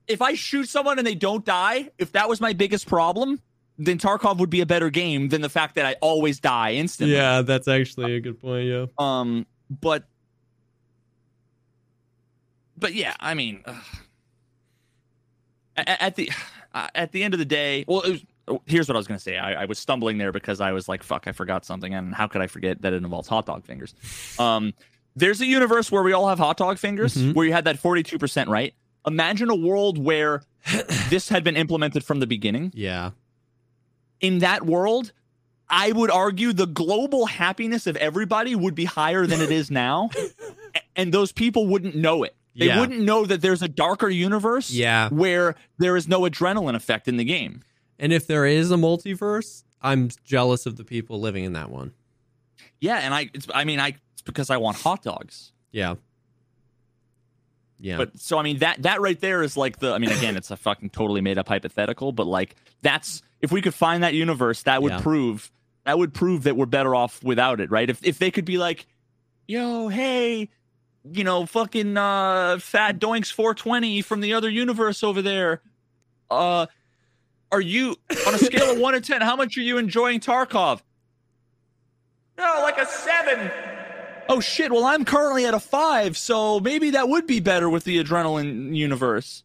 If 0.09 0.22
I 0.22 0.35
shoot 0.35 0.68
someone 0.68 0.98
and 0.98 1.06
they 1.06 1.14
don't 1.14 1.44
die, 1.44 1.90
if 1.98 2.12
that 2.12 2.28
was 2.28 2.40
my 2.40 2.52
biggest 2.55 2.86
problem, 2.86 3.40
then 3.76 3.98
Tarkov 3.98 4.39
would 4.39 4.51
be 4.51 4.60
a 4.60 4.66
better 4.66 4.90
game 4.90 5.28
than 5.28 5.40
the 5.43 5.48
fact 5.48 5.74
that 5.76 5.86
I 5.86 5.94
always 6.01 6.40
die 6.40 6.72
instantly. 6.74 7.14
Yeah, 7.14 7.43
that's 7.43 7.68
actually 7.68 8.14
a 8.16 8.20
good 8.20 8.40
point. 8.40 8.66
Yeah. 8.68 8.86
Um, 8.98 9.47
but, 9.70 10.05
but 12.76 12.94
yeah, 12.94 13.14
I 13.20 13.35
mean, 13.35 13.62
at 15.76 16.16
the 16.16 16.30
at 16.74 17.12
the 17.12 17.22
end 17.22 17.35
of 17.35 17.39
the 17.39 17.44
day, 17.47 17.85
well, 17.86 18.01
it 18.02 18.10
was, 18.47 18.60
here's 18.66 18.89
what 18.89 18.97
I 18.97 18.98
was 18.98 19.06
gonna 19.06 19.18
say. 19.18 19.36
I, 19.36 19.62
I 19.62 19.64
was 19.66 19.78
stumbling 19.78 20.18
there 20.18 20.32
because 20.32 20.60
I 20.60 20.72
was 20.72 20.89
like, 20.89 21.02
"Fuck, 21.02 21.26
I 21.26 21.32
forgot 21.32 21.64
something," 21.64 21.94
and 21.94 22.14
how 22.14 22.26
could 22.26 22.40
I 22.40 22.47
forget 22.47 22.82
that 22.82 22.93
it 22.93 23.02
involves 23.02 23.28
hot 23.28 23.47
dog 23.47 23.64
fingers? 23.64 23.94
Um, 24.39 24.74
there's 25.16 25.40
a 25.40 25.47
universe 25.47 25.90
where 25.90 26.02
we 26.02 26.12
all 26.12 26.28
have 26.28 26.39
hot 26.39 26.56
dog 26.56 26.78
fingers, 26.78 27.14
Mhm. 27.16 27.35
where 27.35 27.44
you 27.47 27.52
had 27.52 27.64
that 27.64 27.78
42 27.78 28.18
percent 28.18 28.48
right. 28.48 28.74
Imagine 29.09 29.51
a 29.51 29.56
world 29.56 29.98
where 29.98 30.43
this 31.10 31.28
had 31.28 31.43
been 31.43 31.56
implemented 31.56 32.05
from 32.05 32.20
the 32.20 32.26
beginning 32.26 32.70
Yeah. 32.74 33.10
in 34.20 34.39
that 34.40 34.64
world, 34.66 35.12
I 35.68 35.93
would 35.93 36.10
argue 36.10 36.52
the 36.52 36.66
global 36.66 37.26
happiness 37.26 37.86
of 37.86 37.97
everybody 37.97 38.55
would 38.55 38.74
be 38.74 38.85
higher 38.85 39.26
than 39.26 39.40
it 39.40 39.51
is 39.51 39.70
now. 39.85 40.10
And 40.97 41.12
those 41.12 41.32
people 41.32 41.66
wouldn't 41.66 41.94
know 41.94 42.22
it. 42.22 42.35
They 42.56 42.66
Yeah. 42.66 42.80
wouldn't 42.80 43.01
know 43.01 43.24
that 43.24 43.40
there's 43.40 43.62
a 43.62 43.68
darker 43.68 44.09
universe 44.09 44.70
Yeah. 44.70 45.09
where 45.10 45.55
there 45.78 45.97
is 45.97 46.09
no 46.09 46.22
adrenaline 46.22 46.74
effect 46.74 47.06
in 47.09 47.16
the 47.16 47.24
game. 47.24 47.62
And 47.98 48.12
if 48.12 48.26
there 48.26 48.47
is 48.47 48.70
a 48.70 48.76
multiverse, 48.76 49.64
I'm 49.82 50.09
jealous 50.24 50.66
of 50.66 50.76
the 50.76 50.85
people 50.85 51.20
living 51.20 51.44
in 51.44 51.52
that 51.52 51.70
one. 51.70 51.93
Yeah, 52.80 52.98
and 52.98 53.12
I 53.14 53.30
it's 53.35 53.47
I 53.55 53.64
mean 53.64 53.78
I 53.80 53.89
it's 54.12 54.22
because 54.22 54.51
I 54.51 54.56
want 54.56 54.76
hot 54.78 55.02
dogs. 55.02 55.52
Yeah. 55.72 55.97
Yeah. 57.80 57.96
But 57.98 58.18
so 58.18 58.38
I 58.38 58.42
mean 58.42 58.59
that 58.59 58.82
that 58.82 59.00
right 59.00 59.18
there 59.20 59.42
is 59.42 59.56
like 59.56 59.78
the 59.78 59.92
I 59.92 59.98
mean 59.98 60.10
again 60.10 60.36
it's 60.36 60.50
a 60.50 60.56
fucking 60.56 60.90
totally 60.90 61.20
made 61.20 61.38
up 61.38 61.48
hypothetical, 61.48 62.12
but 62.12 62.26
like 62.26 62.56
that's 62.82 63.22
if 63.40 63.52
we 63.52 63.62
could 63.62 63.74
find 63.74 64.02
that 64.02 64.14
universe, 64.14 64.62
that 64.64 64.82
would 64.82 64.92
Yeah. 64.92 65.00
prove 65.00 65.50
that 65.84 65.96
would 65.98 66.12
prove 66.12 66.42
that 66.42 66.56
we're 66.56 66.66
better 66.66 66.94
off 66.94 67.22
without 67.22 67.60
it, 67.60 67.70
right? 67.70 67.88
If 67.88 68.05
if 68.05 68.18
they 68.18 68.30
could 68.32 68.44
be 68.44 68.59
like, 68.59 68.86
yo, 69.46 69.88
hey, 69.88 70.48
you 71.10 71.22
know, 71.24 71.46
fucking 71.46 71.96
uh 71.96 72.59
fat 72.59 72.98
doinks 72.98 73.32
420 73.32 74.02
from 74.02 74.20
the 74.20 74.32
other 74.34 74.50
universe 74.50 75.02
over 75.05 75.22
there. 75.22 75.62
Uh 76.30 76.66
are 77.52 77.60
you 77.60 77.96
on 78.26 78.34
a 78.34 78.38
scale 78.38 78.72
of 78.72 78.78
one 78.80 78.94
to 78.94 79.00
ten, 79.00 79.20
how 79.22 79.36
much 79.36 79.56
are 79.56 79.62
you 79.62 79.78
enjoying 79.78 80.18
Tarkov? 80.20 80.80
No, 82.36 82.59
like 82.62 82.78
a 82.78 82.86
seven. 82.86 83.50
Oh 84.28 84.40
shit, 84.40 84.70
well 84.70 84.84
I'm 84.84 85.05
currently 85.05 85.46
at 85.46 85.55
a 85.55 85.60
five, 85.60 86.16
so 86.18 86.60
maybe 86.60 86.90
that 86.90 87.09
would 87.09 87.26
be 87.26 87.40
better 87.40 87.68
with 87.70 87.84
the 87.84 88.02
adrenaline 88.02 88.76
universe. 88.76 89.42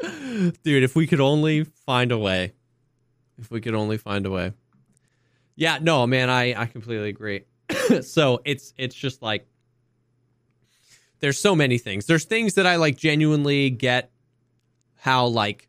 dude 0.62 0.84
if 0.84 0.94
we 0.94 1.06
could 1.06 1.20
only 1.20 1.64
find 1.64 2.12
a 2.12 2.18
way. 2.18 2.52
If 3.38 3.50
we 3.50 3.60
could 3.60 3.74
only 3.74 3.98
find 3.98 4.26
a 4.26 4.30
way. 4.30 4.52
Yeah 5.56 5.78
no 5.80 6.06
man 6.06 6.30
i 6.30 6.60
i 6.60 6.66
completely 6.66 7.08
agree. 7.08 7.42
So 8.02 8.40
it's 8.44 8.74
it's 8.76 8.94
just 8.94 9.22
like 9.22 9.46
there's 11.20 11.40
so 11.40 11.56
many 11.56 11.78
things. 11.78 12.06
There's 12.06 12.24
things 12.24 12.54
that 12.54 12.66
i 12.66 12.76
like 12.76 12.96
genuinely 12.96 13.70
get 13.70 14.10
how 14.96 15.26
like 15.26 15.68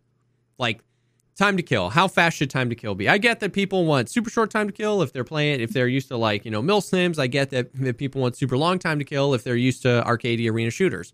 like 0.57 0.81
time 1.39 1.57
to 1.57 1.63
kill 1.63 1.89
how 1.89 2.07
fast 2.07 2.37
should 2.37 2.49
time 2.49 2.69
to 2.69 2.75
kill 2.75 2.93
be 2.93 3.09
i 3.09 3.17
get 3.17 3.39
that 3.39 3.53
people 3.53 3.85
want 3.85 4.09
super 4.09 4.29
short 4.29 4.51
time 4.51 4.67
to 4.67 4.73
kill 4.73 5.01
if 5.01 5.11
they're 5.11 5.23
playing 5.23 5.59
if 5.59 5.71
they're 5.71 5.87
used 5.87 6.09
to 6.09 6.17
like 6.17 6.45
you 6.45 6.51
know 6.51 6.61
mill 6.61 6.81
sims 6.81 7.17
i 7.17 7.25
get 7.25 7.49
that, 7.49 7.73
that 7.73 7.97
people 7.97 8.21
want 8.21 8.35
super 8.35 8.57
long 8.57 8.77
time 8.77 8.99
to 8.99 9.05
kill 9.05 9.33
if 9.33 9.43
they're 9.43 9.55
used 9.55 9.81
to 9.81 10.05
arcade 10.05 10.39
arena 10.41 10.69
shooters 10.69 11.13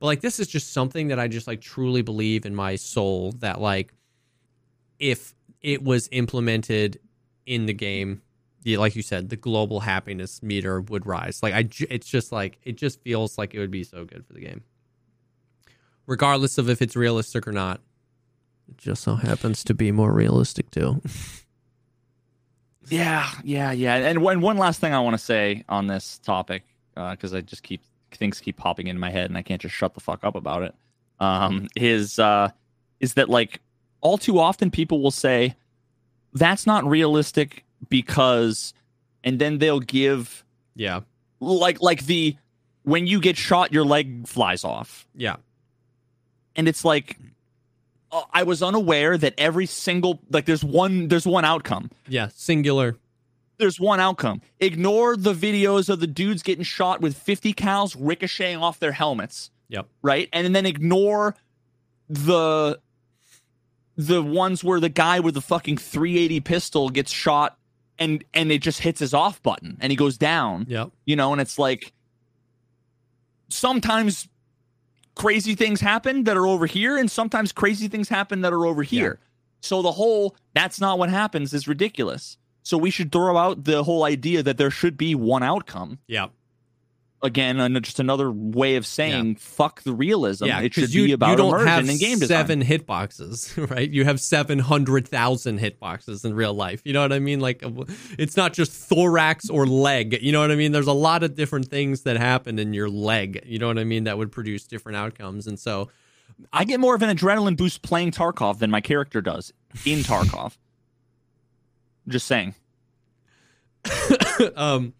but 0.00 0.06
like 0.06 0.22
this 0.22 0.40
is 0.40 0.48
just 0.48 0.72
something 0.72 1.08
that 1.08 1.20
I 1.20 1.28
just 1.28 1.46
like 1.46 1.60
truly 1.60 2.02
believe 2.02 2.46
in 2.46 2.54
my 2.54 2.74
soul 2.74 3.32
that 3.38 3.60
like 3.60 3.92
if 4.98 5.34
it 5.60 5.84
was 5.84 6.08
implemented 6.10 6.98
in 7.44 7.66
the 7.66 7.74
game, 7.74 8.22
like 8.64 8.96
you 8.96 9.02
said, 9.02 9.28
the 9.28 9.36
global 9.36 9.80
happiness 9.80 10.42
meter 10.42 10.80
would 10.80 11.06
rise. 11.06 11.42
Like 11.42 11.52
I, 11.54 11.68
it's 11.90 12.08
just 12.08 12.32
like 12.32 12.58
it 12.62 12.76
just 12.76 13.02
feels 13.02 13.36
like 13.36 13.54
it 13.54 13.58
would 13.58 13.70
be 13.70 13.84
so 13.84 14.06
good 14.06 14.26
for 14.26 14.32
the 14.32 14.40
game, 14.40 14.64
regardless 16.06 16.56
of 16.56 16.70
if 16.70 16.80
it's 16.80 16.96
realistic 16.96 17.46
or 17.46 17.52
not. 17.52 17.82
It 18.70 18.78
just 18.78 19.02
so 19.02 19.16
happens 19.16 19.64
to 19.64 19.74
be 19.74 19.92
more 19.92 20.12
realistic 20.12 20.70
too. 20.70 21.02
Yeah, 22.88 23.30
yeah, 23.44 23.72
yeah. 23.72 23.96
And 23.96 24.22
one 24.22 24.40
one 24.40 24.56
last 24.56 24.80
thing 24.80 24.92
I 24.92 25.00
want 25.00 25.14
to 25.14 25.24
say 25.24 25.64
on 25.68 25.86
this 25.86 26.18
topic, 26.18 26.64
because 26.94 27.34
I 27.34 27.40
just 27.40 27.62
keep 27.62 27.82
things 28.12 28.40
keep 28.40 28.56
popping 28.56 28.88
in 28.88 28.98
my 28.98 29.10
head 29.10 29.30
and 29.30 29.38
I 29.38 29.42
can't 29.42 29.60
just 29.60 29.74
shut 29.74 29.94
the 29.94 30.00
fuck 30.00 30.24
up 30.24 30.34
about 30.34 30.62
it. 30.62 30.74
Um, 31.20 31.68
is 31.76 32.18
uh, 32.18 32.50
is 32.98 33.14
that 33.14 33.28
like 33.28 33.60
all 34.00 34.18
too 34.18 34.38
often 34.38 34.70
people 34.70 35.02
will 35.02 35.10
say 35.10 35.54
that's 36.32 36.66
not 36.66 36.84
realistic 36.84 37.64
because, 37.88 38.72
and 39.24 39.38
then 39.38 39.58
they'll 39.58 39.80
give 39.80 40.44
yeah, 40.74 41.00
like 41.40 41.80
like 41.82 42.06
the 42.06 42.36
when 42.82 43.06
you 43.06 43.20
get 43.20 43.36
shot 43.36 43.72
your 43.72 43.84
leg 43.84 44.26
flies 44.26 44.64
off 44.64 45.06
yeah, 45.14 45.36
and 46.56 46.66
it's 46.66 46.84
like 46.84 47.18
uh, 47.20 47.24
Uh, 48.12 48.22
I 48.32 48.42
was 48.42 48.62
unaware 48.62 49.16
that 49.18 49.34
every 49.38 49.66
single 49.66 50.20
like 50.30 50.44
there's 50.46 50.64
one 50.64 51.08
there's 51.08 51.26
one 51.26 51.44
outcome 51.44 51.90
yeah. 52.08 52.28
Singular. 52.34 52.96
there's 53.58 53.78
one 53.78 54.00
outcome. 54.00 54.40
Ignore 54.58 55.16
the 55.16 55.32
videos 55.34 55.88
of 55.88 56.00
the 56.00 56.06
dudes 56.06 56.42
getting 56.42 56.64
shot 56.64 57.00
with 57.00 57.16
50 57.16 57.52
cals 57.54 57.96
ricocheting 57.98 58.56
off 58.56 58.78
their 58.80 58.92
helmets, 58.92 59.50
Yep. 59.68 59.86
right? 60.02 60.28
And 60.32 60.54
then 60.54 60.66
ignore 60.66 61.36
the 62.08 62.80
the 63.96 64.22
ones 64.22 64.64
where 64.64 64.80
the 64.80 64.88
guy 64.88 65.20
with 65.20 65.34
the 65.34 65.40
fucking 65.42 65.76
380 65.76 66.40
pistol 66.40 66.88
gets 66.88 67.12
shot 67.12 67.58
and 67.98 68.24
and 68.34 68.50
it 68.50 68.62
just 68.62 68.80
hits 68.80 68.98
his 68.98 69.12
off 69.14 69.42
button 69.42 69.76
and 69.80 69.92
he 69.92 69.96
goes 69.96 70.16
down. 70.18 70.66
Yep. 70.68 70.90
You 71.04 71.16
know, 71.16 71.32
and 71.32 71.40
it's 71.40 71.58
like 71.58 71.92
sometimes 73.50 74.28
crazy 75.14 75.54
things 75.54 75.80
happen 75.80 76.24
that 76.24 76.36
are 76.36 76.46
over 76.46 76.66
here 76.66 76.96
and 76.96 77.10
sometimes 77.10 77.52
crazy 77.52 77.88
things 77.88 78.08
happen 78.08 78.40
that 78.42 78.52
are 78.52 78.66
over 78.66 78.82
here. 78.82 79.18
So 79.60 79.82
the 79.82 79.92
whole 79.92 80.36
that's 80.54 80.80
not 80.80 80.98
what 80.98 81.10
happens 81.10 81.52
is 81.52 81.68
ridiculous. 81.68 82.36
So 82.62 82.76
we 82.78 82.90
should 82.90 83.10
throw 83.10 83.36
out 83.36 83.64
the 83.64 83.82
whole 83.82 84.04
idea 84.04 84.42
that 84.42 84.58
there 84.58 84.70
should 84.70 84.96
be 84.96 85.14
one 85.14 85.42
outcome 85.42 85.98
Yep. 86.08 86.32
Again 87.22 87.60
an- 87.60 87.82
just 87.82 88.00
another 88.00 88.30
way 88.30 88.76
of 88.76 88.86
saying 88.86 89.36
fuck 89.36 89.82
the 89.82 89.92
realism. 89.92 90.46
yeah, 90.46 90.60
it 90.60 90.74
should 90.74 90.92
you, 90.92 91.06
be 91.06 91.12
about 91.12 91.30
you 91.30 91.36
don't 91.36 91.48
immersion 91.48 91.68
have 91.68 91.88
in 91.88 91.98
game 91.98 92.18
design. 92.18 92.28
seven 92.28 92.62
hitboxes, 92.64 93.70
right? 93.70 93.90
You 93.90 94.04
have 94.04 94.20
seven 94.20 94.58
hundred 94.58 95.06
thousand 95.06 95.60
hitboxes 95.60 96.24
in 96.24 96.34
real 96.34 96.54
life. 96.54 96.82
You 96.84 96.92
know 96.92 97.02
what 97.02 97.12
I 97.12 97.18
mean? 97.18 97.40
Like, 97.40 97.62
it's 98.18 98.36
not 98.36 98.52
just 98.52 98.72
thorax 98.72 99.50
or 99.50 99.66
leg. 99.66 100.18
You 100.22 100.32
know 100.32 100.40
what 100.40 100.50
I 100.50 100.56
mean? 100.56 100.72
There's 100.72 100.86
a 100.86 100.92
lot 100.92 101.22
of 101.22 101.34
different 101.34 101.68
things 101.68 102.02
that 102.02 102.16
happen 102.16 102.58
in 102.58 102.72
your 102.72 102.88
leg. 102.88 103.42
You 103.44 103.58
know 103.58 103.66
what 103.68 103.78
I 103.78 103.84
mean? 103.84 104.04
That 104.04 104.18
would 104.18 104.32
produce 104.32 104.66
different 104.66 104.96
outcomes, 104.96 105.46
and 105.46 105.58
so 105.58 105.90
I 106.52 106.64
get 106.64 106.80
more 106.80 106.94
of 106.94 107.02
an 107.02 107.14
adrenaline 107.16 107.56
boost 107.56 107.82
playing 107.82 108.12
Tarkov 108.12 108.58
than 108.58 108.70
my 108.70 108.80
character 108.80 109.20
does 109.20 109.52
in 109.84 110.00
Tarkov. 110.00 110.56
Just 112.08 112.26
saying. 112.26 112.54
um, 114.56 114.94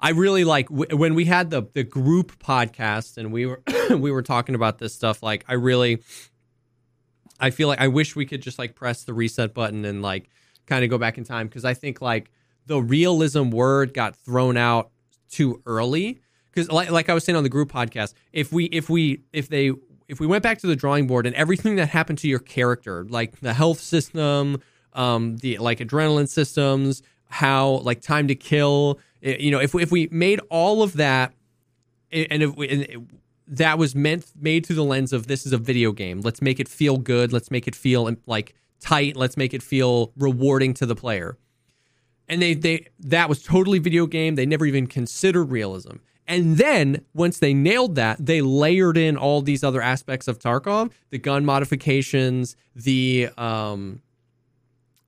I 0.00 0.10
really 0.10 0.44
like 0.44 0.68
w- 0.68 0.96
when 0.96 1.14
we 1.14 1.26
had 1.26 1.50
the 1.50 1.62
the 1.74 1.84
group 1.84 2.38
podcast 2.38 3.18
and 3.18 3.32
we 3.32 3.46
were 3.46 3.62
we 3.90 4.10
were 4.10 4.22
talking 4.22 4.54
about 4.54 4.78
this 4.78 4.94
stuff. 4.94 5.22
Like, 5.22 5.44
I 5.48 5.54
really, 5.54 6.02
I 7.38 7.50
feel 7.50 7.68
like 7.68 7.80
I 7.80 7.88
wish 7.88 8.16
we 8.16 8.26
could 8.26 8.42
just 8.42 8.58
like 8.58 8.74
press 8.74 9.04
the 9.04 9.14
reset 9.14 9.54
button 9.54 9.84
and 9.84 10.02
like 10.02 10.30
kind 10.66 10.84
of 10.84 10.90
go 10.90 10.98
back 10.98 11.18
in 11.18 11.24
time 11.24 11.48
because 11.48 11.64
I 11.64 11.74
think 11.74 12.00
like 12.00 12.30
the 12.66 12.80
realism 12.80 13.50
word 13.50 13.92
got 13.92 14.16
thrown 14.16 14.56
out 14.56 14.90
too 15.30 15.62
early. 15.66 16.20
Because 16.52 16.70
like 16.70 16.90
like 16.90 17.08
I 17.08 17.14
was 17.14 17.24
saying 17.24 17.36
on 17.36 17.42
the 17.42 17.48
group 17.50 17.70
podcast, 17.70 18.14
if 18.32 18.52
we 18.52 18.64
if 18.66 18.88
we 18.88 19.22
if 19.32 19.48
they 19.48 19.72
if 20.08 20.18
we 20.18 20.26
went 20.26 20.42
back 20.42 20.58
to 20.58 20.66
the 20.66 20.76
drawing 20.76 21.06
board 21.06 21.26
and 21.26 21.36
everything 21.36 21.76
that 21.76 21.88
happened 21.90 22.18
to 22.18 22.28
your 22.28 22.40
character, 22.40 23.04
like 23.08 23.40
the 23.40 23.54
health 23.54 23.80
system, 23.80 24.60
um, 24.92 25.36
the 25.36 25.58
like 25.58 25.78
adrenaline 25.78 26.28
systems, 26.28 27.02
how 27.30 27.78
like 27.78 28.00
time 28.02 28.28
to 28.28 28.34
kill, 28.34 28.98
eh, 29.22 29.36
you 29.40 29.50
know, 29.50 29.60
if 29.60 29.72
we, 29.74 29.82
if 29.82 29.90
we 29.90 30.08
made 30.10 30.40
all 30.50 30.82
of 30.82 30.94
that, 30.94 31.32
eh, 32.12 32.26
and 32.30 32.42
if 32.42 32.56
we, 32.56 32.68
and 32.68 32.82
it- 32.82 33.00
that 33.52 33.78
was 33.78 33.96
meant 33.96 34.26
made 34.40 34.64
through 34.64 34.76
the 34.76 34.84
lens 34.84 35.12
of 35.12 35.26
this 35.26 35.44
is 35.44 35.52
a 35.52 35.58
video 35.58 35.90
game, 35.90 36.20
let's 36.20 36.40
make 36.40 36.60
it 36.60 36.68
feel 36.68 36.98
good, 36.98 37.32
let's 37.32 37.50
make 37.50 37.66
it 37.66 37.74
feel 37.74 38.06
um, 38.06 38.16
like 38.26 38.54
tight, 38.80 39.16
let's 39.16 39.36
make 39.36 39.52
it 39.52 39.62
feel 39.62 40.12
rewarding 40.16 40.72
to 40.74 40.86
the 40.86 40.94
player 40.94 41.36
and 42.30 42.40
they 42.40 42.54
they 42.54 42.86
that 43.00 43.28
was 43.28 43.42
totally 43.42 43.78
video 43.80 44.06
game. 44.06 44.36
They 44.36 44.46
never 44.46 44.64
even 44.64 44.86
considered 44.86 45.50
realism. 45.50 45.96
And 46.26 46.58
then 46.58 47.04
once 47.12 47.40
they 47.40 47.52
nailed 47.52 47.96
that, 47.96 48.24
they 48.24 48.40
layered 48.40 48.96
in 48.96 49.16
all 49.16 49.42
these 49.42 49.64
other 49.64 49.82
aspects 49.82 50.28
of 50.28 50.38
Tarkov, 50.38 50.92
the 51.10 51.18
gun 51.18 51.44
modifications, 51.44 52.54
the 52.76 53.30
um 53.36 54.00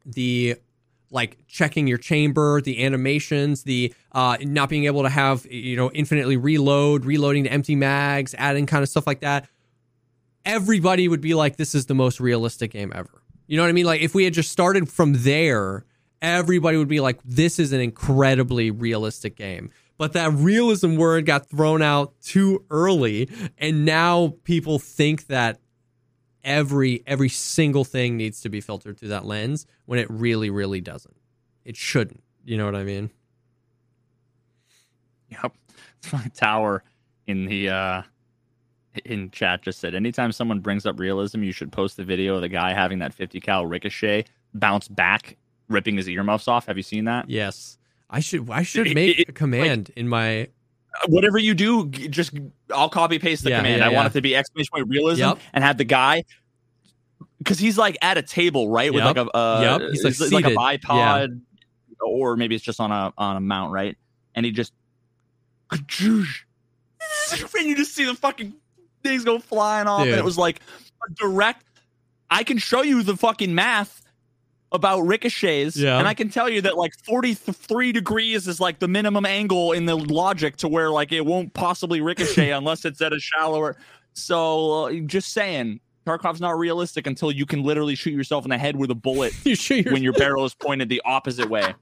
the 0.04 0.56
like 1.12 1.38
checking 1.46 1.86
your 1.86 1.98
chamber, 1.98 2.60
the 2.60 2.84
animations, 2.84 3.62
the 3.62 3.94
uh, 4.12 4.36
not 4.40 4.68
being 4.68 4.84
able 4.86 5.02
to 5.02 5.08
have 5.08 5.46
you 5.46 5.76
know 5.76 5.90
infinitely 5.92 6.36
reload, 6.36 7.04
reloading 7.04 7.44
to 7.44 7.52
empty 7.52 7.76
mags, 7.76 8.34
adding 8.38 8.66
kind 8.66 8.82
of 8.82 8.88
stuff 8.88 9.06
like 9.06 9.20
that. 9.20 9.48
Everybody 10.44 11.06
would 11.06 11.20
be 11.20 11.34
like, 11.34 11.56
"This 11.56 11.74
is 11.74 11.86
the 11.86 11.94
most 11.94 12.18
realistic 12.18 12.72
game 12.72 12.92
ever." 12.94 13.22
You 13.46 13.56
know 13.56 13.62
what 13.62 13.68
I 13.68 13.72
mean? 13.72 13.86
Like 13.86 14.00
if 14.00 14.14
we 14.14 14.24
had 14.24 14.32
just 14.32 14.50
started 14.50 14.88
from 14.88 15.12
there, 15.18 15.84
everybody 16.20 16.78
would 16.78 16.88
be 16.88 17.00
like, 17.00 17.20
"This 17.24 17.58
is 17.58 17.72
an 17.72 17.80
incredibly 17.80 18.70
realistic 18.70 19.36
game." 19.36 19.70
But 19.98 20.14
that 20.14 20.32
realism 20.32 20.96
word 20.96 21.26
got 21.26 21.48
thrown 21.48 21.82
out 21.82 22.20
too 22.22 22.64
early, 22.70 23.28
and 23.58 23.84
now 23.84 24.34
people 24.42 24.78
think 24.78 25.28
that 25.28 25.60
every 26.44 27.02
every 27.06 27.28
single 27.28 27.84
thing 27.84 28.16
needs 28.16 28.40
to 28.40 28.48
be 28.48 28.60
filtered 28.60 28.98
through 28.98 29.08
that 29.08 29.24
lens 29.24 29.66
when 29.86 29.98
it 29.98 30.08
really 30.10 30.50
really 30.50 30.80
doesn't 30.80 31.16
it 31.64 31.76
shouldn't 31.76 32.22
you 32.44 32.56
know 32.56 32.64
what 32.64 32.74
i 32.76 32.82
mean 32.84 33.10
Yep. 35.30 35.52
My 36.12 36.26
tower 36.34 36.82
in 37.26 37.46
the 37.46 37.68
uh 37.70 38.02
in 39.06 39.30
chat 39.30 39.62
just 39.62 39.78
said 39.78 39.94
anytime 39.94 40.32
someone 40.32 40.60
brings 40.60 40.84
up 40.84 40.98
realism, 41.00 41.42
you 41.42 41.52
should 41.52 41.72
post 41.72 41.96
the 41.96 42.04
video 42.04 42.34
of 42.34 42.42
the 42.42 42.48
guy 42.48 42.74
having 42.74 42.98
that 42.98 43.14
50 43.14 43.40
cal 43.40 43.64
ricochet 43.64 44.26
bounce 44.52 44.86
back, 44.88 45.38
ripping 45.68 45.96
his 45.96 46.08
earmuffs 46.08 46.46
off. 46.48 46.66
Have 46.66 46.76
you 46.76 46.82
seen 46.82 47.04
that? 47.06 47.30
yes 47.30 47.78
i 48.10 48.20
should 48.20 48.50
i 48.50 48.62
should 48.62 48.92
make 48.94 49.18
it- 49.20 49.28
a 49.30 49.32
command 49.32 49.90
in 49.96 50.06
my 50.08 50.46
Whatever 51.08 51.38
you 51.38 51.54
do, 51.54 51.88
just 51.88 52.32
I'll 52.72 52.88
copy 52.90 53.18
paste 53.18 53.44
the 53.44 53.50
Yeah, 53.50 53.58
command. 53.58 53.80
yeah, 53.80 53.86
I 53.86 53.88
want 53.90 54.08
it 54.08 54.12
to 54.12 54.20
be 54.20 54.36
exclamation 54.36 54.70
point 54.72 54.88
realism 54.88 55.20
Yep. 55.22 55.38
and 55.54 55.64
have 55.64 55.78
the 55.78 55.84
guy 55.84 56.24
because 57.38 57.58
he's 57.58 57.78
like 57.78 57.96
at 58.02 58.18
a 58.18 58.22
table, 58.22 58.68
right? 58.68 58.92
With 58.92 59.02
Yep. 59.04 59.16
like 59.16 59.26
a 59.26 59.36
uh, 59.36 59.78
Yep. 59.80 59.90
He's, 59.92 60.20
like, 60.20 60.44
like 60.44 60.52
a 60.52 60.56
bipod, 60.56 61.40
or 62.04 62.36
maybe 62.36 62.54
it's 62.54 62.64
just 62.64 62.78
on 62.80 62.92
a 62.92 63.12
on 63.16 63.36
a 63.36 63.40
mount, 63.40 63.72
right? 63.72 63.96
And 64.34 64.44
he 64.44 64.52
just 64.52 64.72
and 66.00 66.26
you 67.62 67.76
just 67.76 67.94
see 67.94 68.04
the 68.04 68.14
fucking 68.14 68.52
things 69.02 69.24
go 69.24 69.38
flying 69.38 69.86
off, 69.86 70.02
and 70.02 70.10
it 70.14 70.24
was 70.24 70.36
like 70.38 70.60
a 71.08 71.12
direct. 71.14 71.64
I 72.30 72.44
can 72.44 72.58
show 72.58 72.82
you 72.82 73.02
the 73.02 73.16
fucking 73.16 73.54
math 73.54 74.01
about 74.72 75.02
ricochets, 75.02 75.76
Yeah. 75.76 75.98
and 75.98 76.08
I 76.08 76.14
can 76.14 76.28
tell 76.30 76.48
you 76.48 76.60
that 76.62 76.76
like 76.76 76.92
forty 77.04 77.34
three 77.34 77.92
degrees 77.92 78.48
is 78.48 78.58
like 78.60 78.78
the 78.78 78.88
minimum 78.88 79.26
angle 79.26 79.72
in 79.72 79.86
the 79.86 79.96
logic 79.96 80.56
to 80.58 80.68
where 80.68 80.90
like 80.90 81.12
it 81.12 81.24
won't 81.26 81.54
possibly 81.54 82.00
ricochet 82.00 82.50
unless 82.52 82.84
it's 82.84 83.00
at 83.00 83.12
a 83.12 83.20
shallower. 83.20 83.76
So 84.14 84.86
uh, 84.86 84.92
just 85.06 85.32
saying, 85.32 85.80
Tarkov's 86.06 86.40
not 86.40 86.58
realistic 86.58 87.06
until 87.06 87.30
you 87.30 87.46
can 87.46 87.62
literally 87.62 87.94
shoot 87.94 88.12
yourself 88.12 88.44
in 88.44 88.50
the 88.50 88.58
head 88.58 88.76
with 88.76 88.90
a 88.90 88.94
bullet 88.94 89.32
you 89.44 89.56
you're 89.70 89.92
when 89.92 90.02
your 90.02 90.12
barrel 90.18 90.44
is 90.44 90.54
pointed 90.54 90.88
the 90.88 91.00
opposite 91.04 91.48
way. 91.48 91.74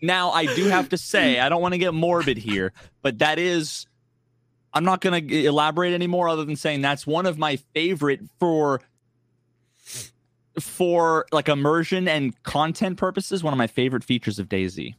Now, 0.00 0.30
I 0.30 0.46
do 0.54 0.64
have 0.66 0.90
to 0.90 0.96
say, 0.98 1.40
I 1.40 1.48
don't 1.48 1.60
want 1.62 1.72
to 1.74 1.78
get 1.78 1.92
morbid 1.92 2.36
here, 2.38 2.72
but 3.02 3.18
that 3.18 3.38
is, 3.38 3.86
I'm 4.72 4.84
not 4.84 5.00
going 5.00 5.26
to 5.26 5.44
elaborate 5.46 5.92
anymore 5.92 6.28
other 6.28 6.44
than 6.44 6.56
saying 6.56 6.82
that's 6.82 7.06
one 7.06 7.26
of 7.26 7.36
my 7.38 7.56
favorite 7.74 8.20
for 8.38 8.80
for 10.60 11.26
like 11.32 11.48
immersion 11.48 12.08
and 12.08 12.40
content 12.42 12.96
purposes 12.96 13.42
one 13.42 13.52
of 13.52 13.58
my 13.58 13.66
favorite 13.66 14.04
features 14.04 14.38
of 14.38 14.48
DayZ 14.48 14.94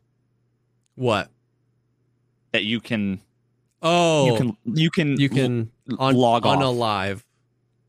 what 0.95 1.29
that 2.51 2.63
you 2.63 2.79
can 2.79 3.21
oh 3.81 4.25
you 4.25 4.37
can 4.37 4.57
you 4.75 4.91
can 4.91 5.19
you 5.19 5.29
can 5.29 5.71
on, 5.97 6.15
log 6.15 6.45
on 6.45 6.57
off. 6.57 6.63
a 6.63 6.67
live 6.67 7.25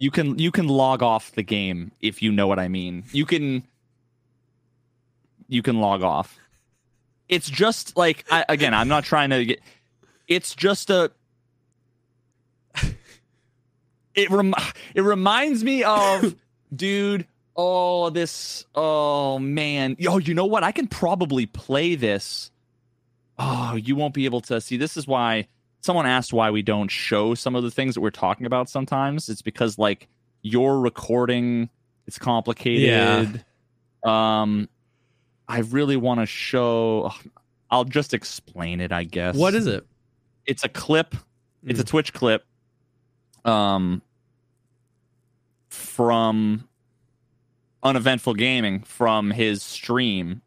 you 0.01 0.10
can 0.10 0.38
you 0.38 0.51
can 0.51 0.66
log 0.66 1.02
off 1.02 1.30
the 1.32 1.42
game 1.42 1.92
if 2.01 2.22
you 2.22 2.32
know 2.32 2.47
what 2.47 2.59
I 2.59 2.68
mean. 2.68 3.05
You 3.12 3.26
can 3.26 3.62
you 5.47 5.62
can 5.62 5.78
log 5.78 6.02
off. 6.02 6.38
It's 7.28 7.48
just 7.48 7.97
like 7.97 8.24
I, 8.30 8.44
again, 8.48 8.72
I'm 8.72 8.88
not 8.88 9.05
trying 9.05 9.30
to 9.30 9.44
get. 9.44 9.60
It's 10.26 10.56
just 10.56 10.90
a. 10.90 11.12
It 14.12 14.28
rem- 14.28 14.55
it 14.92 15.02
reminds 15.02 15.62
me 15.62 15.84
of 15.84 16.34
dude. 16.74 17.26
Oh, 17.62 18.08
this. 18.08 18.64
Oh 18.74 19.38
man. 19.38 19.96
Oh, 20.08 20.16
you 20.18 20.32
know 20.32 20.46
what? 20.46 20.64
I 20.64 20.72
can 20.72 20.86
probably 20.86 21.44
play 21.44 21.94
this. 21.94 22.50
Oh, 23.38 23.74
you 23.74 23.96
won't 23.96 24.14
be 24.14 24.24
able 24.24 24.40
to 24.42 24.60
see. 24.60 24.78
This 24.78 24.96
is 24.96 25.06
why 25.06 25.46
someone 25.82 26.06
asked 26.06 26.32
why 26.32 26.50
we 26.50 26.62
don't 26.62 26.90
show 26.90 27.34
some 27.34 27.54
of 27.54 27.62
the 27.62 27.70
things 27.70 27.94
that 27.94 28.00
we're 28.00 28.10
talking 28.10 28.46
about 28.46 28.70
sometimes. 28.70 29.28
It's 29.28 29.42
because 29.42 29.78
like 29.78 30.08
your 30.40 30.80
recording, 30.80 31.68
it's 32.06 32.18
complicated. 32.18 33.44
Um, 34.04 34.68
I 35.46 35.58
really 35.58 35.96
want 35.96 36.20
to 36.20 36.26
show. 36.26 37.12
I'll 37.70 37.84
just 37.84 38.14
explain 38.14 38.80
it, 38.80 38.90
I 38.90 39.04
guess. 39.04 39.36
what 39.36 39.54
is 39.54 39.66
it 39.66 39.86
It's 40.46 40.64
a 40.64 40.68
clip. 40.68 41.14
It's 41.62 41.78
a 41.78 41.84
Twitch 41.84 42.14
clip. 42.14 42.44
Um, 43.44 44.00
from 45.68 46.66
uneventful 47.82 48.35
gaming 48.35 48.81
from 48.82 49.31
his 49.31 49.62
stream. 49.62 50.43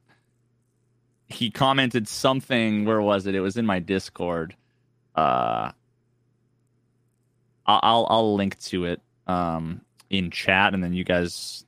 He 1.27 1.49
commented 1.49 2.07
something. 2.07 2.85
Where 2.85 3.01
was 3.01 3.25
it? 3.25 3.35
It 3.35 3.39
was 3.41 3.57
in 3.57 3.65
my 3.65 3.79
Discord. 3.79 4.55
Uh, 5.15 5.71
I'll 7.65 7.79
I'll, 7.83 8.07
I'll 8.09 8.35
link 8.35 8.59
to 8.63 8.85
it 8.85 9.01
um 9.27 9.81
in 10.09 10.29
chat, 10.31 10.73
and 10.73 10.83
then 10.83 10.93
you 10.93 11.03
guys 11.03 11.65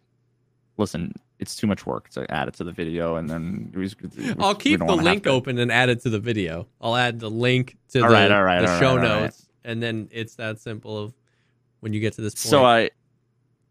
listen. 0.78 1.14
It's 1.38 1.56
too 1.58 1.68
much 1.68 1.86
work 1.86 2.08
to 2.12 2.26
add 2.32 2.48
it 2.48 2.54
to 2.56 2.64
the 2.64 2.72
video, 2.72 3.18
and 3.18 3.30
then 3.30 3.72
we, 3.76 3.90
I'll 4.40 4.56
keep 4.56 4.80
the 4.80 4.96
link 4.96 5.24
to- 5.24 5.32
open 5.32 5.60
and 5.60 5.70
add 5.70 5.90
it 5.90 6.02
to 6.04 6.10
the 6.10 6.20
video. 6.20 6.66
I'll 6.80 6.96
add 6.96 7.20
the 7.20 7.30
link 7.30 7.76
to 7.90 8.02
All 8.02 8.08
the, 8.08 8.14
right, 8.14 8.32
all 8.32 8.44
right, 8.44 8.62
the 8.62 8.72
all 8.72 8.80
show 8.80 8.96
right. 8.96 9.04
notes, 9.04 9.46
and 9.66 9.84
then 9.84 10.08
it's 10.12 10.36
that 10.36 10.60
simple 10.60 10.98
of 10.98 11.14
when 11.82 11.92
you 11.92 12.00
get 12.00 12.14
to 12.14 12.22
this 12.22 12.34
point. 12.34 12.50
so 12.50 12.66
i 12.66 12.90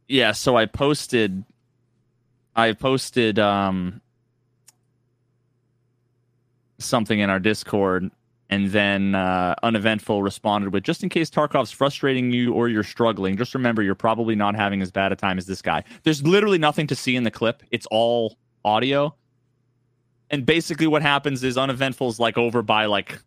yeah 0.08 0.30
so 0.30 0.56
i 0.56 0.66
posted 0.66 1.42
i 2.56 2.72
posted 2.72 3.38
um 3.38 4.00
something 6.78 7.20
in 7.20 7.30
our 7.30 7.38
discord 7.38 8.10
and 8.50 8.70
then 8.70 9.14
uh, 9.14 9.54
uneventful 9.62 10.22
responded 10.22 10.72
with 10.72 10.82
just 10.82 11.02
in 11.02 11.08
case 11.08 11.30
tarkov's 11.30 11.70
frustrating 11.70 12.30
you 12.30 12.52
or 12.52 12.68
you're 12.68 12.82
struggling 12.82 13.36
just 13.36 13.54
remember 13.54 13.82
you're 13.82 13.94
probably 13.94 14.34
not 14.34 14.54
having 14.54 14.82
as 14.82 14.90
bad 14.90 15.12
a 15.12 15.16
time 15.16 15.38
as 15.38 15.46
this 15.46 15.62
guy 15.62 15.82
there's 16.02 16.22
literally 16.22 16.58
nothing 16.58 16.86
to 16.86 16.94
see 16.94 17.16
in 17.16 17.24
the 17.24 17.30
clip 17.30 17.62
it's 17.70 17.86
all 17.90 18.36
audio 18.64 19.14
and 20.30 20.44
basically 20.44 20.86
what 20.86 21.02
happens 21.02 21.42
is 21.44 21.56
uneventful's 21.56 22.18
like 22.18 22.36
over 22.36 22.62
by 22.62 22.86
like 22.86 23.18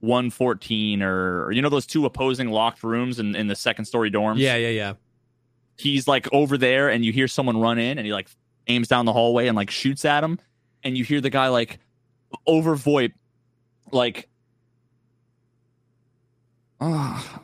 114 0.00 1.02
or, 1.02 1.46
or 1.46 1.52
you 1.52 1.62
know 1.62 1.68
those 1.68 1.86
two 1.86 2.04
opposing 2.06 2.50
locked 2.50 2.82
rooms 2.82 3.18
in, 3.18 3.34
in 3.34 3.46
the 3.46 3.56
second 3.56 3.86
story 3.86 4.10
dorms. 4.10 4.38
Yeah, 4.38 4.56
yeah, 4.56 4.68
yeah. 4.68 4.92
he's 5.76 6.06
like 6.06 6.28
over 6.32 6.56
there 6.58 6.90
and 6.90 7.04
you 7.04 7.12
hear 7.12 7.26
someone 7.26 7.58
run 7.58 7.78
in 7.78 7.98
and 7.98 8.06
he 8.06 8.12
like 8.12 8.28
aims 8.66 8.88
down 8.88 9.04
the 9.06 9.12
hallway 9.12 9.46
and 9.46 9.56
like 9.56 9.70
shoots 9.70 10.04
at 10.04 10.24
him 10.24 10.38
and 10.82 10.96
you 10.96 11.04
hear 11.04 11.20
the 11.20 11.30
guy 11.30 11.48
like 11.48 11.78
over 12.46 12.76
VoIP 12.76 13.12
like 13.92 14.28
oh, 16.80 17.40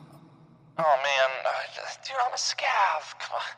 Oh 0.81 0.97
man, 1.05 1.29
uh, 1.45 1.93
dude, 2.01 2.17
I'm 2.17 2.33
a 2.33 2.41
scav. 2.41 3.03
Come 3.21 3.37
on, 3.37 3.53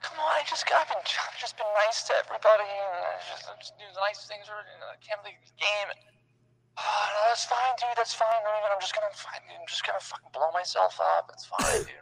come 0.00 0.16
on. 0.24 0.30
I 0.30 0.40
just 0.48 0.64
I've 0.72 0.88
been 0.88 1.04
I've 1.04 1.36
just 1.36 1.52
been 1.60 1.68
nice 1.84 2.08
to 2.08 2.16
everybody, 2.16 2.64
and 2.64 2.96
I 2.96 3.20
just, 3.28 3.44
I 3.44 3.52
just 3.60 3.76
do 3.76 3.84
the 3.92 4.00
nice 4.00 4.24
things. 4.24 4.48
For, 4.48 4.56
you 4.56 4.78
know, 4.80 4.88
I 4.88 4.96
can't 5.04 5.20
believe 5.20 5.36
the 5.44 5.52
game. 5.60 5.88
Oh, 6.80 7.04
no, 7.12 7.20
that's 7.28 7.44
fine, 7.44 7.76
dude. 7.76 7.92
That's 7.92 8.16
fine. 8.16 8.40
Raven. 8.40 8.72
I'm 8.72 8.80
just 8.80 8.96
gonna. 8.96 9.12
I'm 9.36 9.68
just 9.68 9.84
gonna 9.84 10.00
fucking 10.00 10.32
blow 10.32 10.48
myself 10.56 10.96
up. 10.96 11.28
It's 11.28 11.44
fine, 11.44 11.84
dude. 11.84 11.92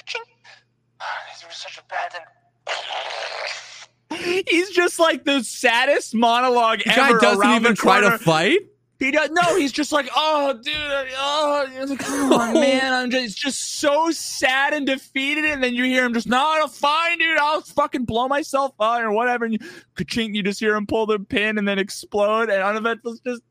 Ka-ching. 0.00 0.24
It 0.24 1.44
was 1.44 1.60
such 1.60 1.76
a 1.76 1.84
bad 1.92 2.16
thing. 2.16 2.24
He's 4.14 4.70
just 4.70 4.98
like 4.98 5.24
the 5.24 5.42
saddest 5.42 6.14
monologue 6.14 6.80
The 6.80 6.92
ever 6.92 7.18
guy 7.18 7.20
doesn't 7.20 7.50
even 7.50 7.74
try 7.74 8.00
to 8.00 8.18
fight. 8.18 8.60
He 9.02 9.10
does 9.10 9.30
no. 9.30 9.56
He's 9.56 9.72
just 9.72 9.90
like, 9.90 10.08
oh, 10.14 10.52
dude, 10.62 10.74
oh, 10.76 11.66
like, 11.88 11.98
come 11.98 12.32
on, 12.32 12.54
man. 12.60 12.92
I'm 12.92 13.10
just, 13.10 13.24
it's 13.24 13.34
just 13.34 13.80
so 13.80 14.12
sad 14.12 14.74
and 14.74 14.86
defeated. 14.86 15.44
And 15.44 15.60
then 15.60 15.74
you 15.74 15.82
hear 15.84 16.04
him 16.04 16.14
just, 16.14 16.28
no, 16.28 16.56
no, 16.60 16.68
fine, 16.68 17.18
dude. 17.18 17.36
I'll 17.36 17.62
fucking 17.62 18.04
blow 18.04 18.28
myself 18.28 18.74
up 18.78 19.00
or 19.00 19.10
whatever. 19.10 19.44
And 19.44 19.54
you, 19.54 19.58
ka-chink, 19.96 20.36
you 20.36 20.44
just 20.44 20.60
hear 20.60 20.76
him 20.76 20.86
pull 20.86 21.06
the 21.06 21.18
pin 21.18 21.58
and 21.58 21.66
then 21.66 21.80
explode. 21.80 22.48
And 22.48 22.62
Uneventful's 22.62 23.18
just, 23.26 23.42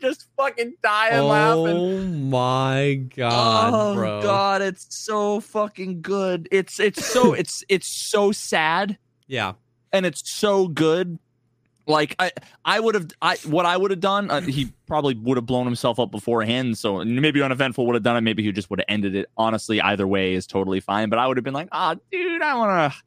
just 0.00 0.26
fucking 0.36 0.74
dying 0.82 1.22
laughing. 1.24 1.76
Oh 1.76 1.98
my 2.06 2.94
god, 3.16 3.70
oh 3.74 3.94
bro. 3.94 4.22
god, 4.22 4.62
it's 4.62 4.86
so 4.90 5.40
fucking 5.40 6.02
good. 6.02 6.48
It's 6.50 6.80
it's 6.80 7.04
so 7.04 7.32
it's 7.34 7.64
it's 7.68 7.86
so 7.86 8.32
sad 8.32 8.98
Yeah. 9.26 9.52
and 9.92 10.06
it's 10.06 10.30
so 10.30 10.68
good. 10.68 11.18
Like 11.86 12.14
I, 12.20 12.30
I 12.64 12.78
would 12.78 12.94
have, 12.94 13.08
I 13.20 13.36
what 13.44 13.66
I 13.66 13.76
would 13.76 13.90
have 13.90 13.98
done. 13.98 14.30
Uh, 14.30 14.40
he 14.40 14.72
probably 14.86 15.14
would 15.14 15.36
have 15.36 15.46
blown 15.46 15.66
himself 15.66 15.98
up 15.98 16.12
beforehand. 16.12 16.78
So 16.78 17.04
maybe 17.04 17.42
uneventful 17.42 17.84
would 17.86 17.94
have 17.96 18.04
done 18.04 18.16
it. 18.16 18.20
Maybe 18.20 18.42
he 18.44 18.52
just 18.52 18.70
would 18.70 18.78
have 18.78 18.86
ended 18.88 19.16
it. 19.16 19.28
Honestly, 19.36 19.80
either 19.80 20.06
way 20.06 20.34
is 20.34 20.46
totally 20.46 20.78
fine. 20.78 21.08
But 21.10 21.18
I 21.18 21.26
would 21.26 21.36
have 21.36 21.42
been 21.44 21.54
like, 21.54 21.68
ah, 21.72 21.96
dude, 22.12 22.40
I 22.40 22.54
want 22.54 22.92
to. 22.92 22.98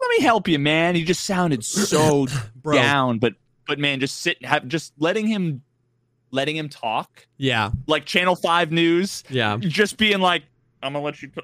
Let 0.00 0.10
me 0.10 0.20
help 0.24 0.48
you, 0.48 0.58
man. 0.58 0.94
He 0.94 1.04
just 1.04 1.24
sounded 1.24 1.64
so 1.66 2.26
down. 2.72 3.18
But 3.18 3.34
but 3.66 3.78
man, 3.78 4.00
just 4.00 4.20
sit, 4.22 4.42
have 4.44 4.66
just 4.68 4.94
letting 4.98 5.26
him, 5.26 5.62
letting 6.30 6.56
him 6.56 6.68
talk 6.68 7.26
Yeah. 7.38 7.70
like 7.86 8.04
Channel 8.04 8.36
Five 8.36 8.72
News, 8.72 9.22
Yeah. 9.30 9.56
just 9.60 9.96
being 9.96 10.20
like, 10.20 10.42
I'm 10.82 10.92
gonna 10.92 11.04
let 11.04 11.22
you. 11.22 11.28
T-. 11.28 11.40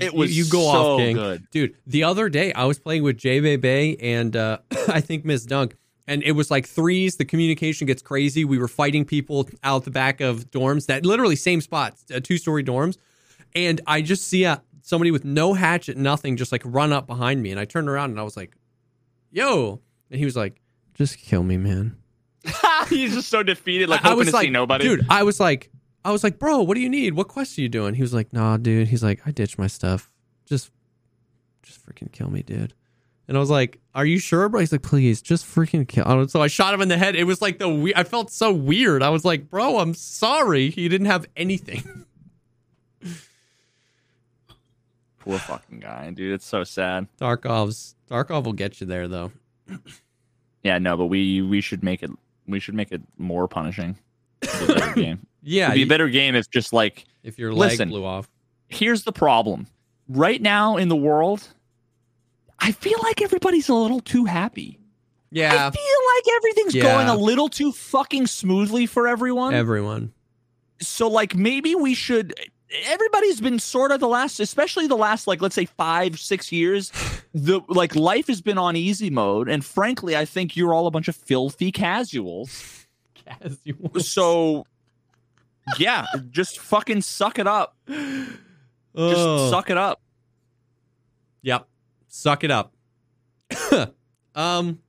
It 0.00 0.14
was 0.14 0.36
you, 0.36 0.44
you 0.44 0.50
go 0.50 0.60
so 0.60 0.68
off, 0.94 0.98
King. 1.00 1.16
good. 1.16 1.50
Dude, 1.50 1.76
the 1.86 2.04
other 2.04 2.28
day 2.30 2.52
I 2.54 2.64
was 2.64 2.78
playing 2.78 3.02
with 3.02 3.18
J 3.18 3.56
Bay 3.56 3.96
and 3.96 4.34
uh, 4.34 4.58
I 4.88 5.00
think 5.00 5.24
Miss 5.24 5.44
Dunk, 5.44 5.76
and 6.06 6.22
it 6.22 6.32
was 6.32 6.50
like 6.50 6.66
threes. 6.66 7.16
The 7.16 7.24
communication 7.26 7.86
gets 7.86 8.00
crazy. 8.02 8.44
We 8.46 8.58
were 8.58 8.68
fighting 8.68 9.04
people 9.04 9.48
out 9.62 9.84
the 9.84 9.90
back 9.90 10.20
of 10.22 10.50
dorms 10.50 10.86
that 10.86 11.04
literally 11.04 11.36
same 11.36 11.60
spots, 11.60 12.04
uh, 12.14 12.20
two 12.22 12.38
story 12.38 12.64
dorms, 12.64 12.96
and 13.54 13.80
I 13.86 14.00
just 14.00 14.26
see 14.28 14.46
uh, 14.46 14.56
somebody 14.80 15.10
with 15.10 15.26
no 15.26 15.52
hatchet, 15.52 15.98
nothing, 15.98 16.36
just 16.38 16.52
like 16.52 16.62
run 16.64 16.90
up 16.92 17.06
behind 17.06 17.42
me, 17.42 17.50
and 17.50 17.60
I 17.60 17.66
turned 17.66 17.88
around 17.90 18.10
and 18.10 18.18
I 18.18 18.22
was 18.22 18.36
like, 18.36 18.56
"Yo!" 19.30 19.82
and 20.10 20.18
he 20.18 20.24
was 20.24 20.36
like, 20.36 20.60
"Just 20.94 21.18
kill 21.18 21.42
me, 21.42 21.58
man." 21.58 21.96
He's 22.90 23.14
just 23.14 23.28
so 23.28 23.42
defeated, 23.42 23.88
like 23.88 24.00
I, 24.04 24.08
hoping 24.08 24.18
was 24.18 24.28
to 24.28 24.34
like, 24.34 24.44
see 24.46 24.50
nobody. 24.50 24.84
dude. 24.84 25.06
I 25.10 25.22
was 25.22 25.38
like, 25.40 25.70
I 26.04 26.12
was 26.12 26.22
like, 26.24 26.38
bro, 26.38 26.62
what 26.62 26.74
do 26.74 26.80
you 26.80 26.88
need? 26.88 27.14
What 27.14 27.28
quest 27.28 27.58
are 27.58 27.60
you 27.62 27.68
doing? 27.68 27.94
He 27.94 28.02
was 28.02 28.14
like, 28.14 28.32
nah, 28.32 28.56
dude. 28.56 28.88
He's 28.88 29.02
like, 29.02 29.20
I 29.26 29.30
ditched 29.32 29.58
my 29.58 29.66
stuff. 29.66 30.10
Just, 30.46 30.70
just 31.62 31.84
freaking 31.84 32.12
kill 32.12 32.30
me, 32.30 32.42
dude. 32.42 32.74
And 33.28 33.36
I 33.36 33.40
was 33.40 33.50
like, 33.50 33.80
are 33.92 34.06
you 34.06 34.20
sure, 34.20 34.48
bro? 34.48 34.60
He's 34.60 34.70
like, 34.70 34.82
please, 34.82 35.20
just 35.20 35.44
freaking 35.44 35.88
kill. 35.88 36.04
Was- 36.04 36.30
So 36.30 36.40
I 36.40 36.46
shot 36.46 36.72
him 36.72 36.80
in 36.80 36.86
the 36.88 36.96
head. 36.96 37.16
It 37.16 37.24
was 37.24 37.42
like 37.42 37.58
the 37.58 37.68
we- 37.68 37.94
I 37.94 38.04
felt 38.04 38.30
so 38.30 38.52
weird. 38.52 39.02
I 39.02 39.08
was 39.08 39.24
like, 39.24 39.50
bro, 39.50 39.78
I'm 39.78 39.94
sorry. 39.94 40.70
He 40.70 40.88
didn't 40.88 41.08
have 41.08 41.26
anything. 41.36 41.82
Poor 45.18 45.38
fucking 45.40 45.80
guy, 45.80 46.10
dude. 46.10 46.34
It's 46.34 46.46
so 46.46 46.62
sad. 46.62 47.08
Tarkov's 47.20 47.96
Tarkov 48.08 48.44
will 48.44 48.52
get 48.52 48.80
you 48.80 48.86
there 48.86 49.08
though. 49.08 49.32
Yeah, 50.62 50.78
no, 50.78 50.96
but 50.96 51.06
we 51.06 51.42
we 51.42 51.60
should 51.60 51.82
make 51.82 52.02
it. 52.04 52.10
We 52.46 52.60
should 52.60 52.74
make 52.74 52.92
it 52.92 53.00
more 53.18 53.48
punishing. 53.48 53.96
It'd 54.42 54.66
be 54.66 54.72
a 54.72 54.76
better 54.76 54.94
game. 55.00 55.26
Yeah, 55.42 55.66
It'd 55.66 55.74
be 55.76 55.82
a 55.82 55.86
better 55.86 56.08
game 56.08 56.34
if 56.34 56.50
just 56.50 56.72
like 56.72 57.04
if 57.22 57.38
your 57.38 57.52
leg 57.52 57.70
Listen. 57.72 57.88
blew 57.88 58.04
off. 58.04 58.28
here's 58.68 59.04
the 59.04 59.12
problem. 59.12 59.66
Right 60.08 60.40
now 60.40 60.76
in 60.76 60.88
the 60.88 60.96
world, 60.96 61.48
I 62.58 62.72
feel 62.72 62.98
like 63.02 63.22
everybody's 63.22 63.68
a 63.68 63.74
little 63.74 64.00
too 64.00 64.24
happy. 64.24 64.78
Yeah, 65.30 65.52
I 65.66 65.70
feel 65.70 65.82
like 66.16 66.36
everything's 66.36 66.74
Yeah. 66.74 66.82
going 66.84 67.08
a 67.08 67.16
little 67.16 67.48
too 67.48 67.72
fucking 67.72 68.26
smoothly 68.28 68.86
for 68.86 69.06
everyone. 69.08 69.54
everyone. 69.54 70.12
so 70.80 71.08
like 71.08 71.34
maybe 71.34 71.74
we 71.74 71.94
should 71.94 72.34
everybody's 72.86 73.40
been 73.40 73.58
sort 73.58 73.90
of 73.92 74.00
the 74.00 74.08
last 74.08 74.40
especially 74.40 74.86
the 74.86 74.96
last 74.96 75.26
like 75.26 75.40
let's 75.40 75.54
say 75.54 75.64
five 75.64 76.18
six 76.18 76.50
years 76.52 76.90
the 77.38 77.60
like 77.68 77.94
life 77.94 78.26
has 78.28 78.40
been 78.40 78.56
on 78.56 78.76
easy 78.76 79.10
mode 79.10 79.46
and 79.48 79.62
frankly 79.62 80.16
i 80.16 80.24
think 80.24 80.56
you're 80.56 80.72
all 80.72 80.86
a 80.86 80.90
bunch 80.90 81.06
of 81.06 81.14
filthy 81.14 81.70
casuals 81.70 82.86
As 83.42 83.58
you 83.64 83.76
so 83.98 84.64
yeah 85.78 86.06
just 86.30 86.58
fucking 86.58 87.02
suck 87.02 87.38
it 87.38 87.46
up 87.46 87.76
just 87.88 88.38
Oh. 88.98 89.50
suck 89.50 89.68
it 89.70 89.76
up 89.76 90.00
Yep. 91.42 91.68
Suck 92.08 92.42
it 92.42 92.50
up. 92.50 92.72
um 94.34 94.80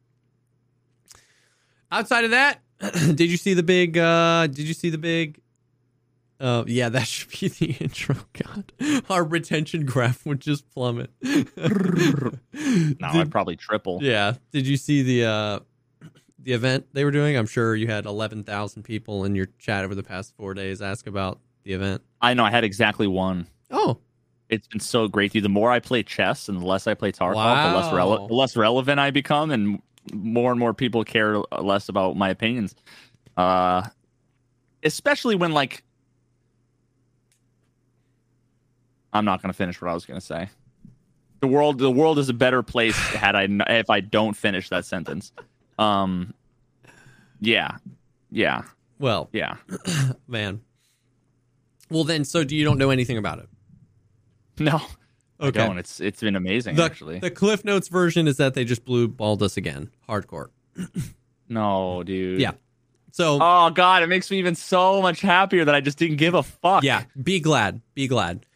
outside 1.92 2.24
of 2.26 2.32
that, 2.32 2.62
did 3.16 3.30
you 3.30 3.38
see 3.38 3.54
the 3.54 3.64
big 3.64 3.98
uh 3.98 4.48
did 4.48 4.68
you 4.68 4.74
see 4.74 4.90
the 4.90 4.98
big 4.98 5.40
uh 6.40 6.64
yeah, 6.68 6.90
that 6.90 7.08
should 7.08 7.30
be 7.32 7.48
the 7.48 7.72
intro. 7.84 8.16
God. 8.34 8.72
Our 9.10 9.24
retention 9.24 9.86
graph 9.86 10.26
would 10.26 10.40
just 10.40 10.70
plummet. 10.70 11.12
no 11.22 12.32
Did- 12.54 13.02
i'd 13.02 13.32
probably 13.32 13.56
triple 13.56 14.00
yeah. 14.02 14.34
Did 14.52 14.68
you 14.68 14.78
see 14.78 15.02
the 15.04 15.26
uh 15.26 15.60
the 16.40 16.54
event 16.54 16.88
they 16.94 17.04
were 17.04 17.12
doing? 17.12 17.36
I'm 17.36 17.46
sure 17.48 17.76
you 17.76 17.88
had 17.88 18.06
11,000 18.06 18.84
people 18.84 19.26
in 19.26 19.36
your 19.36 19.48
chat 19.60 19.84
over 19.84 19.96
the 19.96 20.04
past 20.04 20.34
4 20.38 20.54
days 20.54 20.82
ask 20.82 21.08
about 21.08 21.40
the 21.64 21.74
event. 21.74 22.02
i 22.22 22.34
know 22.34 22.46
i 22.46 22.50
had 22.52 22.64
exactly 22.64 23.08
one 23.08 23.48
Oh, 23.70 23.98
it's 24.48 24.68
been 24.68 24.80
so 24.80 25.10
great 25.10 25.34
dude 25.34 25.44
the 25.44 25.50
more 25.50 25.70
i 25.72 25.80
play 25.80 26.04
chess 26.04 26.48
and 26.48 26.62
the 26.62 26.66
less 26.66 26.88
i 26.88 26.94
play 26.94 27.12
tarkov 27.12 27.34
the 27.34 27.78
less 27.78 27.92
Wow. 27.92 27.98
rele- 28.18 28.28
the 28.30 28.34
less 28.34 28.56
relevant 28.56 29.00
i 29.02 29.12
become 29.12 29.52
and 29.52 29.82
more 30.14 30.52
and 30.52 30.60
more 30.60 30.74
people 30.74 31.04
care 31.04 31.42
less 31.60 31.90
about 31.90 32.16
my 32.16 32.30
opinions 32.30 32.74
uh 33.36 33.82
especially 34.84 35.36
when 35.36 35.52
like 35.52 35.84
i'm 39.18 39.26
not 39.26 39.42
going 39.42 39.52
to 39.52 39.58
finish 39.58 39.82
what 39.82 39.90
i 39.90 39.94
was 39.94 40.06
going 40.06 40.20
to 40.20 40.26
say. 40.26 40.50
The 41.40 41.48
world 41.48 41.78
the 41.80 41.92
world 41.92 42.18
is 42.20 42.30
a 42.30 42.34
better 42.34 42.64
place 42.64 42.96
had 43.24 43.36
I 43.36 43.48
if 43.70 43.90
i 43.90 44.00
don't 44.00 44.34
finish 44.36 44.70
that 44.70 44.86
sentence. 44.86 45.32
Um 45.78 46.34
yeah. 47.40 47.78
Yeah. 48.32 48.64
Well, 49.00 49.30
yeah. 49.32 49.58
man. 50.28 50.62
Well 51.92 52.04
then, 52.04 52.26
so 52.26 52.44
do 52.44 52.56
you 52.56 52.66
don't 52.66 52.78
know 52.80 52.90
anything 52.90 53.18
about 53.18 53.40
it? 53.40 53.50
no. 54.60 54.82
I 55.40 55.46
Okay. 55.50 55.60
don't. 55.60 55.78
It's 55.78 56.00
it's 56.02 56.20
been 56.22 56.36
amazing 56.36 56.76
The, 56.78 56.84
actually. 56.84 57.20
the 57.20 57.30
Cliff 57.30 57.64
Notes 57.64 57.90
version 57.90 58.28
is 58.28 58.38
that 58.38 58.56
they 58.56 58.66
just 58.66 58.84
blew 58.84 59.08
balled 59.08 59.44
us 59.44 59.56
again, 59.56 59.92
hardcore. 60.10 60.48
no 61.48 62.02
dude. 62.02 62.42
Yeah. 62.42 62.54
So 63.12 63.38
oh 63.40 63.70
god 63.70 64.02
it 64.02 64.08
makes 64.08 64.32
me 64.32 64.40
even 64.40 64.56
so 64.56 65.00
much 65.00 65.22
happier 65.22 65.64
that 65.66 65.76
i 65.76 65.80
just 65.82 66.00
didn't 66.00 66.18
give 66.18 66.34
a 66.34 66.42
fuck. 66.42 66.82
Yeah, 66.84 67.04
be 67.22 67.40
glad, 67.40 67.82
be 67.94 68.08
glad. 68.08 68.47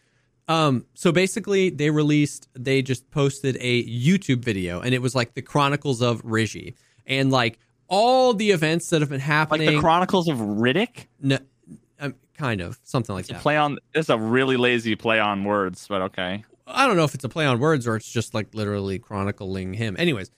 Um, 0.52 0.86
so 0.96 1.12
basically, 1.12 1.70
they 1.70 1.90
released, 1.90 2.48
they 2.54 2.82
just 2.82 3.10
posted 3.12 3.58
a 3.60 3.84
YouTube 3.86 4.40
video, 4.44 4.82
and 4.82 4.94
it 4.94 5.02
was 5.02 5.16
like 5.16 5.34
the 5.34 5.42
Chronicles 5.42 6.02
of 6.02 6.22
Ryzhy, 6.24 6.74
and 7.06 7.32
like 7.32 7.58
all 7.88 8.34
the 8.34 8.52
events 8.52 8.90
that 8.90 9.02
have 9.02 9.10
been 9.10 9.20
happening. 9.20 9.68
like 9.68 9.76
the 9.76 9.82
chronicles 9.82 10.28
of 10.30 10.38
riddick 10.38 11.08
no, 11.22 11.38
um, 12.00 12.16
kind 12.38 12.62
of 12.62 12.80
something 12.84 13.14
like 13.14 13.24
It's 13.24 13.32
a 13.32 13.34
that. 13.34 13.42
play 13.42 13.58
on 13.58 13.78
it's 13.94 14.08
a 14.08 14.18
really 14.18 14.56
lazy 14.56 14.96
play 14.96 15.20
on 15.20 15.44
words 15.44 15.88
but 15.90 16.02
okay 16.04 16.44
I 16.66 16.88
don't 16.88 16.96
know 16.96 17.04
if 17.04 17.14
it's 17.14 17.26
a 17.26 17.30
play 17.30 17.46
on 17.46 17.60
words 17.60 17.86
or 17.86 17.98
it's 17.98 18.10
just 18.10 18.34
like 18.34 18.56
literally 18.56 18.98
chronicling 18.98 19.74
him. 19.74 19.98
Anyways, 20.00 20.32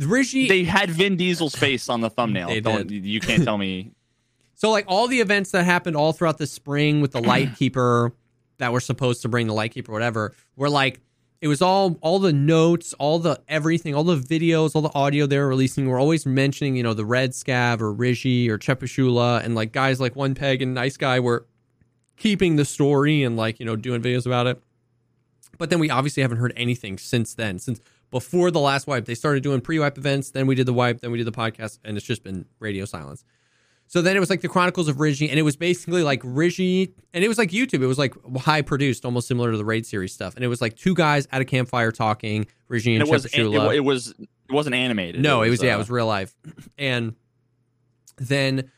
Ryzhy. 0.00 0.48
they 0.48 0.64
had 0.64 0.90
vin 0.90 1.16
diesel's 1.16 1.54
face 1.54 1.88
on 1.88 2.00
the 2.00 2.10
thumbnail 2.10 2.48
They 2.54 2.58
don't 2.60 2.88
did. 2.88 3.06
you 3.06 3.20
can't 3.20 3.44
tell 3.44 3.56
me 3.58 3.92
So 4.56 4.70
like 4.70 4.86
all 4.88 5.06
the 5.06 5.20
events 5.20 5.52
that 5.52 5.64
happened 5.64 5.96
all 5.96 6.12
throughout 6.12 6.38
the 6.38 6.46
spring 6.48 7.00
with 7.00 7.12
the 7.12 7.20
Lightkeeper 7.32 8.12
that 8.58 8.72
were 8.72 8.80
supposed 8.80 9.22
to 9.22 9.28
bring 9.28 9.46
the 9.46 9.54
Lightkeeper, 9.54 9.92
whatever, 9.92 10.34
were 10.56 10.70
like 10.70 11.00
it 11.40 11.48
was 11.48 11.60
all 11.60 11.98
all 12.00 12.18
the 12.18 12.32
notes, 12.32 12.94
all 12.94 13.18
the 13.18 13.40
everything, 13.48 13.94
all 13.94 14.04
the 14.04 14.16
videos, 14.16 14.74
all 14.74 14.82
the 14.82 14.94
audio 14.94 15.26
they 15.26 15.38
were 15.38 15.48
releasing 15.48 15.88
were 15.88 15.98
always 15.98 16.24
mentioning, 16.26 16.76
you 16.76 16.82
know, 16.82 16.94
the 16.94 17.04
Red 17.04 17.32
Scav 17.32 17.80
or 17.80 17.94
Ryzhy 17.94 18.48
or 18.48 18.58
Chepashula 18.58 19.44
and 19.44 19.54
like 19.54 19.72
guys 19.72 20.00
like 20.00 20.16
One 20.16 20.34
Peg 20.34 20.62
and 20.62 20.74
Nice 20.74 20.96
Guy 20.96 21.20
were 21.20 21.46
keeping 22.16 22.56
the 22.56 22.64
story 22.64 23.22
and 23.22 23.36
like, 23.36 23.60
you 23.60 23.66
know, 23.66 23.76
doing 23.76 24.02
videos 24.02 24.26
about 24.26 24.46
it. 24.46 24.60
But 25.58 25.70
then 25.70 25.78
we 25.78 25.90
obviously 25.90 26.22
haven't 26.22 26.38
heard 26.38 26.52
anything 26.56 26.98
since 26.98 27.34
then. 27.34 27.58
Since 27.58 27.80
before 28.10 28.50
the 28.50 28.60
last 28.60 28.86
wipe, 28.86 29.04
they 29.04 29.14
started 29.14 29.42
doing 29.42 29.60
pre-wipe 29.60 29.98
events, 29.98 30.30
then 30.30 30.46
we 30.46 30.54
did 30.54 30.66
the 30.66 30.72
wipe, 30.72 31.00
then 31.00 31.10
we 31.10 31.18
did 31.18 31.26
the 31.26 31.32
podcast, 31.32 31.78
and 31.84 31.96
it's 31.96 32.06
just 32.06 32.22
been 32.22 32.46
radio 32.60 32.84
silence. 32.84 33.24
So 33.88 34.02
then 34.02 34.16
it 34.16 34.20
was 34.20 34.30
like 34.30 34.40
the 34.40 34.48
Chronicles 34.48 34.88
of 34.88 34.96
Ryzhy, 34.96 35.28
and 35.30 35.38
it 35.38 35.42
was 35.42 35.56
basically 35.56 36.02
like 36.02 36.22
Ryzhy, 36.22 36.92
and 37.14 37.22
it 37.22 37.28
was 37.28 37.38
like 37.38 37.50
YouTube. 37.50 37.82
It 37.82 37.86
was 37.86 37.98
like 37.98 38.14
high 38.38 38.62
produced, 38.62 39.04
almost 39.04 39.28
similar 39.28 39.52
to 39.52 39.56
the 39.56 39.64
Raid 39.64 39.86
series 39.86 40.12
stuff. 40.12 40.34
And 40.34 40.44
it 40.44 40.48
was 40.48 40.60
like 40.60 40.76
two 40.76 40.94
guys 40.94 41.28
at 41.30 41.40
a 41.40 41.44
campfire 41.44 41.92
talking, 41.92 42.46
Ryzhy 42.68 42.94
and, 42.94 43.02
And 43.02 43.08
it 43.08 43.10
was 43.10 43.26
it, 43.26 43.76
it 43.76 43.84
was 43.84 44.14
it 44.18 44.52
wasn't 44.52 44.74
animated. 44.74 45.20
No, 45.20 45.42
it 45.42 45.50
was, 45.50 45.62
yeah, 45.62 45.72
it 45.72 45.74
uh, 45.74 45.78
was 45.78 45.90
real 45.90 46.06
life. 46.06 46.34
And 46.78 47.14
then 48.16 48.70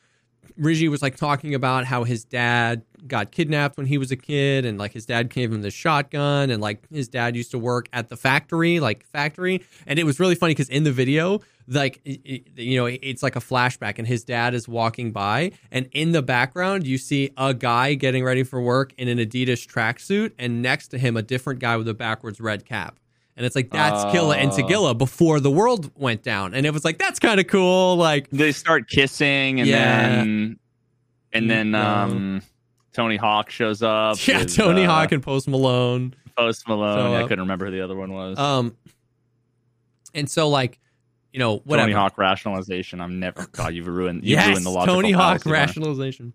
Ryzhy 0.59 0.89
was 0.89 1.02
like 1.02 1.16
talking 1.16 1.55
about 1.55 1.85
how 1.85 2.05
his 2.05 2.24
dad 2.24 2.82
got 3.06 3.30
kidnapped 3.30 3.76
when 3.76 3.86
he 3.86 3.97
was 3.97 4.10
a 4.10 4.16
kid 4.16 4.64
and 4.64 4.78
like 4.78 4.93
his 4.93 5.06
dad 5.06 5.30
gave 5.30 5.52
him 5.52 5.62
the 5.62 5.70
shotgun 5.70 6.51
and 6.51 6.60
like 6.60 6.86
his 6.90 7.09
dad 7.09 7.36
used 7.36 7.52
to 7.52 7.59
work 7.59 7.89
at 7.93 8.09
the 8.09 8.16
factory, 8.16 8.80
like 8.80 9.05
factory. 9.06 9.62
And 9.86 9.98
it 9.98 10.05
was 10.05 10.18
really 10.18 10.35
funny 10.35 10.55
because 10.55 10.68
in 10.68 10.82
the 10.82 10.90
video, 10.90 11.40
like 11.68 12.01
you 12.05 12.76
know, 12.76 12.86
it's 12.86 13.22
like 13.22 13.36
a 13.36 13.40
flashback 13.40 13.98
and 13.98 14.09
his 14.09 14.24
dad 14.24 14.55
is 14.55 14.66
walking 14.66 15.12
by 15.12 15.52
and 15.70 15.89
in 15.93 16.12
the 16.12 16.22
background 16.22 16.86
you 16.86 16.98
see 16.98 17.30
a 17.36 17.55
guy 17.55 17.94
getting 17.94 18.24
ready 18.24 18.43
for 18.43 18.60
work 18.60 18.93
in 18.98 19.06
an 19.09 19.18
Adidas 19.18 19.66
tracksuit 19.66 20.32
and 20.39 20.60
next 20.60 20.89
to 20.89 20.98
him 20.98 21.16
a 21.16 21.22
different 21.22 21.60
guy 21.60 21.76
with 21.76 21.86
a 21.89 21.94
backwards 21.94 22.40
red 22.40 22.64
cap. 22.64 22.98
And 23.39 23.47
it's 23.47 23.55
like 23.55 23.70
that's 23.70 24.05
Killa 24.12 24.36
and 24.36 24.51
Oh. 24.51 24.56
Tagilla 24.56 24.98
before 24.98 25.39
the 25.39 25.51
world 25.51 25.93
went 25.94 26.24
down. 26.24 26.55
And 26.55 26.66
it 26.66 26.73
was 26.74 26.85
like 26.85 26.98
that's 26.98 27.20
kind 27.20 27.39
of 27.39 27.47
cool. 27.47 27.97
Like 27.97 28.28
they 28.31 28.51
start 28.51 28.89
kissing 28.89 29.60
and 29.60 29.69
Yeah. 29.69 30.09
then 30.16 30.59
and 31.32 31.48
then 31.48 31.74
um 31.77 32.43
Tony 32.93 33.16
Hawk 33.16 33.48
shows 33.51 33.81
up. 33.81 34.16
yeah, 34.27 34.40
with, 34.40 34.56
Tony 34.56 34.85
uh, 34.85 34.90
Hawk 34.90 35.12
and 35.12 35.23
Post 35.23 35.47
Malone. 35.47 36.15
Post 36.36 36.66
Malone. 36.66 36.97
So, 36.98 37.15
I 37.15 37.23
uh, 37.23 37.28
couldn't 37.28 37.44
remember 37.44 37.66
who 37.66 37.70
the 37.73 37.81
other 37.81 37.94
one 37.94 38.12
was. 38.12 38.36
Um, 38.39 38.77
and 40.15 40.28
so 40.28 40.48
like, 40.48 40.81
you 41.32 41.39
know, 41.39 41.59
whatever. 41.59 41.86
Tony 41.86 41.93
Hawk 41.93 42.19
rationalization. 42.19 43.01
I'm 43.01 43.20
never. 43.20 43.47
God, 43.52 43.73
you've 43.73 43.86
ruined. 43.86 44.24
You've 44.24 44.39
yes, 44.40 44.48
ruined 44.48 44.66
the 44.66 44.70
logical 44.70 44.97
Tony 44.97 45.12
Hawk 45.12 45.43
fallacy 45.43 45.51
there. 45.51 45.52
rationalization. 45.52 46.32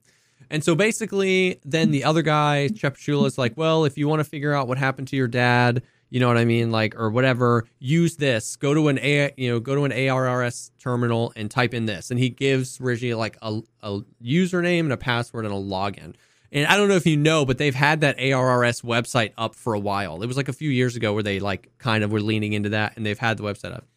And 0.49 0.63
so 0.63 0.75
basically, 0.75 1.59
then 1.65 1.91
the 1.91 2.03
other 2.03 2.21
guy, 2.21 2.69
Chepashula, 2.71 3.25
is 3.25 3.37
like, 3.37 3.57
well, 3.57 3.85
if 3.85 3.97
you 3.97 4.07
want 4.07 4.19
to 4.19 4.23
figure 4.23 4.53
out 4.53 4.67
what 4.67 4.77
happened 4.77 5.07
to 5.09 5.15
your 5.15 5.27
dad, 5.27 5.81
you 6.13 6.19
know 6.19 6.27
what 6.27 6.37
I 6.37 6.45
mean, 6.45 6.69
like 6.69 6.95
or 6.95 7.09
whatever, 7.09 7.65
use 7.79 8.17
this. 8.17 8.55
Go 8.55 8.75
to 8.75 8.87
an 8.87 8.99
a, 8.99 9.33
you 9.35 9.49
know, 9.49 9.59
go 9.59 9.73
to 9.73 9.83
an 9.83 9.91
ARRS 9.91 10.69
terminal 10.77 11.33
and 11.35 11.49
type 11.49 11.73
in 11.73 11.87
this, 11.87 12.11
and 12.11 12.19
he 12.19 12.29
gives 12.29 12.77
Ryzhy 12.77 13.17
like 13.17 13.35
a, 13.41 13.61
a 13.81 14.01
username 14.23 14.81
and 14.81 14.93
a 14.93 14.97
password 14.97 15.43
and 15.43 15.51
a 15.51 15.57
login. 15.57 16.13
And 16.51 16.67
I 16.67 16.77
don't 16.77 16.87
know 16.87 16.97
if 16.97 17.07
you 17.07 17.17
know, 17.17 17.45
but 17.45 17.57
they've 17.57 17.73
had 17.73 18.01
that 18.01 18.19
ARRS 18.19 18.83
website 18.83 19.31
up 19.39 19.55
for 19.55 19.73
a 19.73 19.79
while. 19.79 20.21
It 20.21 20.27
was 20.27 20.37
like 20.37 20.49
a 20.49 20.53
few 20.53 20.69
years 20.69 20.95
ago 20.95 21.13
where 21.13 21.23
they 21.23 21.39
like 21.39 21.71
kind 21.79 22.03
of 22.03 22.11
were 22.11 22.21
leaning 22.21 22.53
into 22.53 22.69
that, 22.69 22.95
and 22.95 23.03
they've 23.03 23.17
had 23.17 23.37
the 23.37 23.43
website 23.43 23.73
up. 23.73 23.87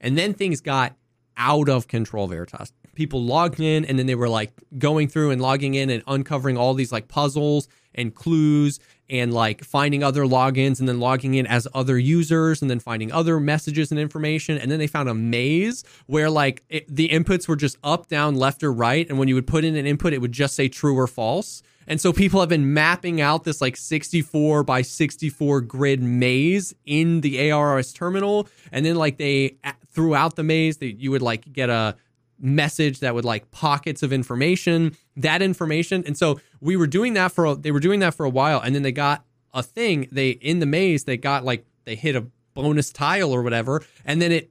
And 0.00 0.16
then 0.16 0.32
things 0.32 0.60
got 0.60 0.94
out 1.36 1.68
of 1.68 1.88
control, 1.88 2.28
Veritas. 2.28 2.72
People 2.94 3.24
logged 3.24 3.58
in 3.58 3.84
and 3.84 3.98
then 3.98 4.06
they 4.06 4.14
were 4.14 4.28
like 4.28 4.52
going 4.78 5.08
through 5.08 5.32
and 5.32 5.42
logging 5.42 5.74
in 5.74 5.90
and 5.90 6.04
uncovering 6.06 6.56
all 6.56 6.74
these 6.74 6.92
like 6.92 7.08
puzzles 7.08 7.66
and 7.96 8.14
clues 8.14 8.78
and 9.10 9.32
like 9.32 9.62
finding 9.62 10.02
other 10.02 10.24
logins 10.24 10.80
and 10.80 10.88
then 10.88 10.98
logging 10.98 11.34
in 11.34 11.46
as 11.46 11.68
other 11.74 11.98
users 11.98 12.62
and 12.62 12.70
then 12.70 12.80
finding 12.80 13.12
other 13.12 13.38
messages 13.38 13.90
and 13.90 14.00
information. 14.00 14.58
And 14.58 14.70
then 14.70 14.78
they 14.78 14.86
found 14.86 15.08
a 15.08 15.14
maze 15.14 15.84
where 16.06 16.30
like 16.30 16.64
it, 16.68 16.94
the 16.94 17.08
inputs 17.08 17.46
were 17.46 17.56
just 17.56 17.76
up, 17.84 18.08
down, 18.08 18.34
left, 18.34 18.62
or 18.62 18.72
right. 18.72 19.08
And 19.08 19.18
when 19.18 19.28
you 19.28 19.34
would 19.34 19.46
put 19.46 19.64
in 19.64 19.76
an 19.76 19.86
input, 19.86 20.12
it 20.12 20.20
would 20.20 20.32
just 20.32 20.54
say 20.54 20.68
true 20.68 20.96
or 20.96 21.06
false. 21.06 21.62
And 21.86 22.00
so 22.00 22.12
people 22.12 22.40
have 22.40 22.48
been 22.48 22.72
mapping 22.72 23.20
out 23.20 23.44
this 23.44 23.60
like 23.60 23.76
64 23.76 24.64
by 24.64 24.82
64 24.82 25.60
grid 25.62 26.02
maze 26.02 26.74
in 26.86 27.20
the 27.20 27.36
ARRS 27.36 27.94
terminal. 27.94 28.48
And 28.72 28.86
then 28.86 28.96
like 28.96 29.18
they 29.18 29.58
throughout 29.90 30.36
the 30.36 30.42
maze 30.42 30.78
that 30.78 31.00
you 31.00 31.10
would 31.10 31.22
like 31.22 31.52
get 31.52 31.68
a 31.70 31.96
message 32.38 33.00
that 33.00 33.14
would 33.14 33.24
like 33.24 33.50
pockets 33.50 34.02
of 34.02 34.12
information, 34.12 34.96
that 35.16 35.42
information. 35.42 36.02
And 36.06 36.16
so 36.16 36.40
we 36.60 36.76
were 36.76 36.86
doing 36.86 37.14
that 37.14 37.32
for 37.32 37.46
a, 37.46 37.54
they 37.54 37.70
were 37.70 37.80
doing 37.80 38.00
that 38.00 38.14
for 38.14 38.24
a 38.24 38.30
while 38.30 38.60
and 38.60 38.74
then 38.74 38.82
they 38.82 38.92
got 38.92 39.24
a 39.52 39.62
thing 39.62 40.08
they 40.10 40.30
in 40.30 40.58
the 40.58 40.66
maze 40.66 41.04
they 41.04 41.16
got 41.16 41.44
like 41.44 41.64
they 41.84 41.94
hit 41.94 42.16
a 42.16 42.26
bonus 42.54 42.90
tile 42.92 43.32
or 43.32 43.42
whatever 43.42 43.82
and 44.04 44.20
then 44.20 44.32
it 44.32 44.50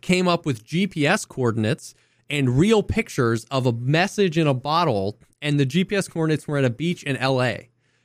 came 0.00 0.26
up 0.26 0.44
with 0.44 0.66
GPS 0.66 1.26
coordinates 1.26 1.94
and 2.28 2.58
real 2.58 2.82
pictures 2.82 3.44
of 3.44 3.66
a 3.66 3.72
message 3.72 4.36
in 4.36 4.46
a 4.46 4.54
bottle 4.54 5.18
and 5.40 5.58
the 5.58 5.66
GPS 5.66 6.10
coordinates 6.10 6.48
were 6.48 6.58
at 6.58 6.64
a 6.64 6.70
beach 6.70 7.02
in 7.02 7.16
LA. 7.20 7.54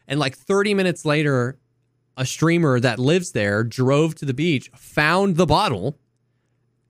And 0.07 0.19
like 0.19 0.35
30 0.37 0.73
minutes 0.73 1.05
later 1.05 1.57
a 2.17 2.25
streamer 2.25 2.79
that 2.79 2.97
lives 2.97 3.31
there 3.31 3.63
drove 3.63 4.15
to 4.15 4.25
the 4.25 4.33
beach, 4.33 4.71
found 4.75 5.37
the 5.37 5.45
bottle 5.45 5.99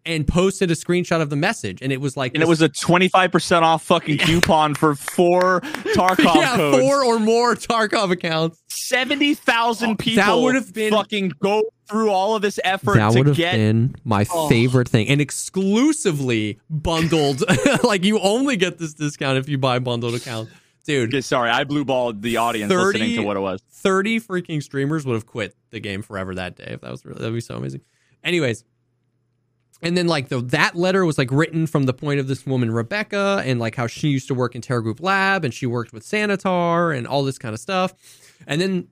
and 0.08 0.28
posted 0.28 0.72
a 0.72 0.76
screenshot 0.76 1.22
of 1.22 1.30
the 1.30 1.36
message 1.36 1.82
and 1.82 1.92
it 1.92 2.00
was 2.02 2.16
like 2.18 2.34
And 2.34 2.42
it 2.42 2.48
was 2.48 2.62
a 2.62 2.70
25% 2.70 3.62
off 3.62 3.84
fucking 3.84 4.18
coupon 4.20 4.74
for 4.74 4.96
four 4.96 5.62
Tarkov 5.62 6.36
yeah, 6.36 6.56
codes. 6.56 6.80
four 6.82 7.04
or 7.04 7.20
more 7.20 7.56
Tarkov 7.56 8.12
accounts. 8.12 8.62
70,000 8.70 9.98
people 10.00 10.24
That 10.24 10.42
would 10.42 10.56
have 10.56 10.74
been- 10.74 10.94
fucking 10.94 11.34
go 11.42 11.64
through 11.90 12.10
all 12.10 12.36
of 12.36 12.42
this 12.42 12.60
effort 12.64 12.96
that 12.96 13.12
to 13.12 13.18
would 13.18 13.28
have 13.28 13.38
get 13.38 13.56
been 13.56 13.96
my 14.04 14.26
Oh. 14.32 14.50
favorite 14.50 14.90
thing 14.90 15.08
and 15.08 15.22
exclusively 15.22 16.60
bundled 16.70 17.44
like 17.84 18.04
you 18.04 18.20
only 18.20 18.58
get 18.58 18.78
this 18.78 18.94
discount 18.94 19.38
if 19.38 19.48
you 19.50 19.58
buy 19.58 19.80
bundled 19.80 20.16
accounts 20.16 20.52
dude 20.86 21.24
sorry, 21.24 21.50
I 21.50 21.64
blue 21.66 21.84
balled 21.86 22.22
the 22.22 22.38
audience 22.38 22.72
30 22.72 23.00
listening 23.00 23.16
to 23.18 23.24
what 23.24 23.38
it 23.38 23.42
was. 23.42 23.62
30 23.72 24.20
freaking 24.22 24.62
streamers 24.64 25.06
would 25.06 25.14
have 25.14 25.26
quit 25.26 25.56
the 25.70 25.80
game 25.80 26.02
forever 26.02 26.36
that 26.36 26.56
day 26.56 26.66
if 26.70 26.82
that 26.82 26.92
was 26.92 27.06
really 27.06 27.20
that'd 27.20 27.34
be 27.34 27.42
so 27.42 27.56
amazing 27.56 27.82
anyways 28.24 28.64
and 29.82 29.98
then 29.98 30.08
like 30.08 30.30
the, 30.30 30.42
that 30.42 30.76
letter 30.76 31.06
was 31.06 31.18
like 31.18 31.32
written 31.32 31.68
from 31.68 31.84
the 31.84 31.94
point 31.94 32.20
of 32.20 32.28
this 32.28 32.46
woman 32.46 32.72
rebecca 32.72 33.42
and 33.46 33.60
like 33.60 33.76
how 33.76 33.88
she 33.88 34.10
used 34.10 34.28
to 34.28 34.34
work 34.34 34.56
in 34.56 34.62
TerraGroup 34.62 35.02
lab 35.02 35.46
and 35.46 35.54
she 35.54 35.66
worked 35.66 35.94
with 35.94 36.04
sanitar 36.04 36.96
and 36.96 37.08
all 37.08 37.24
this 37.24 37.38
kind 37.38 37.54
of 37.54 37.60
stuff 37.60 37.94
and 38.46 38.62
then 38.62 38.88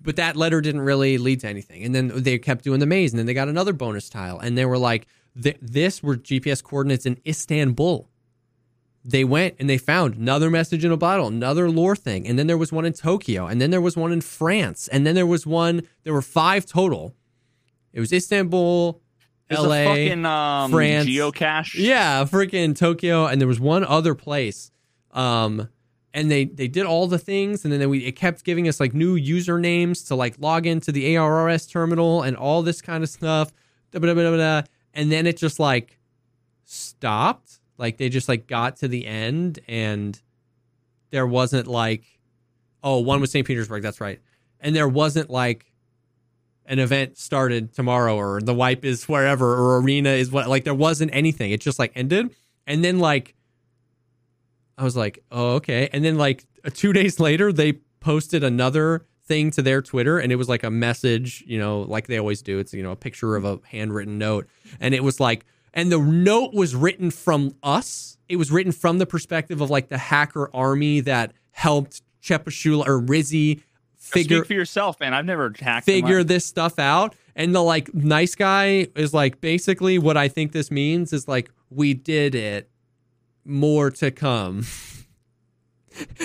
but 0.00 0.16
that 0.16 0.36
letter 0.36 0.60
didn't 0.60 0.82
really 0.82 1.18
lead 1.18 1.40
to 1.40 1.48
anything 1.48 1.82
and 1.84 1.94
then 1.94 2.08
they 2.14 2.38
kept 2.38 2.64
doing 2.64 2.80
the 2.80 2.86
maze 2.86 3.12
and 3.12 3.18
then 3.18 3.26
they 3.26 3.34
got 3.34 3.48
another 3.48 3.72
bonus 3.72 4.08
tile 4.08 4.38
and 4.38 4.56
they 4.56 4.64
were 4.64 4.78
like 4.78 5.06
th- 5.40 5.58
this 5.60 6.02
were 6.02 6.16
gps 6.16 6.62
coordinates 6.62 7.06
in 7.06 7.18
istanbul 7.26 8.08
they 9.04 9.24
went 9.24 9.56
and 9.58 9.68
they 9.68 9.78
found 9.78 10.14
another 10.14 10.48
message 10.50 10.84
in 10.84 10.92
a 10.92 10.96
bottle, 10.96 11.26
another 11.26 11.68
lore 11.70 11.96
thing. 11.96 12.26
And 12.26 12.38
then 12.38 12.46
there 12.46 12.58
was 12.58 12.72
one 12.72 12.84
in 12.84 12.92
Tokyo. 12.92 13.46
And 13.46 13.60
then 13.60 13.70
there 13.70 13.80
was 13.80 13.96
one 13.96 14.12
in 14.12 14.20
France. 14.20 14.88
And 14.88 15.06
then 15.06 15.14
there 15.14 15.26
was 15.26 15.46
one, 15.46 15.82
there 16.04 16.12
were 16.12 16.22
five 16.22 16.66
total. 16.66 17.14
It 17.92 18.00
was 18.00 18.12
Istanbul, 18.12 19.01
There's 19.52 19.64
LA. 19.64 19.84
fucking 19.84 20.26
um, 20.26 20.70
France. 20.70 21.08
geocache. 21.08 21.74
yeah, 21.74 22.24
freaking 22.24 22.76
Tokyo. 22.76 23.26
And 23.26 23.40
there 23.40 23.48
was 23.48 23.60
one 23.60 23.84
other 23.84 24.14
place. 24.14 24.70
Um, 25.12 25.68
and 26.14 26.30
they 26.30 26.44
they 26.44 26.68
did 26.68 26.84
all 26.84 27.06
the 27.06 27.18
things 27.18 27.64
and 27.64 27.72
then 27.72 27.88
we 27.88 28.04
it 28.04 28.12
kept 28.12 28.44
giving 28.44 28.68
us 28.68 28.80
like 28.80 28.92
new 28.92 29.18
usernames 29.18 30.06
to 30.08 30.14
like 30.14 30.34
log 30.38 30.66
into 30.66 30.92
the 30.92 31.14
ARRS 31.14 31.70
terminal 31.70 32.22
and 32.22 32.36
all 32.36 32.62
this 32.62 32.82
kind 32.82 33.02
of 33.02 33.08
stuff. 33.08 33.52
And 33.94 35.10
then 35.10 35.26
it 35.26 35.36
just 35.36 35.58
like 35.58 35.98
stopped. 36.64 37.60
Like 37.78 37.96
they 37.96 38.08
just 38.08 38.28
like 38.28 38.46
got 38.46 38.76
to 38.76 38.88
the 38.88 39.06
end 39.06 39.60
and 39.68 40.20
there 41.10 41.26
wasn't 41.26 41.66
like 41.66 42.04
oh, 42.84 42.98
one 42.98 43.20
was 43.20 43.30
St. 43.30 43.46
Petersburg, 43.46 43.82
that's 43.82 44.00
right. 44.00 44.20
And 44.60 44.74
there 44.74 44.88
wasn't 44.88 45.30
like 45.30 45.71
an 46.72 46.78
event 46.78 47.18
started 47.18 47.74
tomorrow 47.74 48.16
or 48.16 48.40
the 48.40 48.54
wipe 48.54 48.82
is 48.82 49.06
wherever 49.06 49.52
or 49.52 49.76
arena 49.82 50.08
is 50.08 50.32
what 50.32 50.48
like 50.48 50.64
there 50.64 50.72
wasn't 50.72 51.14
anything. 51.14 51.50
It 51.50 51.60
just 51.60 51.78
like 51.78 51.92
ended. 51.94 52.34
And 52.66 52.82
then 52.82 52.98
like 52.98 53.34
I 54.78 54.84
was 54.84 54.96
like, 54.96 55.22
oh, 55.30 55.56
okay. 55.56 55.90
And 55.92 56.02
then 56.02 56.16
like 56.16 56.46
uh, 56.64 56.70
two 56.72 56.92
days 56.94 57.20
later, 57.20 57.52
they 57.52 57.74
posted 58.00 58.42
another 58.42 59.04
thing 59.26 59.50
to 59.52 59.62
their 59.62 59.82
Twitter, 59.82 60.18
and 60.18 60.32
it 60.32 60.36
was 60.36 60.48
like 60.48 60.64
a 60.64 60.70
message, 60.70 61.44
you 61.46 61.58
know, 61.58 61.82
like 61.82 62.06
they 62.06 62.18
always 62.18 62.40
do. 62.40 62.58
It's 62.58 62.72
you 62.72 62.82
know 62.82 62.92
a 62.92 62.96
picture 62.96 63.36
of 63.36 63.44
a 63.44 63.60
handwritten 63.64 64.16
note, 64.16 64.48
and 64.80 64.94
it 64.94 65.04
was 65.04 65.20
like, 65.20 65.44
and 65.74 65.92
the 65.92 65.98
note 65.98 66.54
was 66.54 66.74
written 66.74 67.10
from 67.10 67.54
us. 67.62 68.16
It 68.30 68.36
was 68.36 68.50
written 68.50 68.72
from 68.72 68.96
the 68.96 69.06
perspective 69.06 69.60
of 69.60 69.68
like 69.68 69.88
the 69.88 69.98
hacker 69.98 70.48
army 70.54 71.00
that 71.00 71.34
helped 71.50 72.00
Chepashula 72.22 72.86
or 72.86 72.98
Ryzhy 72.98 73.60
figure 74.02 74.38
Speak 74.38 74.48
for 74.48 74.54
yourself, 74.54 74.98
man. 75.00 75.14
I've 75.14 75.24
never 75.24 75.52
hacked 75.58 75.86
figure 75.86 76.24
this 76.24 76.44
stuff 76.44 76.78
out. 76.78 77.14
And 77.34 77.54
the 77.54 77.62
like 77.62 77.94
nice 77.94 78.34
guy 78.34 78.88
is 78.94 79.14
like 79.14 79.40
basically 79.40 79.98
what 79.98 80.16
I 80.16 80.28
think 80.28 80.52
this 80.52 80.70
means 80.70 81.12
is 81.12 81.28
like 81.28 81.50
we 81.70 81.94
did 81.94 82.34
it, 82.34 82.68
more 83.44 83.90
to 83.90 84.10
come. 84.10 84.66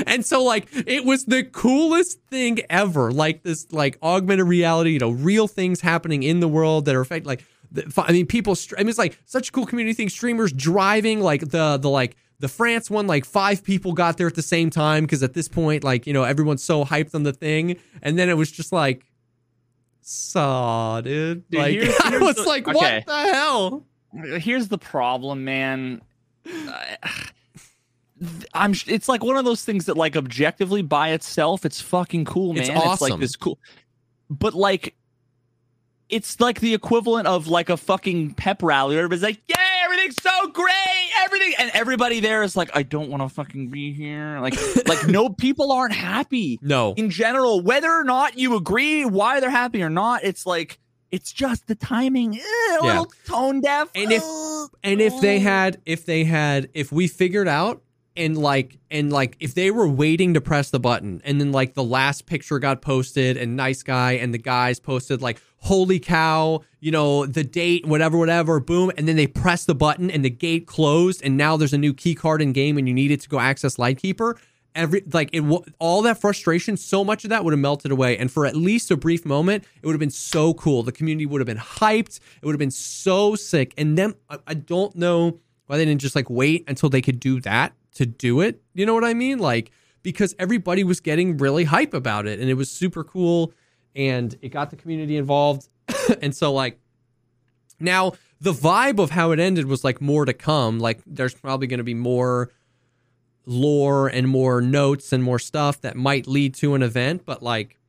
And 0.05 0.25
so 0.25 0.41
like 0.41 0.69
it 0.71 1.03
was 1.03 1.25
the 1.25 1.43
coolest 1.43 2.21
thing 2.29 2.59
ever. 2.69 3.11
Like 3.11 3.43
this 3.43 3.67
like 3.69 3.97
augmented 4.01 4.47
reality, 4.47 4.91
you 4.91 4.99
know, 4.99 5.09
real 5.09 5.45
things 5.45 5.81
happening 5.81 6.23
in 6.23 6.39
the 6.39 6.47
world 6.47 6.85
that 6.85 6.95
are 6.95 7.01
affect 7.01 7.25
like 7.25 7.43
the, 7.69 7.91
I 7.97 8.13
mean 8.13 8.27
people 8.27 8.55
I 8.77 8.83
mean 8.83 8.89
it's 8.89 8.97
like 8.97 9.19
such 9.25 9.49
a 9.49 9.51
cool 9.51 9.65
community 9.65 9.93
thing 9.93 10.07
streamers 10.07 10.53
driving 10.53 11.19
like 11.19 11.49
the 11.49 11.77
the 11.77 11.89
like 11.89 12.15
the 12.39 12.47
France 12.47 12.89
one 12.89 13.07
like 13.07 13.25
five 13.25 13.63
people 13.63 13.93
got 13.93 14.17
there 14.17 14.27
at 14.27 14.35
the 14.35 14.41
same 14.41 14.69
time 14.69 15.03
because 15.05 15.23
at 15.23 15.33
this 15.33 15.47
point 15.47 15.83
like 15.83 16.05
you 16.05 16.13
know 16.13 16.23
everyone's 16.23 16.63
so 16.63 16.85
hyped 16.85 17.15
on 17.15 17.23
the 17.23 17.33
thing 17.33 17.77
and 18.01 18.17
then 18.19 18.29
it 18.29 18.37
was 18.37 18.51
just 18.51 18.71
like 18.71 19.05
saw 20.01 21.01
dude, 21.01 21.49
Dude, 21.49 21.59
like 21.59 21.73
here's- 21.73 21.99
I 22.03 22.17
was 22.19 22.35
the- 22.35 22.43
like 22.43 22.67
okay. 22.67 23.03
what 23.03 23.05
the 23.07 23.33
hell 23.33 23.83
Here's 24.39 24.69
the 24.69 24.77
problem, 24.77 25.43
man. 25.43 26.01
I'm. 28.53 28.73
It's 28.87 29.07
like 29.07 29.23
one 29.23 29.35
of 29.35 29.45
those 29.45 29.63
things 29.63 29.85
that, 29.85 29.97
like, 29.97 30.15
objectively 30.15 30.81
by 30.81 31.09
itself, 31.09 31.65
it's 31.65 31.81
fucking 31.81 32.25
cool, 32.25 32.53
man. 32.53 32.63
It's 32.63 32.69
It's 32.73 33.01
like 33.01 33.19
this 33.19 33.35
cool, 33.35 33.59
but 34.29 34.53
like, 34.55 34.95
it's 36.09 36.39
like 36.39 36.61
the 36.61 36.73
equivalent 36.73 37.27
of 37.27 37.47
like 37.47 37.69
a 37.69 37.77
fucking 37.77 38.33
pep 38.35 38.63
rally. 38.63 38.95
Where 38.95 39.03
everybody's 39.03 39.23
like, 39.23 39.41
"Yeah, 39.47 39.55
everything's 40.07 40.21
so 40.23 40.47
great, 40.51 41.09
everything," 41.23 41.53
and 41.59 41.71
everybody 41.73 42.19
there 42.19 42.43
is 42.43 42.55
like, 42.55 42.69
"I 42.75 42.83
don't 42.83 43.09
want 43.09 43.23
to 43.23 43.29
fucking 43.29 43.69
be 43.69 43.93
here." 43.93 44.39
Like, 44.39 44.55
like 44.87 45.07
no 45.07 45.29
people 45.29 45.71
aren't 45.71 45.93
happy 45.93 46.59
no 46.61 46.93
in 46.97 47.09
general, 47.09 47.61
whether 47.61 47.91
or 47.91 48.03
not 48.03 48.37
you 48.37 48.55
agree 48.55 49.05
why 49.05 49.39
they're 49.39 49.49
happy 49.49 49.81
or 49.83 49.89
not. 49.89 50.23
It's 50.23 50.45
like. 50.45 50.79
It's 51.09 51.31
just 51.31 51.67
the 51.67 51.75
timing, 51.75 52.35
eh, 52.35 52.41
a 52.41 52.43
Yeah. 52.73 52.81
little 52.83 53.13
tone 53.25 53.61
deaf. 53.61 53.87
And 53.95 54.11
if- 54.11 54.23
And 54.83 54.99
if 54.99 55.21
they 55.21 55.39
had, 55.39 55.79
if 55.85 56.05
they 56.05 56.25
had, 56.25 56.67
if 56.73 56.91
we 56.91 57.07
figured 57.07 57.47
out 57.47 57.81
and 58.17 58.37
like, 58.37 58.79
and 58.89 59.13
like, 59.13 59.37
if 59.39 59.53
they 59.53 59.71
were 59.71 59.87
waiting 59.87 60.33
to 60.33 60.41
press 60.41 60.71
the 60.71 60.79
button 60.79 61.21
and 61.23 61.39
then 61.39 61.51
like 61.51 61.75
the 61.75 61.83
last 61.83 62.25
picture 62.25 62.59
got 62.59 62.81
posted 62.81 63.37
and 63.37 63.55
nice 63.55 63.83
guy 63.83 64.13
and 64.13 64.33
the 64.33 64.39
guys 64.39 64.79
posted 64.79 65.21
like, 65.21 65.41
holy 65.59 65.99
cow, 65.99 66.61
you 66.79 66.91
know, 66.91 67.25
the 67.25 67.43
date, 67.43 67.85
whatever, 67.85 68.17
whatever, 68.17 68.59
boom. 68.59 68.91
And 68.97 69.07
then 69.07 69.15
they 69.15 69.27
press 69.27 69.65
the 69.65 69.75
button 69.75 70.09
and 70.09 70.25
the 70.25 70.29
gate 70.29 70.67
closed 70.67 71.21
and 71.23 71.37
now 71.37 71.55
there's 71.57 71.73
a 71.73 71.77
new 71.77 71.93
key 71.93 72.15
card 72.15 72.41
in 72.41 72.51
game 72.51 72.77
and 72.77 72.87
you 72.87 72.93
need 72.93 73.11
it 73.11 73.21
to 73.21 73.29
go 73.29 73.39
access 73.39 73.77
Lightkeeper. 73.77 74.37
Every 74.75 75.01
like 75.11 75.31
it, 75.33 75.41
all 75.79 76.03
that 76.03 76.21
frustration, 76.21 76.77
so 76.77 77.03
much 77.03 77.23
of 77.23 77.31
that 77.31 77.43
would 77.43 77.51
have 77.51 77.59
melted 77.59 77.89
away, 77.91 78.15
and 78.15 78.31
for 78.31 78.45
at 78.45 78.55
least 78.55 78.91
a 78.91 78.97
brief 78.97 79.25
moment, 79.25 79.63
it 79.81 79.87
would 79.87 79.93
have 79.93 79.99
been 79.99 80.11
so 80.11 80.53
cool. 80.53 80.83
The 80.83 80.91
community 80.91 81.25
would 81.25 81.41
have 81.41 81.47
been 81.47 81.57
hyped. 81.57 82.19
It 82.19 82.45
would 82.45 82.53
have 82.53 82.59
been 82.59 82.69
so 82.69 83.33
sick. 83.33 83.73
And 83.75 83.97
then 83.97 84.13
I, 84.29 84.37
I 84.45 84.53
don't 84.53 84.95
know 84.95 85.39
why 85.65 85.77
they 85.77 85.85
didn't 85.85 86.01
just 86.01 86.15
like 86.15 86.29
wait 86.29 86.63
until 86.67 86.89
they 86.89 87.01
could 87.01 87.19
do 87.19 87.41
that 87.41 87.73
to 87.97 88.05
do 88.05 88.41
it. 88.41 88.61
You 88.73 88.85
know 88.85 88.93
what 88.93 89.03
I 89.03 89.13
mean? 89.13 89.37
Like 89.39 89.71
because 90.03 90.33
everybody 90.39 90.83
was 90.83 90.99
getting 91.01 91.37
really 91.37 91.65
hype 91.65 91.93
about 91.93 92.27
it, 92.27 92.39
and 92.39 92.49
it 92.49 92.53
was 92.53 92.71
super 92.71 93.03
cool, 93.03 93.51
and 93.95 94.35
it 94.41 94.49
got 94.49 94.69
the 94.69 94.75
community 94.77 95.17
involved, 95.17 95.67
and 96.21 96.33
so 96.35 96.53
like 96.53 96.79
now 97.79 98.13
the 98.39 98.53
vibe 98.53 98.99
of 98.99 99.11
how 99.11 99.31
it 99.31 99.39
ended 99.39 99.65
was 99.65 99.83
like 99.83 99.99
more 99.99 100.23
to 100.25 100.33
come. 100.33 100.79
Like 100.79 101.01
there's 101.05 101.33
probably 101.33 101.67
going 101.67 101.79
to 101.79 101.83
be 101.83 101.93
more 101.93 102.51
lore 103.45 104.07
and 104.07 104.27
more 104.27 104.61
notes 104.61 105.13
and 105.13 105.23
more 105.23 105.39
stuff 105.39 105.79
that 105.81 105.95
might 105.95 106.27
lead 106.27 106.53
to 106.55 106.75
an 106.75 106.83
event, 106.83 107.23
but 107.25 107.41
like 107.43 107.79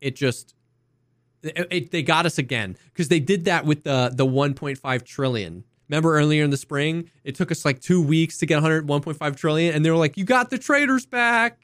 it 0.00 0.14
just 0.16 0.54
it, 1.42 1.66
it- 1.70 1.90
they 1.90 2.02
got 2.02 2.26
us 2.26 2.38
again 2.38 2.76
because 2.92 3.08
they 3.08 3.20
did 3.20 3.44
that 3.46 3.64
with 3.64 3.84
the 3.84 4.12
the 4.14 4.26
1.5 4.26 5.04
trillion. 5.04 5.64
Remember 5.90 6.14
earlier 6.14 6.44
in 6.44 6.50
the 6.50 6.56
spring, 6.56 7.10
it 7.24 7.34
took 7.34 7.50
us 7.50 7.64
like 7.64 7.80
two 7.80 8.00
weeks 8.00 8.38
to 8.38 8.46
get 8.46 8.54
100 8.62 8.86
1.5 8.86 9.36
trillion, 9.36 9.74
and 9.74 9.84
they 9.84 9.90
were 9.90 9.96
like, 9.96 10.16
"You 10.16 10.24
got 10.24 10.48
the 10.48 10.56
traders 10.56 11.04
back," 11.04 11.58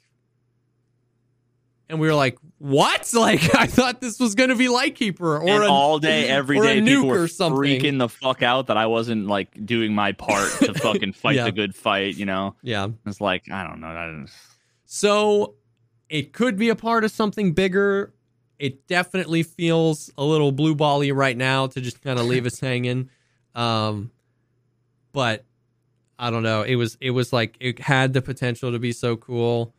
and 1.89 2.01
we 2.01 2.09
were 2.09 2.15
like, 2.15 2.37
"What?" 2.59 3.09
Like 3.15 3.55
I 3.55 3.67
thought 3.67 4.01
this 4.01 4.19
was 4.19 4.35
going 4.35 4.51
to 4.51 4.57
be 4.57 4.69
Lightkeeper 4.69 5.37
or 5.37 5.49
and 5.49 5.63
a, 5.65 5.69
all 5.69 5.99
day, 6.01 6.29
every 6.29 6.59
day, 6.61 6.81
people 6.81 7.05
nuke 7.05 7.07
were 7.09 7.23
or 7.23 7.29
something. 7.29 7.61
freaking 7.81 7.99
the 7.99 8.09
fuck 8.09 8.43
out 8.43 8.67
that 8.67 8.77
I 8.77 8.87
wasn't 8.87 9.27
like 9.29 9.65
doing 9.65 9.95
my 9.95 10.11
part 10.13 10.51
to 10.63 10.75
fucking 10.83 11.13
fight 11.13 11.37
Yeah. 11.37 11.45
the 11.45 11.53
good 11.53 11.75
fight. 11.75 12.17
You 12.17 12.27
know, 12.27 12.57
Yeah. 12.63 12.89
it's 13.07 13.21
like 13.21 13.49
I 13.51 13.65
don't 13.67 13.81
know. 13.81 13.87
I 13.89 14.07
don't, 14.07 14.29
So 14.87 15.55
it 16.09 16.33
could 16.33 16.57
be 16.59 16.69
a 16.69 16.77
part 16.77 17.05
of 17.05 17.11
something 17.13 17.53
bigger. 17.53 18.13
It 18.59 18.87
definitely 18.89 19.43
feels 19.45 20.11
a 20.19 20.25
little 20.25 20.51
blue 20.51 20.75
bally 20.75 21.13
right 21.13 21.37
now 21.37 21.69
to 21.69 21.81
just 21.81 22.03
kind 22.03 22.19
of 22.19 22.27
leave 22.27 22.45
us 22.47 22.59
hanging. 22.69 23.09
Um, 23.55 24.11
but 25.17 25.47
I 26.19 26.29
don't 26.29 26.43
know. 26.43 26.61
It 26.61 26.75
was 26.75 26.99
it 27.01 27.11
was 27.11 27.33
like 27.33 27.57
it 27.59 27.79
had 27.79 28.13
the 28.13 28.21
potential 28.21 28.71
to 28.71 28.79
be 28.79 28.93
so 28.93 29.17
cool. 29.17 29.75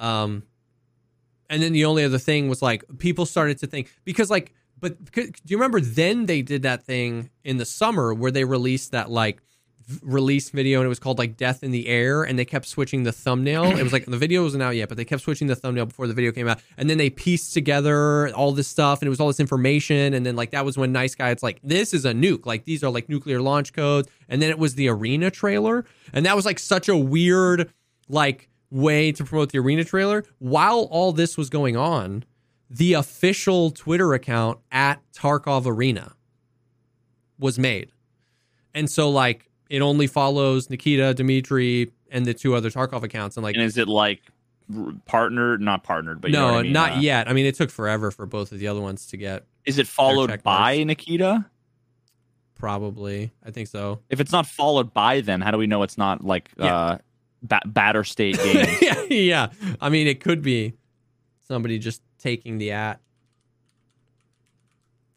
Um, 0.00 0.42
and 1.48 1.62
then 1.62 1.72
the 1.72 1.84
only 1.84 2.02
other 2.02 2.18
thing 2.18 2.48
was 2.48 2.60
like 2.60 2.82
people 2.98 3.24
started 3.24 3.58
to 3.58 3.68
think 3.68 3.92
because 4.04 4.28
like 4.28 4.52
but 4.80 5.12
do 5.12 5.30
you 5.46 5.56
remember 5.56 5.80
then 5.80 6.26
they 6.26 6.42
did 6.42 6.62
that 6.62 6.82
thing 6.82 7.30
in 7.44 7.58
the 7.58 7.64
summer 7.64 8.12
where 8.12 8.32
they 8.32 8.42
released 8.42 8.90
that 8.90 9.08
like 9.08 9.40
release 10.02 10.50
video 10.50 10.80
and 10.80 10.86
it 10.86 10.88
was 10.88 10.98
called 10.98 11.18
like 11.18 11.36
death 11.36 11.62
in 11.62 11.70
the 11.70 11.88
air 11.88 12.22
and 12.22 12.38
they 12.38 12.44
kept 12.44 12.66
switching 12.66 13.02
the 13.02 13.12
thumbnail. 13.12 13.64
It 13.64 13.82
was 13.82 13.92
like 13.92 14.06
the 14.06 14.16
video 14.16 14.42
wasn't 14.42 14.62
out 14.62 14.76
yet 14.76 14.88
but 14.88 14.96
they 14.96 15.04
kept 15.04 15.22
switching 15.22 15.46
the 15.46 15.56
thumbnail 15.56 15.86
before 15.86 16.06
the 16.06 16.14
video 16.14 16.32
came 16.32 16.48
out. 16.48 16.60
And 16.76 16.88
then 16.88 16.98
they 16.98 17.10
pieced 17.10 17.54
together 17.54 18.28
all 18.34 18.52
this 18.52 18.68
stuff 18.68 19.00
and 19.00 19.06
it 19.06 19.10
was 19.10 19.20
all 19.20 19.28
this 19.28 19.40
information 19.40 20.14
and 20.14 20.24
then 20.24 20.36
like 20.36 20.50
that 20.50 20.64
was 20.64 20.76
when 20.76 20.92
nice 20.92 21.14
guy 21.14 21.30
it's 21.30 21.42
like 21.42 21.60
this 21.62 21.94
is 21.94 22.04
a 22.04 22.12
nuke. 22.12 22.46
Like 22.46 22.64
these 22.64 22.82
are 22.82 22.90
like 22.90 23.08
nuclear 23.08 23.40
launch 23.40 23.72
codes. 23.72 24.08
And 24.28 24.40
then 24.40 24.50
it 24.50 24.58
was 24.58 24.74
the 24.74 24.88
arena 24.88 25.30
trailer. 25.30 25.84
And 26.12 26.26
that 26.26 26.36
was 26.36 26.46
like 26.46 26.58
such 26.58 26.88
a 26.88 26.96
weird 26.96 27.70
like 28.08 28.48
way 28.70 29.12
to 29.12 29.24
promote 29.24 29.52
the 29.52 29.58
arena 29.58 29.84
trailer. 29.84 30.24
While 30.38 30.88
all 30.90 31.12
this 31.12 31.36
was 31.36 31.50
going 31.50 31.76
on 31.76 32.24
the 32.70 32.94
official 32.94 33.70
twitter 33.70 34.14
account 34.14 34.58
at 34.70 35.00
tarkov 35.12 35.66
arena 35.66 36.14
was 37.38 37.58
made. 37.58 37.92
And 38.74 38.90
so 38.90 39.10
like 39.10 39.50
it 39.72 39.80
only 39.82 40.06
follows 40.06 40.68
nikita 40.70 41.14
dimitri 41.14 41.90
and 42.10 42.24
the 42.26 42.34
two 42.34 42.54
other 42.54 42.70
tarkov 42.70 43.02
accounts 43.02 43.36
and 43.36 43.42
like 43.44 43.54
and 43.56 43.64
is 43.64 43.76
it 43.78 43.88
like 43.88 44.20
partnered? 45.06 45.60
Not 45.60 45.82
partnered, 45.82 46.20
but 46.20 46.30
you 46.30 46.36
know 46.36 46.52
no 46.52 46.58
I 46.58 46.62
mean? 46.62 46.72
not 46.72 46.92
Uh, 46.92 47.00
yet 47.00 47.28
i 47.28 47.32
mean 47.32 47.46
it 47.46 47.54
took 47.56 47.70
forever 47.70 48.10
for 48.10 48.26
both 48.26 48.52
of 48.52 48.58
the 48.60 48.68
other 48.68 48.80
ones 48.80 49.06
to 49.08 49.16
get 49.16 49.44
Is 49.66 49.78
it 49.78 49.86
followed 49.88 50.42
by. 50.42 50.82
Nikita? 50.84 51.46
probably 52.54 53.32
i 53.44 53.50
think 53.50 53.66
so 53.68 54.00
If 54.08 54.20
it's 54.20 54.30
not 54.32 54.46
followed 54.46 54.94
by 54.94 55.20
them, 55.20 55.40
how 55.40 55.50
do 55.50 55.58
we 55.58 55.66
know 55.66 55.82
it's 55.82 55.98
not 55.98 56.22
like 56.24 56.50
Yeah. 56.58 56.76
uh, 56.76 56.98
ba- 57.42 57.60
Battlestate 57.66 58.36
game? 58.44 58.76
yeah, 58.80 59.02
yeah. 59.08 59.74
I 59.80 59.88
mean, 59.88 60.06
it 60.06 60.20
could 60.20 60.42
be 60.42 60.74
somebody 61.48 61.78
just 61.80 62.02
taking 62.20 62.58
the 62.58 62.70
at. 62.72 63.00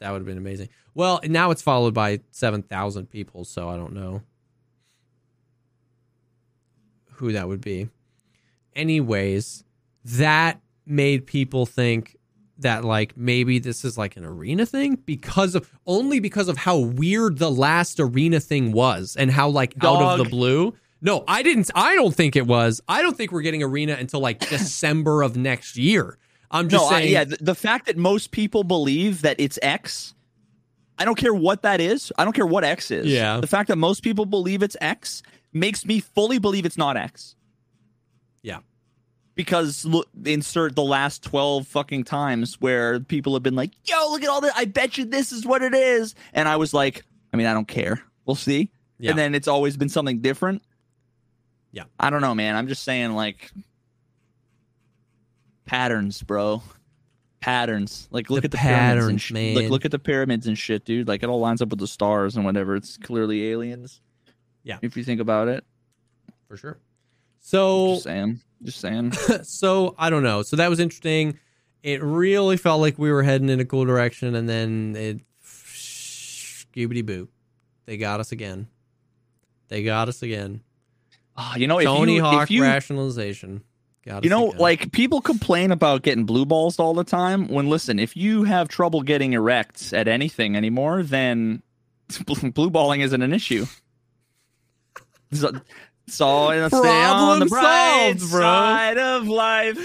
That 0.00 0.10
would 0.10 0.18
have 0.18 0.26
been 0.26 0.38
amazing. 0.38 0.68
Well, 0.94 1.20
now 1.24 1.50
it's 1.52 1.62
followed 1.62 1.94
by 1.94 2.20
7,000 2.32 3.08
people, 3.08 3.44
so 3.44 3.68
I 3.68 3.76
don't 3.76 3.92
know 3.92 4.22
who 7.16 7.32
that 7.32 7.48
would 7.48 7.60
be. 7.60 7.88
Anyways, 8.74 9.64
that 10.04 10.60
made 10.86 11.26
people 11.26 11.66
think 11.66 12.16
that 12.58 12.84
like 12.84 13.16
maybe 13.16 13.58
this 13.58 13.84
is 13.84 13.98
like 13.98 14.16
an 14.16 14.24
arena 14.24 14.64
thing 14.64 14.96
because 15.04 15.54
of 15.54 15.70
only 15.86 16.20
because 16.20 16.48
of 16.48 16.56
how 16.56 16.78
weird 16.78 17.38
the 17.38 17.50
last 17.50 18.00
arena 18.00 18.40
thing 18.40 18.72
was 18.72 19.16
and 19.16 19.30
how 19.30 19.48
like 19.48 19.74
out 19.84 20.02
of 20.02 20.18
the 20.18 20.30
blue. 20.30 20.74
No, 21.02 21.24
I 21.28 21.42
didn't 21.42 21.70
I 21.74 21.94
don't 21.94 22.14
think 22.14 22.36
it 22.36 22.46
was. 22.46 22.80
I 22.88 23.02
don't 23.02 23.16
think 23.16 23.32
we're 23.32 23.42
getting 23.42 23.62
arena 23.62 23.96
until 23.98 24.20
like 24.20 24.40
December 24.48 25.22
of 25.22 25.36
next 25.36 25.76
year. 25.76 26.18
I'm 26.50 26.68
just 26.68 26.84
no, 26.84 26.88
I, 26.88 27.00
saying 27.00 27.12
yeah. 27.12 27.24
The, 27.24 27.36
the 27.40 27.54
fact 27.54 27.86
that 27.86 27.96
most 27.96 28.30
people 28.30 28.64
believe 28.64 29.22
that 29.22 29.36
it's 29.38 29.58
X, 29.62 30.14
I 30.98 31.04
don't 31.04 31.16
care 31.16 31.34
what 31.34 31.62
that 31.62 31.80
is. 31.80 32.12
I 32.16 32.24
don't 32.24 32.32
care 32.32 32.46
what 32.46 32.64
X 32.64 32.90
is. 32.90 33.06
Yeah. 33.06 33.40
The 33.40 33.46
fact 33.46 33.68
that 33.68 33.76
most 33.76 34.02
people 34.02 34.24
believe 34.24 34.62
it's 34.62 34.76
X 34.80 35.22
makes 35.52 35.84
me 35.84 36.00
fully 36.00 36.38
believe 36.38 36.66
it's 36.66 36.78
not 36.78 36.96
X. 36.96 37.34
Yeah. 38.42 38.60
Because 39.34 39.84
look, 39.84 40.08
insert 40.24 40.74
the 40.74 40.82
last 40.82 41.22
twelve 41.22 41.66
fucking 41.66 42.04
times 42.04 42.60
where 42.60 43.00
people 43.00 43.34
have 43.34 43.42
been 43.42 43.54
like, 43.54 43.72
"Yo, 43.84 43.96
look 44.10 44.22
at 44.22 44.28
all 44.28 44.40
that! 44.40 44.52
I 44.56 44.64
bet 44.64 44.96
you 44.96 45.04
this 45.04 45.30
is 45.30 45.44
what 45.44 45.62
it 45.62 45.74
is," 45.74 46.14
and 46.32 46.48
I 46.48 46.56
was 46.56 46.72
like, 46.72 47.04
"I 47.32 47.36
mean, 47.36 47.46
I 47.46 47.52
don't 47.52 47.68
care. 47.68 48.02
We'll 48.24 48.34
see." 48.36 48.70
Yeah. 48.98 49.10
And 49.10 49.18
then 49.18 49.34
it's 49.34 49.46
always 49.48 49.76
been 49.76 49.90
something 49.90 50.20
different. 50.20 50.62
Yeah. 51.70 51.84
I 52.00 52.08
don't 52.08 52.22
know, 52.22 52.34
man. 52.34 52.56
I'm 52.56 52.66
just 52.68 52.82
saying, 52.82 53.12
like, 53.12 53.50
patterns, 55.66 56.22
bro. 56.22 56.62
Patterns. 57.40 58.08
Like, 58.10 58.30
look 58.30 58.42
The 58.42 58.46
at 58.46 58.50
the 58.52 58.56
pyramids 58.56 58.78
patterns, 58.80 59.08
and 59.08 59.20
sh- 59.20 59.32
man. 59.32 59.54
Like, 59.56 59.68
look 59.70 59.84
at 59.84 59.90
the 59.90 59.98
pyramids 59.98 60.46
and 60.46 60.56
shit, 60.56 60.86
dude. 60.86 61.06
Like, 61.08 61.22
it 61.22 61.28
all 61.28 61.40
lines 61.40 61.60
up 61.60 61.68
with 61.68 61.78
the 61.78 61.86
stars 61.86 62.36
and 62.36 62.44
whatever. 62.46 62.74
It's 62.76 62.96
clearly 62.96 63.48
aliens. 63.50 64.00
Yeah. 64.66 64.78
If 64.82 64.96
you 64.96 65.04
think 65.04 65.20
about 65.20 65.46
it, 65.46 65.64
for 66.48 66.56
sure. 66.56 66.78
So 67.38 67.92
just 67.94 68.02
saying. 68.02 68.40
Just 68.64 68.80
saying. 68.80 69.12
so 69.44 69.94
I 69.96 70.10
don't 70.10 70.24
know. 70.24 70.42
So 70.42 70.56
that 70.56 70.68
was 70.68 70.80
interesting. 70.80 71.38
It 71.84 72.02
really 72.02 72.56
felt 72.56 72.80
like 72.80 72.98
we 72.98 73.12
were 73.12 73.22
heading 73.22 73.48
in 73.48 73.60
a 73.60 73.64
cool 73.64 73.84
direction, 73.84 74.34
and 74.34 74.48
then 74.48 74.96
it 74.96 75.20
scoobity 75.44 77.06
boo. 77.06 77.28
They 77.84 77.96
got 77.96 78.18
us 78.18 78.32
again. 78.32 78.66
They 79.68 79.84
got 79.84 80.08
us 80.08 80.22
again. 80.22 80.62
Ah, 81.36 81.54
you 81.54 81.68
know, 81.68 81.78
if 81.78 81.84
Tony 81.84 82.16
you, 82.16 82.22
Hawk 82.22 82.42
if 82.44 82.50
you, 82.50 82.62
rationalization. 82.62 83.62
Gotta 84.04 84.24
you 84.24 84.30
know, 84.30 84.50
that. 84.50 84.60
like 84.60 84.90
people 84.90 85.20
complain 85.20 85.70
about 85.70 86.02
getting 86.02 86.24
blue 86.24 86.44
balls 86.44 86.80
all 86.80 86.94
the 86.94 87.04
time. 87.04 87.46
When 87.46 87.68
listen, 87.68 88.00
if 88.00 88.16
you 88.16 88.42
have 88.42 88.66
trouble 88.66 89.02
getting 89.02 89.32
erects 89.32 89.92
at 89.92 90.08
anything 90.08 90.56
anymore, 90.56 91.04
then 91.04 91.62
blue 92.26 92.70
balling 92.70 93.02
isn't 93.02 93.22
an 93.22 93.32
issue. 93.32 93.66
So, 95.32 95.52
so 96.08 96.50
know, 96.52 96.68
stay 96.68 96.78
on 97.04 97.40
the 97.40 97.46
bright 97.46 98.14
solved, 98.18 98.30
bro. 98.30 98.40
side 98.40 98.98
of 98.98 99.26
life. 99.28 99.76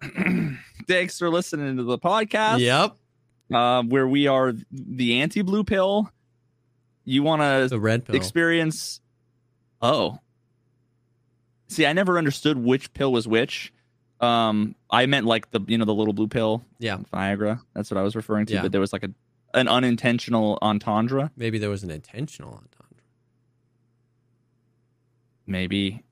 Thanks 0.86 1.18
for 1.18 1.28
listening 1.30 1.76
to 1.78 1.82
the 1.82 1.98
podcast 1.98 2.60
Yep. 2.60 2.96
uh, 3.52 3.82
where 3.82 4.06
we 4.06 4.26
are 4.28 4.54
the 4.70 5.20
anti 5.20 5.42
blue 5.42 5.64
pill. 5.64 6.10
You 7.04 7.22
want 7.22 7.42
to 7.42 7.66
The 7.68 7.80
red 7.80 8.04
pill. 8.04 8.14
experience. 8.14 9.00
Oh. 9.82 10.18
See, 11.68 11.84
I 11.86 11.92
never 11.92 12.16
understood 12.18 12.56
which 12.58 12.92
pill 12.94 13.12
was 13.12 13.26
which. 13.28 13.72
Um, 14.20 14.74
I 14.90 15.06
meant 15.06 15.26
like 15.26 15.50
the 15.52 15.60
you 15.68 15.78
know 15.78 15.84
the 15.84 15.94
little 15.94 16.12
blue 16.12 16.26
pill, 16.28 16.64
yeah. 16.78 16.98
Viagra. 17.12 17.60
That's 17.74 17.90
what 17.90 17.98
I 17.98 18.02
was 18.02 18.16
referring 18.16 18.46
to. 18.46 18.54
Yeah. 18.54 18.62
But 18.62 18.72
there 18.72 18.80
was 18.80 18.92
like 18.92 19.04
a 19.04 19.10
an 19.54 19.66
unintentional 19.68 20.58
entendre, 20.60 21.30
Maybe 21.36 21.58
there 21.58 21.70
was 21.70 21.82
an 21.82 21.90
intentional 21.90 22.50
entendre. 22.50 23.02
maybe. 25.46 26.02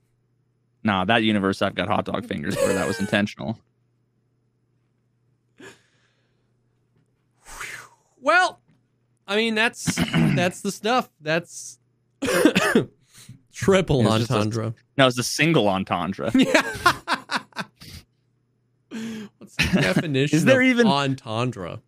Nah, 0.85 1.05
that 1.05 1.23
universe 1.24 1.61
I've 1.62 1.74
got 1.74 1.89
hot 1.89 2.05
dog 2.07 2.24
fingers 2.27 2.55
where 2.57 2.73
that 2.74 2.87
was 2.87 3.01
intentional. 3.01 3.59
Well, 8.20 8.61
I 9.27 9.37
mean 9.37 9.55
that's 9.55 9.95
that's 10.35 10.61
the 10.62 10.73
stuff. 10.73 11.09
That's 11.20 11.78
triple 13.53 14.03
just 14.03 14.31
a- 14.31 14.35
entendre. 14.35 14.74
No, 14.99 15.07
it's 15.07 15.19
a 15.19 15.23
single 15.23 15.69
entendre. 15.69 16.33
What's 19.56 19.74
the 19.74 19.81
definition 19.81 20.36
Is 20.39 20.44
there 20.44 20.62
even- 20.62 20.86
entendre? 20.86 21.81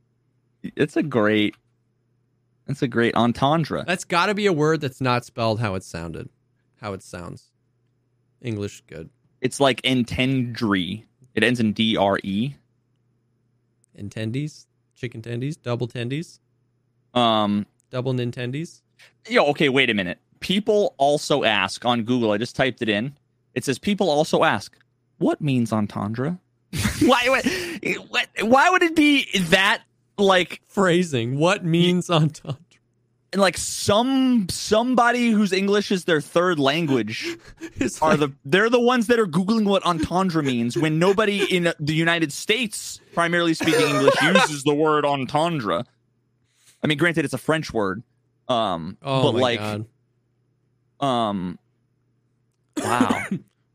It's 0.63 0.97
a 0.97 1.03
great. 1.03 1.55
It's 2.67 2.83
a 2.83 2.89
great 2.89 3.15
entendre. 3.15 3.85
That's 3.87 4.05
got 4.05 4.27
to 4.27 4.35
be 4.35 4.47
a 4.47 4.53
word 4.53 4.81
that's 4.81 5.01
not 5.01 5.25
spelled 5.25 5.59
how 5.61 5.75
it 5.75 5.83
sounded, 5.83 6.29
how 6.81 6.93
it 6.93 7.03
sounds. 7.03 7.51
English 8.43 8.83
good. 8.87 9.09
It's 9.41 9.59
like 9.61 9.81
entendre. 9.87 11.03
It 11.35 11.43
ends 11.45 11.61
in 11.61 11.73
D 11.73 11.97
R 11.97 12.19
E. 12.23 12.55
Intendies, 13.99 14.67
chicken 14.95 15.23
tendies, 15.23 15.57
double 15.61 15.89
tendies, 15.89 16.39
Um, 17.15 17.67
double 17.91 18.13
nintendies. 18.15 18.83
yo, 19.29 19.45
okay, 19.47 19.69
wait 19.69 19.91
a 19.91 19.95
minute. 19.95 20.19
People 20.41 20.95
also 20.99 21.43
ask 21.45 21.85
on 21.85 22.03
Google. 22.05 22.31
I 22.33 22.39
just 22.39 22.55
typed 22.55 22.81
it 22.83 22.89
in. 22.89 23.17
It 23.55 23.65
says 23.65 23.79
people 23.79 24.09
also 24.11 24.45
ask, 24.45 24.77
what 25.19 25.41
means 25.41 25.73
entendre? 25.73 26.39
why, 27.03 27.41
why, 28.09 28.25
why 28.41 28.71
would 28.71 28.83
it 28.83 28.95
be 28.97 29.27
that 29.51 29.83
like 30.17 30.61
Phrasing. 30.69 31.39
What 31.39 31.65
means 31.65 32.11
entendre? 32.11 32.59
And 33.33 33.43
like 33.43 33.59
some 33.59 34.47
somebody 34.49 35.31
whose 35.31 35.53
English 35.53 35.93
is 35.93 36.05
their 36.05 36.21
third 36.21 36.59
language 36.59 37.37
It's 37.77 38.01
are 38.01 38.11
like- 38.17 38.21
the 38.21 38.33
they're 38.45 38.71
the 38.71 38.81
ones 38.81 39.07
that 39.09 39.19
are 39.19 39.27
googling 39.27 39.67
what 39.67 39.83
entendre 39.85 40.43
means 40.43 40.79
when 40.79 40.99
nobody 40.99 41.45
in 41.55 41.73
the 41.79 41.95
United 41.95 42.33
States, 42.33 43.01
primarily 43.15 43.53
speaking 43.55 43.87
English, 43.87 44.15
uses 44.23 44.65
the 44.65 44.75
word 44.75 45.05
entendre. 45.05 45.85
I 46.83 46.87
mean, 46.87 46.97
granted, 46.97 47.25
it's 47.27 47.35
a 47.35 47.39
French 47.39 47.73
word, 47.73 48.03
um, 48.49 48.97
oh 49.03 49.25
but 49.33 49.35
like, 49.41 49.59
god. 49.59 49.87
um, 51.01 51.59
wow, 52.79 53.25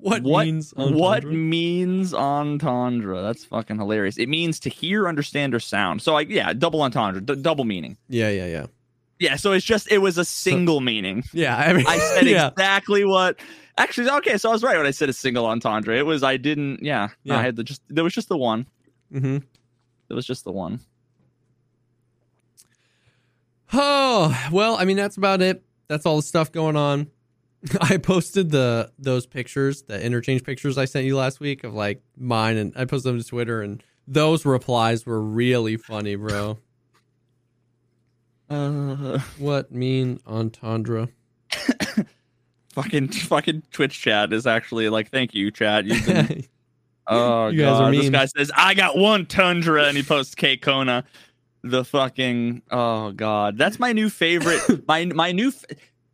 What, 0.04 0.22
what 0.24 0.46
means 0.46 0.74
what 0.76 1.24
entendre? 1.24 1.32
means 1.32 2.14
entendre? 2.14 3.22
That's 3.22 3.46
fucking 3.46 3.78
hilarious. 3.78 4.18
It 4.18 4.28
means 4.28 4.60
to 4.60 4.70
hear, 4.70 5.08
understand, 5.08 5.56
or 5.56 5.62
sound. 5.62 6.02
So, 6.02 6.12
like, 6.12 6.28
yeah, 6.30 6.52
double 6.52 6.82
entendre, 6.82 7.22
d- 7.22 7.42
double 7.42 7.64
meaning. 7.64 7.96
Yeah, 8.10 8.30
yeah, 8.30 8.48
yeah. 8.48 8.66
Yeah, 9.20 9.38
so 9.38 9.54
it's 9.54 9.64
just 9.64 9.90
it 9.90 10.00
was 10.00 10.18
a 10.18 10.26
single 10.26 10.82
meaning. 10.82 11.24
Yeah, 11.32 11.56
I, 11.56 11.72
mean, 11.72 11.88
I 11.88 12.00
said 12.00 12.26
yeah. 12.28 12.50
exactly 12.50 13.06
what. 13.06 13.40
Actually, 13.78 14.10
okay, 14.10 14.38
so 14.38 14.50
I 14.50 14.52
was 14.52 14.62
right 14.62 14.76
when 14.76 14.86
I 14.86 14.92
said 14.92 15.08
a 15.08 15.14
single 15.14 15.46
entendre. 15.46 15.98
It 15.98 16.06
was 16.06 16.22
I 16.22 16.36
didn't. 16.36 16.84
Yeah, 16.84 17.08
no, 17.24 17.36
Yeah. 17.36 17.40
I 17.40 17.44
had 17.44 17.56
the 17.56 17.64
just. 17.64 17.82
There 17.88 18.04
was 18.04 18.14
just 18.14 18.28
the 18.28 18.38
one. 18.38 18.68
Mm-hmm. 19.14 19.38
There 20.10 20.16
was 20.16 20.28
just 20.28 20.44
the 20.44 20.52
one. 20.52 20.82
Oh 23.72 24.38
well, 24.52 24.76
I 24.76 24.86
mean 24.86 24.98
that's 24.98 25.18
about 25.18 25.42
it. 25.42 25.64
That's 25.88 26.06
all 26.06 26.18
the 26.18 26.22
stuff 26.24 26.52
going 26.52 26.76
on. 26.76 27.08
I 27.82 27.98
posted 27.98 28.52
the 28.52 28.92
those 29.00 29.26
pictures, 29.26 29.84
the 29.84 30.02
interchange 30.04 30.44
pictures 30.44 30.78
I 30.78 30.86
sent 30.86 31.06
you 31.06 31.16
last 31.16 31.40
week 31.40 31.64
of 31.64 31.74
like 31.74 32.02
mine, 32.18 32.58
and 32.58 32.74
I 32.76 32.86
posted 32.86 33.14
them 33.14 33.22
to 33.22 33.28
Twitter, 33.28 33.62
and 33.62 33.82
those 34.08 34.46
replies 34.46 35.06
were 35.06 35.22
really 35.22 35.78
funny, 35.78 36.16
bro. 36.16 36.58
Uh, 38.50 39.20
What 39.40 39.72
mean 39.72 40.20
entendre? 40.28 41.08
fucking 42.74 43.08
fucking 43.08 43.64
Twitch 43.72 44.00
chat 44.00 44.32
is 44.34 44.46
actually 44.46 44.90
like, 44.90 45.10
thank 45.10 45.34
you, 45.34 45.50
chat. 45.50 45.86
You've 45.86 46.06
been 46.06 46.44
Oh 47.08 47.48
You 47.48 47.62
guys 47.62 47.80
are 47.80 47.92
god, 47.92 47.94
this 48.02 48.10
guy 48.10 48.26
says 48.26 48.52
I 48.56 48.74
got 48.76 48.98
one 48.98 49.26
tundra, 49.26 49.86
and 49.86 49.98
he 49.98 50.04
posts 50.04 50.36
KKona. 50.36 51.04
The 51.64 51.84
fucking 51.84 52.62
oh 52.70 53.12
god, 53.14 53.58
that's 53.58 53.80
my 53.80 53.92
new 53.94 54.10
favorite. 54.10 54.62
my 54.88 55.06
my 55.06 55.32
new. 55.32 55.48
f- 55.48 55.66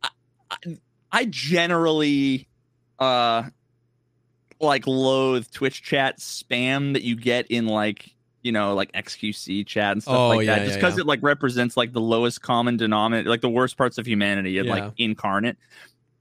I, 0.02 0.08
I- 0.50 0.78
I 1.12 1.26
generally 1.26 2.48
uh 2.98 3.44
like 4.60 4.86
loathe 4.86 5.46
Twitch 5.52 5.82
chat 5.82 6.18
spam 6.18 6.92
that 6.92 7.02
you 7.02 7.16
get 7.16 7.46
in 7.48 7.66
like 7.66 8.10
you 8.42 8.52
know 8.52 8.74
like 8.74 8.92
XQC 8.92 9.66
chat 9.66 9.92
and 9.92 10.02
stuff 10.02 10.14
Oh, 10.14 10.28
like 10.28 10.46
yeah, 10.46 10.56
that. 10.56 10.64
Just 10.66 10.76
because 10.76 10.96
yeah. 10.96 11.02
it 11.02 11.06
like 11.06 11.20
represents 11.22 11.76
like 11.76 11.92
the 11.92 12.00
lowest 12.00 12.42
common 12.42 12.76
denominator, 12.76 13.28
like 13.28 13.40
the 13.40 13.48
worst 13.48 13.76
parts 13.76 13.98
of 13.98 14.06
humanity, 14.06 14.58
and 14.58 14.68
like 14.68 14.92
incarnate. 14.96 15.56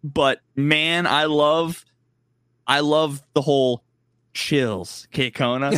But 0.03 0.39
man, 0.55 1.05
I 1.07 1.25
love, 1.25 1.83
I 2.65 2.79
love 2.79 3.21
the 3.33 3.41
whole 3.41 3.83
chills, 4.33 5.07
KKona. 5.13 5.73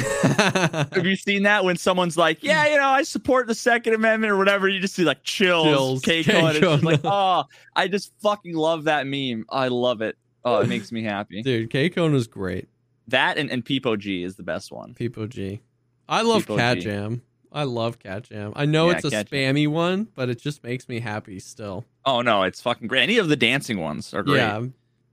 Have 0.94 1.06
you 1.06 1.16
seen 1.16 1.44
that 1.44 1.64
when 1.64 1.78
someone's 1.78 2.18
like, 2.18 2.44
"Yeah, 2.44 2.68
you 2.68 2.78
know, 2.78 2.88
I 2.90 3.04
support 3.04 3.48
the 3.48 3.56
Second 3.56 3.94
Amendment" 3.94 4.32
or 4.32 4.38
whatever? 4.38 4.68
You 4.68 4.80
just 4.80 4.94
see 4.96 5.04
like 5.04 5.24
chills, 5.24 5.66
Chills, 5.66 6.02
K 6.02 6.24
KKona. 6.24 6.50
It's 6.52 6.60
just 6.60 6.84
like, 6.84 7.02
oh, 7.04 7.44
I 7.76 7.88
just 7.88 8.12
fucking 8.22 8.56
love 8.56 8.86
that 8.86 9.08
meme. 9.08 9.46
I 9.50 9.68
love 9.70 10.02
it. 10.02 10.18
Oh, 10.44 10.60
it 10.60 10.68
makes 10.68 10.92
me 10.92 11.04
happy. 11.04 11.42
Dude, 11.44 11.70
KKona's 11.70 12.28
great. 12.28 12.68
That 13.08 13.38
and 13.38 13.50
and 13.52 13.64
Peepo 13.66 13.98
G 13.98 14.24
is 14.24 14.36
the 14.36 14.44
best 14.44 14.72
one. 14.72 14.94
Peepo 14.94 15.28
G. 15.30 15.62
I 16.10 16.22
love 16.22 16.44
People 16.44 16.58
Cat 16.58 16.78
G. 16.78 16.84
Jam. 16.84 17.22
I 17.54 17.64
love 17.64 18.00
Cat 18.00 18.24
Jam. 18.24 18.54
I 18.56 18.66
know 18.66 18.90
Yeah, 18.90 18.96
it's 18.98 19.06
a 19.06 19.10
Cat 19.10 19.30
Jam. 19.30 19.56
spammy 19.56 19.68
one, 19.68 20.08
but 20.16 20.30
it 20.30 20.40
just 20.40 20.64
makes 20.64 20.88
me 20.88 21.00
happy 21.00 21.40
still. 21.40 21.86
Oh 22.06 22.22
no, 22.22 22.44
it's 22.44 22.62
fucking 22.62 22.88
great. 22.88 23.04
Any 23.04 23.18
of 23.18 23.28
the 23.28 23.36
dancing 23.36 23.80
ones 23.80 24.14
are 24.14 24.24
great. 24.24 24.38
Yeah. 24.38 24.66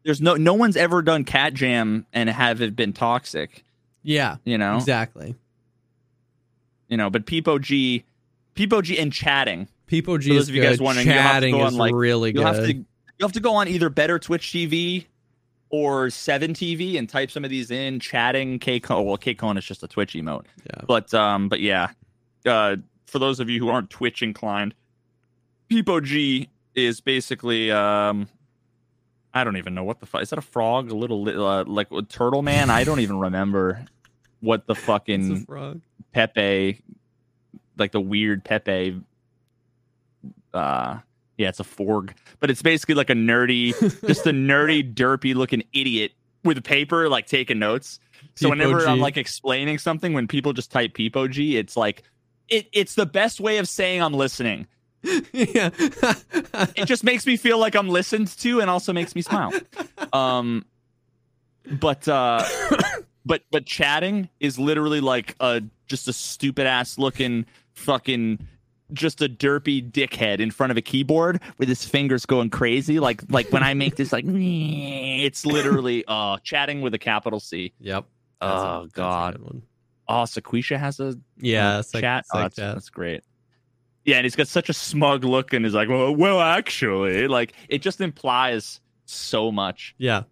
There's 0.09 0.23
no 0.23 0.37
no 0.37 0.55
one's 0.55 0.75
ever 0.79 1.03
done 1.03 1.25
Cat 1.25 1.53
Jam 1.53 2.07
and 2.15 2.31
have 2.31 2.63
it 2.63 2.75
been 2.75 2.95
toxic. 2.95 3.63
Yeah. 4.03 4.37
You 4.47 4.57
know, 4.57 4.77
Exactly. 4.77 5.35
you 6.89 6.97
know. 6.97 7.11
But 7.11 7.27
Peepo 7.27 7.61
G, 7.61 8.05
Peepo 8.55 8.83
G, 8.83 8.99
and 8.99 9.13
chatting. 9.13 9.69
For 9.87 10.19
G 10.19 10.31
those 10.31 10.45
is 10.45 10.49
of 10.49 10.55
you 10.55 10.63
guys 10.63 10.79
good. 10.79 10.85
wondering, 10.85 11.07
you'll 11.09 11.17
have 11.17 11.27
to 11.27 11.33
Chatting 11.35 11.55
go 11.57 11.67
is 11.67 11.73
on, 11.75 11.79
like- 11.79 11.95
really 11.95 12.33
You'll 12.33 12.45
good. 12.45 12.55
have 12.55 12.65
to 12.65 12.73
you 12.75 12.85
have 13.21 13.33
to 13.33 13.41
go 13.41 13.55
on 13.57 13.69
either 13.69 13.91
Better 13.91 14.19
Twitch 14.19 14.49
TV 14.51 15.05
or 15.71 16.09
Seven 16.09 16.55
TV 16.55 16.99
and 16.99 17.07
type 17.07 17.31
some 17.31 17.45
of 17.45 17.51
these 17.51 17.71
in. 17.71 18.01
Chatting 18.01 18.59
K 18.61 18.81
Well, 18.89 19.19
K 19.19 19.35
is 19.35 19.65
just 19.67 19.83
a 19.83 19.89
Twitch 19.89 20.15
emote. 20.15 20.47
Yeah. 20.67 20.81
But 20.87 21.13
um, 21.13 21.51
but 21.51 21.61
yeah, 21.61 21.89
uh, 22.47 22.77
for 23.07 23.19
those 23.19 23.41
of 23.41 23.51
you 23.51 23.61
who 23.61 23.69
aren't 23.69 23.91
Twitch 23.91 24.23
inclined, 24.23 24.75
Peepo 25.71 26.03
G 26.03 26.49
is 26.75 27.01
basically 27.03 27.71
um, 27.71 28.29
I 29.35 29.45
don't 29.45 29.57
even 29.57 29.75
know 29.75 29.85
what 29.85 30.01
the 30.01 30.07
fuck 30.07 30.23
is 30.23 30.31
that 30.31 30.39
a 30.39 30.43
frog, 30.43 30.91
a 30.91 30.97
little 30.97 31.29
uh, 31.29 31.65
like 31.65 31.91
a 31.93 32.03
turtle 32.03 32.43
man? 32.43 32.71
I 32.71 32.85
don't 32.85 33.01
even 33.01 33.19
remember 33.19 33.85
what 34.41 34.67
the 34.67 34.75
fucking 34.75 35.45
frog. 35.45 35.81
Pepe, 36.13 36.81
like 37.77 37.93
the 37.93 38.01
weird 38.01 38.45
Pepe. 38.45 39.01
Uh, 40.53 40.99
yeah, 41.37 41.49
it's 41.49 41.61
a 41.61 41.65
forg, 41.65 42.11
but 42.41 42.51
it's 42.51 42.63
basically 42.63 42.95
like 42.95 43.11
a 43.11 43.15
nerdy, 43.15 43.73
just 44.07 44.27
a 44.27 44.31
nerdy, 44.31 44.95
derpy 44.95 45.35
looking 45.35 45.63
idiot 45.73 46.13
with 46.43 46.63
paper, 46.65 47.09
like 47.09 47.27
taking 47.27 47.59
notes. 47.59 48.01
So 48.35 48.49
whenever 48.49 48.87
I'm 48.87 49.01
like 49.01 49.17
explaining 49.17 49.79
something, 49.79 50.13
when 50.13 50.27
people 50.27 50.53
just 50.53 50.71
type 50.71 50.95
Peepo 50.95 51.31
G, 51.31 51.57
it's 51.57 51.77
like 51.77 52.03
it, 52.49 52.69
it's 52.73 52.95
the 52.95 53.07
best 53.07 53.41
way 53.41 53.59
of 53.59 53.69
saying 53.69 54.03
I'm 54.03 54.15
listening. 54.15 54.67
Yeah. 55.33 55.71
It 56.77 56.87
just 56.87 57.05
makes 57.05 57.27
me 57.27 57.37
feel 57.37 57.59
like 57.59 57.75
I'm 57.77 57.89
listened 57.89 58.29
to, 58.39 58.61
and 58.61 58.69
also 58.69 58.93
makes 58.93 59.15
me 59.15 59.23
smile. 59.23 59.53
Um, 60.13 60.65
but 61.71 62.07
uh, 62.09 62.45
but 63.25 63.43
but 63.51 63.65
chatting 63.67 64.29
is 64.41 64.59
literally 64.59 65.01
like 65.01 65.35
a 65.41 65.63
just 65.87 66.09
a 66.09 66.13
stupid 66.13 66.67
ass 66.67 66.99
looking 66.99 67.47
fucking 67.75 68.47
just 68.93 69.21
a 69.23 69.29
derpy 69.29 69.89
dickhead 69.91 70.41
in 70.41 70.51
front 70.51 70.71
of 70.71 70.77
a 70.77 70.83
keyboard 70.83 71.41
with 71.59 71.69
his 71.69 71.85
fingers 71.85 72.27
going 72.27 72.51
crazy. 72.51 72.99
Like 73.01 73.23
like 73.31 73.53
when 73.53 73.63
I 73.63 73.75
make 73.75 73.97
this 73.97 74.13
like 74.13 74.25
it's 74.29 75.45
literally 75.47 76.05
uh 76.09 76.39
chatting 76.43 76.81
with 76.81 76.95
a 76.95 76.99
capital 76.99 77.39
C. 77.41 77.73
Yep. 77.81 78.05
Oh, 78.41 78.49
That's 78.49 78.63
a- 78.65 78.85
a 78.85 78.89
God. 78.95 79.63
Oh, 80.09 80.23
Sequisha 80.25 80.79
has 80.79 81.01
a 81.01 81.17
Yeah, 81.39 81.77
uh, 81.79 81.83
sec- 81.83 82.01
chat. 82.01 82.25
Oh, 82.33 82.39
that's, 82.41 82.57
chat. 82.57 82.75
that's 82.75 82.89
great. 82.89 83.23
Yeah, 84.09 84.17
and 84.17 84.25
he's 84.25 84.37
got 84.37 84.49
such 84.49 84.71
a 84.71 84.73
smug 84.73 85.23
look 85.23 85.53
and 85.53 85.67
he's 85.67 85.75
like, 85.75 85.91
well, 85.91 86.17
well, 86.17 86.41
actually, 86.41 87.29
like 87.29 87.53
it 87.69 87.83
just 87.83 88.01
implies 88.01 88.81
so 89.05 89.53
much. 89.53 89.95
Yeah. 89.99 90.23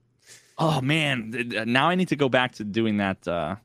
Oh 0.57 0.81
man, 0.81 1.53
now 1.67 1.91
I 1.91 1.95
need 1.95 2.09
to 2.09 2.17
go 2.17 2.31
back 2.31 2.53
to 2.53 2.65
doing 2.65 2.97
that. 2.97 3.29
Uh, 3.29 3.57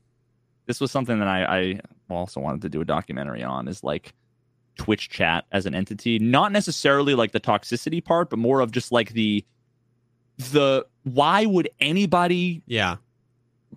this 0.66 0.82
was 0.82 0.92
something 0.92 1.18
that 1.20 1.30
I, 1.30 1.44
I 1.44 1.80
also 2.10 2.42
wanted 2.42 2.62
to 2.64 2.68
do 2.68 2.82
a 2.82 2.86
documentary 2.86 3.42
on. 3.42 3.70
Is 3.70 3.86
like 3.86 4.14
Twitch 4.78 5.08
chat 5.08 5.46
as 5.54 5.66
an 5.66 5.74
entity, 5.74 6.20
not 6.20 6.52
necessarily 6.52 7.16
like 7.16 7.32
the 7.32 7.40
toxicity 7.40 8.04
part, 8.04 8.30
but 8.30 8.38
more 8.38 8.60
of 8.60 8.72
just 8.72 8.92
like 8.92 9.14
the 9.14 9.46
the 10.38 10.86
why 11.04 11.46
would 11.46 11.70
anybody 11.80 12.64
Yeah. 12.66 12.98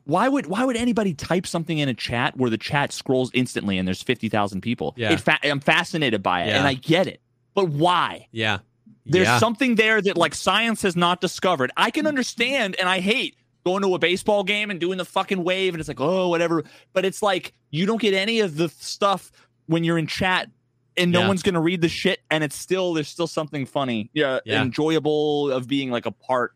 Why 0.05 0.29
would 0.29 0.47
why 0.47 0.65
would 0.65 0.77
anybody 0.77 1.15
type 1.15 1.47
something 1.47 1.79
in 1.79 1.89
a 1.89 1.95
chat 1.95 2.37
where 2.37 2.51
the 2.51 2.59
chat 2.59 2.93
scrolls 2.93 3.31
instantly 3.35 3.79
and 3.79 3.87
there's 3.89 4.03
50,000 4.03 4.61
people? 4.61 4.95
Yeah. 4.97 5.13
It 5.13 5.21
fa- 5.21 5.39
I'm 5.43 5.61
fascinated 5.61 6.23
by 6.23 6.43
it 6.45 6.49
Yeah. 6.49 6.59
and 6.59 6.67
I 6.67 6.75
get 6.75 7.07
it. 7.07 7.21
But 7.55 7.69
why? 7.71 8.29
Yeah. 8.33 8.59
There's 9.07 9.27
yeah. 9.27 9.39
something 9.39 9.75
there 9.77 10.01
that 10.03 10.17
like 10.17 10.35
science 10.35 10.83
has 10.83 10.97
not 10.97 11.21
discovered. 11.21 11.71
I 11.77 11.91
can 11.91 12.07
understand 12.07 12.77
and 12.79 12.89
I 12.89 13.01
hate 13.01 13.37
going 13.65 13.83
to 13.83 13.95
a 13.95 13.99
baseball 13.99 14.45
game 14.45 14.71
and 14.71 14.79
doing 14.79 14.99
the 14.99 15.05
fucking 15.07 15.43
wave 15.43 15.73
and 15.75 15.81
it's 15.81 15.89
like, 15.89 16.01
"Oh, 16.01 16.29
whatever." 16.29 16.65
But 16.93 17.05
it's 17.07 17.23
like 17.23 17.55
you 17.71 17.87
don't 17.87 18.01
get 18.01 18.13
any 18.15 18.41
of 18.41 18.57
the 18.57 18.69
stuff 18.69 19.31
when 19.67 19.85
you're 19.85 19.97
in 19.99 20.07
chat 20.07 20.51
and 20.99 21.11
no 21.13 21.21
Yeah. 21.21 21.29
one's 21.29 21.43
going 21.43 21.55
to 21.55 21.61
read 21.61 21.81
the 21.81 21.89
shit 21.89 22.21
and 22.31 22.45
it's 22.45 22.57
still 22.57 22.93
there's 22.93 23.09
still 23.09 23.27
something 23.27 23.65
funny. 23.67 24.11
Yeah, 24.13 24.41
Yeah. 24.45 24.61
enjoyable 24.63 25.51
of 25.51 25.67
being 25.67 25.91
like 25.91 26.05
a 26.07 26.11
part 26.13 26.53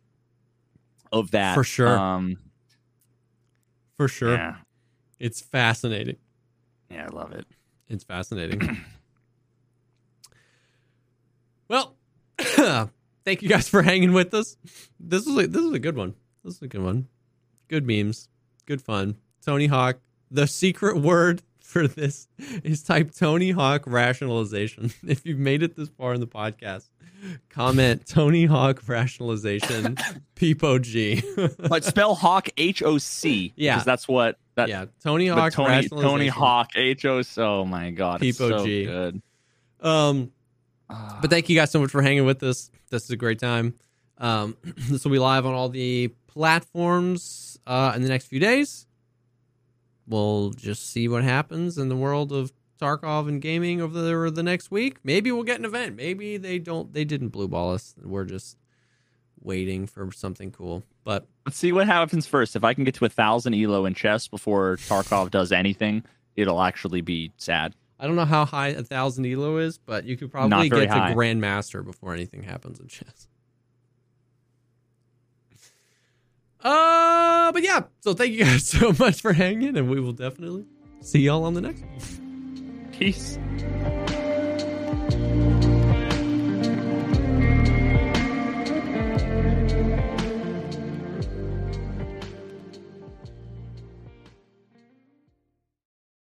of 1.13 1.31
that. 1.31 1.55
For 1.55 1.65
sure. 1.65 1.99
Um 1.99 2.37
for 3.99 4.09
sure. 4.09 4.35
yeah. 4.37 4.55
It's 5.19 5.41
fascinating. 5.41 6.17
Yeah, 6.91 7.09
I 7.11 7.15
love 7.15 7.33
it. 7.33 7.45
It's 7.89 8.05
fascinating. 8.05 8.79
well, 11.69 11.97
thank 12.39 13.43
you 13.43 13.49
guys 13.49 13.69
for 13.69 13.83
hanging 13.83 14.13
with 14.13 14.33
us. 14.33 14.57
This 15.01 15.27
was 15.27 15.45
a, 15.45 15.47
this 15.49 15.63
was 15.63 15.75
a 15.75 15.79
good 15.81 15.97
one. 15.97 16.15
This 16.45 16.61
was 16.61 16.63
a 16.63 16.69
good 16.69 16.83
one. 16.83 17.09
Good 17.67 17.87
memes. 17.87 18.29
Good 18.65 18.81
fun. 18.81 19.17
Tony 19.45 19.67
Hawk. 19.67 19.99
The 20.31 20.47
secret 20.47 20.99
word 20.99 21.43
for 21.69 21.87
this 21.87 22.29
is 22.65 22.83
type 22.83 23.13
Tony 23.15 23.51
Hawk 23.51 23.83
rationalization. 23.87 24.91
If 25.07 25.27
you've 25.27 25.39
made 25.39 25.63
it 25.63 25.77
this 25.77 25.89
far 25.91 26.15
in 26.15 26.21
the 26.21 26.27
podcast, 26.27 26.87
comment 27.51 28.07
Tony 28.07 28.47
Hawk 28.47 28.83
rationalization 28.89 29.97
Peepo 30.37 30.81
G. 30.81 31.23
But 31.69 31.85
spell 31.85 32.15
Hawk 32.15 32.49
H 32.57 32.83
O 32.83 32.97
C. 32.99 33.53
Yeah. 33.55 33.75
because 33.75 33.85
that's 33.85 34.09
what 34.09 34.39
that. 34.55 34.69
yeah, 34.69 34.87
Tony 35.05 35.29
Hawk 35.29 35.53
Tony 35.53 35.69
rationalization. 35.69 36.11
Tony 36.11 36.29
Hawk 36.29 36.71
H 36.75 37.05
O 37.05 37.21
C. 37.23 37.41
Oh 37.41 37.65
my 37.65 37.91
god, 37.91 38.23
it's 38.23 38.39
Peepo 38.39 38.49
so 38.49 38.65
good. 38.65 39.23
Um, 39.81 40.33
But 40.89 41.29
thank 41.31 41.51
you 41.51 41.57
guys 41.57 41.71
so 41.71 41.81
much 41.81 41.91
for 41.91 42.01
hanging 42.01 42.25
with 42.25 42.43
us. 42.43 42.71
This 42.91 43.05
is 43.05 43.11
a 43.11 43.17
great 43.17 43.39
time. 43.39 43.75
Um, 44.17 44.57
this 44.89 45.05
will 45.05 45.13
be 45.13 45.19
live 45.19 45.45
on 45.45 45.53
all 45.53 45.69
the 45.69 46.09
platforms 46.29 47.59
uh, 47.67 47.93
in 47.95 48.03
the 48.03 48.09
next 48.09 48.27
few 48.27 48.41
days. 48.41 48.87
We'll 50.09 50.51
just 50.51 50.91
see 50.91 51.07
what 51.07 51.23
happens 51.23 51.77
in 51.77 51.89
the 51.89 51.97
world 51.97 52.33
of 52.33 52.53
Tarkov 52.81 53.29
and 53.29 53.43
gaming 53.43 53.81
over 53.81 54.01
the, 54.01 54.31
the 54.31 54.43
next 54.43 54.71
week. 54.71 54.99
Maybe 55.05 55.31
we'll 55.31 55.43
get 55.43 55.59
an 55.59 55.65
event. 55.65 55.97
Maybe 55.97 56.37
they 56.37 56.59
don't. 56.59 56.93
They 56.93 57.05
didn't 57.05 57.29
blue 57.29 57.49
ball 57.49 57.75
us. 57.75 57.95
We're 58.03 58.25
just 58.25 58.57
waiting 59.41 59.87
for 59.87 60.11
something 60.13 60.51
cool. 60.51 60.83
But 61.05 61.27
Let's 61.47 61.59
see 61.59 61.73
what 61.73 61.87
happens 61.87 62.27
first. 62.27 62.57
If 62.57 62.65
I 62.65 62.75
can 62.75 62.85
get 62.85 62.95
to 62.95 63.05
a 63.05 63.09
thousand 63.09 63.55
elo 63.55 63.85
in 63.85 63.95
chess 63.95 64.29
before 64.29 64.77
Tarkov 64.77 65.31
does 65.31 65.53
anything, 65.53 66.05
it'll 66.37 66.61
actually 66.63 67.01
be 67.01 67.33
sad. 67.37 67.75
I 68.01 68.07
don't 68.07 68.17
know 68.17 68.25
how 68.25 68.45
high 68.45 68.69
a 68.69 68.83
thousand 68.83 69.27
elo 69.27 69.57
is, 69.59 69.79
but 69.79 70.05
you 70.05 70.17
could 70.17 70.31
probably 70.31 70.69
get 70.69 70.89
to 70.89 70.95
grandmaster 71.15 71.85
before 71.85 72.15
anything 72.15 72.43
happens 72.45 72.79
in 72.79 72.87
chess. 72.87 73.29
Uh, 76.63 77.53
but 77.53 77.63
yeah. 77.63 77.83
So 78.01 78.15
thank 78.15 78.33
you 78.33 78.45
guys 78.45 78.67
so 78.69 78.93
much 78.99 79.21
for 79.21 79.33
hanging, 79.33 79.77
and 79.77 79.91
we 79.91 80.01
will 80.01 80.13
definitely 80.13 80.67
see 81.01 81.21
y'all 81.21 81.45
on 81.45 81.55
the 81.55 81.61
next 81.61 81.83
one. 81.83 82.89
Peace. 82.93 83.39